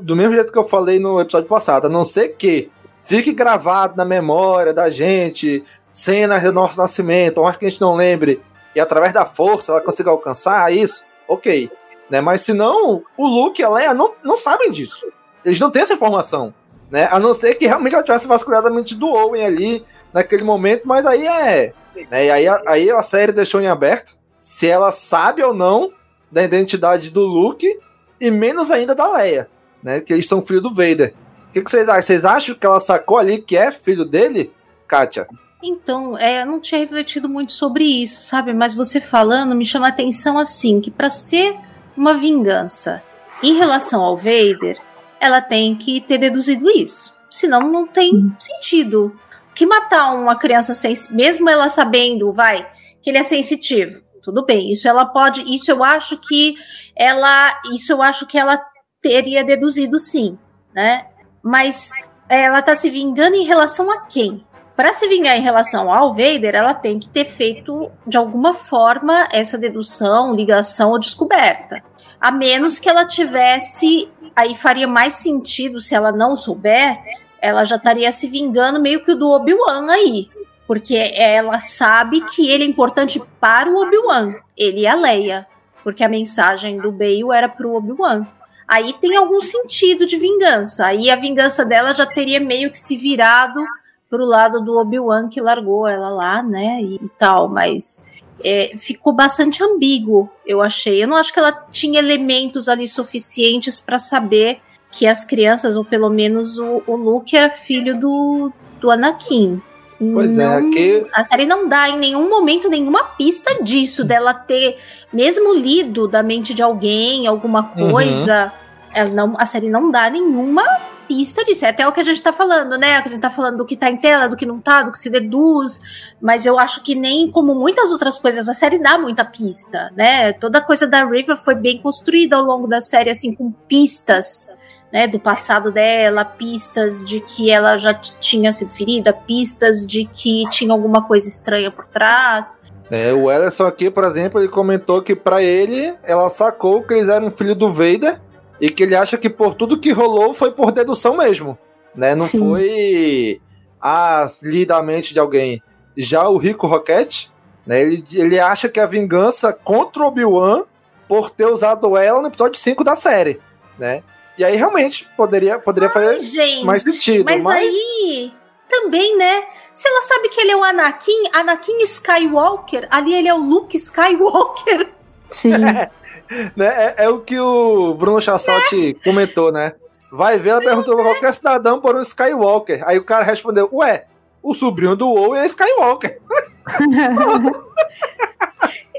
Do 0.02 0.14
mesmo 0.14 0.34
jeito 0.34 0.52
que 0.52 0.58
eu 0.58 0.64
falei 0.64 1.00
no 1.00 1.20
episódio 1.20 1.48
passado, 1.48 1.86
a 1.86 1.90
não 1.90 2.04
ser 2.04 2.28
que 2.30 2.70
fique 3.06 3.32
gravado 3.32 3.96
na 3.96 4.04
memória 4.04 4.74
da 4.74 4.90
gente, 4.90 5.64
cenas 5.92 6.42
do 6.42 6.52
nosso 6.52 6.76
nascimento, 6.76 7.40
mais 7.40 7.56
que 7.56 7.64
a 7.64 7.68
gente 7.68 7.80
não 7.80 7.94
lembre, 7.94 8.42
e 8.74 8.80
através 8.80 9.12
da 9.12 9.24
força 9.24 9.72
ela 9.72 9.80
consiga 9.80 10.10
alcançar 10.10 10.72
isso, 10.72 11.04
ok. 11.28 11.70
Né? 12.10 12.20
Mas 12.20 12.42
se 12.42 12.52
não, 12.52 13.02
o 13.16 13.26
Luke 13.26 13.62
e 13.62 13.64
a 13.64 13.70
Leia 13.70 13.94
não, 13.94 14.12
não 14.24 14.36
sabem 14.36 14.70
disso. 14.72 15.06
Eles 15.44 15.60
não 15.60 15.70
têm 15.70 15.82
essa 15.82 15.94
informação. 15.94 16.52
Né? 16.90 17.08
A 17.10 17.18
não 17.18 17.32
ser 17.32 17.54
que 17.54 17.66
realmente 17.66 17.94
ela 17.94 18.02
tivesse 18.02 18.26
vasculhado 18.26 18.66
a 18.66 18.70
mente 18.70 18.94
do 18.94 19.08
Owen 19.08 19.44
ali 19.44 19.84
naquele 20.12 20.42
momento, 20.42 20.82
mas 20.84 21.06
aí 21.06 21.26
é. 21.26 21.72
Né? 22.10 22.26
E 22.26 22.30
aí, 22.30 22.46
aí 22.66 22.90
a 22.90 23.02
série 23.02 23.32
deixou 23.32 23.60
em 23.60 23.68
aberto 23.68 24.16
se 24.40 24.66
ela 24.66 24.90
sabe 24.90 25.42
ou 25.42 25.54
não 25.54 25.92
da 26.30 26.42
identidade 26.42 27.10
do 27.10 27.24
Luke 27.24 27.78
e 28.20 28.30
menos 28.30 28.70
ainda 28.70 28.94
da 28.94 29.10
Leia, 29.10 29.48
né? 29.82 30.00
Que 30.00 30.12
eles 30.12 30.28
são 30.28 30.40
filhos 30.40 30.62
do 30.62 30.74
Vader 30.74 31.14
que, 31.56 31.64
que 31.64 31.70
vocês 31.70 31.88
acham? 31.88 32.02
Vocês 32.02 32.24
acham 32.24 32.54
que 32.54 32.66
ela 32.66 32.80
sacou 32.80 33.16
ali 33.16 33.38
que 33.38 33.56
é 33.56 33.70
filho 33.70 34.04
dele, 34.04 34.52
Kátia? 34.86 35.26
Então, 35.62 36.16
é, 36.18 36.42
eu 36.42 36.46
não 36.46 36.60
tinha 36.60 36.80
refletido 36.80 37.28
muito 37.28 37.52
sobre 37.52 37.84
isso, 37.84 38.22
sabe? 38.22 38.52
Mas 38.52 38.74
você 38.74 39.00
falando 39.00 39.54
me 39.54 39.64
chama 39.64 39.86
a 39.86 39.88
atenção 39.88 40.38
assim, 40.38 40.80
que 40.80 40.90
para 40.90 41.08
ser 41.08 41.56
uma 41.96 42.12
vingança 42.12 43.02
em 43.42 43.54
relação 43.54 44.02
ao 44.02 44.16
Vader, 44.16 44.78
ela 45.18 45.40
tem 45.40 45.74
que 45.74 46.00
ter 46.00 46.18
deduzido 46.18 46.70
isso. 46.70 47.16
Senão 47.30 47.60
não 47.60 47.86
tem 47.86 48.34
sentido. 48.38 49.18
Que 49.54 49.64
matar 49.64 50.12
uma 50.12 50.36
criança 50.36 50.74
sem, 50.74 50.92
mesmo 51.12 51.48
ela 51.48 51.70
sabendo, 51.70 52.30
vai, 52.32 52.68
que 53.02 53.08
ele 53.08 53.18
é 53.18 53.22
sensitivo. 53.22 54.02
Tudo 54.22 54.44
bem, 54.44 54.70
isso 54.70 54.86
ela 54.86 55.06
pode, 55.06 55.42
isso 55.42 55.70
eu 55.70 55.82
acho 55.82 56.18
que 56.18 56.56
ela, 56.94 57.58
isso 57.72 57.92
eu 57.92 58.02
acho 58.02 58.26
que 58.26 58.36
ela 58.36 58.62
teria 59.00 59.42
deduzido 59.42 59.98
sim, 59.98 60.36
né? 60.74 61.06
Mas 61.46 61.92
ela 62.28 62.60
tá 62.60 62.74
se 62.74 62.90
vingando 62.90 63.36
em 63.36 63.44
relação 63.44 63.88
a 63.88 64.00
quem? 64.00 64.44
Para 64.74 64.92
se 64.92 65.06
vingar 65.06 65.36
em 65.36 65.42
relação 65.42 65.92
ao 65.92 66.12
Vader, 66.12 66.56
ela 66.56 66.74
tem 66.74 66.98
que 66.98 67.08
ter 67.08 67.24
feito 67.24 67.88
de 68.04 68.16
alguma 68.16 68.52
forma 68.52 69.28
essa 69.32 69.56
dedução, 69.56 70.34
ligação 70.34 70.90
ou 70.90 70.98
descoberta. 70.98 71.84
A 72.20 72.32
menos 72.32 72.80
que 72.80 72.88
ela 72.88 73.04
tivesse, 73.04 74.08
aí 74.34 74.56
faria 74.56 74.88
mais 74.88 75.14
sentido 75.14 75.78
se 75.78 75.94
ela 75.94 76.10
não 76.10 76.34
souber, 76.34 76.98
ela 77.40 77.64
já 77.64 77.76
estaria 77.76 78.10
se 78.10 78.26
vingando 78.26 78.82
meio 78.82 79.04
que 79.04 79.14
do 79.14 79.30
Obi-Wan 79.30 79.88
aí. 79.88 80.28
Porque 80.66 80.96
ela 81.14 81.60
sabe 81.60 82.22
que 82.22 82.50
ele 82.50 82.64
é 82.64 82.66
importante 82.66 83.22
para 83.40 83.70
o 83.70 83.80
Obi-Wan, 83.80 84.34
ele 84.56 84.80
e 84.80 84.86
a 84.88 84.96
Leia. 84.96 85.46
Porque 85.84 86.02
a 86.02 86.08
mensagem 86.08 86.78
do 86.78 86.90
Bail 86.90 87.32
era 87.32 87.48
pro 87.48 87.76
Obi-Wan 87.76 88.26
aí 88.66 88.92
tem 88.94 89.16
algum 89.16 89.40
sentido 89.40 90.06
de 90.06 90.16
vingança. 90.16 90.86
Aí 90.86 91.10
a 91.10 91.16
vingança 91.16 91.64
dela 91.64 91.94
já 91.94 92.06
teria 92.06 92.40
meio 92.40 92.70
que 92.70 92.78
se 92.78 92.96
virado 92.96 93.64
pro 94.08 94.24
lado 94.24 94.60
do 94.60 94.78
Obi-Wan 94.78 95.28
que 95.28 95.40
largou 95.40 95.86
ela 95.86 96.08
lá, 96.08 96.42
né? 96.42 96.80
E, 96.80 96.94
e 96.96 97.08
tal, 97.18 97.48
mas 97.48 98.06
é, 98.44 98.72
ficou 98.76 99.12
bastante 99.12 99.62
ambíguo, 99.62 100.30
eu 100.46 100.60
achei. 100.60 101.02
Eu 101.02 101.08
não 101.08 101.16
acho 101.16 101.32
que 101.32 101.38
ela 101.38 101.52
tinha 101.70 101.98
elementos 101.98 102.68
ali 102.68 102.86
suficientes 102.86 103.80
para 103.80 103.98
saber 103.98 104.60
que 104.90 105.06
as 105.06 105.24
crianças, 105.24 105.76
ou 105.76 105.84
pelo 105.84 106.08
menos 106.08 106.58
o, 106.58 106.82
o 106.86 106.96
Luke, 106.96 107.36
era 107.36 107.50
filho 107.50 107.98
do, 107.98 108.52
do 108.80 108.90
Anakin. 108.90 109.60
Pois 109.98 110.36
é, 110.36 110.44
não, 110.44 110.52
é, 110.52 110.56
aqui. 110.58 111.06
A 111.14 111.24
série 111.24 111.46
não 111.46 111.68
dá 111.68 111.88
em 111.88 111.98
nenhum 111.98 112.28
momento 112.28 112.68
nenhuma 112.68 113.02
pista 113.04 113.62
disso, 113.62 114.04
dela 114.04 114.34
ter, 114.34 114.78
mesmo 115.12 115.54
lido 115.54 116.06
da 116.06 116.22
mente 116.22 116.52
de 116.52 116.62
alguém, 116.62 117.26
alguma 117.26 117.70
Uhum. 117.76 117.90
coisa. 117.90 118.52
Ela 118.94 119.10
não, 119.10 119.34
a 119.38 119.46
série 119.46 119.68
não 119.70 119.90
dá 119.90 120.08
nenhuma 120.10 120.62
pista 121.08 121.44
disso. 121.44 121.64
É 121.64 121.68
até 121.68 121.86
o 121.86 121.92
que 121.92 122.00
a 122.00 122.02
gente 122.02 122.20
tá 122.22 122.32
falando, 122.32 122.76
né? 122.76 123.00
Que 123.00 123.08
a 123.08 123.10
gente 123.12 123.20
tá 123.20 123.30
falando 123.30 123.58
do 123.58 123.64
que 123.64 123.76
tá 123.76 123.88
em 123.90 123.96
tela, 123.96 124.28
do 124.28 124.36
que 124.36 124.44
não 124.44 124.58
tá, 124.60 124.82
do 124.82 124.90
que 124.90 124.98
se 124.98 125.08
deduz. 125.08 125.80
Mas 126.20 126.44
eu 126.46 126.58
acho 126.58 126.82
que 126.82 126.94
nem 126.94 127.30
como 127.30 127.54
muitas 127.54 127.90
outras 127.92 128.18
coisas, 128.18 128.48
a 128.48 128.54
série 128.54 128.78
dá 128.78 128.98
muita 128.98 129.24
pista, 129.24 129.90
né? 129.96 130.32
Toda 130.34 130.60
coisa 130.60 130.86
da 130.86 131.04
Riva 131.04 131.36
foi 131.36 131.54
bem 131.54 131.80
construída 131.80 132.36
ao 132.36 132.42
longo 132.42 132.66
da 132.66 132.80
série, 132.80 133.10
assim, 133.10 133.34
com 133.34 133.50
pistas 133.50 134.50
né, 134.92 135.06
do 135.06 135.18
passado 135.18 135.70
dela, 135.70 136.24
pistas 136.24 137.04
de 137.04 137.20
que 137.20 137.50
ela 137.50 137.76
já 137.76 137.92
tinha 137.92 138.52
sido 138.52 138.70
ferida, 138.70 139.12
pistas 139.12 139.86
de 139.86 140.04
que 140.06 140.48
tinha 140.50 140.72
alguma 140.72 141.06
coisa 141.06 141.28
estranha 141.28 141.70
por 141.70 141.86
trás. 141.86 142.54
É, 142.90 143.12
o 143.12 143.30
Ellison 143.30 143.66
aqui, 143.66 143.90
por 143.90 144.04
exemplo, 144.04 144.40
ele 144.40 144.48
comentou 144.48 145.02
que 145.02 145.14
pra 145.14 145.42
ele, 145.42 145.92
ela 146.04 146.28
sacou 146.30 146.82
que 146.82 146.94
eles 146.94 147.08
eram 147.08 147.30
filho 147.30 147.54
do 147.54 147.72
Vader 147.72 148.20
e 148.60 148.70
que 148.70 148.84
ele 148.84 148.94
acha 148.94 149.18
que 149.18 149.28
por 149.28 149.54
tudo 149.54 149.78
que 149.78 149.90
rolou 149.90 150.32
foi 150.32 150.52
por 150.52 150.70
dedução 150.70 151.16
mesmo, 151.16 151.58
né? 151.94 152.14
Não 152.14 152.26
Sim. 152.26 152.38
foi 152.38 153.40
a 153.80 154.26
lida 154.42 154.76
a 154.76 154.82
mente 154.82 155.12
de 155.12 155.18
alguém. 155.18 155.60
Já 155.96 156.28
o 156.28 156.38
Rico 156.38 156.66
Rocket, 156.66 157.26
né? 157.66 157.80
Ele, 157.80 158.04
ele 158.12 158.38
acha 158.38 158.68
que 158.68 158.78
a 158.78 158.86
vingança 158.86 159.52
contra 159.52 160.02
o 160.02 160.06
Obi-Wan 160.06 160.64
por 161.08 161.30
ter 161.30 161.46
usado 161.46 161.96
ela 161.96 162.20
no 162.20 162.28
episódio 162.28 162.58
5 162.58 162.84
da 162.84 162.94
série, 162.94 163.40
né? 163.78 164.02
E 164.38 164.44
aí 164.44 164.56
realmente 164.56 165.08
poderia, 165.16 165.58
poderia 165.58 165.88
fazer 165.88 166.20
Gente, 166.20 166.64
mais 166.64 166.82
sentido. 166.82 167.24
mas, 167.24 167.42
mas 167.42 167.56
aí 167.56 168.32
também, 168.68 169.16
né? 169.16 169.44
Se 169.72 169.88
ela 169.88 170.02
sabe 170.02 170.28
que 170.28 170.40
ele 170.40 170.50
é 170.50 170.56
o 170.56 170.64
Anakin, 170.64 171.24
Anakin 171.32 171.78
Skywalker, 171.82 172.86
ali 172.90 173.14
ele 173.14 173.28
é 173.28 173.34
o 173.34 173.38
Luke 173.38 173.76
Skywalker. 173.76 174.88
Sim. 175.30 175.50
né? 176.56 176.94
É, 176.96 177.04
é 177.04 177.08
o 177.08 177.20
que 177.20 177.38
o 177.38 177.94
Bruno 177.94 178.20
Chassotti 178.20 178.98
comentou, 179.04 179.52
né? 179.52 179.72
Vai 180.10 180.38
ver, 180.38 180.50
ela 180.50 180.60
perguntou 180.60 180.94
pra 180.94 181.04
qualquer 181.04 181.34
cidadão 181.34 181.80
por 181.80 181.94
um 181.96 182.00
Skywalker. 182.00 182.82
Aí 182.86 182.98
o 182.98 183.04
cara 183.04 183.24
respondeu, 183.24 183.68
ué, 183.72 184.06
o 184.42 184.54
sobrinho 184.54 184.96
do 184.96 185.08
Owen 185.08 185.42
é 185.42 185.46
Skywalker. 185.46 186.20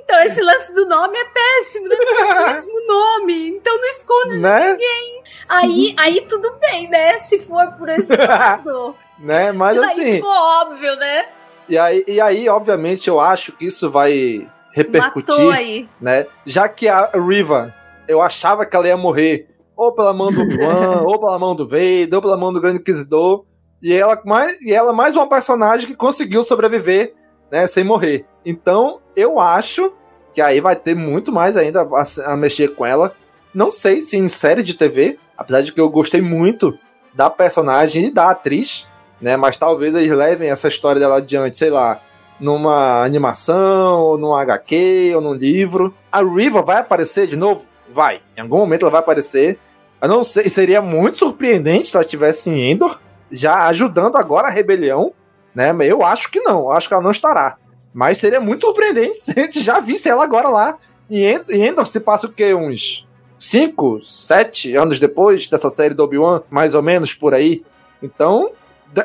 Então 0.08 0.22
esse 0.24 0.42
lance 0.42 0.74
do 0.74 0.86
nome 0.86 1.18
é 1.18 1.26
péssimo, 1.26 1.90
né? 1.90 1.98
É 2.00 2.24
o 2.24 2.54
mesmo 2.54 2.88
nome, 2.88 3.50
então 3.58 3.76
não 3.78 3.88
esconde 3.90 4.36
de 4.36 4.40
Né? 4.40 4.72
ninguém. 4.72 5.24
Aí, 5.50 5.96
aí 6.00 6.22
tudo 6.22 6.56
bem, 6.62 6.90
né? 6.90 7.20
Se 7.20 7.40
for 7.40 7.74
por 7.74 7.90
esse 7.90 8.16
lado. 8.16 8.96
né? 9.20 9.52
Mas 9.52 9.78
aí 9.78 9.86
assim, 10.02 10.14
ficou 10.14 10.32
óbvio, 10.32 10.96
né? 10.96 11.26
e 11.68 11.78
aí, 11.78 12.06
e 12.08 12.22
aí, 12.22 12.48
obviamente, 12.48 13.10
eu 13.10 13.20
acho 13.20 13.52
que 13.52 13.66
isso 13.66 13.92
vai 13.92 14.48
repercutir, 14.72 15.90
né? 16.00 16.26
Já 16.46 16.70
que 16.70 16.88
a 16.88 17.10
Riva, 17.14 17.76
eu 18.08 18.22
achava 18.22 18.66
que 18.66 18.78
ela 18.78 18.88
ia 18.88 18.96
morrer 18.96 19.50
ou 19.76 19.92
pela 19.92 20.14
mão 20.14 20.32
do 20.32 20.42
Obi-Wan, 20.42 21.02
ou 21.06 21.20
pela 21.20 21.38
mão 21.38 21.54
do 21.54 21.68
Vader, 21.68 22.14
ou 22.14 22.22
pela 22.22 22.38
mão 22.38 22.54
do 22.54 22.62
Grande 22.62 22.80
Inquisidor. 22.80 23.44
E 23.84 23.94
ela, 23.94 24.20
mais, 24.26 24.58
e 24.62 24.74
ela 24.74 24.94
mais 24.94 25.16
uma 25.16 25.28
personagem 25.28 25.86
que 25.86 25.96
conseguiu 25.96 26.44
sobreviver, 26.44 27.14
né, 27.52 27.68
sem 27.68 27.84
morrer. 27.84 28.26
Então, 28.50 29.02
eu 29.14 29.42
acho 29.42 29.92
que 30.32 30.40
aí 30.40 30.62
vai 30.62 30.74
ter 30.74 30.96
muito 30.96 31.34
mais 31.34 31.58
ainda 31.58 31.82
a, 31.82 32.32
a 32.32 32.38
mexer 32.38 32.70
com 32.70 32.86
ela. 32.86 33.14
Não 33.54 33.70
sei 33.70 34.00
se 34.00 34.16
em 34.18 34.30
série 34.30 34.64
de 34.64 34.74
TV, 34.74 35.20
apesar 35.38 35.62
de 35.62 35.74
que 35.74 35.82
eu 35.82 35.90
gostei 35.90 36.22
muito 36.22 36.80
da 37.14 37.30
personagem 37.30 38.06
e 38.06 38.12
da 38.12 38.30
atriz, 38.30 38.88
né? 39.20 39.36
Mas 39.36 39.58
talvez 39.58 39.94
eles 39.94 40.10
levem 40.16 40.50
essa 40.50 40.70
história 40.70 40.98
dela 40.98 41.18
adiante, 41.18 41.58
sei 41.58 41.70
lá, 41.70 42.00
numa 42.40 43.04
animação, 43.04 44.00
ou 44.00 44.18
num 44.18 44.34
HQ, 44.34 45.12
ou 45.16 45.22
num 45.22 45.34
livro. 45.34 45.94
A 46.10 46.24
Riva 46.24 46.62
vai 46.62 46.78
aparecer 46.78 47.28
de 47.28 47.36
novo? 47.36 47.66
Vai. 47.90 48.22
Em 48.38 48.42
algum 48.42 48.60
momento 48.60 48.84
ela 48.84 48.92
vai 48.92 49.02
aparecer. 49.02 49.60
Eu 50.02 50.08
não 50.08 50.24
sei, 50.24 50.50
seria 50.50 50.82
muito 50.82 51.18
surpreendente 51.18 51.90
se 51.90 51.98
ela 51.98 52.06
estivesse 52.06 52.50
em 52.50 52.72
Endor, 52.72 52.98
já 53.30 53.68
ajudando 53.68 54.16
agora 54.16 54.48
a 54.48 54.52
rebelião, 54.52 55.12
né? 55.54 55.76
Eu 55.82 56.02
acho 56.02 56.32
que 56.32 56.40
não, 56.40 56.60
eu 56.60 56.72
acho 56.72 56.88
que 56.88 56.94
ela 56.94 57.04
não 57.04 57.12
estará. 57.12 57.58
Mas 57.98 58.20
seria 58.20 58.40
muito 58.40 58.68
surpreendente 58.68 59.18
se 59.26 59.32
a 59.32 59.42
gente 59.42 59.60
já 59.60 59.80
visse 59.80 60.08
ela 60.08 60.24
agora 60.24 60.50
lá. 60.50 60.78
E 61.10 61.24
End- 61.24 61.50
e 61.52 61.60
Endor 61.66 61.88
se 61.88 62.00
passa 62.00 62.28
o 62.28 62.32
quê? 62.32 62.54
Uns 62.54 63.08
5, 63.40 64.00
7 64.02 64.76
anos 64.76 65.00
depois 65.00 65.48
dessa 65.48 65.68
série 65.72 65.96
do 65.96 66.04
Obi-Wan, 66.04 66.44
mais 66.48 66.76
ou 66.76 66.84
menos 66.84 67.16
por 67.16 67.34
aí. 67.34 67.66
Então, 68.04 68.52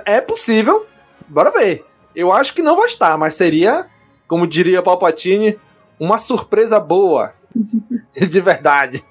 é 0.05 0.21
possível. 0.21 0.85
Bora 1.27 1.51
ver. 1.51 1.87
Eu 2.15 2.31
acho 2.31 2.53
que 2.53 2.61
não 2.61 2.77
vai 2.77 2.85
estar, 2.85 3.17
mas 3.17 3.33
seria, 3.33 3.87
como 4.29 4.47
diria 4.47 4.83
Palpatine, 4.83 5.59
uma 5.99 6.19
surpresa 6.19 6.79
boa. 6.79 7.33
De 8.15 8.41
verdade. 8.43 9.03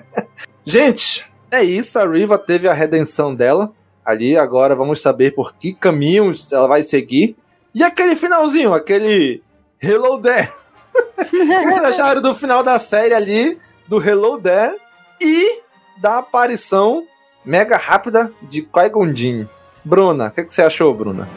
Gente, 0.64 1.30
é 1.50 1.62
isso. 1.62 1.98
A 1.98 2.06
Riva 2.10 2.38
teve 2.38 2.66
a 2.68 2.72
redenção 2.72 3.34
dela. 3.34 3.70
Ali, 4.02 4.34
agora 4.38 4.74
vamos 4.74 5.02
saber 5.02 5.34
por 5.34 5.52
que 5.56 5.74
caminhos 5.74 6.50
ela 6.50 6.66
vai 6.66 6.82
seguir. 6.82 7.36
E 7.74 7.84
aquele 7.84 8.16
finalzinho, 8.16 8.74
aquele 8.74 9.42
Hello 9.80 10.20
There. 10.20 10.50
O 10.92 11.24
que 11.24 11.36
vocês 11.36 11.84
acharam 11.84 12.20
do 12.20 12.34
final 12.34 12.62
da 12.62 12.78
série 12.78 13.14
ali, 13.14 13.58
do 13.86 14.02
Hello 14.02 14.40
There 14.40 14.76
e 15.20 15.60
da 15.98 16.18
aparição 16.18 17.06
mega 17.44 17.76
rápida 17.76 18.32
de 18.42 18.62
Qui-Gon? 18.62 19.12
Bruna, 19.84 20.28
o 20.28 20.30
que, 20.30 20.44
que 20.44 20.52
você 20.52 20.62
achou, 20.62 20.92
Bruna? 20.92 21.28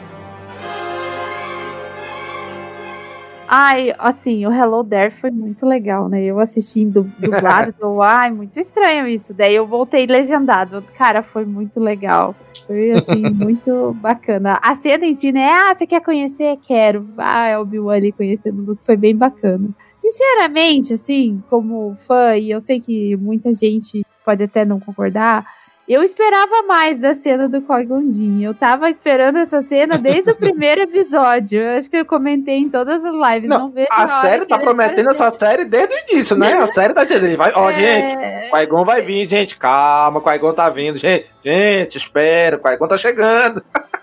Ai, 3.46 3.94
assim, 3.98 4.46
o 4.46 4.52
Hello 4.52 4.82
There 4.82 5.10
foi 5.10 5.30
muito 5.30 5.66
legal, 5.66 6.08
né? 6.08 6.22
Eu 6.24 6.40
assistindo 6.40 7.02
dublado, 7.18 7.72
tô, 7.72 8.00
ai, 8.00 8.30
muito 8.30 8.58
estranho 8.58 9.06
isso. 9.06 9.34
Daí 9.34 9.54
eu 9.54 9.66
voltei 9.66 10.06
legendado. 10.06 10.82
Cara, 10.96 11.22
foi 11.22 11.44
muito 11.44 11.78
legal. 11.78 12.34
Foi, 12.66 12.92
assim, 12.92 13.22
muito 13.30 13.92
bacana. 14.00 14.58
A 14.62 14.74
cena 14.74 15.04
em 15.04 15.14
si, 15.14 15.30
né? 15.30 15.50
Ah, 15.50 15.74
você 15.74 15.86
quer 15.86 16.00
conhecer? 16.00 16.56
Quero. 16.66 17.06
Ah, 17.18 17.48
é 17.48 17.58
o 17.58 17.62
Obi-Wan 17.62 17.94
ali 17.94 18.12
conhecendo 18.12 18.62
o 18.62 18.64
Luke, 18.64 18.82
foi 18.84 18.96
bem 18.96 19.14
bacana. 19.14 19.68
Sinceramente, 19.94 20.94
assim, 20.94 21.42
como 21.48 21.94
fã, 22.06 22.36
e 22.36 22.50
eu 22.50 22.60
sei 22.60 22.80
que 22.80 23.16
muita 23.16 23.52
gente 23.52 24.04
pode 24.24 24.42
até 24.42 24.64
não 24.64 24.80
concordar, 24.80 25.46
eu 25.86 26.02
esperava 26.02 26.62
mais 26.66 26.98
da 26.98 27.14
cena 27.14 27.48
do 27.48 27.62
Jinn. 28.10 28.42
Eu 28.42 28.54
tava 28.54 28.88
esperando 28.88 29.36
essa 29.38 29.60
cena 29.62 29.98
desde 29.98 30.30
o 30.30 30.34
primeiro 30.36 30.80
episódio. 30.80 31.60
Eu 31.60 31.78
acho 31.78 31.90
que 31.90 31.96
eu 31.98 32.06
comentei 32.06 32.56
em 32.58 32.70
todas 32.70 33.04
as 33.04 33.14
lives. 33.14 33.50
Não, 33.50 33.70
vejo 33.70 33.88
A 33.90 34.06
série 34.06 34.46
tá 34.46 34.58
prometendo 34.58 35.10
essa 35.10 35.30
série 35.30 35.64
desde 35.64 35.94
o 35.94 35.98
início, 36.10 36.36
né? 36.36 36.54
A 36.54 36.66
série 36.66 36.94
tá 36.94 37.04
dizendo, 37.04 37.36
vai, 37.36 37.52
ó, 37.54 37.70
É. 37.70 37.74
gente, 37.74 38.50
Qui-Gon 38.50 38.84
vai 38.84 39.02
vir, 39.02 39.26
gente, 39.26 39.56
calma, 39.56 40.20
Qui-Gon 40.22 40.54
tá 40.54 40.70
vindo, 40.70 40.96
gente, 40.96 41.26
gente, 41.44 41.98
espera, 41.98 42.58
Qui-Gon 42.58 42.88
tá 42.88 42.96
chegando. 42.96 43.62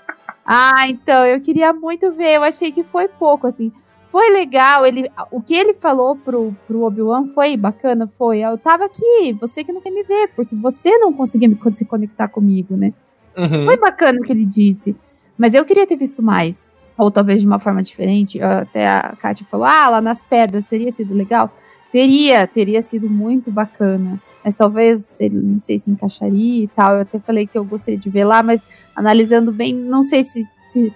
Ah, 0.54 0.86
então, 0.90 1.26
eu 1.26 1.40
queria 1.40 1.72
muito 1.72 2.12
ver. 2.12 2.36
Eu 2.36 2.44
achei 2.44 2.72
que 2.74 2.84
foi 2.84 3.08
pouco, 3.08 3.48
assim. 3.48 3.72
Foi 4.12 4.30
legal, 4.30 4.86
ele, 4.86 5.10
o 5.32 5.42
que 5.42 5.56
ele 5.56 5.74
falou 5.74 6.18
pro, 6.18 6.54
pro 6.68 6.84
Obi-Wan 6.84 7.28
foi 7.28 7.56
bacana, 7.56 8.12
foi. 8.18 8.42
Eu 8.42 8.58
tava 8.58 8.84
aqui, 8.84 9.32
você 9.40 9.64
que 9.64 9.72
não 9.72 9.80
quer 9.80 9.90
me 9.90 10.04
ver, 10.04 10.32
porque 10.36 10.54
você 10.54 10.98
não 10.98 11.14
conseguia 11.14 11.48
me, 11.48 11.58
se 11.74 11.86
conectar 11.86 12.28
comigo, 12.28 12.76
né? 12.76 12.94
Uhum. 13.38 13.64
Foi 13.64 13.78
bacana 13.78 14.20
o 14.20 14.24
que 14.24 14.34
ele 14.34 14.46
disse. 14.46 14.98
Mas 15.38 15.54
eu 15.54 15.64
queria 15.64 15.88
ter 15.88 15.96
visto 15.96 16.22
mais. 16.22 16.70
Ou 16.98 17.10
talvez 17.10 17.40
de 17.40 17.48
uma 17.48 17.58
forma 17.58 17.82
diferente. 17.82 18.42
Até 18.42 18.86
a 18.86 19.16
Kátia 19.18 19.48
falou: 19.50 19.66
ah, 19.66 19.90
lá 19.90 20.02
nas 20.02 20.22
pedras 20.22 20.66
teria 20.66 20.92
sido 20.92 21.14
legal. 21.14 21.50
Teria, 21.90 22.46
teria 22.46 22.84
sido 22.84 23.10
muito 23.10 23.50
bacana. 23.50 24.22
Mas 24.44 24.56
talvez 24.56 25.22
ele 25.22 25.40
não 25.42 25.62
sei 25.62 25.80
se 25.80 25.90
encaixaria 25.90 26.66
e 26.66 26.68
tal. 26.68 26.96
Eu 26.96 27.02
até 27.04 27.18
falei 27.18 27.48
que 27.48 27.58
eu 27.58 27.64
gostaria 27.64 27.98
de 27.98 28.10
ver 28.10 28.26
lá, 28.26 28.44
mas 28.44 28.66
analisando 28.94 29.54
bem, 29.54 29.74
não 29.74 30.04
sei 30.04 30.26
se 30.26 30.46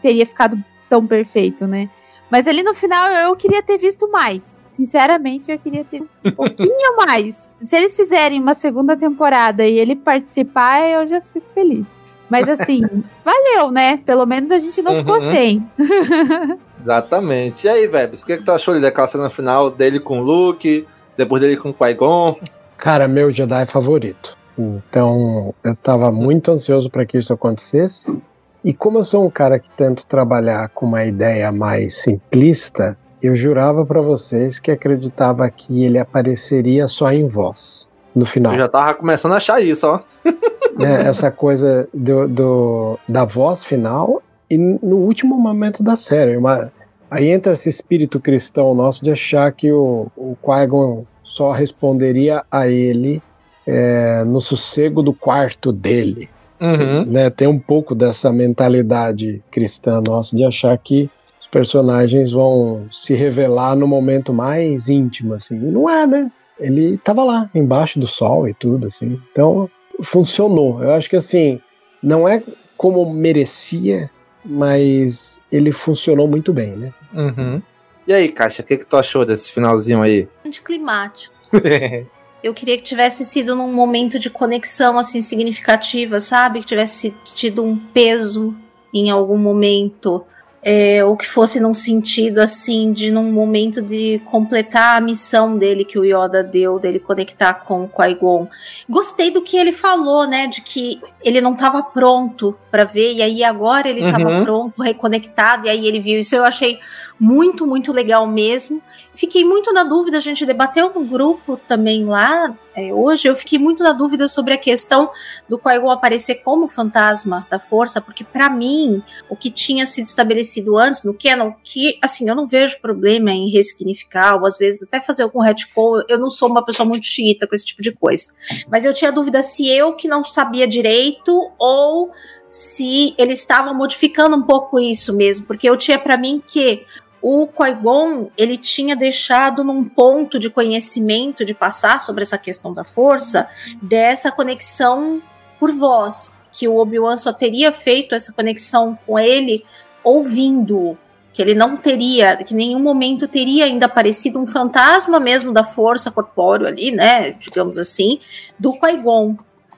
teria 0.02 0.26
ficado 0.26 0.62
tão 0.90 1.08
perfeito, 1.08 1.66
né? 1.66 1.90
Mas 2.30 2.47
ali 2.47 2.64
no 2.64 2.73
final 2.73 3.10
eu 3.11 3.35
queria 3.35 3.61
ter 3.61 3.77
visto 3.77 4.10
mais. 4.10 4.57
Sinceramente, 4.64 5.52
eu 5.52 5.60
queria 5.60 5.84
ter 5.84 6.02
um 6.02 6.31
pouquinho 6.31 6.97
mais. 6.97 7.49
Se 7.56 7.76
eles 7.76 7.95
fizerem 7.95 8.41
uma 8.41 8.53
segunda 8.53 8.97
temporada 8.97 9.65
e 9.65 9.77
ele 9.77 9.95
participar, 9.95 10.81
eu 10.89 11.07
já 11.07 11.22
fico 11.22 11.47
feliz. 11.53 11.85
Mas 12.30 12.49
assim, 12.49 12.81
valeu, 13.23 13.72
né? 13.72 13.97
Pelo 13.97 14.26
menos 14.26 14.52
a 14.52 14.60
gente 14.60 14.81
não 14.81 14.93
uhum. 14.93 14.99
ficou 14.99 15.22
sem. 15.22 15.65
Exatamente. 16.81 17.65
E 17.65 17.69
aí, 17.69 17.88
Vebs, 17.88 18.23
o 18.23 18.26
que, 18.26 18.38
que 18.38 18.43
tu 18.43 18.52
achou 18.52 18.80
daquela 18.80 19.07
cena 19.07 19.30
final 19.30 19.72
dele 19.72 19.99
com 19.99 20.19
o 20.19 20.23
Luke, 20.23 20.85
depois 21.18 21.41
dele 21.41 21.57
com 21.57 21.69
o 21.69 21.73
Qui-Gon? 21.73 22.38
Cara, 22.77 23.07
meu 23.07 23.31
Jedi 23.31 23.65
favorito. 23.68 24.38
Então, 24.57 25.53
eu 25.64 25.76
tava 25.76 26.11
muito 26.11 26.52
ansioso 26.52 26.89
para 26.89 27.06
que 27.06 27.18
isso 27.18 27.34
acontecesse. 27.34 28.18
E 28.66 28.74
como 28.74 28.98
eu 28.98 29.04
sou 29.04 29.24
um 29.24 29.30
cara 29.30 29.60
que 29.60 29.70
tento 29.70 30.08
trabalhar 30.08 30.70
com 30.70 30.88
uma 30.88 31.06
ideia 31.06 31.52
mais 31.52 32.02
simplista, 32.02 32.98
eu 33.22 33.36
jurava 33.36 33.86
para 33.86 34.02
vocês 34.02 34.58
que 34.58 34.72
acreditava 34.72 35.48
que 35.52 35.84
ele 35.84 36.00
apareceria 36.00 36.88
só 36.88 37.12
em 37.12 37.28
voz 37.28 37.88
no 38.16 38.26
final. 38.26 38.54
Eu 38.54 38.62
já 38.62 38.68
tava 38.68 38.96
começando 38.96 39.34
a 39.34 39.38
achar 39.38 39.62
isso, 39.62 39.88
ó. 39.88 40.00
É, 40.78 41.08
essa 41.08 41.32
coisa 41.32 41.88
do, 41.94 42.28
do, 42.28 43.00
da 43.08 43.24
voz 43.24 43.64
final 43.64 44.22
e 44.50 44.58
no 44.58 44.98
último 44.98 45.38
momento 45.40 45.82
da 45.82 45.96
série. 45.96 46.36
Uma, 46.36 46.70
aí 47.10 47.30
entra 47.30 47.54
esse 47.54 47.70
espírito 47.70 48.20
cristão 48.20 48.76
nosso 48.76 49.02
de 49.02 49.10
achar 49.10 49.54
que 49.54 49.72
o, 49.72 50.08
o 50.18 50.36
Qui-Gon 50.44 51.06
só 51.24 51.54
responderia 51.54 52.44
a 52.52 52.68
ele 52.68 53.24
é, 53.66 54.26
no 54.26 54.42
sossego 54.42 55.02
do 55.02 55.14
quarto 55.14 55.72
dele. 55.72 56.28
Uhum. 56.60 57.06
Né? 57.06 57.30
Tem 57.30 57.48
um 57.48 57.60
pouco 57.60 57.94
dessa 57.94 58.32
mentalidade 58.32 59.44
cristã 59.52 60.02
nossa 60.06 60.36
de 60.36 60.44
achar 60.44 60.77
que 60.77 61.10
os 61.40 61.48
personagens 61.48 62.32
vão 62.32 62.88
se 62.91 63.14
revelar 63.14 63.76
no 63.76 63.88
momento 63.88 64.34
mais 64.34 64.90
íntimo, 64.90 65.34
assim. 65.34 65.56
E 65.56 65.72
não 65.72 65.90
é, 65.90 66.07
né? 66.07 66.32
Ele 66.60 66.98
tava 66.98 67.23
lá, 67.23 67.49
embaixo 67.53 67.99
do 67.99 68.07
sol 68.07 68.48
e 68.48 68.53
tudo, 68.53 68.88
assim. 68.88 69.19
Então, 69.32 69.69
funcionou. 70.02 70.82
Eu 70.82 70.94
acho 70.94 71.10
que, 71.10 71.15
assim, 71.15 71.60
não 72.02 72.27
é 72.27 72.41
como 72.77 73.11
merecia, 73.14 74.10
mas 74.44 75.41
ele 75.52 75.72
funcionou 75.72 76.27
muito 76.27 76.53
bem, 76.53 76.76
né? 76.76 76.94
Uhum. 77.14 77.61
E 78.07 78.14
aí, 78.14 78.30
Caixa, 78.30 78.61
o 78.61 78.65
que, 78.65 78.77
que 78.77 78.86
tu 78.86 78.95
achou 78.98 79.26
desse 79.26 79.52
finalzinho 79.52 80.02
aí? 80.02 80.27
Anticlimático. 80.45 81.34
eu 82.46 82.54
queria 82.54 82.78
que 82.78 82.84
tivesse 82.84 83.26
sido 83.26 83.56
num 83.56 83.74
momento 83.74 84.20
de 84.20 84.30
conexão 84.30 85.00
assim 85.00 85.20
significativa, 85.20 86.20
sabe? 86.20 86.60
Que 86.60 86.68
tivesse 86.68 87.12
tido 87.26 87.64
um 87.64 87.76
peso 87.76 88.56
em 88.94 89.10
algum 89.10 89.36
momento 89.36 90.24
é, 90.62 91.04
ou 91.04 91.18
que 91.18 91.28
fosse 91.28 91.60
num 91.60 91.74
sentido 91.74 92.38
assim 92.38 92.94
de 92.94 93.10
num 93.10 93.32
momento 93.32 93.82
de 93.82 94.22
completar 94.26 94.98
a 94.98 95.02
missão 95.02 95.58
dele 95.58 95.84
que 95.84 95.98
o 95.98 96.06
Yoda 96.06 96.44
deu, 96.44 96.78
dele 96.78 97.00
conectar 97.00 97.56
com 97.56 97.86
o 97.86 97.90
Qui-Gon. 97.90 98.48
Gostei 98.88 99.32
do 99.32 99.42
que 99.42 99.58
ele 99.58 99.72
falou, 99.72 100.28
né, 100.28 100.46
de 100.46 100.62
que 100.62 101.02
ele 101.24 101.42
não 101.42 101.54
estava 101.54 101.82
pronto 101.82 102.56
para 102.76 102.84
ver 102.84 103.14
e 103.14 103.22
aí 103.22 103.41
agora 103.41 103.88
ele 103.88 104.03
estava 104.03 104.27
uhum. 104.27 104.43
pronto, 104.43 104.81
reconectado 104.81 105.65
e 105.65 105.69
aí 105.69 105.88
ele 105.88 106.02
viu 106.02 106.19
isso. 106.19 106.35
Eu 106.35 106.43
achei 106.43 106.77
muito, 107.18 107.65
muito 107.65 107.93
legal 107.93 108.27
mesmo. 108.27 108.81
Fiquei 109.14 109.45
muito 109.45 109.72
na 109.72 109.85
dúvida, 109.85 110.18
a 110.18 110.19
gente 110.19 110.45
debateu 110.45 110.91
no 110.93 111.06
grupo 111.06 111.57
também 111.65 112.03
lá 112.03 112.53
é, 112.76 112.93
hoje, 112.93 113.26
eu 113.26 113.35
fiquei 113.38 113.57
muito 113.57 113.81
na 113.81 113.93
dúvida 113.93 114.27
sobre 114.27 114.53
a 114.53 114.57
questão 114.57 115.10
do 115.47 115.57
Qui-Gon 115.57 115.89
aparecer 115.89 116.43
como 116.43 116.68
fantasma 116.68 117.47
da 117.49 117.57
força, 117.57 118.02
porque 118.02 118.22
para 118.22 118.49
mim, 118.49 119.02
o 119.30 119.35
que 119.35 119.49
tinha 119.49 119.85
sido 119.85 120.03
estabelecido 120.03 120.77
antes 120.77 121.02
no 121.03 121.14
Canon, 121.14 121.53
que, 121.64 121.97
assim, 122.02 122.27
eu 122.27 122.35
não 122.35 122.45
vejo 122.45 122.77
problema 122.81 123.31
em 123.31 123.49
ressignificar, 123.49 124.35
ou 124.35 124.45
às 124.45 124.57
vezes 124.57 124.84
até 124.84 124.99
fazer 124.99 125.23
algum 125.23 125.39
retcon, 125.39 126.02
eu 126.10 126.19
não 126.19 126.30
sou 126.30 126.49
uma 126.49 126.65
pessoa 126.65 126.88
muito 126.88 127.06
xiita 127.06 127.47
com 127.47 127.56
esse 127.56 127.65
tipo 127.65 127.81
de 127.81 127.93
coisa. 127.93 128.34
Mas 128.68 128.84
eu 128.84 128.93
tinha 128.93 129.11
dúvida 129.11 129.41
se 129.41 129.69
eu 129.69 129.93
que 129.93 130.10
não 130.10 130.26
sabia 130.26 130.68
direito, 130.68 131.31
ou 131.57 132.11
se 132.48 133.14
eles 133.18 133.40
estavam 133.40 133.74
modificando 133.74 134.36
um 134.36 134.44
pouco 134.44 134.80
isso 134.80 135.14
mesmo, 135.14 135.46
porque 135.46 135.70
eu 135.70 135.78
tinha 135.78 135.98
para 135.98 136.18
mim 136.18 136.42
que 136.46 136.86
o 137.22 137.48
Qui-Gon, 137.48 138.30
ele 138.38 138.56
tinha 138.56 138.96
deixado 138.96 139.64
num 139.64 139.84
ponto 139.84 140.38
de 140.38 140.48
conhecimento, 140.48 141.44
de 141.44 141.56
passar 141.56 142.00
sobre 142.00 142.22
essa 142.22 142.38
questão 142.38 142.72
da 142.72 142.84
força, 142.84 143.50
dessa 143.82 144.32
conexão 144.32 145.20
por 145.60 145.72
voz, 145.72 146.36
que 146.52 146.68
o 146.68 146.78
Obi-Wan 146.78 147.18
só 147.18 147.34
teria 147.34 147.72
feito 147.72 148.14
essa 148.14 148.32
conexão 148.32 148.96
com 149.08 149.18
ele 149.18 149.66
ouvindo, 150.04 150.96
que 151.34 151.42
ele 151.42 151.56
não 151.56 151.76
teria, 151.76 152.38
que 152.38 152.54
nenhum 152.54 152.80
momento 152.80 153.28
teria 153.28 153.66
ainda 153.66 153.88
aparecido 153.88 154.40
um 154.40 154.46
fantasma 154.46 155.20
mesmo 155.20 155.52
da 155.52 155.64
força 155.64 156.12
corpóreo 156.12 156.68
ali, 156.68 156.92
né, 156.92 157.32
digamos 157.32 157.78
assim, 157.80 158.20
do 158.60 158.72
Qui-Gon. 158.74 159.36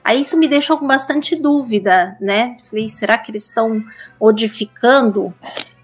Aí 0.08 0.22
isso 0.22 0.38
me 0.38 0.48
deixou 0.48 0.78
com 0.78 0.86
bastante 0.86 1.36
dúvida, 1.36 2.16
né? 2.18 2.56
Falei, 2.64 2.88
será 2.88 3.18
que 3.18 3.30
eles 3.30 3.44
estão 3.44 3.84
modificando 4.18 5.34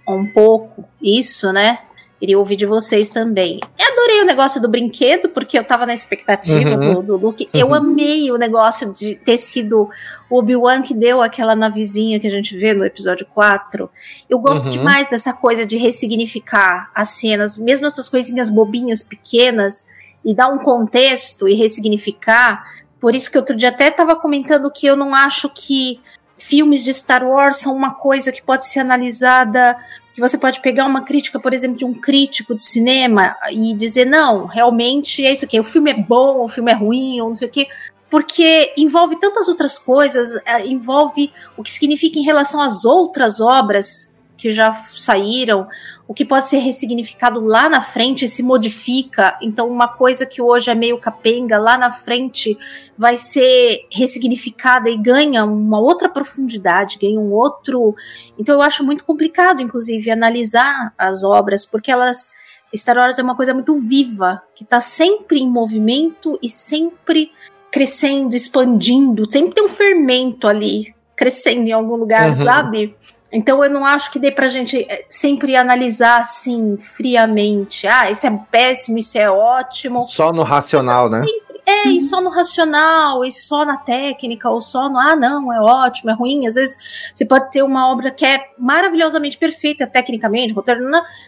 um 0.09 0.24
pouco 0.24 0.82
isso, 0.98 1.52
né? 1.52 1.80
Queria 2.18 2.38
ouvir 2.38 2.56
de 2.56 2.64
vocês 2.64 3.10
também. 3.10 3.60
Eu 3.78 3.92
adorei 3.92 4.22
o 4.22 4.24
negócio 4.24 4.62
do 4.62 4.66
brinquedo, 4.66 5.28
porque 5.28 5.59
eu 5.59 5.62
tava 5.62 5.84
na 5.84 5.92
expectativa 5.92 6.70
uhum. 6.70 6.94
do, 6.94 7.02
do 7.02 7.16
Luke. 7.18 7.51
Eu 7.52 7.66
uhum. 7.66 7.74
amei 7.74 8.30
o 8.30 8.38
negócio 8.38 8.94
de 8.94 9.14
ter 9.14 9.36
sido 9.36 9.90
o 10.30 10.38
Obi-Wan 10.38 10.80
que 10.80 10.94
deu 10.94 11.20
aquela 11.20 11.55
navezinha 11.55 12.18
que 12.18 12.26
a 12.26 12.30
gente 12.30 12.56
vê 12.56 12.72
no 12.72 12.82
episódio 12.82 13.26
4. 13.34 13.90
Eu 14.30 14.38
gosto 14.38 14.64
uhum. 14.64 14.70
demais 14.70 15.10
dessa 15.10 15.34
coisa 15.34 15.66
de 15.66 15.76
ressignificar 15.76 16.90
as 16.94 17.10
cenas, 17.10 17.59
mesmo 17.59 17.84
essas 17.84 18.09
coisinhas 18.09 18.48
bobinhas, 18.48 19.02
pequenas, 19.02 19.84
e 20.24 20.32
dar 20.32 20.48
um 20.48 20.56
contexto 20.56 21.46
e 21.46 21.52
ressignificar. 21.52 22.72
Por 23.05 23.14
isso 23.14 23.31
que 23.31 23.36
outro 23.36 23.55
dia 23.55 23.68
até 23.68 23.90
tava 23.90 24.16
comentando 24.16 24.70
que 24.70 24.86
eu 24.86 24.97
não 24.97 25.14
acho 25.14 25.51
que 25.51 26.01
filmes 26.39 26.82
de 26.82 26.94
Star 26.94 27.22
Wars 27.22 27.59
são 27.59 27.76
uma 27.76 27.93
coisa 27.93 28.32
que 28.32 28.43
pode 28.43 28.64
ser 28.64 28.78
analisada, 28.78 29.76
que 30.14 30.22
você 30.22 30.39
pode 30.39 30.62
pegar 30.62 30.86
uma 30.86 31.02
crítica, 31.02 31.39
por 31.39 31.52
exemplo, 31.52 31.76
de 31.76 31.85
um 31.85 31.93
crítico 31.93 32.55
de 32.55 32.62
cinema 32.62 33.36
e 33.52 33.74
dizer, 33.74 34.06
não, 34.06 34.47
realmente 34.47 35.22
é 35.22 35.35
isso 35.35 35.44
aqui, 35.44 35.60
o 35.60 35.64
filme 35.64 35.90
é 35.90 35.94
bom, 35.94 36.43
o 36.43 36.48
filme 36.48 36.72
é 36.72 36.74
ruim, 36.74 37.20
ou 37.20 37.28
não 37.28 37.35
sei 37.35 37.47
o 37.47 37.51
quê, 37.51 37.68
porque 38.09 38.72
envolve 38.74 39.16
tantas 39.16 39.48
outras 39.48 39.78
coisas, 39.78 40.36
é, 40.47 40.66
envolve 40.66 41.31
o 41.59 41.62
que 41.62 41.70
significa 41.70 42.18
em 42.18 42.22
relação 42.22 42.59
às 42.59 42.86
outras 42.86 43.39
obras 43.39 44.16
que 44.39 44.51
já 44.51 44.74
saíram, 44.74 45.68
o 46.06 46.12
que 46.12 46.24
pode 46.24 46.47
ser 46.47 46.59
ressignificado 46.59 47.40
lá 47.40 47.68
na 47.68 47.81
frente 47.81 48.28
se 48.28 48.43
modifica. 48.43 49.36
Então, 49.40 49.68
uma 49.68 49.89
coisa 49.89 50.26
que 50.26 50.43
hoje 50.43 50.70
é 50.70 50.74
meio 50.74 50.98
capenga, 50.98 51.59
lá 51.59 51.78
na 51.78 51.90
frente 51.90 52.59
vai 52.97 53.16
ser 53.16 53.86
ressignificada 53.90 54.90
e 54.90 54.98
ganha 54.98 55.44
uma 55.44 55.81
outra 55.81 56.09
profundidade, 56.09 56.98
ganha 57.01 57.18
um 57.18 57.32
outro. 57.32 57.94
Então, 58.39 58.55
eu 58.55 58.62
acho 58.62 58.85
muito 58.85 59.05
complicado, 59.05 59.62
inclusive, 59.62 60.10
analisar 60.10 60.93
as 60.98 61.24
obras, 61.24 61.64
porque 61.64 61.90
elas. 61.90 62.32
Star 62.76 62.97
Wars 62.97 63.18
é 63.20 63.22
uma 63.22 63.36
coisa 63.36 63.55
muito 63.55 63.72
viva, 63.76 64.43
que 64.52 64.64
está 64.64 64.81
sempre 64.81 65.39
em 65.39 65.48
movimento 65.48 66.36
e 66.43 66.48
sempre 66.48 67.31
crescendo, 67.70 68.35
expandindo, 68.35 69.31
sempre 69.31 69.55
tem 69.55 69.64
um 69.64 69.68
fermento 69.68 70.48
ali 70.48 70.93
crescendo 71.16 71.68
em 71.68 71.72
algum 71.72 71.97
lugar, 71.97 72.28
uhum. 72.28 72.35
sabe? 72.35 72.97
Então 73.35 73.65
eu 73.65 73.69
não 73.69 73.85
acho 73.85 74.12
que 74.12 74.19
dê 74.20 74.31
pra 74.31 74.47
gente 74.47 74.86
eh, 74.89 75.05
sempre 75.11 75.56
analisar 75.56 76.20
assim, 76.20 76.78
friamente. 76.81 77.85
Ah, 77.85 78.09
isso 78.09 78.24
é 78.24 78.40
péssimo, 78.48 78.97
isso 78.97 79.19
é 79.19 79.28
ótimo. 79.28 80.05
Só 80.09 80.32
no 80.32 80.44
racional, 80.44 81.11
né? 81.11 81.20
É, 81.66 81.89
e 81.89 82.01
só 82.01 82.20
no 82.20 82.28
racional, 82.28 83.24
e 83.24 83.32
só 83.32 83.65
na 83.65 83.78
técnica, 83.78 84.51
ou 84.51 84.61
só 84.61 84.89
no, 84.89 84.98
ah, 84.98 85.16
não, 85.16 85.51
é 85.51 85.61
ótimo, 85.61 86.11
é 86.11 86.12
ruim. 86.12 86.47
Às 86.47 86.55
vezes 86.55 86.77
você 87.12 87.24
pode 87.24 87.51
ter 87.51 87.62
uma 87.62 87.90
obra 87.90 88.11
que 88.11 88.24
é 88.24 88.51
maravilhosamente 88.56 89.36
perfeita 89.36 89.86
tecnicamente, 89.86 90.52
roteiro, 90.52 90.85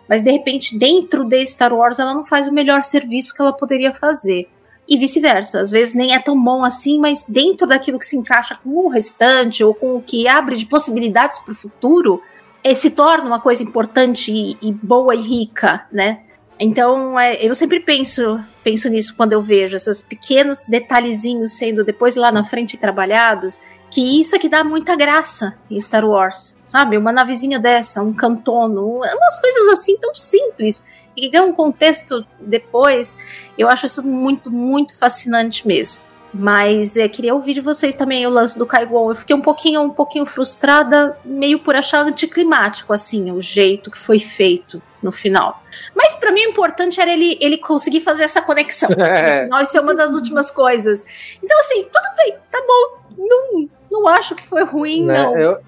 mas 0.09 0.23
de 0.23 0.31
repente 0.31 0.79
dentro 0.79 1.25
de 1.25 1.45
Star 1.45 1.73
Wars 1.73 1.99
ela 1.99 2.15
não 2.15 2.25
faz 2.25 2.47
o 2.47 2.53
melhor 2.53 2.83
serviço 2.83 3.35
que 3.35 3.43
ela 3.43 3.53
poderia 3.53 3.93
fazer 3.93 4.49
e 4.89 4.97
vice-versa. 4.97 5.61
Às 5.61 5.71
vezes 5.71 5.95
nem 5.95 6.15
é 6.15 6.19
tão 6.19 6.41
bom 6.43 6.65
assim, 6.65 6.99
mas 6.99 7.25
dentro 7.29 7.67
daquilo 7.67 7.99
que 7.99 8.07
se 8.07 8.17
encaixa 8.17 8.59
com 8.63 8.71
o 8.71 8.89
restante 8.89 9.65
ou 9.65 9.75
com 9.75 9.97
o 9.97 10.03
que 10.03 10.29
abre 10.29 10.57
de 10.57 10.67
possibilidades 10.67 11.39
para 11.39 11.53
o 11.53 11.57
futuro, 11.57 12.23
é, 12.63 12.75
se 12.75 12.91
torna 12.91 13.27
uma 13.27 13.41
coisa 13.41 13.63
importante 13.63 14.33
e, 14.33 14.57
e 14.61 14.73
boa 14.73 15.15
e 15.15 15.21
rica, 15.21 15.87
né? 15.93 16.21
Então, 16.59 17.19
é, 17.19 17.37
eu 17.45 17.55
sempre 17.55 17.81
penso, 17.81 18.41
penso 18.65 18.89
nisso 18.89 19.15
quando 19.15 19.33
eu 19.33 19.43
vejo 19.43 19.77
esses 19.77 20.01
pequenos 20.01 20.67
detalhezinhos 20.67 21.53
sendo 21.53 21.85
depois 21.85 22.17
lá 22.17 22.33
na 22.33 22.45
frente 22.45 22.77
trabalhados, 22.77 23.61
Que 23.91 24.21
isso 24.21 24.35
é 24.35 24.39
que 24.39 24.49
dá 24.49 24.65
muita 24.65 24.97
graça 24.97 25.59
em 25.71 25.79
Star 25.79 26.05
Wars, 26.05 26.57
sabe? 26.65 26.99
Uma 26.99 27.13
navezinha 27.13 27.59
dessa, 27.59 28.03
um 28.03 28.13
cantono, 28.13 28.97
umas 28.97 29.41
coisas 29.41 29.69
assim 29.69 29.97
tão 29.99 30.13
simples 30.15 30.85
e 31.17 31.23
que 31.23 31.29
ganham 31.31 31.49
um 31.49 31.53
contexto 31.53 32.27
depois. 32.39 33.17
Eu 33.57 33.69
acho 33.69 33.87
isso 33.87 34.03
muito, 34.07 34.51
muito 34.51 34.97
fascinante 34.97 35.67
mesmo. 35.67 36.03
Mas 36.39 36.97
é, 36.97 37.09
queria 37.09 37.35
ouvir 37.35 37.55
de 37.55 37.61
vocês 37.61 37.95
também 37.95 38.27
o 38.27 38.31
lance 38.31 38.59
do 38.59 38.67
Kaigon. 38.67 39.11
Eu 39.11 39.17
fiquei 39.17 39.35
um 39.35 39.41
pouquinho, 39.41 39.81
um 39.81 39.91
pouquinho 39.91 40.27
frustrada, 40.27 41.17
meio 41.25 41.59
por 41.59 41.75
achar 41.75 42.01
anticlimático, 42.03 42.93
assim, 42.93 43.33
o 43.33 43.41
jeito 43.41 43.91
que 43.91 43.99
foi 43.99 44.19
feito 44.19 44.83
no 45.03 45.11
final. 45.11 45.63
Mas 45.95 46.15
para 46.15 46.33
mim 46.33 46.47
o 46.47 46.51
importante 46.51 47.01
era 47.01 47.11
ele, 47.11 47.39
ele 47.41 47.57
conseguir 47.57 48.01
fazer 48.01 48.25
essa 48.25 48.43
conexão. 48.43 48.91
É. 49.07 49.43
No 49.43 49.45
final, 49.45 49.63
isso 49.63 49.77
é 49.79 49.81
uma 49.81 49.95
das 49.95 50.15
últimas 50.15 50.51
coisas. 50.51 51.07
Então, 51.43 51.59
assim, 51.61 51.85
tudo 51.85 52.17
bem, 52.17 52.37
tá 52.51 52.61
bom. 52.67 52.99
Não, 53.17 53.69
não 53.91 54.09
acho 54.09 54.35
que 54.35 54.43
foi 54.43 54.65
ruim, 54.65 55.05
né? 55.05 55.23
não. 55.23 55.39
Eu, 55.39 55.59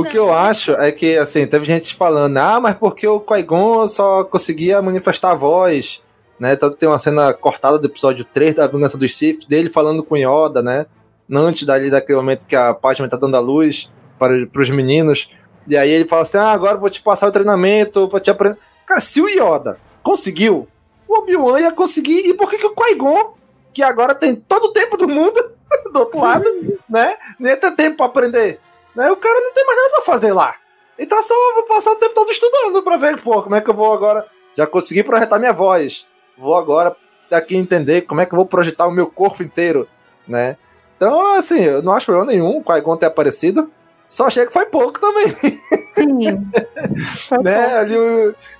o 0.00 0.04
não. 0.04 0.10
que 0.10 0.18
eu 0.18 0.32
acho 0.32 0.72
é 0.72 0.90
que, 0.92 1.16
assim, 1.16 1.46
teve 1.46 1.64
gente 1.64 1.94
falando, 1.94 2.36
ah, 2.36 2.60
mas 2.60 2.74
porque 2.74 3.06
o 3.06 3.20
Qui-Gon 3.20 3.86
só 3.88 4.24
conseguia 4.24 4.80
manifestar 4.80 5.32
a 5.32 5.34
voz 5.34 6.02
né? 6.38 6.56
Tanto 6.56 6.76
tem 6.76 6.88
uma 6.88 6.98
cena 6.98 7.34
cortada 7.34 7.78
do 7.78 7.86
episódio 7.86 8.24
3 8.24 8.54
da 8.54 8.66
Vingança 8.66 8.96
dos 8.96 9.16
Sith, 9.16 9.46
dele 9.48 9.68
falando 9.68 10.02
com 10.02 10.16
Yoda, 10.16 10.62
né? 10.62 10.86
Antes 11.30 11.64
dali 11.64 11.90
daquele 11.90 12.16
momento 12.16 12.46
que 12.46 12.56
a 12.56 12.72
Padme 12.72 13.08
tá 13.08 13.16
dando 13.16 13.36
a 13.36 13.40
luz 13.40 13.90
para, 14.18 14.46
para 14.46 14.62
os 14.62 14.70
meninos. 14.70 15.28
E 15.66 15.76
aí 15.76 15.90
ele 15.90 16.06
fala 16.06 16.22
assim: 16.22 16.38
ah, 16.38 16.52
agora 16.52 16.76
eu 16.76 16.80
vou 16.80 16.88
te 16.88 17.02
passar 17.02 17.28
o 17.28 17.32
treinamento 17.32 18.08
pra 18.08 18.20
te 18.20 18.30
aprender. 18.30 18.58
Cara, 18.86 19.00
se 19.00 19.20
o 19.20 19.28
Yoda 19.28 19.78
conseguiu, 20.02 20.66
o 21.06 21.18
Obi-Wan 21.18 21.60
ia 21.60 21.72
conseguir. 21.72 22.20
E 22.20 22.34
por 22.34 22.48
que, 22.48 22.56
que 22.56 22.66
o 22.66 22.74
Qui-Gon, 22.74 23.34
que 23.72 23.82
agora 23.82 24.14
tem 24.14 24.34
todo 24.34 24.66
o 24.66 24.72
tempo 24.72 24.96
do 24.96 25.08
mundo, 25.08 25.38
do 25.92 25.98
outro 25.98 26.20
lado, 26.20 26.44
né? 26.88 27.16
Nem 27.38 27.56
tem 27.56 27.74
tempo 27.74 27.96
pra 27.98 28.06
aprender. 28.06 28.60
Né? 28.94 29.10
O 29.10 29.16
cara 29.16 29.40
não 29.40 29.52
tem 29.52 29.66
mais 29.66 29.76
nada 29.78 29.90
pra 29.90 30.02
fazer 30.02 30.32
lá. 30.32 30.54
Então 30.98 31.22
só 31.22 31.34
vou 31.54 31.64
passar 31.64 31.92
o 31.92 31.96
tempo 31.96 32.14
todo 32.14 32.30
estudando 32.30 32.82
pra 32.82 32.96
ver, 32.96 33.20
pô, 33.20 33.42
como 33.42 33.54
é 33.54 33.60
que 33.60 33.70
eu 33.70 33.74
vou 33.74 33.92
agora. 33.92 34.26
Já 34.56 34.66
consegui 34.66 35.04
projetar 35.04 35.38
minha 35.38 35.52
voz 35.52 36.06
vou 36.38 36.54
agora 36.54 36.96
aqui 37.30 37.56
entender 37.56 38.02
como 38.02 38.20
é 38.20 38.26
que 38.26 38.32
eu 38.32 38.36
vou 38.36 38.46
projetar 38.46 38.86
o 38.86 38.92
meu 38.92 39.06
corpo 39.06 39.42
inteiro, 39.42 39.88
né? 40.26 40.56
Então, 40.96 41.36
assim, 41.36 41.62
eu 41.62 41.82
não 41.82 41.92
acho 41.92 42.06
problema 42.06 42.32
nenhum 42.32 42.58
o 42.58 42.64
Qui-Gon 42.64 42.96
ter 42.96 43.06
aparecido. 43.06 43.70
Só 44.08 44.26
achei 44.26 44.46
que 44.46 44.52
foi 44.52 44.64
pouco 44.66 44.98
também. 44.98 45.28
Sim. 45.94 46.50
Né? 47.42 47.76
Ali, 47.76 47.94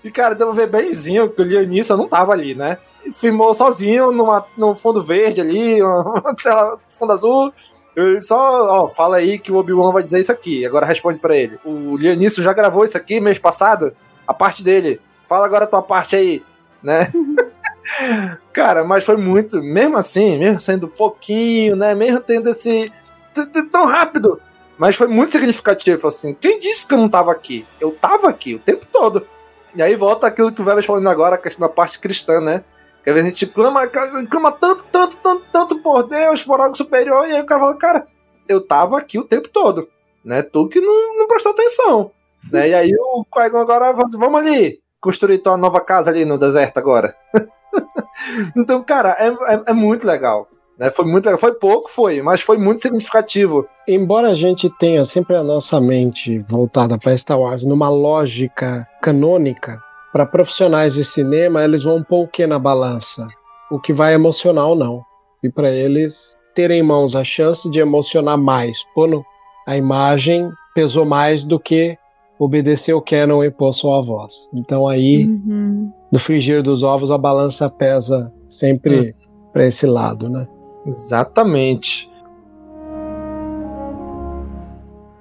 e, 0.05 0.11
cara, 0.11 0.35
deu 0.35 0.49
pra 0.49 0.57
ver 0.57 0.67
benzinho 0.69 1.31
que 1.31 1.41
o 1.41 1.45
Lianisson 1.45 1.97
não 1.97 2.09
tava 2.09 2.33
ali, 2.33 2.55
né? 2.55 2.79
Filmou 3.15 3.55
sozinho 3.55 4.13
numa, 4.13 4.45
no 4.57 4.75
fundo 4.75 5.03
verde 5.03 5.41
ali, 5.41 5.81
uma 5.83 6.35
tela 6.43 6.79
fundo 6.91 7.13
azul. 7.13 7.53
Eu 7.99 8.21
só, 8.21 8.85
ó, 8.85 8.89
fala 8.89 9.17
aí 9.17 9.41
que 9.41 9.51
o 9.51 9.57
Obi-Wan 9.57 9.91
vai 9.91 10.05
dizer 10.05 10.21
isso 10.21 10.31
aqui. 10.31 10.65
Agora 10.65 10.87
responde 10.87 11.19
para 11.19 11.37
ele. 11.37 11.59
O 11.65 11.97
Lianisson 11.97 12.43
já 12.43 12.53
gravou 12.53 12.85
isso 12.85 12.97
aqui 12.97 13.19
mês 13.19 13.41
passado, 13.41 13.93
a 14.25 14.33
parte 14.33 14.63
dele. 14.63 15.01
Fala 15.27 15.45
agora 15.45 15.65
a 15.65 15.67
tua 15.67 15.83
parte 15.83 16.15
aí, 16.15 16.45
né? 16.81 17.13
Cara, 18.55 18.85
mas 18.85 19.05
foi 19.05 19.17
muito, 19.17 19.61
mesmo 19.61 19.97
assim, 19.97 20.39
mesmo 20.39 20.61
sendo 20.61 20.87
pouquinho, 20.87 21.75
né? 21.75 21.93
Mesmo 21.93 22.21
tendo 22.21 22.51
esse. 22.51 22.85
tão 23.73 23.87
rápido. 23.87 24.41
Mas 24.79 24.95
foi 24.95 25.09
muito 25.09 25.33
significativo. 25.33 26.07
Assim, 26.07 26.37
quem 26.41 26.61
disse 26.61 26.87
que 26.87 26.95
eu 26.95 26.99
não 26.99 27.09
tava 27.09 27.33
aqui? 27.33 27.67
Eu 27.81 27.91
tava 27.91 28.29
aqui 28.29 28.55
o 28.55 28.61
tempo 28.61 28.87
todo. 28.93 29.27
E 29.75 29.83
aí 29.83 29.97
volta 29.97 30.29
aquilo 30.29 30.53
que 30.53 30.63
o 30.63 30.65
Velho 30.65 30.85
falando 30.85 31.09
agora, 31.09 31.35
a 31.35 31.39
questão 31.39 31.67
da 31.67 31.75
parte 31.75 31.99
cristã, 31.99 32.41
né? 32.41 32.63
Às 33.07 33.15
vezes 33.15 33.27
a 33.27 33.31
gente 33.31 33.47
clama, 33.47 33.87
clama 33.87 34.53
tanto, 34.53 34.85
tanto, 34.93 35.17
tanto, 35.17 35.45
tanto 35.51 35.79
por 35.79 36.03
Deus, 36.03 36.43
por 36.43 36.61
algo 36.61 36.77
superior, 36.77 37.27
e 37.27 37.33
aí 37.33 37.43
o 37.43 37.47
cara 37.47 37.61
fala, 37.61 37.77
cara, 37.77 38.07
eu 38.49 38.65
tava 38.65 38.99
aqui 38.99 39.19
o 39.19 39.25
tempo 39.25 39.49
todo, 39.49 39.89
né? 40.25 40.43
Tu 40.43 40.69
que 40.69 40.81
não, 40.81 41.19
não 41.19 41.27
prestou 41.27 41.53
atenção. 41.53 42.11
Né? 42.53 42.69
E 42.71 42.75
aí 42.75 42.93
o 42.95 43.25
qui 43.25 43.41
agora, 43.41 43.93
vamos 43.93 44.41
ali, 44.41 44.81
construir 45.01 45.39
tua 45.39 45.57
nova 45.57 45.81
casa 45.81 46.11
ali 46.11 46.25
no 46.25 46.39
deserto 46.39 46.79
agora. 46.79 47.15
então, 48.57 48.83
cara, 48.83 49.17
é, 49.19 49.29
é, 49.29 49.63
é 49.69 49.73
muito 49.73 50.07
legal. 50.07 50.49
Né? 50.79 50.91
Foi 50.91 51.05
muito 51.05 51.25
legal. 51.25 51.41
Foi 51.41 51.53
pouco, 51.53 51.91
foi, 51.91 52.23
mas 52.23 52.41
foi 52.41 52.57
muito 52.57 52.81
significativo. 52.81 53.67
Embora 53.87 54.29
a 54.29 54.35
gente 54.35 54.71
tenha 54.79 55.05
sempre 55.05 55.37
a 55.37 55.43
nossa 55.43 55.81
mente 55.81 56.39
voltada 56.49 56.97
para 56.99 57.17
Star 57.17 57.41
Wars 57.41 57.65
numa 57.65 57.89
lógica 57.89 58.87
canônica, 59.03 59.83
para 60.19 60.27
profissionais 60.27 60.95
de 60.95 61.05
cinema, 61.05 61.63
eles 61.63 61.85
vão 61.85 62.03
pôr 62.03 62.25
o 62.25 62.29
que 62.29 62.45
na 62.45 62.59
balança? 62.59 63.25
O 63.71 63.79
que 63.79 63.93
vai 63.93 64.15
emocionar 64.15 64.67
ou 64.67 64.75
não. 64.75 65.01
E 65.45 65.49
para 65.49 65.71
eles 65.71 66.33
terem 66.57 66.81
em 66.81 66.83
mãos 66.83 67.15
a 67.15 67.23
chance 67.23 67.71
de 67.71 67.79
emocionar 67.79 68.37
mais, 68.37 68.83
pondo 68.97 69.25
a 69.65 69.77
imagem 69.77 70.51
pesou 70.75 71.05
mais 71.05 71.45
do 71.45 71.61
que 71.61 71.97
obedecer 72.37 72.95
o 72.95 73.01
canon 73.01 73.45
e 73.45 73.51
pôr 73.51 73.73
sua 73.73 74.03
voz. 74.03 74.51
Então 74.53 74.89
aí 74.89 75.27
uhum 75.27 75.93
no 76.11 76.19
frigir 76.19 76.63
dos 76.63 76.83
ovos 76.83 77.11
a 77.11 77.19
balança 77.19 77.69
pesa 77.69 78.33
sempre 78.49 79.11
hum. 79.11 79.49
para 79.53 79.67
esse 79.67 79.87
lado, 79.87 80.29
né? 80.29 80.49
Exatamente. 80.87 82.11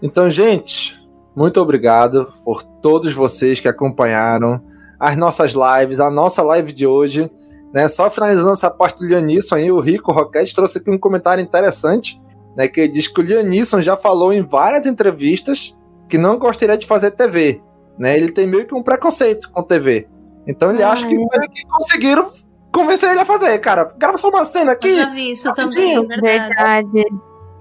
Então, 0.02 0.30
gente, 0.30 0.98
muito 1.36 1.60
obrigado 1.60 2.32
por 2.44 2.64
todos 2.64 3.14
vocês 3.14 3.60
que 3.60 3.68
acompanharam 3.68 4.62
as 5.00 5.16
nossas 5.16 5.54
lives, 5.54 6.00
a 6.00 6.10
nossa 6.10 6.42
live 6.42 6.74
de 6.74 6.86
hoje. 6.86 7.30
Né? 7.74 7.88
Só 7.90 8.10
finalizando 8.10 8.52
essa 8.52 8.70
parte 8.70 9.00
do 9.00 9.06
Lianisson 9.06 9.56
aí, 9.56 9.72
o 9.72 9.80
Rico 9.80 10.12
Roquete 10.12 10.56
trouxe 10.56 10.80
aqui 10.80 10.90
um 10.90 10.98
comentário 10.98 11.44
interessante, 11.44 12.22
né? 12.56 12.68
Que 12.68 12.82
ele 12.82 12.94
diz 12.94 13.08
que 13.08 13.20
o 13.20 13.24
Lianisson 13.24 13.82
já 13.82 13.96
falou 13.96 14.34
em 14.34 14.42
várias 14.42 14.86
entrevistas 14.86 15.78
que 16.08 16.18
não 16.18 16.40
gostaria 16.40 16.78
de 16.78 16.88
fazer 16.88 17.12
TV. 17.12 17.62
Né? 17.98 18.18
Ele 18.18 18.32
tem 18.32 18.48
meio 18.48 18.66
que 18.66 18.74
um 18.74 18.84
preconceito 18.84 19.52
com 19.52 19.62
TV. 19.64 20.08
Então 20.48 20.72
ele 20.72 20.82
Ai. 20.82 20.92
acha 20.92 21.08
que, 21.08 21.16
que 21.16 21.66
conseguiram 21.68 22.28
convencer 22.72 23.10
ele 23.10 23.20
a 23.20 23.26
fazer, 23.26 23.58
cara. 23.60 23.92
Grava 23.98 24.18
só 24.18 24.30
uma 24.30 24.46
cena 24.46 24.72
aqui. 24.72 24.90
Eu 24.90 24.96
já 24.98 25.10
vi 25.10 25.32
isso 25.32 25.54
também, 25.54 26.08
verdade. 26.08 26.90
verdade. 26.92 27.06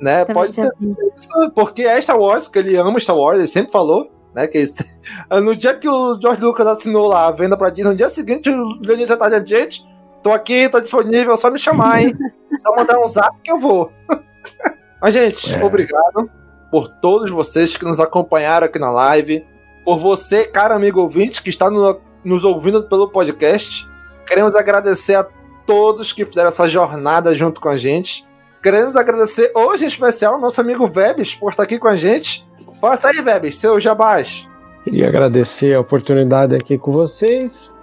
Né? 0.00 0.24
Também 0.24 0.34
Pode 0.34 0.56
ter 0.56 0.70
isso, 1.16 1.50
porque 1.54 1.82
é 1.82 2.00
Star 2.00 2.18
Wars, 2.18 2.48
que 2.48 2.58
ele 2.58 2.76
ama 2.76 3.00
Star 3.00 3.16
Wars, 3.16 3.38
ele 3.38 3.48
sempre 3.48 3.72
falou. 3.72 4.10
Né, 4.36 4.46
que 4.46 4.58
ele... 4.58 4.70
no 5.42 5.56
dia 5.56 5.72
que 5.72 5.88
o 5.88 6.20
George 6.20 6.42
Lucas 6.42 6.66
assinou 6.66 7.08
lá 7.08 7.26
a 7.26 7.30
venda 7.30 7.56
pra 7.56 7.70
Disney, 7.70 7.90
no 7.90 7.96
dia 7.96 8.10
seguinte 8.10 8.50
o 8.50 8.78
Leonid 8.82 9.08
já 9.08 9.16
tá 9.16 9.30
dizendo, 9.30 9.46
gente, 9.46 9.82
tô 10.22 10.30
aqui, 10.30 10.68
tô 10.68 10.78
disponível, 10.78 11.34
só 11.38 11.50
me 11.50 11.58
chamar, 11.58 12.02
hein? 12.02 12.14
só 12.60 12.76
mandar 12.76 12.98
um 12.98 13.06
zap 13.06 13.34
que 13.42 13.50
eu 13.50 13.58
vou. 13.58 13.90
Mas, 15.00 15.14
gente, 15.14 15.58
é. 15.58 15.64
obrigado 15.64 16.30
por 16.70 16.88
todos 16.88 17.30
vocês 17.30 17.76
que 17.78 17.84
nos 17.86 17.98
acompanharam 17.98 18.66
aqui 18.66 18.78
na 18.78 18.90
live. 18.90 19.46
Por 19.84 19.98
você, 19.98 20.44
cara 20.44 20.74
amigo 20.74 21.00
ouvinte, 21.00 21.42
que 21.42 21.48
está 21.48 21.70
no, 21.70 21.98
nos 22.22 22.44
ouvindo 22.44 22.86
pelo 22.88 23.08
podcast. 23.08 23.88
Queremos 24.26 24.54
agradecer 24.54 25.14
a 25.14 25.26
todos 25.64 26.12
que 26.12 26.24
fizeram 26.24 26.48
essa 26.48 26.68
jornada 26.68 27.34
junto 27.34 27.60
com 27.60 27.68
a 27.68 27.76
gente. 27.78 28.26
Queremos 28.62 28.96
agradecer 28.96 29.52
hoje 29.54 29.84
em 29.84 29.88
especial 29.88 30.34
ao 30.34 30.40
nosso 30.40 30.60
amigo 30.60 30.86
Vebes 30.88 31.34
por 31.34 31.52
estar 31.52 31.62
aqui 31.62 31.78
com 31.78 31.88
a 31.88 31.96
gente. 31.96 32.46
Faça 32.80 33.08
aí, 33.08 33.22
Vebes, 33.22 33.56
seu 33.56 33.80
jabás. 33.80 34.48
Queria 34.84 35.08
agradecer 35.08 35.74
a 35.74 35.80
oportunidade 35.80 36.54
aqui 36.54 36.78
com 36.78 36.92
vocês. 36.92 37.74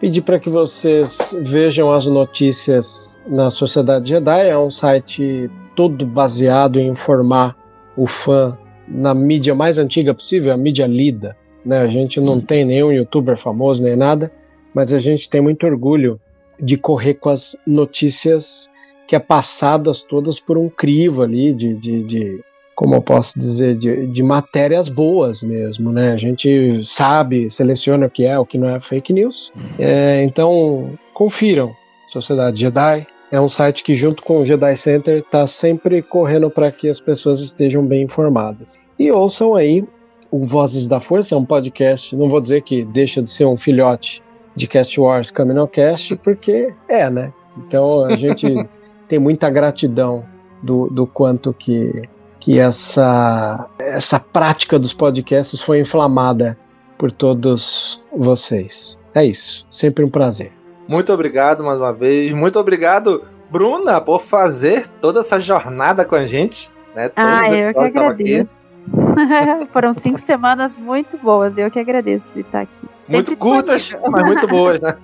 Pedir 0.00 0.22
para 0.22 0.38
que 0.38 0.48
vocês 0.48 1.34
vejam 1.42 1.92
as 1.92 2.06
notícias 2.06 3.18
na 3.26 3.50
Sociedade 3.50 4.10
Jedi. 4.10 4.48
É 4.48 4.58
um 4.58 4.70
site 4.70 5.50
todo 5.76 6.04
baseado 6.06 6.78
em 6.78 6.88
informar 6.88 7.56
o 7.96 8.06
fã 8.06 8.56
na 8.88 9.14
mídia 9.14 9.54
mais 9.54 9.78
antiga 9.78 10.14
possível, 10.14 10.52
a 10.52 10.56
mídia 10.56 10.86
lida 10.86 11.36
né? 11.64 11.78
A 11.78 11.86
gente 11.86 12.20
não 12.20 12.40
tem 12.40 12.64
nenhum 12.64 12.92
youtuber 12.92 13.36
famoso 13.36 13.82
nem 13.82 13.96
nada, 13.96 14.32
mas 14.74 14.92
a 14.92 14.98
gente 14.98 15.28
tem 15.28 15.40
muito 15.40 15.66
orgulho 15.66 16.20
de 16.58 16.76
correr 16.76 17.14
com 17.14 17.28
as 17.28 17.56
notícias 17.66 18.70
que 19.06 19.16
é 19.16 19.18
passadas 19.18 20.02
todas 20.02 20.38
por 20.38 20.56
um 20.56 20.68
crivo 20.68 21.22
ali 21.22 21.52
de, 21.52 21.76
de, 21.76 22.04
de 22.04 22.44
como 22.80 22.94
eu 22.94 23.02
posso 23.02 23.38
dizer, 23.38 23.76
de, 23.76 24.06
de, 24.06 24.22
matérias 24.22 24.88
boas 24.88 25.42
mesmo, 25.42 25.92
né? 25.92 26.12
A 26.12 26.16
gente 26.16 26.80
sabe, 26.82 27.50
seleciona 27.50 28.06
o 28.06 28.10
que 28.10 28.24
é, 28.24 28.38
o 28.38 28.46
que 28.46 28.56
não 28.56 28.70
é 28.70 28.80
fake 28.80 29.12
news. 29.12 29.52
É, 29.78 30.22
então, 30.24 30.98
confiram. 31.12 31.74
Sociedade 32.08 32.58
Jedi 32.58 33.06
é 33.30 33.38
um 33.38 33.50
site 33.50 33.84
que, 33.84 33.94
junto 33.94 34.22
com 34.22 34.38
o 34.38 34.46
Jedi 34.46 34.74
Center, 34.78 35.18
está 35.18 35.46
sempre 35.46 36.00
correndo 36.00 36.50
para 36.50 36.72
que 36.72 36.88
as 36.88 36.98
pessoas 36.98 37.42
estejam 37.42 37.84
bem 37.84 38.02
informadas. 38.02 38.78
E 38.98 39.12
ouçam 39.12 39.54
aí 39.54 39.84
o 40.30 40.42
Vozes 40.42 40.86
da 40.86 40.98
Força 40.98 41.34
é 41.34 41.38
um 41.38 41.44
podcast, 41.44 42.16
não 42.16 42.30
vou 42.30 42.40
dizer 42.40 42.62
que 42.62 42.82
deixa 42.82 43.22
de 43.22 43.30
ser 43.30 43.44
um 43.44 43.58
filhote 43.58 44.22
de 44.56 44.66
Cast 44.66 44.98
Wars 44.98 45.30
Caminocast, 45.30 46.16
porque 46.16 46.72
é, 46.88 47.10
né? 47.10 47.30
Então 47.58 48.06
a 48.06 48.16
gente 48.16 48.46
tem 49.06 49.18
muita 49.18 49.50
gratidão 49.50 50.24
do, 50.62 50.88
do 50.88 51.06
quanto 51.06 51.52
que, 51.52 52.08
que 52.40 52.58
essa, 52.58 53.68
essa 53.78 54.18
prática 54.18 54.78
dos 54.78 54.92
podcasts 54.92 55.62
foi 55.62 55.80
inflamada 55.80 56.58
por 56.98 57.12
todos 57.12 58.02
vocês. 58.10 58.98
É 59.14 59.24
isso, 59.24 59.66
sempre 59.70 60.04
um 60.04 60.10
prazer. 60.10 60.50
Muito 60.88 61.12
obrigado 61.12 61.62
mais 61.62 61.78
uma 61.78 61.92
vez. 61.92 62.32
Muito 62.32 62.58
obrigado, 62.58 63.22
Bruna, 63.50 64.00
por 64.00 64.22
fazer 64.22 64.88
toda 65.00 65.20
essa 65.20 65.38
jornada 65.38 66.04
com 66.04 66.16
a 66.16 66.24
gente 66.26 66.70
Né? 66.94 67.10
Ah, 67.14 67.48
eu 67.54 67.72
que 67.72 67.80
agradeço. 67.80 68.48
Foram 69.72 69.94
cinco 69.94 70.18
semanas 70.18 70.76
muito 70.76 71.16
boas. 71.18 71.56
Eu 71.56 71.70
que 71.70 71.78
agradeço 71.78 72.32
de 72.34 72.40
estar 72.40 72.62
aqui. 72.62 72.88
Sempre 72.98 73.16
Muito 73.16 73.36
curtas, 73.36 73.96
mas 74.08 74.24
muito 74.24 74.46
boas, 74.48 74.80
né? 74.80 74.96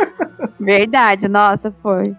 Verdade, 0.58 1.28
nossa, 1.28 1.72
foi. 1.82 2.14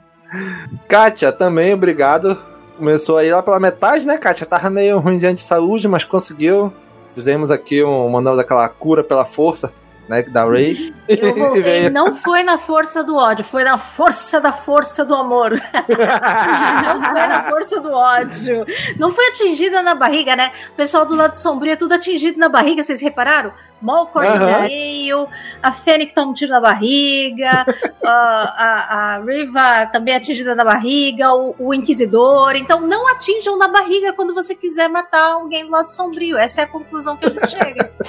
Kátia, 0.87 1.31
também 1.31 1.73
obrigado. 1.73 2.37
Começou 2.77 3.17
aí 3.17 3.31
lá 3.31 3.41
pela 3.41 3.59
metade, 3.59 4.05
né, 4.05 4.17
Kátia? 4.17 4.45
Tava 4.45 4.69
meio 4.69 4.99
ruimzinha 4.99 5.33
de 5.33 5.41
saúde, 5.41 5.87
mas 5.87 6.03
conseguiu. 6.03 6.71
Fizemos 7.09 7.49
aqui 7.49 7.83
um. 7.83 8.07
Mandamos 8.07 8.37
aquela 8.37 8.69
cura 8.69 9.03
pela 9.03 9.25
força, 9.25 9.73
né? 10.07 10.21
Da 10.21 10.45
Ray. 10.45 10.93
Eu 11.09 11.33
voltei, 11.33 11.89
não 11.89 12.13
foi 12.13 12.43
na 12.43 12.59
força 12.59 13.03
do 13.03 13.15
ódio, 13.15 13.43
foi 13.43 13.63
na 13.63 13.79
força 13.79 14.39
da 14.39 14.51
força 14.51 15.03
do 15.03 15.15
amor. 15.15 15.51
não 15.73 17.03
foi 17.03 17.27
na 17.27 17.43
força 17.49 17.79
do 17.79 17.91
ódio. 17.91 18.65
Não 18.99 19.11
foi 19.11 19.27
atingida 19.29 19.81
na 19.81 19.95
barriga, 19.95 20.35
né? 20.35 20.51
O 20.69 20.75
pessoal 20.75 21.03
do 21.03 21.15
lado 21.15 21.33
sombrio 21.33 21.73
é 21.73 21.75
tudo 21.75 21.93
atingido 21.93 22.37
na 22.37 22.47
barriga, 22.47 22.83
vocês 22.83 23.01
repararam? 23.01 23.51
Malcolm 23.81 24.27
Aham. 24.27 24.39
Gale, 24.39 25.27
a 25.61 25.71
Fênix 25.71 26.13
toma 26.13 26.31
um 26.31 26.33
tiro 26.33 26.51
na 26.51 26.59
barriga, 26.59 27.65
a, 28.03 28.09
a, 28.09 29.15
a 29.15 29.19
Riva 29.19 29.87
também 29.91 30.13
é 30.13 30.17
atingida 30.17 30.55
na 30.55 30.63
barriga, 30.63 31.33
o, 31.33 31.55
o 31.59 31.73
Inquisidor. 31.73 32.55
Então 32.55 32.81
não 32.81 33.07
atinjam 33.07 33.57
na 33.57 33.67
barriga 33.67 34.13
quando 34.13 34.33
você 34.33 34.55
quiser 34.55 34.87
matar 34.89 35.33
alguém 35.33 35.65
do 35.65 35.71
lado 35.71 35.89
sombrio. 35.89 36.37
Essa 36.37 36.61
é 36.61 36.63
a 36.63 36.67
conclusão 36.67 37.17
que 37.17 37.25
a 37.25 37.29
gente 37.29 37.49
chega. 37.49 37.91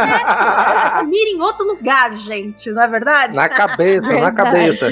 Certo? 0.00 1.06
Mira 1.06 1.30
em 1.30 1.40
outro 1.40 1.66
lugar, 1.66 2.16
gente, 2.16 2.70
não 2.70 2.82
é 2.82 2.88
verdade? 2.88 3.36
Na 3.36 3.48
cabeça, 3.48 4.14
na 4.14 4.32
cabeça. 4.32 4.88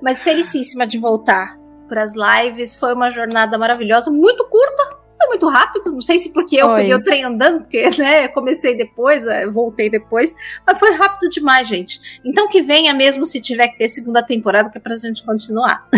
Mas 0.00 0.22
felicíssima 0.22 0.86
de 0.86 0.98
voltar 0.98 1.56
para 1.88 2.02
as 2.02 2.14
lives. 2.14 2.76
Foi 2.76 2.92
uma 2.94 3.10
jornada 3.10 3.58
maravilhosa, 3.58 4.10
muito 4.10 4.44
curta. 4.48 4.95
Foi 5.26 5.28
muito 5.28 5.48
rápido, 5.48 5.92
não 5.92 6.00
sei 6.00 6.18
se 6.18 6.32
porque 6.32 6.56
eu 6.56 6.66
Foi. 6.66 6.76
peguei 6.76 6.94
o 6.94 7.02
trem 7.02 7.24
andando, 7.24 7.62
porque 7.62 7.90
né, 7.98 8.26
eu 8.26 8.32
comecei 8.32 8.76
depois, 8.76 9.26
eh, 9.26 9.46
voltei 9.46 9.90
depois, 9.90 10.36
mas 10.64 10.78
foi 10.78 10.92
rápido 10.92 11.28
demais, 11.28 11.66
gente. 11.66 12.00
Então 12.24 12.48
que 12.48 12.62
venha 12.62 12.94
mesmo 12.94 13.26
se 13.26 13.40
tiver 13.40 13.68
que 13.68 13.78
ter 13.78 13.88
segunda 13.88 14.22
temporada, 14.22 14.70
que 14.70 14.78
é 14.78 14.80
pra 14.80 14.94
gente 14.94 15.24
continuar. 15.24 15.86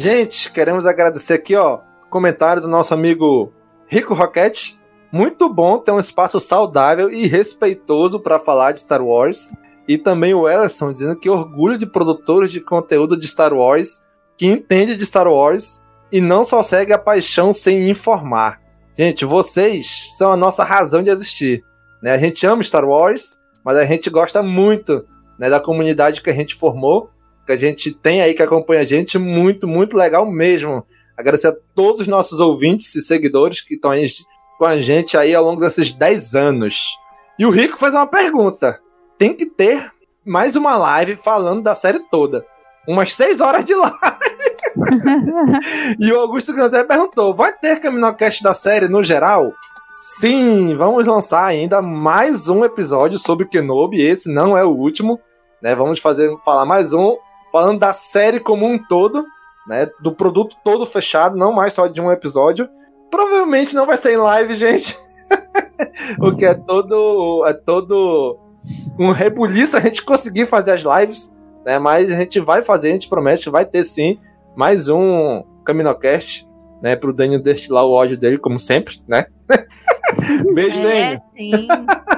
Gente, 0.00 0.52
queremos 0.52 0.86
agradecer 0.86 1.34
aqui, 1.34 1.56
ó, 1.56 1.80
comentário 2.08 2.62
do 2.62 2.68
nosso 2.68 2.94
amigo 2.94 3.52
Rico 3.88 4.14
Roquete. 4.14 4.78
Muito 5.10 5.52
bom 5.52 5.76
ter 5.76 5.90
um 5.90 5.98
espaço 5.98 6.38
saudável 6.38 7.10
e 7.10 7.26
respeitoso 7.26 8.20
para 8.20 8.38
falar 8.38 8.70
de 8.70 8.78
Star 8.78 9.02
Wars. 9.02 9.52
E 9.88 9.98
também 9.98 10.32
o 10.34 10.48
Ellison 10.48 10.92
dizendo 10.92 11.18
que 11.18 11.28
orgulho 11.28 11.76
de 11.76 11.84
produtores 11.84 12.52
de 12.52 12.60
conteúdo 12.60 13.16
de 13.16 13.26
Star 13.26 13.52
Wars 13.52 14.00
que 14.36 14.46
entende 14.46 14.94
de 14.94 15.04
Star 15.04 15.26
Wars 15.26 15.80
e 16.10 16.20
não 16.20 16.44
só 16.44 16.62
segue 16.62 16.92
a 16.92 16.98
paixão 16.98 17.52
sem 17.52 17.88
informar. 17.90 18.60
Gente, 18.96 19.24
vocês 19.24 20.08
são 20.16 20.32
a 20.32 20.36
nossa 20.36 20.64
razão 20.64 21.02
de 21.02 21.10
existir. 21.10 21.62
Né? 22.02 22.12
A 22.12 22.18
gente 22.18 22.44
ama 22.46 22.62
Star 22.62 22.84
Wars, 22.84 23.36
mas 23.64 23.76
a 23.76 23.84
gente 23.84 24.10
gosta 24.10 24.42
muito 24.42 25.06
né, 25.38 25.48
da 25.48 25.60
comunidade 25.60 26.22
que 26.22 26.30
a 26.30 26.34
gente 26.34 26.54
formou 26.54 27.10
que 27.48 27.52
a 27.52 27.56
gente 27.56 27.90
tem 27.92 28.20
aí 28.20 28.34
que 28.34 28.42
acompanha 28.42 28.82
a 28.82 28.84
gente, 28.84 29.16
muito, 29.16 29.66
muito 29.66 29.96
legal 29.96 30.30
mesmo. 30.30 30.84
Agradecer 31.16 31.46
a 31.46 31.56
todos 31.74 32.02
os 32.02 32.06
nossos 32.06 32.40
ouvintes 32.40 32.94
e 32.94 33.00
seguidores 33.00 33.62
que 33.62 33.74
estão 33.74 33.92
com 34.58 34.66
a 34.66 34.78
gente 34.78 35.16
aí 35.16 35.34
ao 35.34 35.42
longo 35.42 35.62
desses 35.62 35.90
10 35.90 36.34
anos. 36.34 36.90
E 37.38 37.46
o 37.46 37.50
Rico 37.50 37.78
fez 37.78 37.94
uma 37.94 38.06
pergunta. 38.06 38.78
Tem 39.16 39.32
que 39.32 39.46
ter 39.46 39.90
mais 40.26 40.56
uma 40.56 40.76
live 40.76 41.16
falando 41.16 41.62
da 41.62 41.74
série 41.74 42.00
toda. 42.10 42.44
Umas 42.86 43.14
6 43.14 43.40
horas 43.40 43.64
de 43.64 43.74
live. 43.74 43.96
e 45.98 46.12
o 46.12 46.20
Augusto 46.20 46.52
Ganzé 46.52 46.84
perguntou: 46.84 47.34
vai 47.34 47.52
ter 47.52 47.80
Caminocast 47.80 48.42
da 48.42 48.54
série 48.54 48.88
no 48.88 49.02
geral? 49.02 49.52
Sim, 49.92 50.76
vamos 50.76 51.06
lançar 51.06 51.44
ainda 51.44 51.82
mais 51.82 52.48
um 52.48 52.64
episódio 52.64 53.18
sobre 53.18 53.46
Kenobi. 53.46 54.00
Esse 54.00 54.32
não 54.32 54.56
é 54.56 54.64
o 54.64 54.70
último. 54.70 55.18
Né? 55.60 55.74
Vamos 55.74 55.98
fazer 55.98 56.30
falar 56.44 56.64
mais 56.64 56.92
um 56.92 57.16
falando 57.50 57.80
da 57.80 57.92
série 57.92 58.38
como 58.38 58.66
um 58.66 58.78
todo, 58.78 59.24
né? 59.66 59.88
Do 60.00 60.12
produto 60.12 60.56
todo 60.62 60.86
fechado, 60.86 61.36
não 61.36 61.52
mais 61.52 61.74
só 61.74 61.86
de 61.88 62.00
um 62.00 62.12
episódio. 62.12 62.68
Provavelmente 63.10 63.74
não 63.74 63.86
vai 63.86 63.96
ser 63.96 64.12
em 64.12 64.18
live, 64.18 64.54
gente. 64.54 64.96
o 66.20 66.34
que 66.36 66.44
é 66.44 66.54
todo 66.54 67.44
é 67.46 67.52
todo 67.52 68.38
um 68.98 69.10
rebuliço 69.10 69.76
a 69.76 69.80
gente 69.80 70.04
conseguir 70.04 70.46
fazer 70.46 70.72
as 70.72 70.82
lives, 70.82 71.34
né? 71.64 71.78
Mas 71.78 72.12
a 72.12 72.14
gente 72.14 72.38
vai 72.38 72.62
fazer, 72.62 72.90
a 72.90 72.92
gente 72.92 73.08
promete 73.08 73.44
que 73.44 73.50
vai 73.50 73.64
ter 73.64 73.82
sim 73.82 74.20
mais 74.58 74.88
um 74.88 75.44
Caminocast, 75.64 76.44
né? 76.82 76.96
Pro 76.96 77.12
Daniel 77.12 77.40
destilar 77.40 77.84
o 77.84 77.92
ódio 77.92 78.18
dele, 78.18 78.38
como 78.38 78.58
sempre, 78.58 78.96
né? 79.06 79.26
Beijo, 80.52 80.80
É, 80.80 80.82
Daniel. 80.82 81.16
sim. 81.32 81.68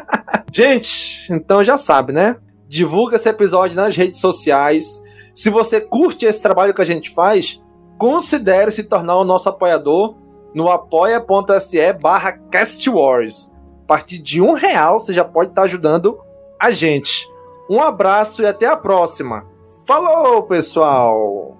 Gente, 0.51 1.31
então 1.31 1.63
já 1.63 1.77
sabe, 1.77 2.15
né? 2.15 2.37
Divulga 2.67 3.17
esse 3.17 3.29
episódio 3.29 3.77
nas 3.77 3.95
redes 3.95 4.21
sociais. 4.21 5.03
Se 5.35 5.51
você 5.51 5.83
curte 5.83 6.25
esse 6.25 6.41
trabalho 6.41 6.73
que 6.73 6.81
a 6.81 6.85
gente 6.87 7.11
faz, 7.11 7.63
considere 7.99 8.73
se 8.73 8.85
tornar 8.85 9.17
o 9.19 9.25
nosso 9.25 9.51
apoiador 9.51 10.17
no 10.55 10.71
apoia.se 10.71 11.93
barra 11.93 12.33
castwars. 12.51 13.53
A 13.85 13.87
partir 13.87 14.19
de 14.19 14.41
um 14.41 14.55
real 14.55 14.99
você 14.99 15.13
já 15.13 15.27
pode 15.27 15.51
estar 15.51 15.65
ajudando 15.65 16.19
a 16.59 16.71
gente. 16.71 17.29
Um 17.69 17.83
abraço 17.83 18.41
e 18.41 18.47
até 18.47 18.67
a 18.67 18.79
próxima. 18.79 19.47
Falou, 19.87 20.43
pessoal! 20.45 21.60